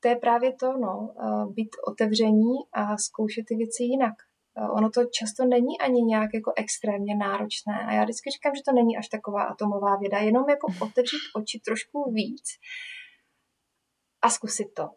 to 0.00 0.08
je 0.08 0.16
právě 0.16 0.52
to, 0.60 0.72
no, 0.72 1.14
být 1.48 1.70
otevření 1.88 2.54
a 2.72 2.96
zkoušet 2.96 3.42
ty 3.48 3.54
věci 3.56 3.82
jinak. 3.82 4.14
Eh, 4.58 4.68
ono 4.68 4.90
to 4.90 5.00
často 5.04 5.44
není 5.44 5.80
ani 5.80 6.02
nějak 6.02 6.30
jako 6.34 6.52
extrémně 6.56 7.16
náročné. 7.16 7.74
A 7.86 7.92
já 7.92 8.02
vždycky 8.04 8.30
říkám, 8.30 8.54
že 8.54 8.62
to 8.62 8.72
není 8.72 8.96
až 8.96 9.08
taková 9.08 9.42
atomová 9.42 9.96
věda, 9.96 10.18
jenom 10.18 10.48
jako 10.48 10.66
otevřít 10.80 11.24
oči 11.34 11.60
trošku 11.60 12.12
víc 12.12 12.44
a 14.22 14.30
zkusit 14.30 14.74
to. 14.74 14.88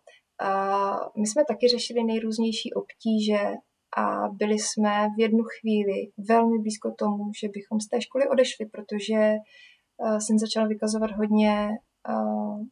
My 1.18 1.27
jsme 1.27 1.45
taky 1.45 1.68
řešili 1.68 2.03
nejrůznější 2.03 2.73
obtíže 2.73 3.56
a 3.98 4.27
byli 4.27 4.60
jsme 4.60 5.07
v 5.18 5.19
jednu 5.19 5.44
chvíli 5.44 6.11
velmi 6.30 6.60
blízko 6.60 6.91
tomu, 6.91 7.23
že 7.41 7.48
bychom 7.53 7.80
z 7.80 7.88
té 7.88 8.02
školy 8.02 8.30
odešli, 8.30 8.65
protože 8.65 9.15
eh, 9.15 10.22
jsem 10.22 10.40
začala 10.40 10.68
vykazovat 10.68 11.11
hodně, 11.11 11.69
eh, 12.10 12.65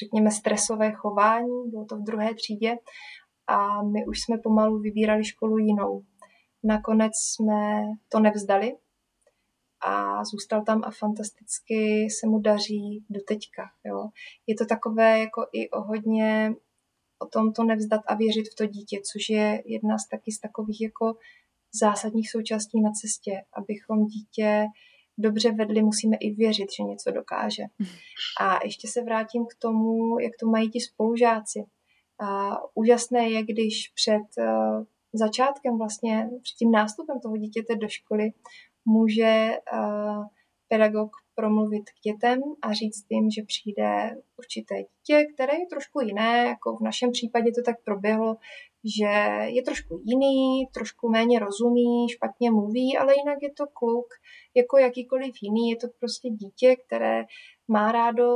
řekněme, 0.00 0.30
stresové 0.30 0.92
chování, 0.92 1.70
bylo 1.70 1.84
to 1.84 1.96
v 1.96 2.02
druhé 2.02 2.34
třídě 2.34 2.76
a 3.50 3.82
my 3.82 4.06
už 4.06 4.20
jsme 4.20 4.38
pomalu 4.38 4.78
vybírali 4.78 5.24
školu 5.24 5.58
jinou. 5.58 6.02
Nakonec 6.64 7.12
jsme 7.14 7.82
to 8.08 8.20
nevzdali 8.20 8.76
a 9.86 10.24
zůstal 10.24 10.64
tam 10.64 10.82
a 10.84 10.90
fantasticky 10.90 12.08
se 12.20 12.26
mu 12.26 12.38
daří 12.40 13.04
do 13.10 13.20
teďka. 13.28 13.62
Jo. 13.84 14.08
Je 14.46 14.54
to 14.54 14.66
takové 14.66 15.18
jako 15.18 15.46
i 15.52 15.70
o 15.70 15.80
hodně 15.80 16.54
o 17.22 17.26
tom 17.26 17.52
to 17.52 17.64
nevzdat 17.64 18.00
a 18.06 18.14
věřit 18.14 18.44
v 18.52 18.56
to 18.58 18.66
dítě, 18.66 19.00
což 19.12 19.28
je 19.28 19.62
jedna 19.66 19.98
z 19.98 20.08
taky 20.08 20.32
z 20.32 20.40
takových 20.40 20.80
jako 20.80 21.14
zásadních 21.80 22.30
součástí 22.30 22.80
na 22.80 22.90
cestě, 22.90 23.32
abychom 23.52 24.06
dítě 24.06 24.66
dobře 25.18 25.52
vedli, 25.52 25.82
musíme 25.82 26.16
i 26.16 26.30
věřit, 26.34 26.68
že 26.76 26.82
něco 26.82 27.10
dokáže. 27.10 27.62
A 28.40 28.64
ještě 28.64 28.88
se 28.88 29.02
vrátím 29.02 29.46
k 29.46 29.54
tomu, 29.58 30.18
jak 30.20 30.32
to 30.40 30.46
mají 30.46 30.70
ti 30.70 30.80
spolužáci 30.80 31.64
A 32.20 32.58
úžasné 32.74 33.28
je, 33.28 33.42
když 33.42 33.92
před 33.94 34.22
uh, 34.38 34.84
začátkem, 35.12 35.78
vlastně 35.78 36.30
před 36.42 36.56
tím 36.56 36.70
nástupem 36.70 37.20
toho 37.20 37.36
dítěte 37.36 37.76
do 37.76 37.88
školy, 37.88 38.30
může 38.84 39.50
uh, 39.72 40.24
pedagog 40.68 41.10
promluvit 41.40 41.84
k 41.90 42.00
dětem 42.08 42.38
a 42.62 42.72
říct 42.72 43.06
jim, 43.10 43.30
že 43.30 43.42
přijde 43.42 44.16
určité 44.38 44.74
dítě, 44.74 45.26
které 45.34 45.52
je 45.58 45.66
trošku 45.66 46.00
jiné, 46.00 46.46
jako 46.46 46.76
v 46.76 46.80
našem 46.80 47.10
případě 47.10 47.50
to 47.52 47.62
tak 47.64 47.76
proběhlo, 47.84 48.36
že 48.98 49.12
je 49.56 49.62
trošku 49.62 50.02
jiný, 50.04 50.66
trošku 50.74 51.08
méně 51.08 51.38
rozumí, 51.38 52.08
špatně 52.08 52.50
mluví, 52.50 52.98
ale 52.98 53.14
jinak 53.20 53.38
je 53.42 53.52
to 53.52 53.64
kluk 53.66 54.06
jako 54.56 54.78
jakýkoliv 54.78 55.34
jiný, 55.42 55.70
je 55.70 55.76
to 55.76 55.86
prostě 56.00 56.28
dítě, 56.28 56.76
které 56.76 57.24
má 57.68 57.92
rádo 57.92 58.26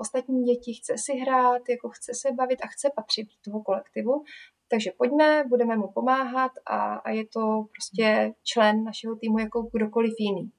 ostatní 0.00 0.42
děti, 0.44 0.72
chce 0.74 0.94
si 0.98 1.12
hrát, 1.12 1.62
jako 1.68 1.88
chce 1.88 2.12
se 2.14 2.32
bavit 2.32 2.58
a 2.62 2.66
chce 2.66 2.90
patřit 2.96 3.24
do 3.24 3.50
toho 3.50 3.62
kolektivu. 3.62 4.22
Takže 4.70 4.90
pojďme, 4.98 5.44
budeme 5.48 5.76
mu 5.76 5.88
pomáhat 5.94 6.52
a, 6.66 6.94
a 6.94 7.10
je 7.10 7.24
to 7.26 7.40
prostě 7.74 8.34
člen 8.42 8.84
našeho 8.84 9.16
týmu 9.16 9.38
jako 9.38 9.68
kdokoliv 9.72 10.12
jiný. 10.18 10.50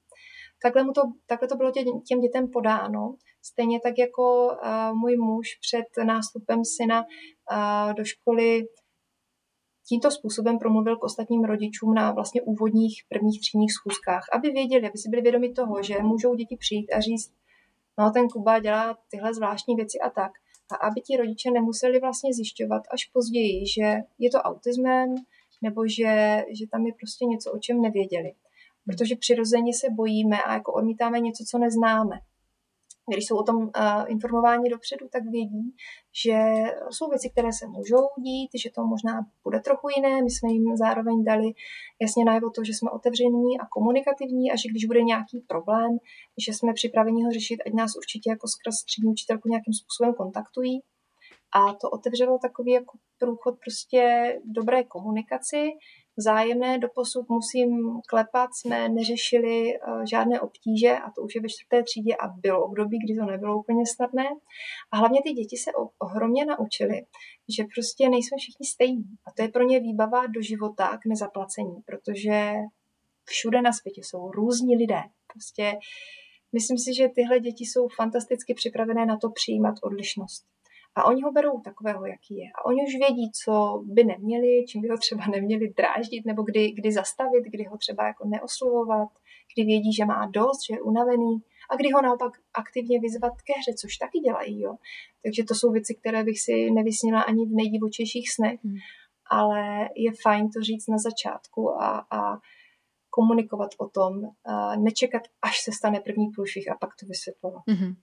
Takhle, 0.62 0.84
mu 0.84 0.92
to, 0.94 1.02
takhle 1.26 1.48
to 1.48 1.56
bylo 1.56 1.72
tě, 1.72 1.84
těm 2.08 2.20
dětem 2.20 2.48
podáno. 2.48 3.16
Stejně 3.42 3.80
tak 3.80 3.94
jako 3.98 4.48
uh, 4.48 4.98
můj 4.98 5.18
muž 5.18 5.48
před 5.62 6.06
nástupem 6.06 6.66
syna 6.66 7.02
uh, 7.02 7.94
do 7.94 8.06
školy 8.06 8.64
tímto 9.90 10.12
způsobem 10.12 10.60
promluvil 10.60 10.98
k 10.98 11.04
ostatním 11.04 11.44
rodičům 11.44 11.94
na 11.94 12.12
vlastně 12.12 12.42
úvodních 12.42 13.04
prvních 13.10 13.42
třídních 13.42 13.74
schůzkách, 13.74 14.24
aby 14.34 14.50
věděli, 14.50 14.88
aby 14.88 14.98
si 14.98 15.10
byli 15.10 15.22
vědomi 15.22 15.54
toho, 15.54 15.84
že 15.84 16.00
můžou 16.00 16.36
děti 16.36 16.58
přijít 16.60 16.92
a 16.92 17.00
říct, 17.00 17.34
no 18.00 18.12
ten 18.12 18.28
Kuba 18.28 18.60
dělá 18.60 18.98
tyhle 19.12 19.34
zvláštní 19.34 19.76
věci 19.76 20.00
a 20.00 20.10
tak. 20.10 20.32
A 20.72 20.76
aby 20.88 21.02
ti 21.02 21.18
rodiče 21.18 21.52
nemuseli 21.52 22.00
vlastně 22.00 22.34
zjišťovat 22.34 22.82
až 22.94 23.06
později, 23.14 23.68
že 23.76 23.98
je 24.20 24.30
to 24.30 24.38
autismem, 24.38 25.16
nebo 25.62 25.88
že, 25.88 26.44
že 26.60 26.66
tam 26.72 26.86
je 26.86 26.94
prostě 27.00 27.26
něco, 27.26 27.52
o 27.52 27.60
čem 27.60 27.82
nevěděli 27.82 28.32
protože 28.86 29.16
přirozeně 29.16 29.74
se 29.74 29.88
bojíme 29.90 30.44
a 30.44 30.53
jako 30.53 30.74
odmítáme 30.74 31.20
něco, 31.20 31.44
co 31.52 31.58
neznáme. 31.58 32.16
Když 33.14 33.28
jsou 33.28 33.38
o 33.38 33.44
tom 33.44 33.58
uh, 33.58 33.70
informováni 34.08 34.70
dopředu, 34.70 35.08
tak 35.12 35.24
vědí, 35.32 35.76
že 36.24 36.38
jsou 36.90 37.10
věci, 37.10 37.30
které 37.30 37.53
se 37.53 37.68
můžou 37.68 38.03
dít, 38.18 38.49
že 38.64 38.70
to 38.76 38.82
možná 38.84 39.14
bude 39.44 39.60
trochu 39.60 39.88
jiné. 39.95 40.22
My 40.22 40.30
jsme 40.30 40.49
jim 40.52 40.78
zároveň 40.78 41.24
dali 41.24 41.48
jasně 42.02 42.26
najevo 42.26 42.49
to, 42.49 42.64
že 42.64 42.74
jsme 42.74 42.91
otevření 42.91 43.60
a 43.62 43.66
komunikativní 43.76 44.52
a 44.52 44.56
že 44.56 44.70
když 44.70 44.86
bude 44.86 45.02
nějaký 45.02 45.38
problém, 45.48 45.91
že 46.45 46.53
jsme 46.53 46.74
připraveni 46.74 47.24
ho 47.24 47.32
řešit, 47.32 47.60
ať 47.66 47.74
nás 47.74 47.91
určitě 47.95 48.30
jako 48.30 48.48
skrz 48.48 48.76
střední 48.84 49.12
učitelku 49.12 49.49
nějakým 49.49 49.74
způsobem 49.74 50.14
kontaktují. 50.14 50.76
A 51.60 51.74
to 51.82 51.90
otevřelo 51.90 52.38
takový 52.48 52.72
jako 52.72 52.98
průchod 53.20 53.56
prostě 53.64 54.02
dobré 54.45 54.84
komunikaci, 54.84 55.62
vzájemné. 56.22 56.80
Doposud 56.80 57.26
musím 57.30 57.69
klepat, 58.10 58.49
jsme 58.53 58.89
neřešili 58.89 59.56
uh, 59.64 60.03
žádné 60.11 60.41
obtíže 60.41 60.91
a 60.98 61.11
to 61.11 61.22
už 61.22 61.35
je 61.35 61.41
ve 61.41 61.49
čtvrté 61.49 61.84
třídě 61.84 62.14
a 62.15 62.27
bylo 62.27 62.65
období, 62.65 62.98
kdy 63.03 63.14
to 63.19 63.26
nebylo 63.26 63.60
úplně 63.60 63.84
snadné. 63.95 64.27
A 64.91 64.98
hlavně 64.98 65.19
ty 65.26 65.31
děti 65.39 65.57
se 65.57 65.72
ohromně 65.99 66.45
naučily, 66.45 66.98
že 67.56 67.64
prostě 67.76 68.10
nejsme 68.10 68.35
všichni 68.38 68.65
stejní. 68.65 69.10
A 69.27 69.31
to 69.35 69.41
je 69.41 69.49
pro 69.49 69.64
ně 69.64 69.80
výbava 69.80 70.27
do 70.35 70.41
života 70.41 70.98
k 70.98 71.06
nezaplacení, 71.06 71.76
protože 71.85 72.53
všude 73.26 73.61
na 73.61 73.72
světě 73.73 74.02
jsou 74.03 74.31
různí 74.31 74.77
lidé. 74.77 75.02
Prostě 75.34 75.73
myslím 76.53 76.77
si, 76.77 76.93
že 76.98 77.15
tyhle 77.15 77.39
děti 77.39 77.65
jsou 77.65 77.88
fantasticky 77.88 78.53
připravené 78.53 79.06
na 79.06 79.18
to 79.18 79.30
přijímat 79.30 79.76
odlišnost. 79.84 80.45
A 80.96 81.04
oni 81.04 81.22
ho 81.22 81.32
berou 81.32 81.62
takového, 81.62 82.06
jaký 82.06 82.38
je. 82.38 82.46
A 82.56 82.66
oni 82.66 82.82
už 82.88 82.96
vědí, 82.96 83.32
co 83.44 83.84
by 83.86 84.04
neměli, 84.04 84.66
čím 84.68 84.82
by 84.82 84.88
ho 84.88 84.98
třeba 84.98 85.26
neměli 85.28 85.74
dráždit, 85.78 86.26
nebo 86.26 86.44
kdy, 86.44 86.72
kdy 86.72 86.92
zastavit, 86.92 87.44
kdy 87.44 87.64
ho 87.64 87.78
třeba 87.78 88.08
jako 88.08 88.28
neoslovovat, 88.28 89.10
kdy 89.56 89.66
vědí, 89.66 89.94
že 89.94 90.06
má 90.06 90.26
dost, 90.26 90.66
že 90.68 90.76
je 90.76 90.82
unavený 90.82 91.42
a 91.70 91.76
kdy 91.76 91.92
ho 91.92 92.02
naopak 92.02 92.34
aktivně 92.54 93.00
vyzvat 93.00 93.34
ke 93.42 93.54
hře, 93.54 93.74
což 93.74 93.98
taky 93.98 94.20
dělají. 94.20 94.62
Jo. 94.62 94.76
Takže 95.24 95.44
to 95.44 95.56
jsou 95.56 95.72
věci, 95.72 95.96
které 95.96 96.24
bych 96.24 96.40
si 96.42 96.72
nevysnila 96.72 97.22
ani 97.22 97.46
v 97.46 97.52
nejdivočejších 97.52 98.32
snech, 98.32 98.64
hmm. 98.64 98.76
ale 99.30 99.90
je 99.96 100.12
fajn 100.24 100.50
to 100.50 100.62
říct 100.62 100.88
na 100.88 100.98
začátku 100.98 101.82
a, 101.82 102.06
a 102.12 102.38
komunikovat 103.10 103.70
o 103.78 103.90
tom, 103.90 104.14
a 104.46 104.76
nečekat, 104.76 105.22
až 105.42 105.62
se 105.62 105.72
stane 105.72 106.00
první 106.00 106.28
průšvih 106.28 106.72
a 106.72 106.78
pak 106.82 106.90
to 107.00 107.06
vysvětlovat. 107.06 107.64
Hmm. 107.68 107.96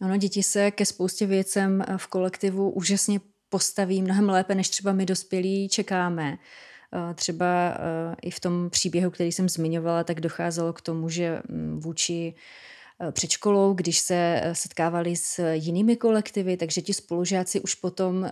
Ano, 0.00 0.16
děti 0.16 0.42
se 0.42 0.70
ke 0.70 0.86
spoustě 0.86 1.26
věcem 1.26 1.82
eh, 1.82 1.98
v 1.98 2.06
kolektivu 2.06 2.70
úžasně 2.70 3.20
postaví 3.48 4.02
mnohem 4.02 4.28
lépe, 4.28 4.54
než 4.54 4.68
třeba 4.68 4.92
my 4.92 5.06
dospělí 5.06 5.68
čekáme. 5.68 6.38
Eh, 6.94 7.14
třeba 7.14 7.46
eh, 7.46 8.16
i 8.22 8.30
v 8.30 8.40
tom 8.40 8.70
příběhu, 8.70 9.10
který 9.10 9.32
jsem 9.32 9.48
zmiňovala, 9.48 10.04
tak 10.04 10.20
docházelo 10.20 10.72
k 10.72 10.80
tomu, 10.80 11.08
že 11.08 11.42
mm, 11.48 11.80
vůči 11.80 12.34
před 13.10 13.30
školou, 13.30 13.74
když 13.74 13.98
se 13.98 14.40
eh, 14.42 14.54
setkávali 14.54 15.16
s 15.16 15.52
jinými 15.52 15.96
kolektivy, 15.96 16.56
takže 16.56 16.82
ti 16.82 16.94
spolužáci 16.94 17.60
už 17.60 17.74
potom 17.74 18.24
eh, 18.24 18.30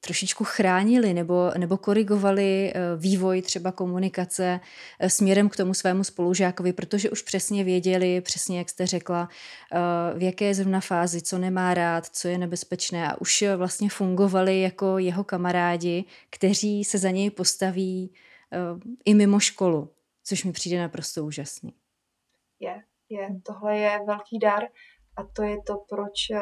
trošičku 0.00 0.44
chránili 0.44 1.14
nebo, 1.14 1.50
nebo 1.58 1.76
korigovali 1.76 2.72
vývoj 2.96 3.42
třeba 3.42 3.72
komunikace 3.72 4.60
směrem 5.06 5.48
k 5.48 5.56
tomu 5.56 5.74
svému 5.74 6.04
spolužákovi, 6.04 6.72
protože 6.72 7.10
už 7.10 7.22
přesně 7.22 7.64
věděli, 7.64 8.20
přesně 8.20 8.58
jak 8.58 8.68
jste 8.68 8.86
řekla, 8.86 9.28
v 10.16 10.22
jaké 10.22 10.44
je 10.44 10.54
zrovna 10.54 10.80
fázi, 10.80 11.22
co 11.22 11.38
nemá 11.38 11.74
rád, 11.74 12.06
co 12.06 12.28
je 12.28 12.38
nebezpečné 12.38 13.08
a 13.08 13.20
už 13.20 13.44
vlastně 13.56 13.90
fungovali 13.90 14.60
jako 14.60 14.98
jeho 14.98 15.24
kamarádi, 15.24 16.04
kteří 16.30 16.84
se 16.84 16.98
za 16.98 17.10
něj 17.10 17.30
postaví 17.30 18.14
i 19.04 19.14
mimo 19.14 19.40
školu, 19.40 19.90
což 20.24 20.44
mi 20.44 20.52
přijde 20.52 20.78
naprosto 20.78 21.24
úžasný. 21.24 21.74
Yeah 22.60 22.89
je, 23.10 23.28
tohle 23.46 23.78
je 23.78 24.00
velký 24.06 24.38
dar 24.38 24.64
a 25.16 25.24
to 25.36 25.42
je 25.42 25.56
to, 25.66 25.74
proč 25.88 26.30
eh, 26.30 26.40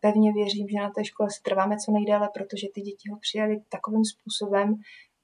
pevně 0.00 0.32
věřím, 0.32 0.68
že 0.68 0.78
na 0.78 0.90
té 0.90 1.04
škole 1.04 1.30
se 1.30 1.40
trváme 1.42 1.76
co 1.76 1.92
nejdéle, 1.92 2.28
protože 2.34 2.66
ty 2.74 2.80
děti 2.80 3.10
ho 3.10 3.18
přijali 3.18 3.60
takovým 3.68 4.04
způsobem, 4.04 4.74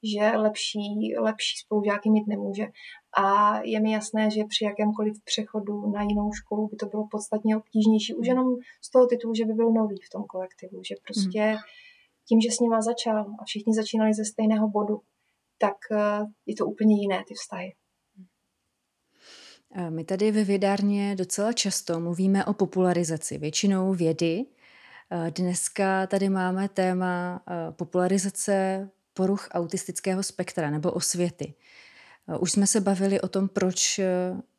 že 0.02 0.36
lepší, 0.36 1.14
lepší 1.18 1.56
spolužáky 1.58 2.10
mít 2.10 2.26
nemůže. 2.26 2.66
A 3.16 3.58
je 3.64 3.80
mi 3.80 3.92
jasné, 3.92 4.30
že 4.30 4.44
při 4.48 4.64
jakémkoliv 4.64 5.14
přechodu 5.24 5.90
na 5.90 6.02
jinou 6.02 6.32
školu 6.32 6.68
by 6.68 6.76
to 6.76 6.86
bylo 6.86 7.08
podstatně 7.10 7.56
obtížnější, 7.56 8.14
už 8.14 8.26
jenom 8.26 8.46
z 8.82 8.90
toho 8.90 9.06
titulu, 9.06 9.34
že 9.34 9.44
by 9.44 9.52
byl 9.52 9.72
nový 9.72 9.96
v 10.06 10.12
tom 10.12 10.24
kolektivu, 10.24 10.82
že 10.88 10.94
prostě 11.04 11.56
tím, 12.28 12.40
že 12.40 12.50
s 12.50 12.60
nima 12.60 12.80
začal 12.82 13.18
a 13.40 13.44
všichni 13.44 13.74
začínali 13.74 14.14
ze 14.14 14.24
stejného 14.24 14.68
bodu, 14.68 15.00
tak 15.58 15.76
eh, 15.92 16.24
je 16.46 16.54
to 16.56 16.66
úplně 16.66 17.00
jiné 17.00 17.24
ty 17.28 17.34
vztahy. 17.34 17.72
My 19.88 20.04
tady 20.04 20.32
ve 20.32 20.44
vědárně 20.44 21.16
docela 21.16 21.52
často 21.52 22.00
mluvíme 22.00 22.44
o 22.44 22.52
popularizaci, 22.52 23.38
většinou 23.38 23.94
vědy. 23.94 24.44
Dneska 25.34 26.06
tady 26.06 26.28
máme 26.28 26.68
téma 26.68 27.42
popularizace 27.70 28.88
poruch 29.14 29.48
autistického 29.50 30.22
spektra 30.22 30.70
nebo 30.70 30.92
osvěty. 30.92 31.54
Už 32.40 32.52
jsme 32.52 32.66
se 32.66 32.80
bavili 32.80 33.20
o 33.20 33.28
tom, 33.28 33.48
proč 33.48 34.00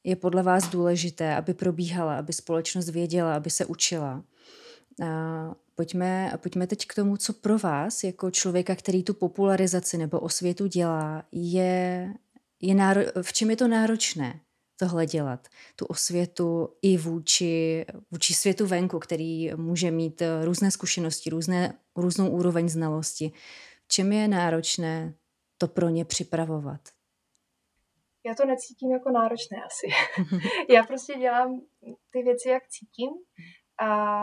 je 0.03 0.15
podle 0.15 0.43
vás 0.43 0.69
důležité, 0.69 1.35
aby 1.35 1.53
probíhala, 1.53 2.17
aby 2.17 2.33
společnost 2.33 2.89
věděla, 2.89 3.35
aby 3.35 3.49
se 3.49 3.65
učila. 3.65 4.23
Pojďme, 5.75 6.33
pojďme 6.37 6.67
teď 6.67 6.87
k 6.87 6.95
tomu, 6.95 7.17
co 7.17 7.33
pro 7.33 7.57
vás, 7.57 8.03
jako 8.03 8.31
člověka, 8.31 8.75
který 8.75 9.03
tu 9.03 9.13
popularizaci 9.13 9.97
nebo 9.97 10.19
osvětu 10.19 10.67
dělá, 10.67 11.23
je, 11.31 12.13
je 12.61 12.75
náro, 12.75 13.01
v 13.21 13.33
čem 13.33 13.49
je 13.49 13.55
to 13.55 13.67
náročné? 13.67 14.39
Tohle 14.79 15.05
dělat, 15.05 15.47
tu 15.75 15.85
osvětu 15.85 16.69
i 16.81 16.97
vůči, 16.97 17.85
vůči 18.11 18.33
světu 18.33 18.67
venku, 18.67 18.99
který 18.99 19.55
může 19.55 19.91
mít 19.91 20.21
eh, 20.21 20.45
různé 20.45 20.71
zkušenosti, 20.71 21.29
různé, 21.29 21.73
různou 21.95 22.29
úroveň 22.29 22.69
znalosti. 22.69 23.31
V 23.83 23.87
čem 23.87 24.11
je 24.11 24.27
náročné 24.27 25.13
to 25.57 25.67
pro 25.67 25.89
ně 25.89 26.05
připravovat? 26.05 26.81
Já 28.25 28.35
to 28.35 28.45
necítím 28.45 28.91
jako 28.91 29.09
náročné 29.11 29.57
asi. 29.65 29.87
Já 30.69 30.83
prostě 30.83 31.13
dělám 31.13 31.61
ty 32.11 32.23
věci, 32.23 32.49
jak 32.49 32.67
cítím 32.67 33.09
a 33.81 34.17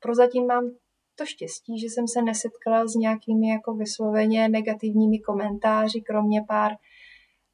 prozatím 0.00 0.46
mám 0.46 0.70
to 1.14 1.26
štěstí, 1.26 1.80
že 1.80 1.86
jsem 1.86 2.08
se 2.08 2.22
nesetkala 2.22 2.86
s 2.86 2.94
nějakými 2.94 3.48
jako 3.48 3.74
vysloveně 3.74 4.48
negativními 4.48 5.18
komentáři, 5.18 6.00
kromě 6.00 6.42
pár 6.48 6.72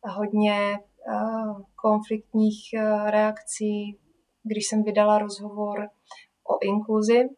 hodně 0.03 0.79
konfliktních 1.77 2.61
reakcí, 3.07 3.99
když 4.43 4.69
jsem 4.69 4.83
vydala 4.83 5.19
rozhovor 5.19 5.89
o 6.45 6.59
inkluzi, 6.63 7.29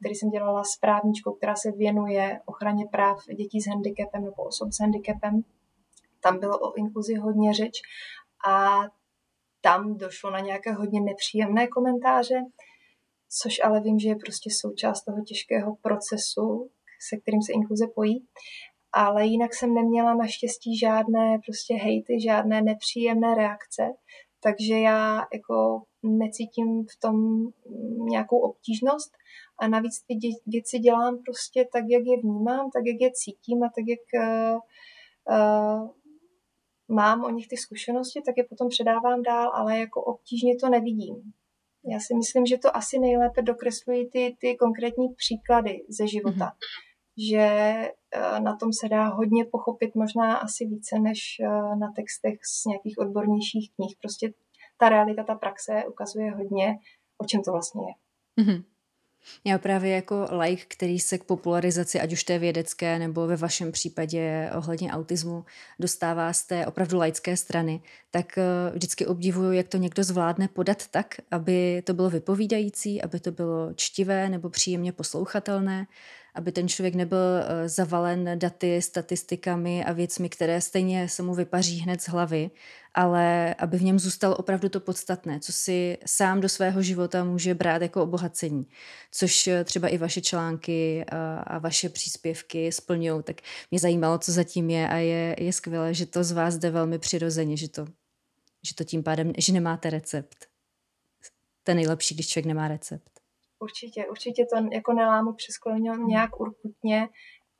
který 0.00 0.14
jsem 0.14 0.30
dělala 0.30 0.64
s 0.64 0.78
právničkou, 0.80 1.32
která 1.32 1.56
se 1.56 1.72
věnuje 1.72 2.40
ochraně 2.46 2.86
práv 2.92 3.18
dětí 3.36 3.60
s 3.60 3.68
handicapem 3.68 4.24
nebo 4.24 4.42
osob 4.42 4.72
s 4.72 4.80
handicapem. 4.80 5.44
Tam 6.22 6.38
bylo 6.38 6.58
o 6.58 6.74
inkluzi 6.76 7.14
hodně 7.14 7.54
řeč 7.54 7.72
a 8.48 8.80
tam 9.60 9.96
došlo 9.96 10.30
na 10.30 10.40
nějaké 10.40 10.72
hodně 10.72 11.00
nepříjemné 11.00 11.66
komentáře, 11.66 12.40
což 13.42 13.60
ale 13.64 13.80
vím, 13.80 13.98
že 13.98 14.08
je 14.08 14.16
prostě 14.16 14.50
součást 14.52 15.04
toho 15.04 15.24
těžkého 15.24 15.76
procesu, 15.82 16.70
se 17.08 17.16
kterým 17.16 17.42
se 17.42 17.52
inkluze 17.52 17.86
pojí. 17.94 18.26
Ale 18.92 19.26
jinak 19.26 19.54
jsem 19.54 19.74
neměla 19.74 20.14
naštěstí 20.14 20.78
žádné 20.78 21.38
prostě 21.46 21.74
hejty, 21.74 22.20
žádné 22.20 22.62
nepříjemné 22.62 23.34
reakce, 23.34 23.82
takže 24.42 24.78
já 24.78 25.26
jako 25.32 25.82
necítím 26.02 26.84
v 26.84 27.00
tom 27.00 27.16
nějakou 28.10 28.38
obtížnost 28.38 29.12
a 29.60 29.68
navíc 29.68 30.02
ty 30.06 30.14
věci 30.46 30.78
dělám 30.78 31.18
prostě 31.26 31.68
tak, 31.72 31.84
jak 31.88 32.02
je 32.06 32.16
vnímám, 32.22 32.70
tak, 32.70 32.82
jak 32.86 33.00
je 33.00 33.10
cítím 33.14 33.62
a 33.62 33.66
tak, 33.66 33.84
jak 33.88 34.04
uh, 34.24 34.58
uh, 35.36 35.90
mám 36.88 37.24
o 37.24 37.30
nich 37.30 37.48
ty 37.48 37.56
zkušenosti, 37.56 38.22
tak 38.26 38.34
je 38.36 38.44
potom 38.44 38.68
předávám 38.68 39.22
dál, 39.22 39.50
ale 39.54 39.78
jako 39.78 40.04
obtížně 40.04 40.56
to 40.56 40.68
nevidím. 40.68 41.14
Já 41.92 41.98
si 42.00 42.14
myslím, 42.14 42.46
že 42.46 42.58
to 42.58 42.76
asi 42.76 42.98
nejlépe 42.98 43.42
dokreslují 43.42 44.10
ty, 44.10 44.36
ty 44.40 44.56
konkrétní 44.56 45.08
příklady 45.08 45.80
ze 45.88 46.06
života. 46.06 46.44
Mm-hmm. 46.46 46.89
Že 47.28 47.74
uh, 48.16 48.40
na 48.40 48.56
tom 48.56 48.72
se 48.72 48.88
dá 48.88 49.08
hodně 49.08 49.44
pochopit, 49.44 49.94
možná 49.94 50.36
asi 50.36 50.64
více 50.64 50.98
než 50.98 51.20
uh, 51.40 51.78
na 51.78 51.92
textech 51.96 52.38
z 52.42 52.64
nějakých 52.64 52.98
odbornějších 52.98 53.70
knih. 53.76 53.96
Prostě 54.00 54.32
ta 54.78 54.88
realita, 54.88 55.24
ta 55.24 55.34
praxe 55.34 55.84
ukazuje 55.88 56.30
hodně, 56.30 56.78
o 57.18 57.24
čem 57.24 57.42
to 57.42 57.52
vlastně 57.52 57.82
je. 57.82 57.94
Mm-hmm. 58.44 58.64
Já 59.44 59.58
právě 59.58 59.90
jako 59.90 60.28
like, 60.38 60.64
který 60.68 61.00
se 61.00 61.18
k 61.18 61.24
popularizaci, 61.24 62.00
ať 62.00 62.12
už 62.12 62.24
té 62.24 62.38
vědecké, 62.38 62.98
nebo 62.98 63.26
ve 63.26 63.36
vašem 63.36 63.72
případě 63.72 64.50
ohledně 64.56 64.92
autismu, 64.92 65.44
dostává 65.78 66.32
z 66.32 66.42
té 66.42 66.66
opravdu 66.66 66.98
laické 66.98 67.36
strany, 67.36 67.82
tak 68.10 68.38
eh, 68.38 68.44
vždycky 68.74 69.06
obdivuju, 69.06 69.52
jak 69.52 69.68
to 69.68 69.76
někdo 69.76 70.04
zvládne 70.04 70.48
podat 70.48 70.86
tak, 70.88 71.14
aby 71.30 71.82
to 71.86 71.94
bylo 71.94 72.10
vypovídající, 72.10 73.02
aby 73.02 73.20
to 73.20 73.32
bylo 73.32 73.74
čtivé 73.74 74.28
nebo 74.28 74.50
příjemně 74.50 74.92
poslouchatelné, 74.92 75.86
aby 76.34 76.52
ten 76.52 76.68
člověk 76.68 76.94
nebyl 76.94 77.18
eh, 77.18 77.68
zavalen 77.68 78.30
daty, 78.34 78.82
statistikami 78.82 79.84
a 79.84 79.92
věcmi, 79.92 80.28
které 80.28 80.60
stejně 80.60 81.08
se 81.08 81.22
mu 81.22 81.34
vypaří 81.34 81.78
hned 81.78 82.02
z 82.02 82.08
hlavy, 82.08 82.50
ale 82.94 83.54
aby 83.54 83.78
v 83.78 83.82
něm 83.82 83.98
zůstalo 83.98 84.36
opravdu 84.36 84.68
to 84.68 84.80
podstatné, 84.80 85.40
co 85.40 85.52
si 85.52 85.98
sám 86.06 86.40
do 86.40 86.48
svého 86.48 86.82
života 86.82 87.24
může 87.24 87.54
brát 87.54 87.82
jako 87.82 88.02
obohacení, 88.02 88.66
což 89.12 89.46
eh, 89.46 89.64
třeba 89.64 89.88
i 89.88 89.98
vaše 89.98 90.20
články 90.20 91.04
a, 91.04 91.38
a 91.38 91.58
vaše 91.58 91.88
příspěvky 91.88 92.72
splňují. 92.72 93.22
Tak 93.22 93.36
mě 93.70 93.80
zajímalo, 93.80 94.18
co 94.18 94.32
zatím 94.32 94.70
je 94.70 94.88
a 94.88 94.96
je, 94.96 95.36
je 95.38 95.52
skvělé, 95.52 95.94
že 95.94 96.06
to 96.06 96.24
z 96.24 96.32
vás 96.32 96.56
jde 96.56 96.70
velmi 96.70 96.98
přirozeně, 96.98 97.56
že 97.56 97.68
to, 97.68 97.86
že 98.62 98.74
to 98.74 98.84
tím 98.84 99.02
pádem, 99.02 99.32
že 99.38 99.52
nemáte 99.52 99.90
recept. 99.90 100.50
Je 101.68 101.74
nejlepší, 101.74 102.14
když 102.14 102.28
člověk 102.28 102.46
nemá 102.46 102.68
recept. 102.68 103.19
Určitě, 103.60 104.06
určitě 104.06 104.46
to 104.46 104.56
jako 104.72 104.92
nelámu 104.92 105.32
přes 105.32 105.54
nějak 106.06 106.40
urputně. 106.40 107.08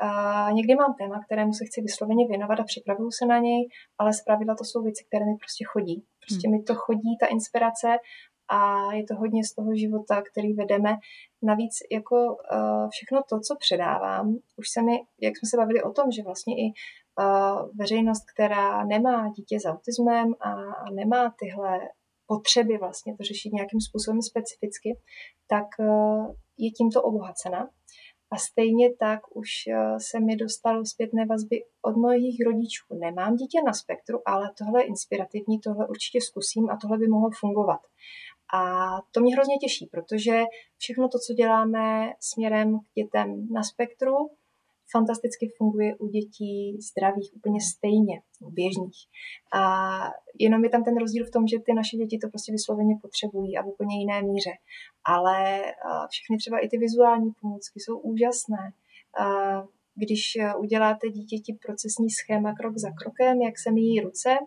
A 0.01 0.51
někdy 0.53 0.75
mám 0.75 0.95
téma, 0.95 1.21
kterému 1.25 1.53
se 1.53 1.65
chci 1.65 1.81
vysloveně 1.81 2.29
věnovat 2.29 2.61
a 2.61 2.65
připravuju 2.65 3.11
se 3.11 3.27
na 3.27 3.39
něj, 3.39 3.69
ale 3.99 4.13
zpravidla 4.13 4.55
to 4.55 4.65
jsou 4.65 4.83
věci, 4.83 5.05
které 5.09 5.25
mi 5.25 5.37
prostě 5.37 5.65
chodí. 5.65 6.05
Prostě 6.27 6.49
hmm. 6.49 6.57
mi 6.57 6.63
to 6.63 6.75
chodí, 6.75 7.17
ta 7.21 7.27
inspirace 7.27 7.89
a 8.49 8.93
je 8.93 9.05
to 9.05 9.15
hodně 9.15 9.45
z 9.45 9.55
toho 9.55 9.75
života, 9.75 10.23
který 10.23 10.53
vedeme. 10.53 10.97
Navíc 11.43 11.75
jako 11.93 12.17
uh, 12.17 12.89
všechno 12.91 13.21
to, 13.29 13.41
co 13.41 13.57
předávám, 13.57 14.37
už 14.57 14.69
se 14.71 14.83
mi, 14.83 14.97
jak 15.21 15.37
jsme 15.37 15.49
se 15.49 15.57
bavili 15.57 15.83
o 15.83 15.93
tom, 15.93 16.11
že 16.11 16.23
vlastně 16.23 16.55
i 16.55 16.67
uh, 16.67 17.69
veřejnost, 17.79 18.25
která 18.35 18.85
nemá 18.85 19.29
dítě 19.29 19.61
s 19.61 19.65
autismem 19.65 20.35
a, 20.41 20.51
a 20.53 20.91
nemá 20.91 21.35
tyhle 21.39 21.79
potřeby 22.33 22.79
vlastně 22.79 23.17
to 23.17 23.23
řešit 23.25 23.53
nějakým 23.53 23.81
způsobem 23.81 24.23
specificky, 24.23 24.91
tak 25.53 25.69
eh, 25.81 26.23
je 26.59 26.71
tímto 26.71 27.03
obohacena. 27.03 27.61
A 28.33 28.37
stejně 28.37 28.87
tak 29.05 29.21
už 29.37 29.51
eh, 29.67 30.01
se 30.09 30.21
mi 30.21 30.37
dostalo 30.37 30.87
zpětné 30.87 31.27
vazby 31.27 31.57
od 31.83 31.97
mnohých 31.97 32.39
rodičů. 32.47 32.85
Nemám 33.07 33.37
dítě 33.37 33.59
na 33.67 33.73
spektru, 33.73 34.19
ale 34.27 34.45
tohle 34.59 34.81
je 34.81 34.87
inspirativní, 34.87 35.61
tohle 35.61 35.89
určitě 35.89 36.21
zkusím 36.21 36.71
a 36.71 36.79
tohle 36.83 36.99
by 36.99 37.07
mohlo 37.09 37.31
fungovat. 37.41 37.81
A 38.55 38.63
to 39.13 39.21
mě 39.21 39.35
hrozně 39.35 39.57
těší, 39.57 39.87
protože 39.87 40.35
všechno 40.79 41.09
to, 41.09 41.19
co 41.19 41.35
děláme 41.35 42.13
směrem 42.21 42.79
k 42.79 42.89
dětem 43.01 43.47
na 43.57 43.63
spektru, 43.63 44.15
fantasticky 44.93 45.49
funguje 45.59 45.97
u 45.97 46.09
dětí 46.09 46.79
zdravých 46.91 47.31
úplně 47.37 47.61
stejně, 47.61 48.23
u 48.41 48.51
běžných. 48.51 48.99
A 49.55 49.63
jenom 50.39 50.65
je 50.65 50.71
tam 50.71 50.85
ten 50.85 50.97
rozdíl 50.97 51.27
v 51.27 51.31
tom, 51.31 51.47
že 51.47 51.59
ty 51.59 51.73
naše 51.75 51.97
děti 51.97 52.19
to 52.19 52.29
prostě 52.29 52.53
vysloveně 52.53 52.95
potřebují 53.03 53.57
a 53.57 53.63
v 53.63 53.69
úplně 53.69 53.99
jiné 53.99 54.23
míře. 54.23 54.51
Ale 55.05 55.63
všechny 56.11 56.37
třeba 56.39 56.59
i 56.59 56.69
ty 56.69 56.79
vizuální 56.79 57.31
pomůcky 57.41 57.81
jsou 57.81 57.99
úžasné. 57.99 58.73
Když 59.95 60.39
uděláte 60.59 61.09
dítěti 61.09 61.59
procesní 61.67 62.11
schéma 62.11 62.55
krok 62.55 62.79
za 62.79 62.91
krokem, 62.91 63.43
jak 63.43 63.59
se 63.59 63.71
míjí 63.71 64.01
ruce, 64.01 64.39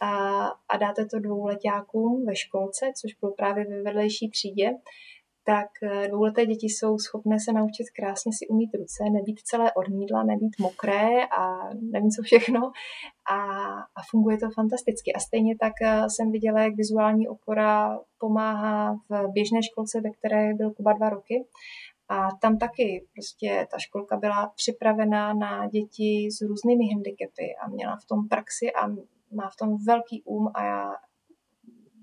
a, 0.00 0.10
a 0.68 0.76
dáte 0.76 1.06
to 1.06 1.18
dvouletákům 1.18 2.24
ve 2.26 2.36
školce, 2.36 2.92
což 3.00 3.14
bylo 3.14 3.32
právě 3.32 3.64
ve 3.64 3.82
vedlejší 3.82 4.30
třídě, 4.30 4.70
tak 5.44 5.66
eh, 5.82 6.08
dvouleté 6.08 6.46
děti 6.46 6.66
jsou 6.66 6.98
schopné 6.98 7.36
se 7.40 7.52
naučit 7.52 7.90
krásně 7.96 8.32
si 8.32 8.48
umít 8.48 8.70
ruce, 8.74 9.04
nebýt 9.12 9.40
celé 9.40 9.72
odmídla, 9.72 10.22
nebýt 10.22 10.58
mokré 10.60 11.26
a 11.26 11.68
nevím 11.92 12.10
co 12.10 12.22
všechno 12.22 12.60
a, 13.30 13.38
a 13.98 14.00
funguje 14.10 14.38
to 14.38 14.46
fantasticky. 14.54 15.12
A 15.12 15.20
stejně 15.20 15.56
tak 15.60 15.72
eh, 15.82 16.10
jsem 16.10 16.32
viděla, 16.32 16.60
jak 16.60 16.74
vizuální 16.76 17.28
opora 17.28 17.98
pomáhá 18.18 18.94
v 19.08 19.32
běžné 19.32 19.62
školce, 19.62 20.00
ve 20.00 20.10
které 20.10 20.54
byl 20.54 20.70
Kuba 20.70 20.92
dva 20.92 21.08
roky. 21.08 21.44
A 22.08 22.28
tam 22.40 22.58
taky 22.58 23.06
prostě 23.14 23.66
ta 23.70 23.78
školka 23.78 24.16
byla 24.16 24.52
připravená 24.56 25.34
na 25.34 25.66
děti 25.66 26.28
s 26.30 26.40
různými 26.40 26.84
handicapy 26.92 27.56
a 27.62 27.68
měla 27.68 27.96
v 27.96 28.06
tom 28.06 28.28
praxi 28.28 28.72
a 28.72 28.88
má 29.32 29.50
v 29.52 29.56
tom 29.58 29.76
velký 29.86 30.22
um 30.24 30.50
a 30.54 30.64
já 30.64 30.90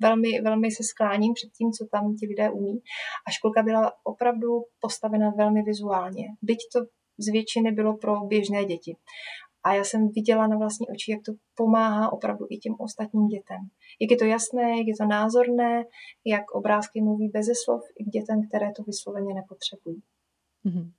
velmi, 0.02 0.42
velmi 0.42 0.72
se 0.72 0.84
skláním 0.84 1.34
před 1.34 1.50
tím, 1.58 1.72
co 1.72 1.86
tam 1.92 2.16
ti 2.16 2.26
lidé 2.28 2.50
umí. 2.50 2.82
A 3.28 3.32
školka 3.32 3.64
byla 3.64 3.92
opravdu 4.04 4.48
postavena 4.80 5.32
velmi 5.38 5.62
vizuálně. 5.64 6.26
Byť 6.42 6.58
to 6.74 6.80
z 7.18 7.32
většiny 7.32 7.72
bylo 7.72 7.98
pro 7.98 8.20
běžné 8.20 8.66
děti. 8.66 8.96
A 9.64 9.74
já 9.74 9.84
jsem 9.84 10.10
viděla 10.10 10.48
na 10.48 10.58
vlastní 10.58 10.88
oči, 10.88 11.12
jak 11.12 11.22
to 11.26 11.32
pomáhá 11.56 12.14
opravdu 12.14 12.46
i 12.50 12.58
těm 12.58 12.76
ostatním 12.80 13.28
dětem. 13.28 13.58
Jak 14.02 14.12
je 14.12 14.18
to 14.18 14.26
jasné, 14.26 14.78
jak 14.78 14.88
je 14.88 14.94
to 15.00 15.06
názorné, 15.06 15.84
jak 16.26 16.52
obrázky 16.52 17.02
mluví 17.02 17.30
beze 17.30 17.52
slov 17.66 17.82
i 18.00 18.04
k 18.04 18.08
dětem, 18.08 18.48
které 18.48 18.72
to 18.76 18.84
vysloveně 18.84 19.34
nepotřebují. 19.34 20.02
Mm-hmm. 20.66 20.92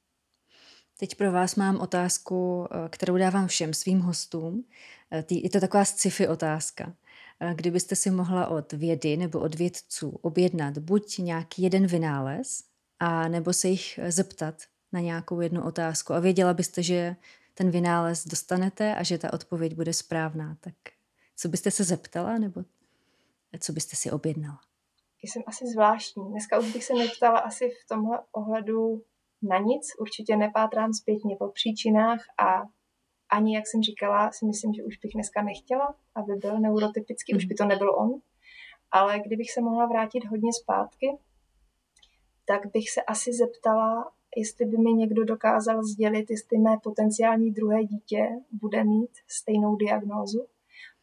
Teď 1.00 1.14
pro 1.14 1.32
vás 1.32 1.56
mám 1.56 1.80
otázku, 1.80 2.66
eh, 2.70 2.88
kterou 2.88 3.16
dávám 3.16 3.46
všem 3.46 3.74
svým 3.74 4.00
hostům. 4.00 4.64
Eh, 5.12 5.24
je 5.30 5.50
to 5.50 5.60
taková 5.60 5.84
sci-fi 5.84 6.28
otázka 6.28 6.94
kdybyste 7.54 7.96
si 7.96 8.10
mohla 8.10 8.46
od 8.46 8.72
vědy 8.72 9.16
nebo 9.16 9.40
od 9.40 9.54
vědců 9.54 10.10
objednat 10.10 10.78
buď 10.78 11.18
nějaký 11.18 11.62
jeden 11.62 11.86
vynález, 11.86 12.64
a 13.00 13.28
nebo 13.28 13.52
se 13.52 13.68
jich 13.68 14.00
zeptat 14.08 14.54
na 14.92 15.00
nějakou 15.00 15.40
jednu 15.40 15.64
otázku 15.64 16.12
a 16.12 16.20
věděla 16.20 16.54
byste, 16.54 16.82
že 16.82 17.16
ten 17.54 17.70
vynález 17.70 18.26
dostanete 18.26 18.94
a 18.94 19.02
že 19.02 19.18
ta 19.18 19.32
odpověď 19.32 19.74
bude 19.74 19.92
správná, 19.92 20.56
tak 20.60 20.74
co 21.36 21.48
byste 21.48 21.70
se 21.70 21.84
zeptala 21.84 22.38
nebo 22.38 22.64
co 23.60 23.72
byste 23.72 23.96
si 23.96 24.10
objednala? 24.10 24.60
Jsem 25.22 25.42
asi 25.46 25.66
zvláštní. 25.66 26.30
Dneska 26.30 26.58
už 26.58 26.72
bych 26.72 26.84
se 26.84 26.94
neptala 26.94 27.38
asi 27.38 27.70
v 27.70 27.88
tomhle 27.88 28.20
ohledu 28.32 29.02
na 29.42 29.58
nic. 29.58 29.86
Určitě 29.98 30.36
nepátrám 30.36 30.92
zpětně 30.92 31.36
po 31.38 31.48
příčinách 31.48 32.20
a 32.38 32.62
ani, 33.30 33.54
jak 33.54 33.66
jsem 33.66 33.82
říkala, 33.82 34.32
si 34.32 34.46
myslím, 34.46 34.74
že 34.74 34.84
už 34.84 34.96
bych 34.96 35.12
dneska 35.14 35.42
nechtěla, 35.42 35.94
aby 36.14 36.32
byl 36.34 36.60
neurotypický, 36.60 37.34
už 37.34 37.44
by 37.44 37.54
to 37.54 37.64
nebyl 37.64 37.94
on. 37.94 38.20
Ale 38.90 39.20
kdybych 39.26 39.52
se 39.52 39.60
mohla 39.60 39.86
vrátit 39.86 40.24
hodně 40.24 40.52
zpátky, 40.52 41.18
tak 42.44 42.66
bych 42.72 42.90
se 42.90 43.02
asi 43.02 43.32
zeptala, 43.32 44.12
jestli 44.36 44.66
by 44.66 44.76
mi 44.76 44.92
někdo 44.92 45.24
dokázal 45.24 45.84
sdělit, 45.84 46.30
jestli 46.30 46.58
mé 46.58 46.76
potenciální 46.82 47.50
druhé 47.50 47.84
dítě 47.84 48.28
bude 48.52 48.84
mít 48.84 49.10
stejnou 49.26 49.76
diagnózu, 49.76 50.46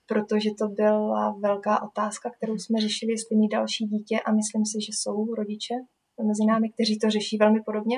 protože 0.05 0.49
to 0.59 0.67
byla 0.67 1.35
velká 1.39 1.83
otázka, 1.83 2.29
kterou 2.29 2.57
jsme 2.57 2.81
řešili, 2.81 3.11
jestli 3.11 3.35
mít 3.35 3.49
další 3.49 3.85
dítě 3.85 4.19
a 4.19 4.31
myslím 4.31 4.65
si, 4.65 4.81
že 4.81 4.91
jsou 4.93 5.35
rodiče 5.35 5.75
mezi 6.23 6.45
námi, 6.47 6.69
kteří 6.69 6.99
to 6.99 7.09
řeší 7.09 7.37
velmi 7.37 7.61
podobně 7.61 7.97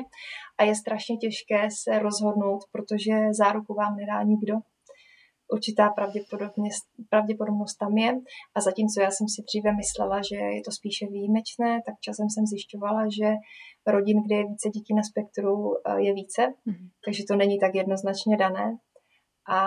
a 0.57 0.63
je 0.63 0.75
strašně 0.75 1.17
těžké 1.17 1.67
se 1.83 1.99
rozhodnout, 1.99 2.59
protože 2.71 3.13
záruku 3.31 3.73
vám 3.73 3.95
nedá 3.95 4.23
nikdo. 4.23 4.53
Určitá 5.53 5.89
pravděpodobnost 7.09 7.75
tam 7.79 7.97
je 7.97 8.11
a 8.55 8.61
zatímco 8.61 9.01
já 9.01 9.11
jsem 9.11 9.27
si 9.27 9.41
dříve 9.47 9.71
myslela, 9.75 10.21
že 10.29 10.35
je 10.35 10.61
to 10.65 10.71
spíše 10.71 11.05
výjimečné, 11.07 11.81
tak 11.85 11.95
časem 12.01 12.29
jsem 12.29 12.45
zjišťovala, 12.45 13.03
že 13.19 13.27
rodin, 13.87 14.23
kde 14.23 14.35
je 14.35 14.47
více 14.47 14.69
dětí 14.69 14.93
na 14.93 15.03
spektru, 15.03 15.73
eh, 15.75 16.01
je 16.01 16.13
více, 16.13 16.41
mm-hmm. 16.41 16.89
takže 17.05 17.23
to 17.27 17.35
není 17.35 17.59
tak 17.59 17.75
jednoznačně 17.75 18.37
dané. 18.37 18.77
A 19.49 19.59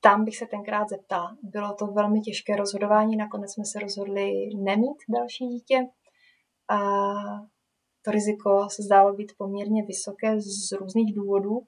tam 0.00 0.24
bych 0.24 0.36
se 0.36 0.46
tenkrát 0.46 0.88
zeptala. 0.88 1.36
Bylo 1.42 1.74
to 1.74 1.86
velmi 1.86 2.20
těžké 2.20 2.56
rozhodování, 2.56 3.16
nakonec 3.16 3.52
jsme 3.52 3.64
se 3.64 3.78
rozhodli 3.78 4.32
nemít 4.56 4.98
další 5.08 5.46
dítě, 5.46 5.86
a 6.70 6.78
to 8.02 8.10
riziko 8.10 8.68
se 8.70 8.82
zdálo 8.82 9.12
být 9.12 9.32
poměrně 9.38 9.82
vysoké 9.86 10.40
z 10.40 10.72
různých 10.80 11.14
důvodů, 11.14 11.66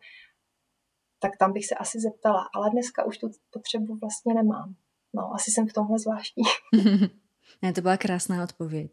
tak 1.18 1.32
tam 1.39 1.52
bych 1.52 1.66
se 1.66 1.74
asi 1.74 2.01
zeptala. 2.01 2.48
Ale 2.55 2.70
dneska 2.70 3.05
už 3.05 3.18
tu 3.18 3.31
potřebu 3.51 3.98
vlastně 4.01 4.35
nemám. 4.35 4.74
No, 5.14 5.35
asi 5.35 5.51
jsem 5.51 5.68
v 5.68 5.73
tomhle 5.73 5.98
zvláštní. 5.98 6.43
ne, 7.62 7.73
to 7.73 7.81
byla 7.81 7.97
krásná 7.97 8.44
odpověď. 8.44 8.93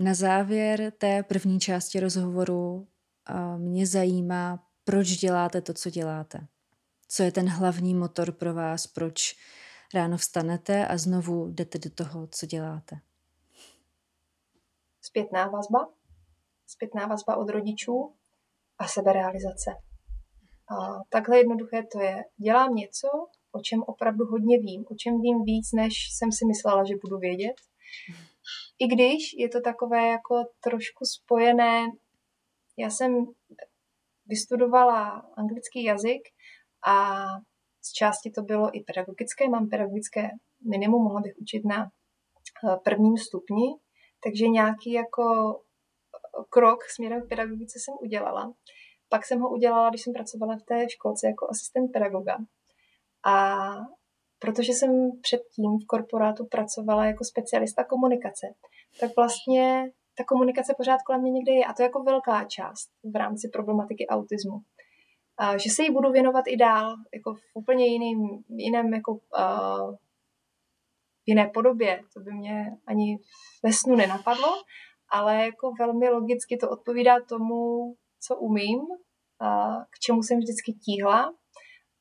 Na 0.00 0.14
závěr 0.14 0.92
té 0.98 1.22
první 1.22 1.60
části 1.60 2.00
rozhovoru 2.00 2.88
mě 3.56 3.86
zajímá, 3.86 4.64
proč 4.84 5.08
děláte 5.08 5.60
to, 5.60 5.74
co 5.74 5.90
děláte. 5.90 6.46
Co 7.08 7.22
je 7.22 7.32
ten 7.32 7.48
hlavní 7.48 7.94
motor 7.94 8.32
pro 8.32 8.54
vás, 8.54 8.86
proč 8.86 9.36
ráno 9.94 10.16
vstanete 10.16 10.86
a 10.86 10.98
znovu 10.98 11.48
jdete 11.48 11.78
do 11.78 11.90
toho, 11.90 12.26
co 12.26 12.46
děláte. 12.46 13.00
Zpětná 15.08 15.48
vazba. 15.48 15.88
Zpětná 16.66 17.06
vazba 17.06 17.36
od 17.36 17.48
rodičů 17.48 18.14
a 18.78 18.88
seberealizace. 18.88 19.70
A 20.74 20.74
takhle 21.08 21.38
jednoduché 21.38 21.82
to 21.92 22.00
je. 22.00 22.24
Dělám 22.36 22.74
něco, 22.74 23.08
o 23.52 23.60
čem 23.60 23.82
opravdu 23.82 24.24
hodně 24.24 24.58
vím, 24.58 24.84
o 24.90 24.94
čem 24.94 25.20
vím 25.20 25.42
víc, 25.44 25.72
než 25.72 25.94
jsem 26.16 26.32
si 26.32 26.44
myslela, 26.46 26.84
že 26.84 26.94
budu 27.02 27.18
vědět. 27.18 27.56
I 28.78 28.86
když 28.86 29.32
je 29.38 29.48
to 29.48 29.60
takové 29.60 30.08
jako 30.08 30.34
trošku 30.60 31.04
spojené, 31.04 31.86
já 32.76 32.90
jsem 32.90 33.26
vystudovala 34.26 35.08
anglický 35.36 35.84
jazyk 35.84 36.22
a 36.86 37.24
z 37.82 37.92
části 37.92 38.30
to 38.30 38.42
bylo 38.42 38.76
i 38.78 38.80
pedagogické, 38.80 39.48
mám 39.48 39.68
pedagogické 39.68 40.30
minimum, 40.70 41.02
mohla 41.02 41.20
bych 41.20 41.36
učit 41.38 41.64
na 41.64 41.84
eh, 41.84 42.76
prvním 42.84 43.16
stupni, 43.16 43.66
takže 44.24 44.48
nějaký 44.48 44.92
jako 44.92 45.24
eh, 45.54 46.44
krok 46.48 46.78
směrem 46.84 47.22
k 47.22 47.28
pedagogice 47.28 47.78
jsem 47.78 47.94
udělala. 48.00 48.52
Pak 49.08 49.26
jsem 49.26 49.40
ho 49.40 49.50
udělala, 49.50 49.90
když 49.90 50.02
jsem 50.02 50.12
pracovala 50.12 50.56
v 50.56 50.62
té 50.62 50.90
školce 50.90 51.26
jako 51.26 51.46
asistent 51.50 51.92
pedagoga. 51.92 52.36
A 53.26 53.56
protože 54.38 54.72
jsem 54.72 54.90
předtím 55.22 55.78
v 55.82 55.86
korporátu 55.86 56.46
pracovala 56.46 57.04
jako 57.04 57.24
specialista 57.24 57.84
komunikace, 57.84 58.46
tak 59.00 59.10
vlastně 59.16 59.90
ta 60.18 60.24
komunikace 60.24 60.74
pořád 60.76 61.02
kolem 61.06 61.20
mě 61.20 61.30
někde 61.30 61.52
je 61.52 61.64
a 61.64 61.72
to 61.72 61.82
jako 61.82 62.02
velká 62.02 62.44
část 62.44 62.90
v 63.12 63.16
rámci 63.16 63.48
problematiky 63.52 64.06
autismu 64.06 64.62
že 65.56 65.70
se 65.70 65.82
jí 65.82 65.90
budu 65.92 66.10
věnovat 66.10 66.44
i 66.48 66.56
dál, 66.56 66.96
jako 67.14 67.34
v 67.34 67.40
úplně 67.54 67.86
jiným, 67.86 68.18
jiném, 68.48 68.94
jako 68.94 69.12
uh, 69.12 69.94
jiné 71.28 71.50
podobě. 71.54 72.00
To 72.14 72.20
by 72.20 72.30
mě 72.32 72.64
ani 72.86 73.18
ve 73.62 73.72
snu 73.72 73.96
nenapadlo, 73.96 74.48
ale 75.10 75.44
jako 75.44 75.72
velmi 75.78 76.08
logicky 76.08 76.56
to 76.56 76.70
odpovídá 76.70 77.14
tomu, 77.28 77.94
co 78.26 78.36
umím, 78.36 78.80
k 79.90 79.98
čemu 80.04 80.22
jsem 80.22 80.38
vždycky 80.38 80.72
tíhla 80.72 81.34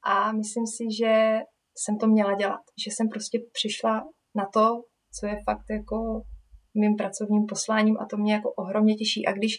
a 0.03 0.31
myslím 0.31 0.67
si, 0.67 0.83
že 0.99 1.39
jsem 1.75 1.97
to 1.97 2.07
měla 2.07 2.33
dělat, 2.35 2.61
že 2.85 2.91
jsem 2.91 3.09
prostě 3.09 3.39
přišla 3.51 4.03
na 4.35 4.45
to, 4.53 4.65
co 5.19 5.27
je 5.27 5.35
fakt 5.45 5.69
jako 5.69 6.21
mým 6.81 6.95
pracovním 6.95 7.45
posláním 7.45 7.97
a 7.99 8.05
to 8.05 8.17
mě 8.17 8.33
jako 8.33 8.53
ohromně 8.53 8.95
těší. 8.95 9.25
A 9.25 9.31
když 9.31 9.53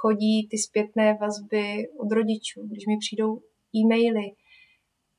chodí 0.00 0.48
ty 0.50 0.58
zpětné 0.58 1.18
vazby 1.20 1.64
od 2.02 2.12
rodičů, 2.12 2.60
když 2.70 2.86
mi 2.86 2.96
přijdou 3.00 3.30
e-maily, 3.78 4.26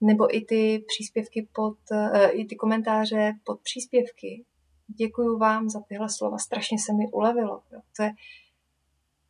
nebo 0.01 0.35
i 0.35 0.41
ty 0.41 0.83
příspěvky 0.87 1.47
pod, 1.53 1.77
uh, 1.91 2.29
i 2.31 2.45
ty 2.45 2.55
komentáře 2.55 3.33
pod 3.43 3.61
příspěvky. 3.61 4.45
Děkuju 4.87 5.37
vám 5.37 5.69
za 5.69 5.81
tyhle 5.87 6.07
slova, 6.09 6.37
strašně 6.37 6.79
se 6.79 6.93
mi 6.93 7.11
ulevilo. 7.11 7.61
To, 7.97 8.03
je, 8.03 8.11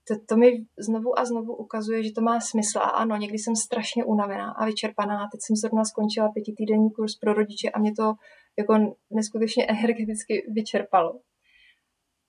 to, 0.07 0.15
to 0.26 0.38
mi 0.38 0.65
znovu 0.77 1.19
a 1.19 1.26
znovu 1.26 1.56
ukazuje, 1.56 2.03
že 2.03 2.11
to 2.11 2.22
má 2.22 2.39
smysl. 2.39 2.80
A 2.80 2.89
ano, 2.89 3.18
někdy 3.18 3.38
jsem 3.38 3.56
strašně 3.56 4.06
unavená 4.06 4.52
a 4.52 4.65
vyčerpaná. 4.65 5.30
Teď 5.31 5.41
jsem 5.41 5.56
zrovna 5.56 5.85
skončila 5.85 6.30
pětitýdenní 6.30 6.91
kurz 6.91 7.15
pro 7.15 7.34
rodiče 7.34 7.69
a 7.69 7.80
mě 7.80 7.93
to 7.93 8.14
jako 8.57 8.95
neskutečně 9.11 9.65
energeticky 9.65 10.45
vyčerpalo 10.48 11.19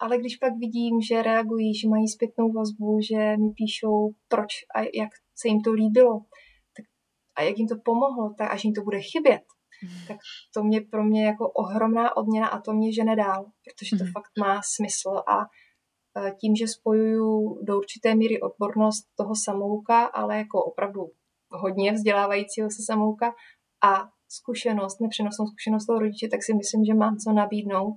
ale 0.02 0.19
když 0.19 0.36
pak 0.36 0.52
vidím, 0.56 1.01
že 1.01 1.23
reagují, 1.23 1.74
že 1.74 1.89
mají 1.89 2.09
zpětnou 2.09 2.52
vazbu, 2.52 3.01
že 3.01 3.36
mi 3.36 3.51
píšou, 3.51 4.10
proč 4.28 4.52
a 4.74 4.81
jak 4.81 5.10
se 5.35 5.48
jim 5.48 5.60
to 5.60 5.73
líbilo 5.73 6.20
a 7.36 7.42
jak 7.42 7.59
jim 7.59 7.68
to 7.68 7.74
pomohlo, 7.84 8.34
tak 8.38 8.50
až 8.50 8.64
jim 8.64 8.74
to 8.74 8.82
bude 8.82 9.00
chybět, 9.00 9.42
mm. 9.82 10.06
tak 10.09 10.16
to 10.54 10.62
mě 10.62 10.80
pro 10.80 11.04
mě 11.04 11.26
jako 11.26 11.50
ohromná 11.50 12.16
odměna 12.16 12.48
a 12.48 12.60
to 12.60 12.72
mě 12.72 12.92
žene 12.92 13.16
dál, 13.16 13.44
protože 13.64 13.96
to 13.96 14.04
mm. 14.04 14.12
fakt 14.12 14.32
má 14.38 14.60
smysl 14.64 15.22
a 15.28 15.40
e, 15.40 16.34
tím, 16.40 16.56
že 16.56 16.68
spojuju 16.68 17.59
do 17.62 17.78
určité 17.78 18.14
míry 18.14 18.40
odbornost 18.40 19.06
toho 19.16 19.34
samouka, 19.44 20.04
ale 20.04 20.38
jako 20.38 20.64
opravdu 20.64 21.10
hodně 21.50 21.92
vzdělávajícího 21.92 22.70
se 22.70 22.82
samouka 22.86 23.34
a 23.84 24.09
zkušenost, 24.28 25.00
nepřenosnou 25.00 25.46
zkušenost 25.46 25.86
toho 25.86 25.98
rodiče, 25.98 26.28
tak 26.28 26.42
si 26.42 26.54
myslím, 26.54 26.84
že 26.84 26.94
mám 26.94 27.16
co 27.16 27.32
nabídnout 27.32 27.96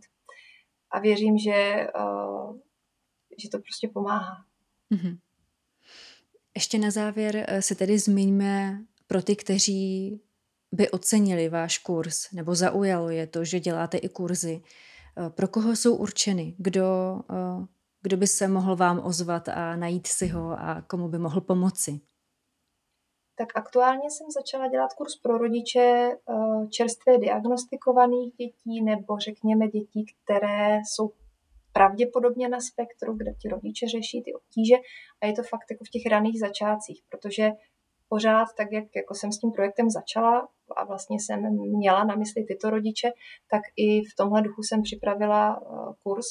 a 0.91 0.99
věřím, 0.99 1.37
že, 1.37 1.87
uh, 1.99 2.57
že 3.43 3.49
to 3.49 3.59
prostě 3.59 3.87
pomáhá. 3.93 4.45
Mm-hmm. 4.93 5.17
Ještě 6.55 6.77
na 6.77 6.91
závěr 6.91 7.45
eh, 7.47 7.61
se 7.61 7.75
tedy 7.75 7.99
zmiňme 7.99 8.79
pro 9.07 9.21
ty, 9.21 9.35
kteří 9.35 10.21
by 10.71 10.89
ocenili 10.89 11.49
váš 11.49 11.77
kurz 11.77 12.31
nebo 12.31 12.55
zaujalo 12.55 13.09
je 13.09 13.27
to, 13.27 13.45
že 13.45 13.59
děláte 13.59 13.97
i 13.97 14.09
kurzy. 14.09 14.61
Eh, 15.17 15.29
pro 15.29 15.47
koho 15.47 15.75
jsou 15.75 15.95
určeny? 15.95 16.55
Kdo, 16.57 17.19
kdo 18.01 18.17
by 18.17 18.27
se 18.27 18.47
mohl 18.47 18.75
vám 18.75 19.01
ozvat 19.05 19.49
a 19.49 19.75
najít 19.75 20.07
si 20.07 20.27
ho 20.27 20.51
a 20.51 20.81
komu 20.81 21.07
by 21.07 21.19
mohl 21.19 21.41
pomoci? 21.41 21.99
tak 23.37 23.57
aktuálně 23.57 24.11
jsem 24.11 24.31
začala 24.31 24.67
dělat 24.67 24.93
kurz 24.93 25.15
pro 25.15 25.37
rodiče 25.37 25.79
eh, 25.79 26.67
čerstvě 26.69 27.17
diagnostikovaných 27.17 28.33
dětí 28.35 28.83
nebo 28.83 29.19
řekněme 29.19 29.67
dětí, 29.67 30.05
které 30.05 30.79
jsou 30.85 31.11
pravděpodobně 31.73 32.49
na 32.49 32.59
spektru, 32.59 33.13
kde 33.13 33.33
ti 33.33 33.49
rodiče 33.49 33.87
řeší 33.87 34.23
ty 34.23 34.33
obtíže 34.33 34.75
a 35.21 35.25
je 35.25 35.33
to 35.33 35.43
fakt 35.43 35.71
jako 35.71 35.83
v 35.83 35.89
těch 35.89 36.05
raných 36.11 36.39
začátcích, 36.39 37.01
protože 37.09 37.49
pořád 38.09 38.47
tak, 38.57 38.67
jak 38.71 38.95
jako 38.95 39.15
jsem 39.15 39.31
s 39.31 39.39
tím 39.39 39.51
projektem 39.51 39.89
začala 39.89 40.47
a 40.77 40.85
vlastně 40.85 41.17
jsem 41.19 41.39
měla 41.77 42.03
na 42.03 42.15
mysli 42.15 42.43
tyto 42.43 42.69
rodiče, 42.69 43.11
tak 43.51 43.61
i 43.75 44.01
v 44.01 44.15
tomhle 44.17 44.41
duchu 44.41 44.63
jsem 44.63 44.81
připravila 44.81 45.59
eh, 45.61 45.93
kurz, 46.03 46.25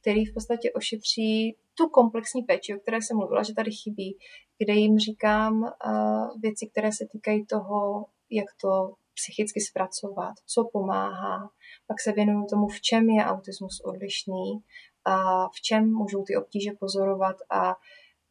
který 0.00 0.24
v 0.24 0.34
podstatě 0.34 0.72
ošetří 0.72 1.56
tu 1.74 1.88
komplexní 1.88 2.42
péči, 2.42 2.76
o 2.76 2.80
které 2.80 2.96
jsem 2.96 3.16
mluvila, 3.16 3.42
že 3.42 3.54
tady 3.54 3.70
chybí, 3.70 4.18
kde 4.58 4.74
jim 4.74 4.98
říkám 4.98 5.62
uh, 5.62 6.40
věci, 6.40 6.66
které 6.72 6.92
se 6.92 7.06
týkají 7.12 7.46
toho, 7.46 8.06
jak 8.30 8.46
to 8.60 8.94
psychicky 9.14 9.60
zpracovat, 9.60 10.34
co 10.46 10.68
pomáhá. 10.72 11.50
Pak 11.86 12.00
se 12.00 12.12
věnuju 12.12 12.46
tomu, 12.50 12.68
v 12.68 12.80
čem 12.80 13.10
je 13.10 13.24
autismus 13.24 13.80
odlišný, 13.84 14.62
a 15.04 15.48
v 15.48 15.60
čem 15.62 15.92
můžou 15.92 16.24
ty 16.24 16.36
obtíže 16.36 16.70
pozorovat 16.80 17.36
a, 17.50 17.74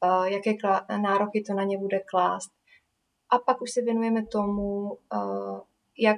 a 0.01 0.25
jaké 0.27 0.53
nároky 1.01 1.43
to 1.47 1.53
na 1.53 1.63
ně 1.63 1.77
bude 1.77 1.99
klást. 1.99 2.51
A 3.29 3.39
pak 3.39 3.61
už 3.61 3.71
se 3.71 3.81
věnujeme 3.81 4.25
tomu, 4.25 4.97
uh, 5.13 5.59
jak 5.97 6.17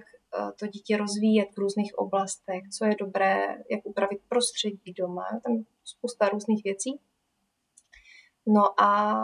to 0.59 0.67
dítě 0.67 0.97
rozvíjet 0.97 1.47
v 1.55 1.57
různých 1.57 1.97
oblastech, 1.97 2.63
co 2.77 2.85
je 2.85 2.95
dobré, 2.99 3.57
jak 3.71 3.81
upravit 3.83 4.21
prostředí 4.29 4.93
doma, 4.97 5.25
tam 5.43 5.63
spousta 5.83 6.29
různých 6.29 6.63
věcí. 6.63 6.99
No 8.47 8.81
a 8.81 9.21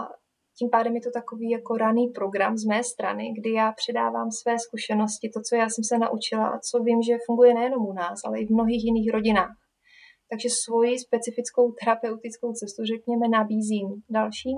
tím 0.59 0.69
pádem 0.69 0.95
je 0.95 1.01
to 1.01 1.11
takový 1.11 1.49
jako 1.49 1.77
raný 1.77 2.07
program 2.07 2.57
z 2.57 2.65
mé 2.65 2.84
strany, 2.84 3.34
kdy 3.39 3.53
já 3.53 3.72
předávám 3.72 4.31
své 4.31 4.59
zkušenosti, 4.59 5.30
to, 5.30 5.41
co 5.41 5.55
já 5.55 5.69
jsem 5.69 5.84
se 5.84 5.97
naučila 5.97 6.47
a 6.47 6.59
co 6.59 6.84
vím, 6.84 7.01
že 7.01 7.18
funguje 7.26 7.53
nejenom 7.53 7.85
u 7.85 7.93
nás, 7.93 8.19
ale 8.26 8.39
i 8.39 8.45
v 8.45 8.51
mnohých 8.51 8.84
jiných 8.85 9.11
rodinách. 9.14 9.57
Takže 10.30 10.49
svoji 10.65 10.99
specifickou 10.99 11.72
terapeutickou 11.72 12.53
cestu, 12.53 12.84
řekněme, 12.85 13.27
nabízím 13.27 14.03
dalším, 14.09 14.57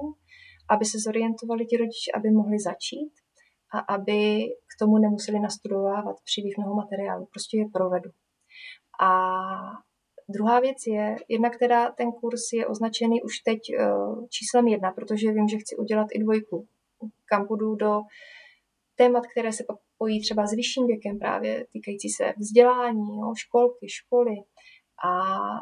aby 0.70 0.86
se 0.86 0.98
zorientovali 1.00 1.66
ti 1.66 1.78
rodiče, 1.78 2.12
aby 2.16 2.30
mohli 2.32 2.60
začít 2.60 3.14
a 3.74 3.80
aby 3.80 4.44
k 4.72 4.80
tomu 4.80 4.98
nemuseli 4.98 5.40
nastudovávat 5.40 6.16
příliš 6.24 6.58
mnoho 6.58 6.76
materiálu. 6.76 7.26
Prostě 7.26 7.58
je 7.58 7.66
provedu. 7.74 8.10
A 9.02 9.10
Druhá 10.32 10.60
věc 10.60 10.78
je, 10.88 11.16
jedna, 11.28 11.50
která 11.50 11.92
ten 11.92 12.12
kurz 12.12 12.42
je 12.54 12.68
označený 12.68 13.22
už 13.22 13.40
teď 13.40 13.60
uh, 13.80 14.28
číslem 14.30 14.68
jedna, 14.68 14.92
protože 14.92 15.32
vím, 15.32 15.48
že 15.48 15.58
chci 15.58 15.76
udělat 15.76 16.08
i 16.12 16.20
dvojku, 16.20 16.68
kam 17.26 17.48
budu 17.48 17.76
do 17.76 18.02
témat, 18.96 19.24
které 19.28 19.52
se 19.54 19.64
pojí 19.98 20.22
třeba 20.22 20.48
s 20.48 20.52
vyšším 20.52 20.88
věkem 20.88 21.20
právě 21.20 21.66
týkající 21.74 22.10
se 22.10 22.34
vzdělání, 22.38 23.18
jo, 23.22 23.34
školky, 23.38 23.90
školy 23.90 24.36
a 25.04 25.12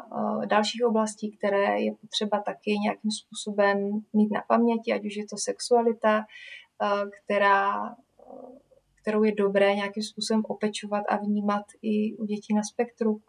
uh, 0.06 0.46
dalších 0.46 0.84
oblastí, 0.86 1.36
které 1.36 1.80
je 1.80 1.92
potřeba 2.00 2.40
taky 2.40 2.70
nějakým 2.70 3.10
způsobem 3.10 3.78
mít 4.12 4.30
na 4.30 4.42
paměti, 4.48 4.92
ať 4.92 5.04
už 5.06 5.16
je 5.16 5.26
to 5.26 5.36
sexualita, 5.36 6.18
uh, 6.18 7.10
která 7.24 7.96
kterou 9.02 9.22
je 9.22 9.34
dobré 9.34 9.74
nějakým 9.74 10.02
způsobem 10.02 10.42
opečovat 10.48 11.04
a 11.08 11.16
vnímat 11.16 11.64
i 11.82 12.16
u 12.16 12.24
dětí 12.24 12.54
na 12.54 12.62
spektru. 12.62 13.20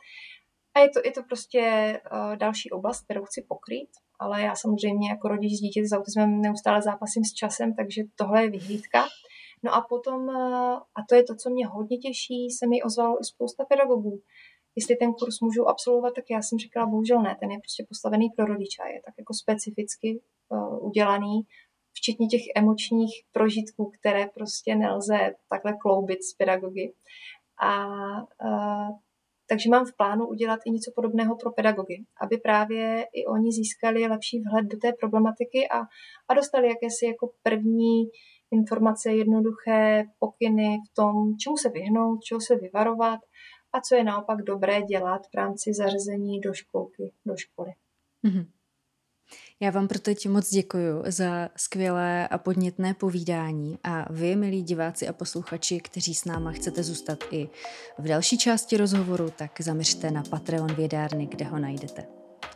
A 0.75 0.79
je 0.79 0.89
to, 0.89 0.99
je 1.05 1.11
to 1.11 1.23
prostě 1.23 1.61
další 2.35 2.71
oblast, 2.71 3.03
kterou 3.03 3.25
chci 3.25 3.45
pokrýt 3.47 3.89
ale 4.19 4.41
já 4.41 4.55
samozřejmě 4.55 5.09
jako 5.09 5.27
rodič 5.27 5.53
s 5.53 5.61
dítěte 5.61 5.87
s 5.87 5.91
autismem 5.91 6.41
neustále 6.41 6.81
zápasím 6.81 7.23
s 7.23 7.33
časem, 7.33 7.75
takže 7.75 8.03
tohle 8.15 8.43
je 8.43 8.49
vyhlídka. 8.49 9.05
No 9.63 9.75
a 9.75 9.81
potom, 9.81 10.29
a 10.95 11.01
to 11.09 11.15
je 11.15 11.23
to, 11.23 11.35
co 11.35 11.49
mě 11.49 11.67
hodně 11.67 11.97
těší, 11.97 12.49
se 12.49 12.67
mi 12.67 12.83
ozvalo 12.83 13.21
i 13.21 13.23
spousta 13.23 13.65
pedagogů. 13.65 14.21
Jestli 14.79 14.95
ten 14.95 15.13
kurz 15.13 15.39
můžu 15.39 15.69
absolvovat, 15.69 16.13
tak 16.15 16.25
já 16.29 16.41
jsem 16.41 16.57
říkala, 16.59 16.85
bohužel 16.85 17.21
ne, 17.21 17.37
ten 17.39 17.51
je 17.51 17.59
prostě 17.59 17.85
postavený 17.89 18.29
pro 18.29 18.45
rodiče, 18.45 18.83
je 18.93 19.01
tak 19.05 19.13
jako 19.17 19.33
specificky 19.33 20.21
uh, 20.49 20.87
udělaný, 20.87 21.41
včetně 21.93 22.27
těch 22.27 22.41
emočních 22.55 23.13
prožitků, 23.31 23.91
které 23.99 24.27
prostě 24.27 24.75
nelze 24.75 25.17
takhle 25.49 25.73
kloubit 25.81 26.23
s 26.23 26.33
pedagogy. 26.33 26.93
A 27.61 27.87
uh, 28.45 28.89
takže 29.49 29.69
mám 29.69 29.85
v 29.85 29.95
plánu 29.97 30.27
udělat 30.27 30.59
i 30.65 30.71
něco 30.71 30.91
podobného 30.95 31.35
pro 31.35 31.51
pedagogy, 31.51 32.05
aby 32.21 32.37
právě 32.37 33.05
i 33.13 33.25
oni 33.25 33.51
získali 33.51 34.07
lepší 34.07 34.41
vhled 34.41 34.65
do 34.65 34.77
té 34.77 34.93
problematiky 34.99 35.69
a, 35.69 35.79
a 36.27 36.33
dostali 36.33 36.67
jakési 36.67 37.05
jako 37.05 37.31
první 37.43 38.09
informace, 38.51 39.11
jednoduché 39.11 40.03
pokyny 40.19 40.77
v 40.91 40.95
tom, 40.95 41.13
čemu 41.43 41.57
se 41.57 41.69
vyhnout, 41.69 42.23
čeho 42.23 42.41
se 42.41 42.55
vyvarovat 42.55 43.19
a 43.73 43.81
co 43.81 43.95
je 43.95 44.03
naopak 44.03 44.41
dobré 44.41 44.81
dělat 44.81 45.21
v 45.27 45.35
rámci 45.35 45.73
zařazení 45.73 46.39
do 46.39 46.53
školky, 46.53 47.13
do 47.25 47.37
školy. 47.37 47.71
Mm-hmm. 48.27 48.45
Já 49.59 49.71
vám 49.71 49.87
proto 49.87 50.03
teď 50.03 50.27
moc 50.27 50.49
děkuji 50.49 51.03
za 51.07 51.49
skvělé 51.55 52.27
a 52.27 52.37
podnětné 52.37 52.93
povídání 52.93 53.77
a 53.83 54.13
vy, 54.13 54.35
milí 54.35 54.63
diváci 54.63 55.07
a 55.07 55.13
posluchači, 55.13 55.79
kteří 55.79 56.15
s 56.15 56.25
náma 56.25 56.51
chcete 56.51 56.83
zůstat 56.83 57.23
i 57.31 57.49
v 57.97 58.07
další 58.07 58.37
části 58.37 58.77
rozhovoru, 58.77 59.29
tak 59.37 59.61
zaměřte 59.61 60.11
na 60.11 60.23
Patreon 60.23 60.73
Vědárny, 60.73 61.25
kde 61.25 61.45
ho 61.45 61.59
najdete. 61.59 62.05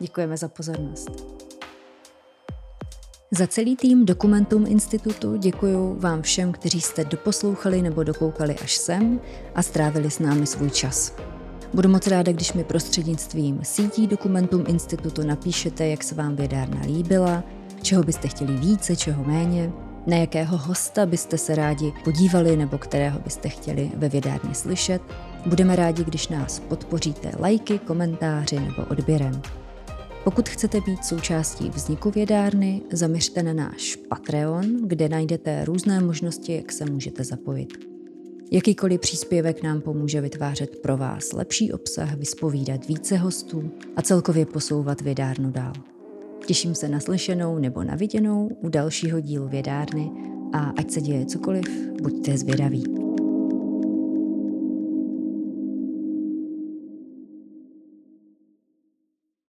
Děkujeme 0.00 0.36
za 0.36 0.48
pozornost. 0.48 1.10
Za 3.38 3.46
celý 3.46 3.76
tým 3.76 4.06
Dokumentum 4.06 4.66
Institutu 4.66 5.36
děkuji 5.36 5.96
vám 5.98 6.22
všem, 6.22 6.52
kteří 6.52 6.80
jste 6.80 7.04
doposlouchali 7.04 7.82
nebo 7.82 8.02
dokoukali 8.02 8.56
až 8.64 8.76
sem 8.76 9.20
a 9.54 9.62
strávili 9.62 10.10
s 10.10 10.18
námi 10.18 10.46
svůj 10.46 10.70
čas. 10.70 11.16
Budu 11.72 11.88
moc 11.88 12.06
ráda, 12.06 12.32
když 12.32 12.52
mi 12.52 12.64
prostřednictvím 12.64 13.60
sítí 13.62 14.06
Dokumentum 14.06 14.64
Institutu 14.68 15.26
napíšete, 15.26 15.86
jak 15.86 16.04
se 16.04 16.14
vám 16.14 16.36
vědárna 16.36 16.80
líbila, 16.86 17.44
čeho 17.82 18.02
byste 18.02 18.28
chtěli 18.28 18.56
více, 18.56 18.96
čeho 18.96 19.24
méně, 19.24 19.72
na 20.06 20.16
jakého 20.16 20.58
hosta 20.58 21.06
byste 21.06 21.38
se 21.38 21.54
rádi 21.54 21.92
podívali 22.04 22.56
nebo 22.56 22.78
kterého 22.78 23.20
byste 23.20 23.48
chtěli 23.48 23.90
ve 23.96 24.08
vědárně 24.08 24.54
slyšet. 24.54 25.02
Budeme 25.46 25.76
rádi, 25.76 26.04
když 26.04 26.28
nás 26.28 26.60
podpoříte 26.60 27.32
lajky, 27.40 27.78
komentáři 27.78 28.60
nebo 28.60 28.84
odběrem. 28.90 29.42
Pokud 30.24 30.48
chcete 30.48 30.80
být 30.80 31.04
součástí 31.04 31.70
vzniku 31.70 32.10
vědárny, 32.10 32.82
zaměřte 32.92 33.42
na 33.42 33.52
náš 33.52 33.96
Patreon, 33.96 34.88
kde 34.88 35.08
najdete 35.08 35.64
různé 35.64 36.00
možnosti, 36.00 36.56
jak 36.56 36.72
se 36.72 36.84
můžete 36.84 37.24
zapojit. 37.24 37.68
Jakýkoliv 38.52 39.00
příspěvek 39.00 39.62
nám 39.62 39.80
pomůže 39.80 40.20
vytvářet 40.20 40.78
pro 40.82 40.96
vás 40.96 41.32
lepší 41.32 41.72
obsah, 41.72 42.14
vyspovídat 42.16 42.88
více 42.88 43.16
hostů 43.16 43.70
a 43.96 44.02
celkově 44.02 44.46
posouvat 44.46 45.00
vědárnu 45.00 45.50
dál. 45.50 45.72
Těším 46.46 46.74
se 46.74 46.88
na 46.88 47.00
slyšenou 47.00 47.58
nebo 47.58 47.84
na 47.84 47.94
viděnou 47.94 48.48
u 48.60 48.68
dalšího 48.68 49.20
dílu 49.20 49.48
vědárny 49.48 50.10
a 50.52 50.72
ať 50.78 50.90
se 50.90 51.00
děje 51.00 51.26
cokoliv, 51.26 51.66
buďte 52.02 52.38
zvědaví. 52.38 53.03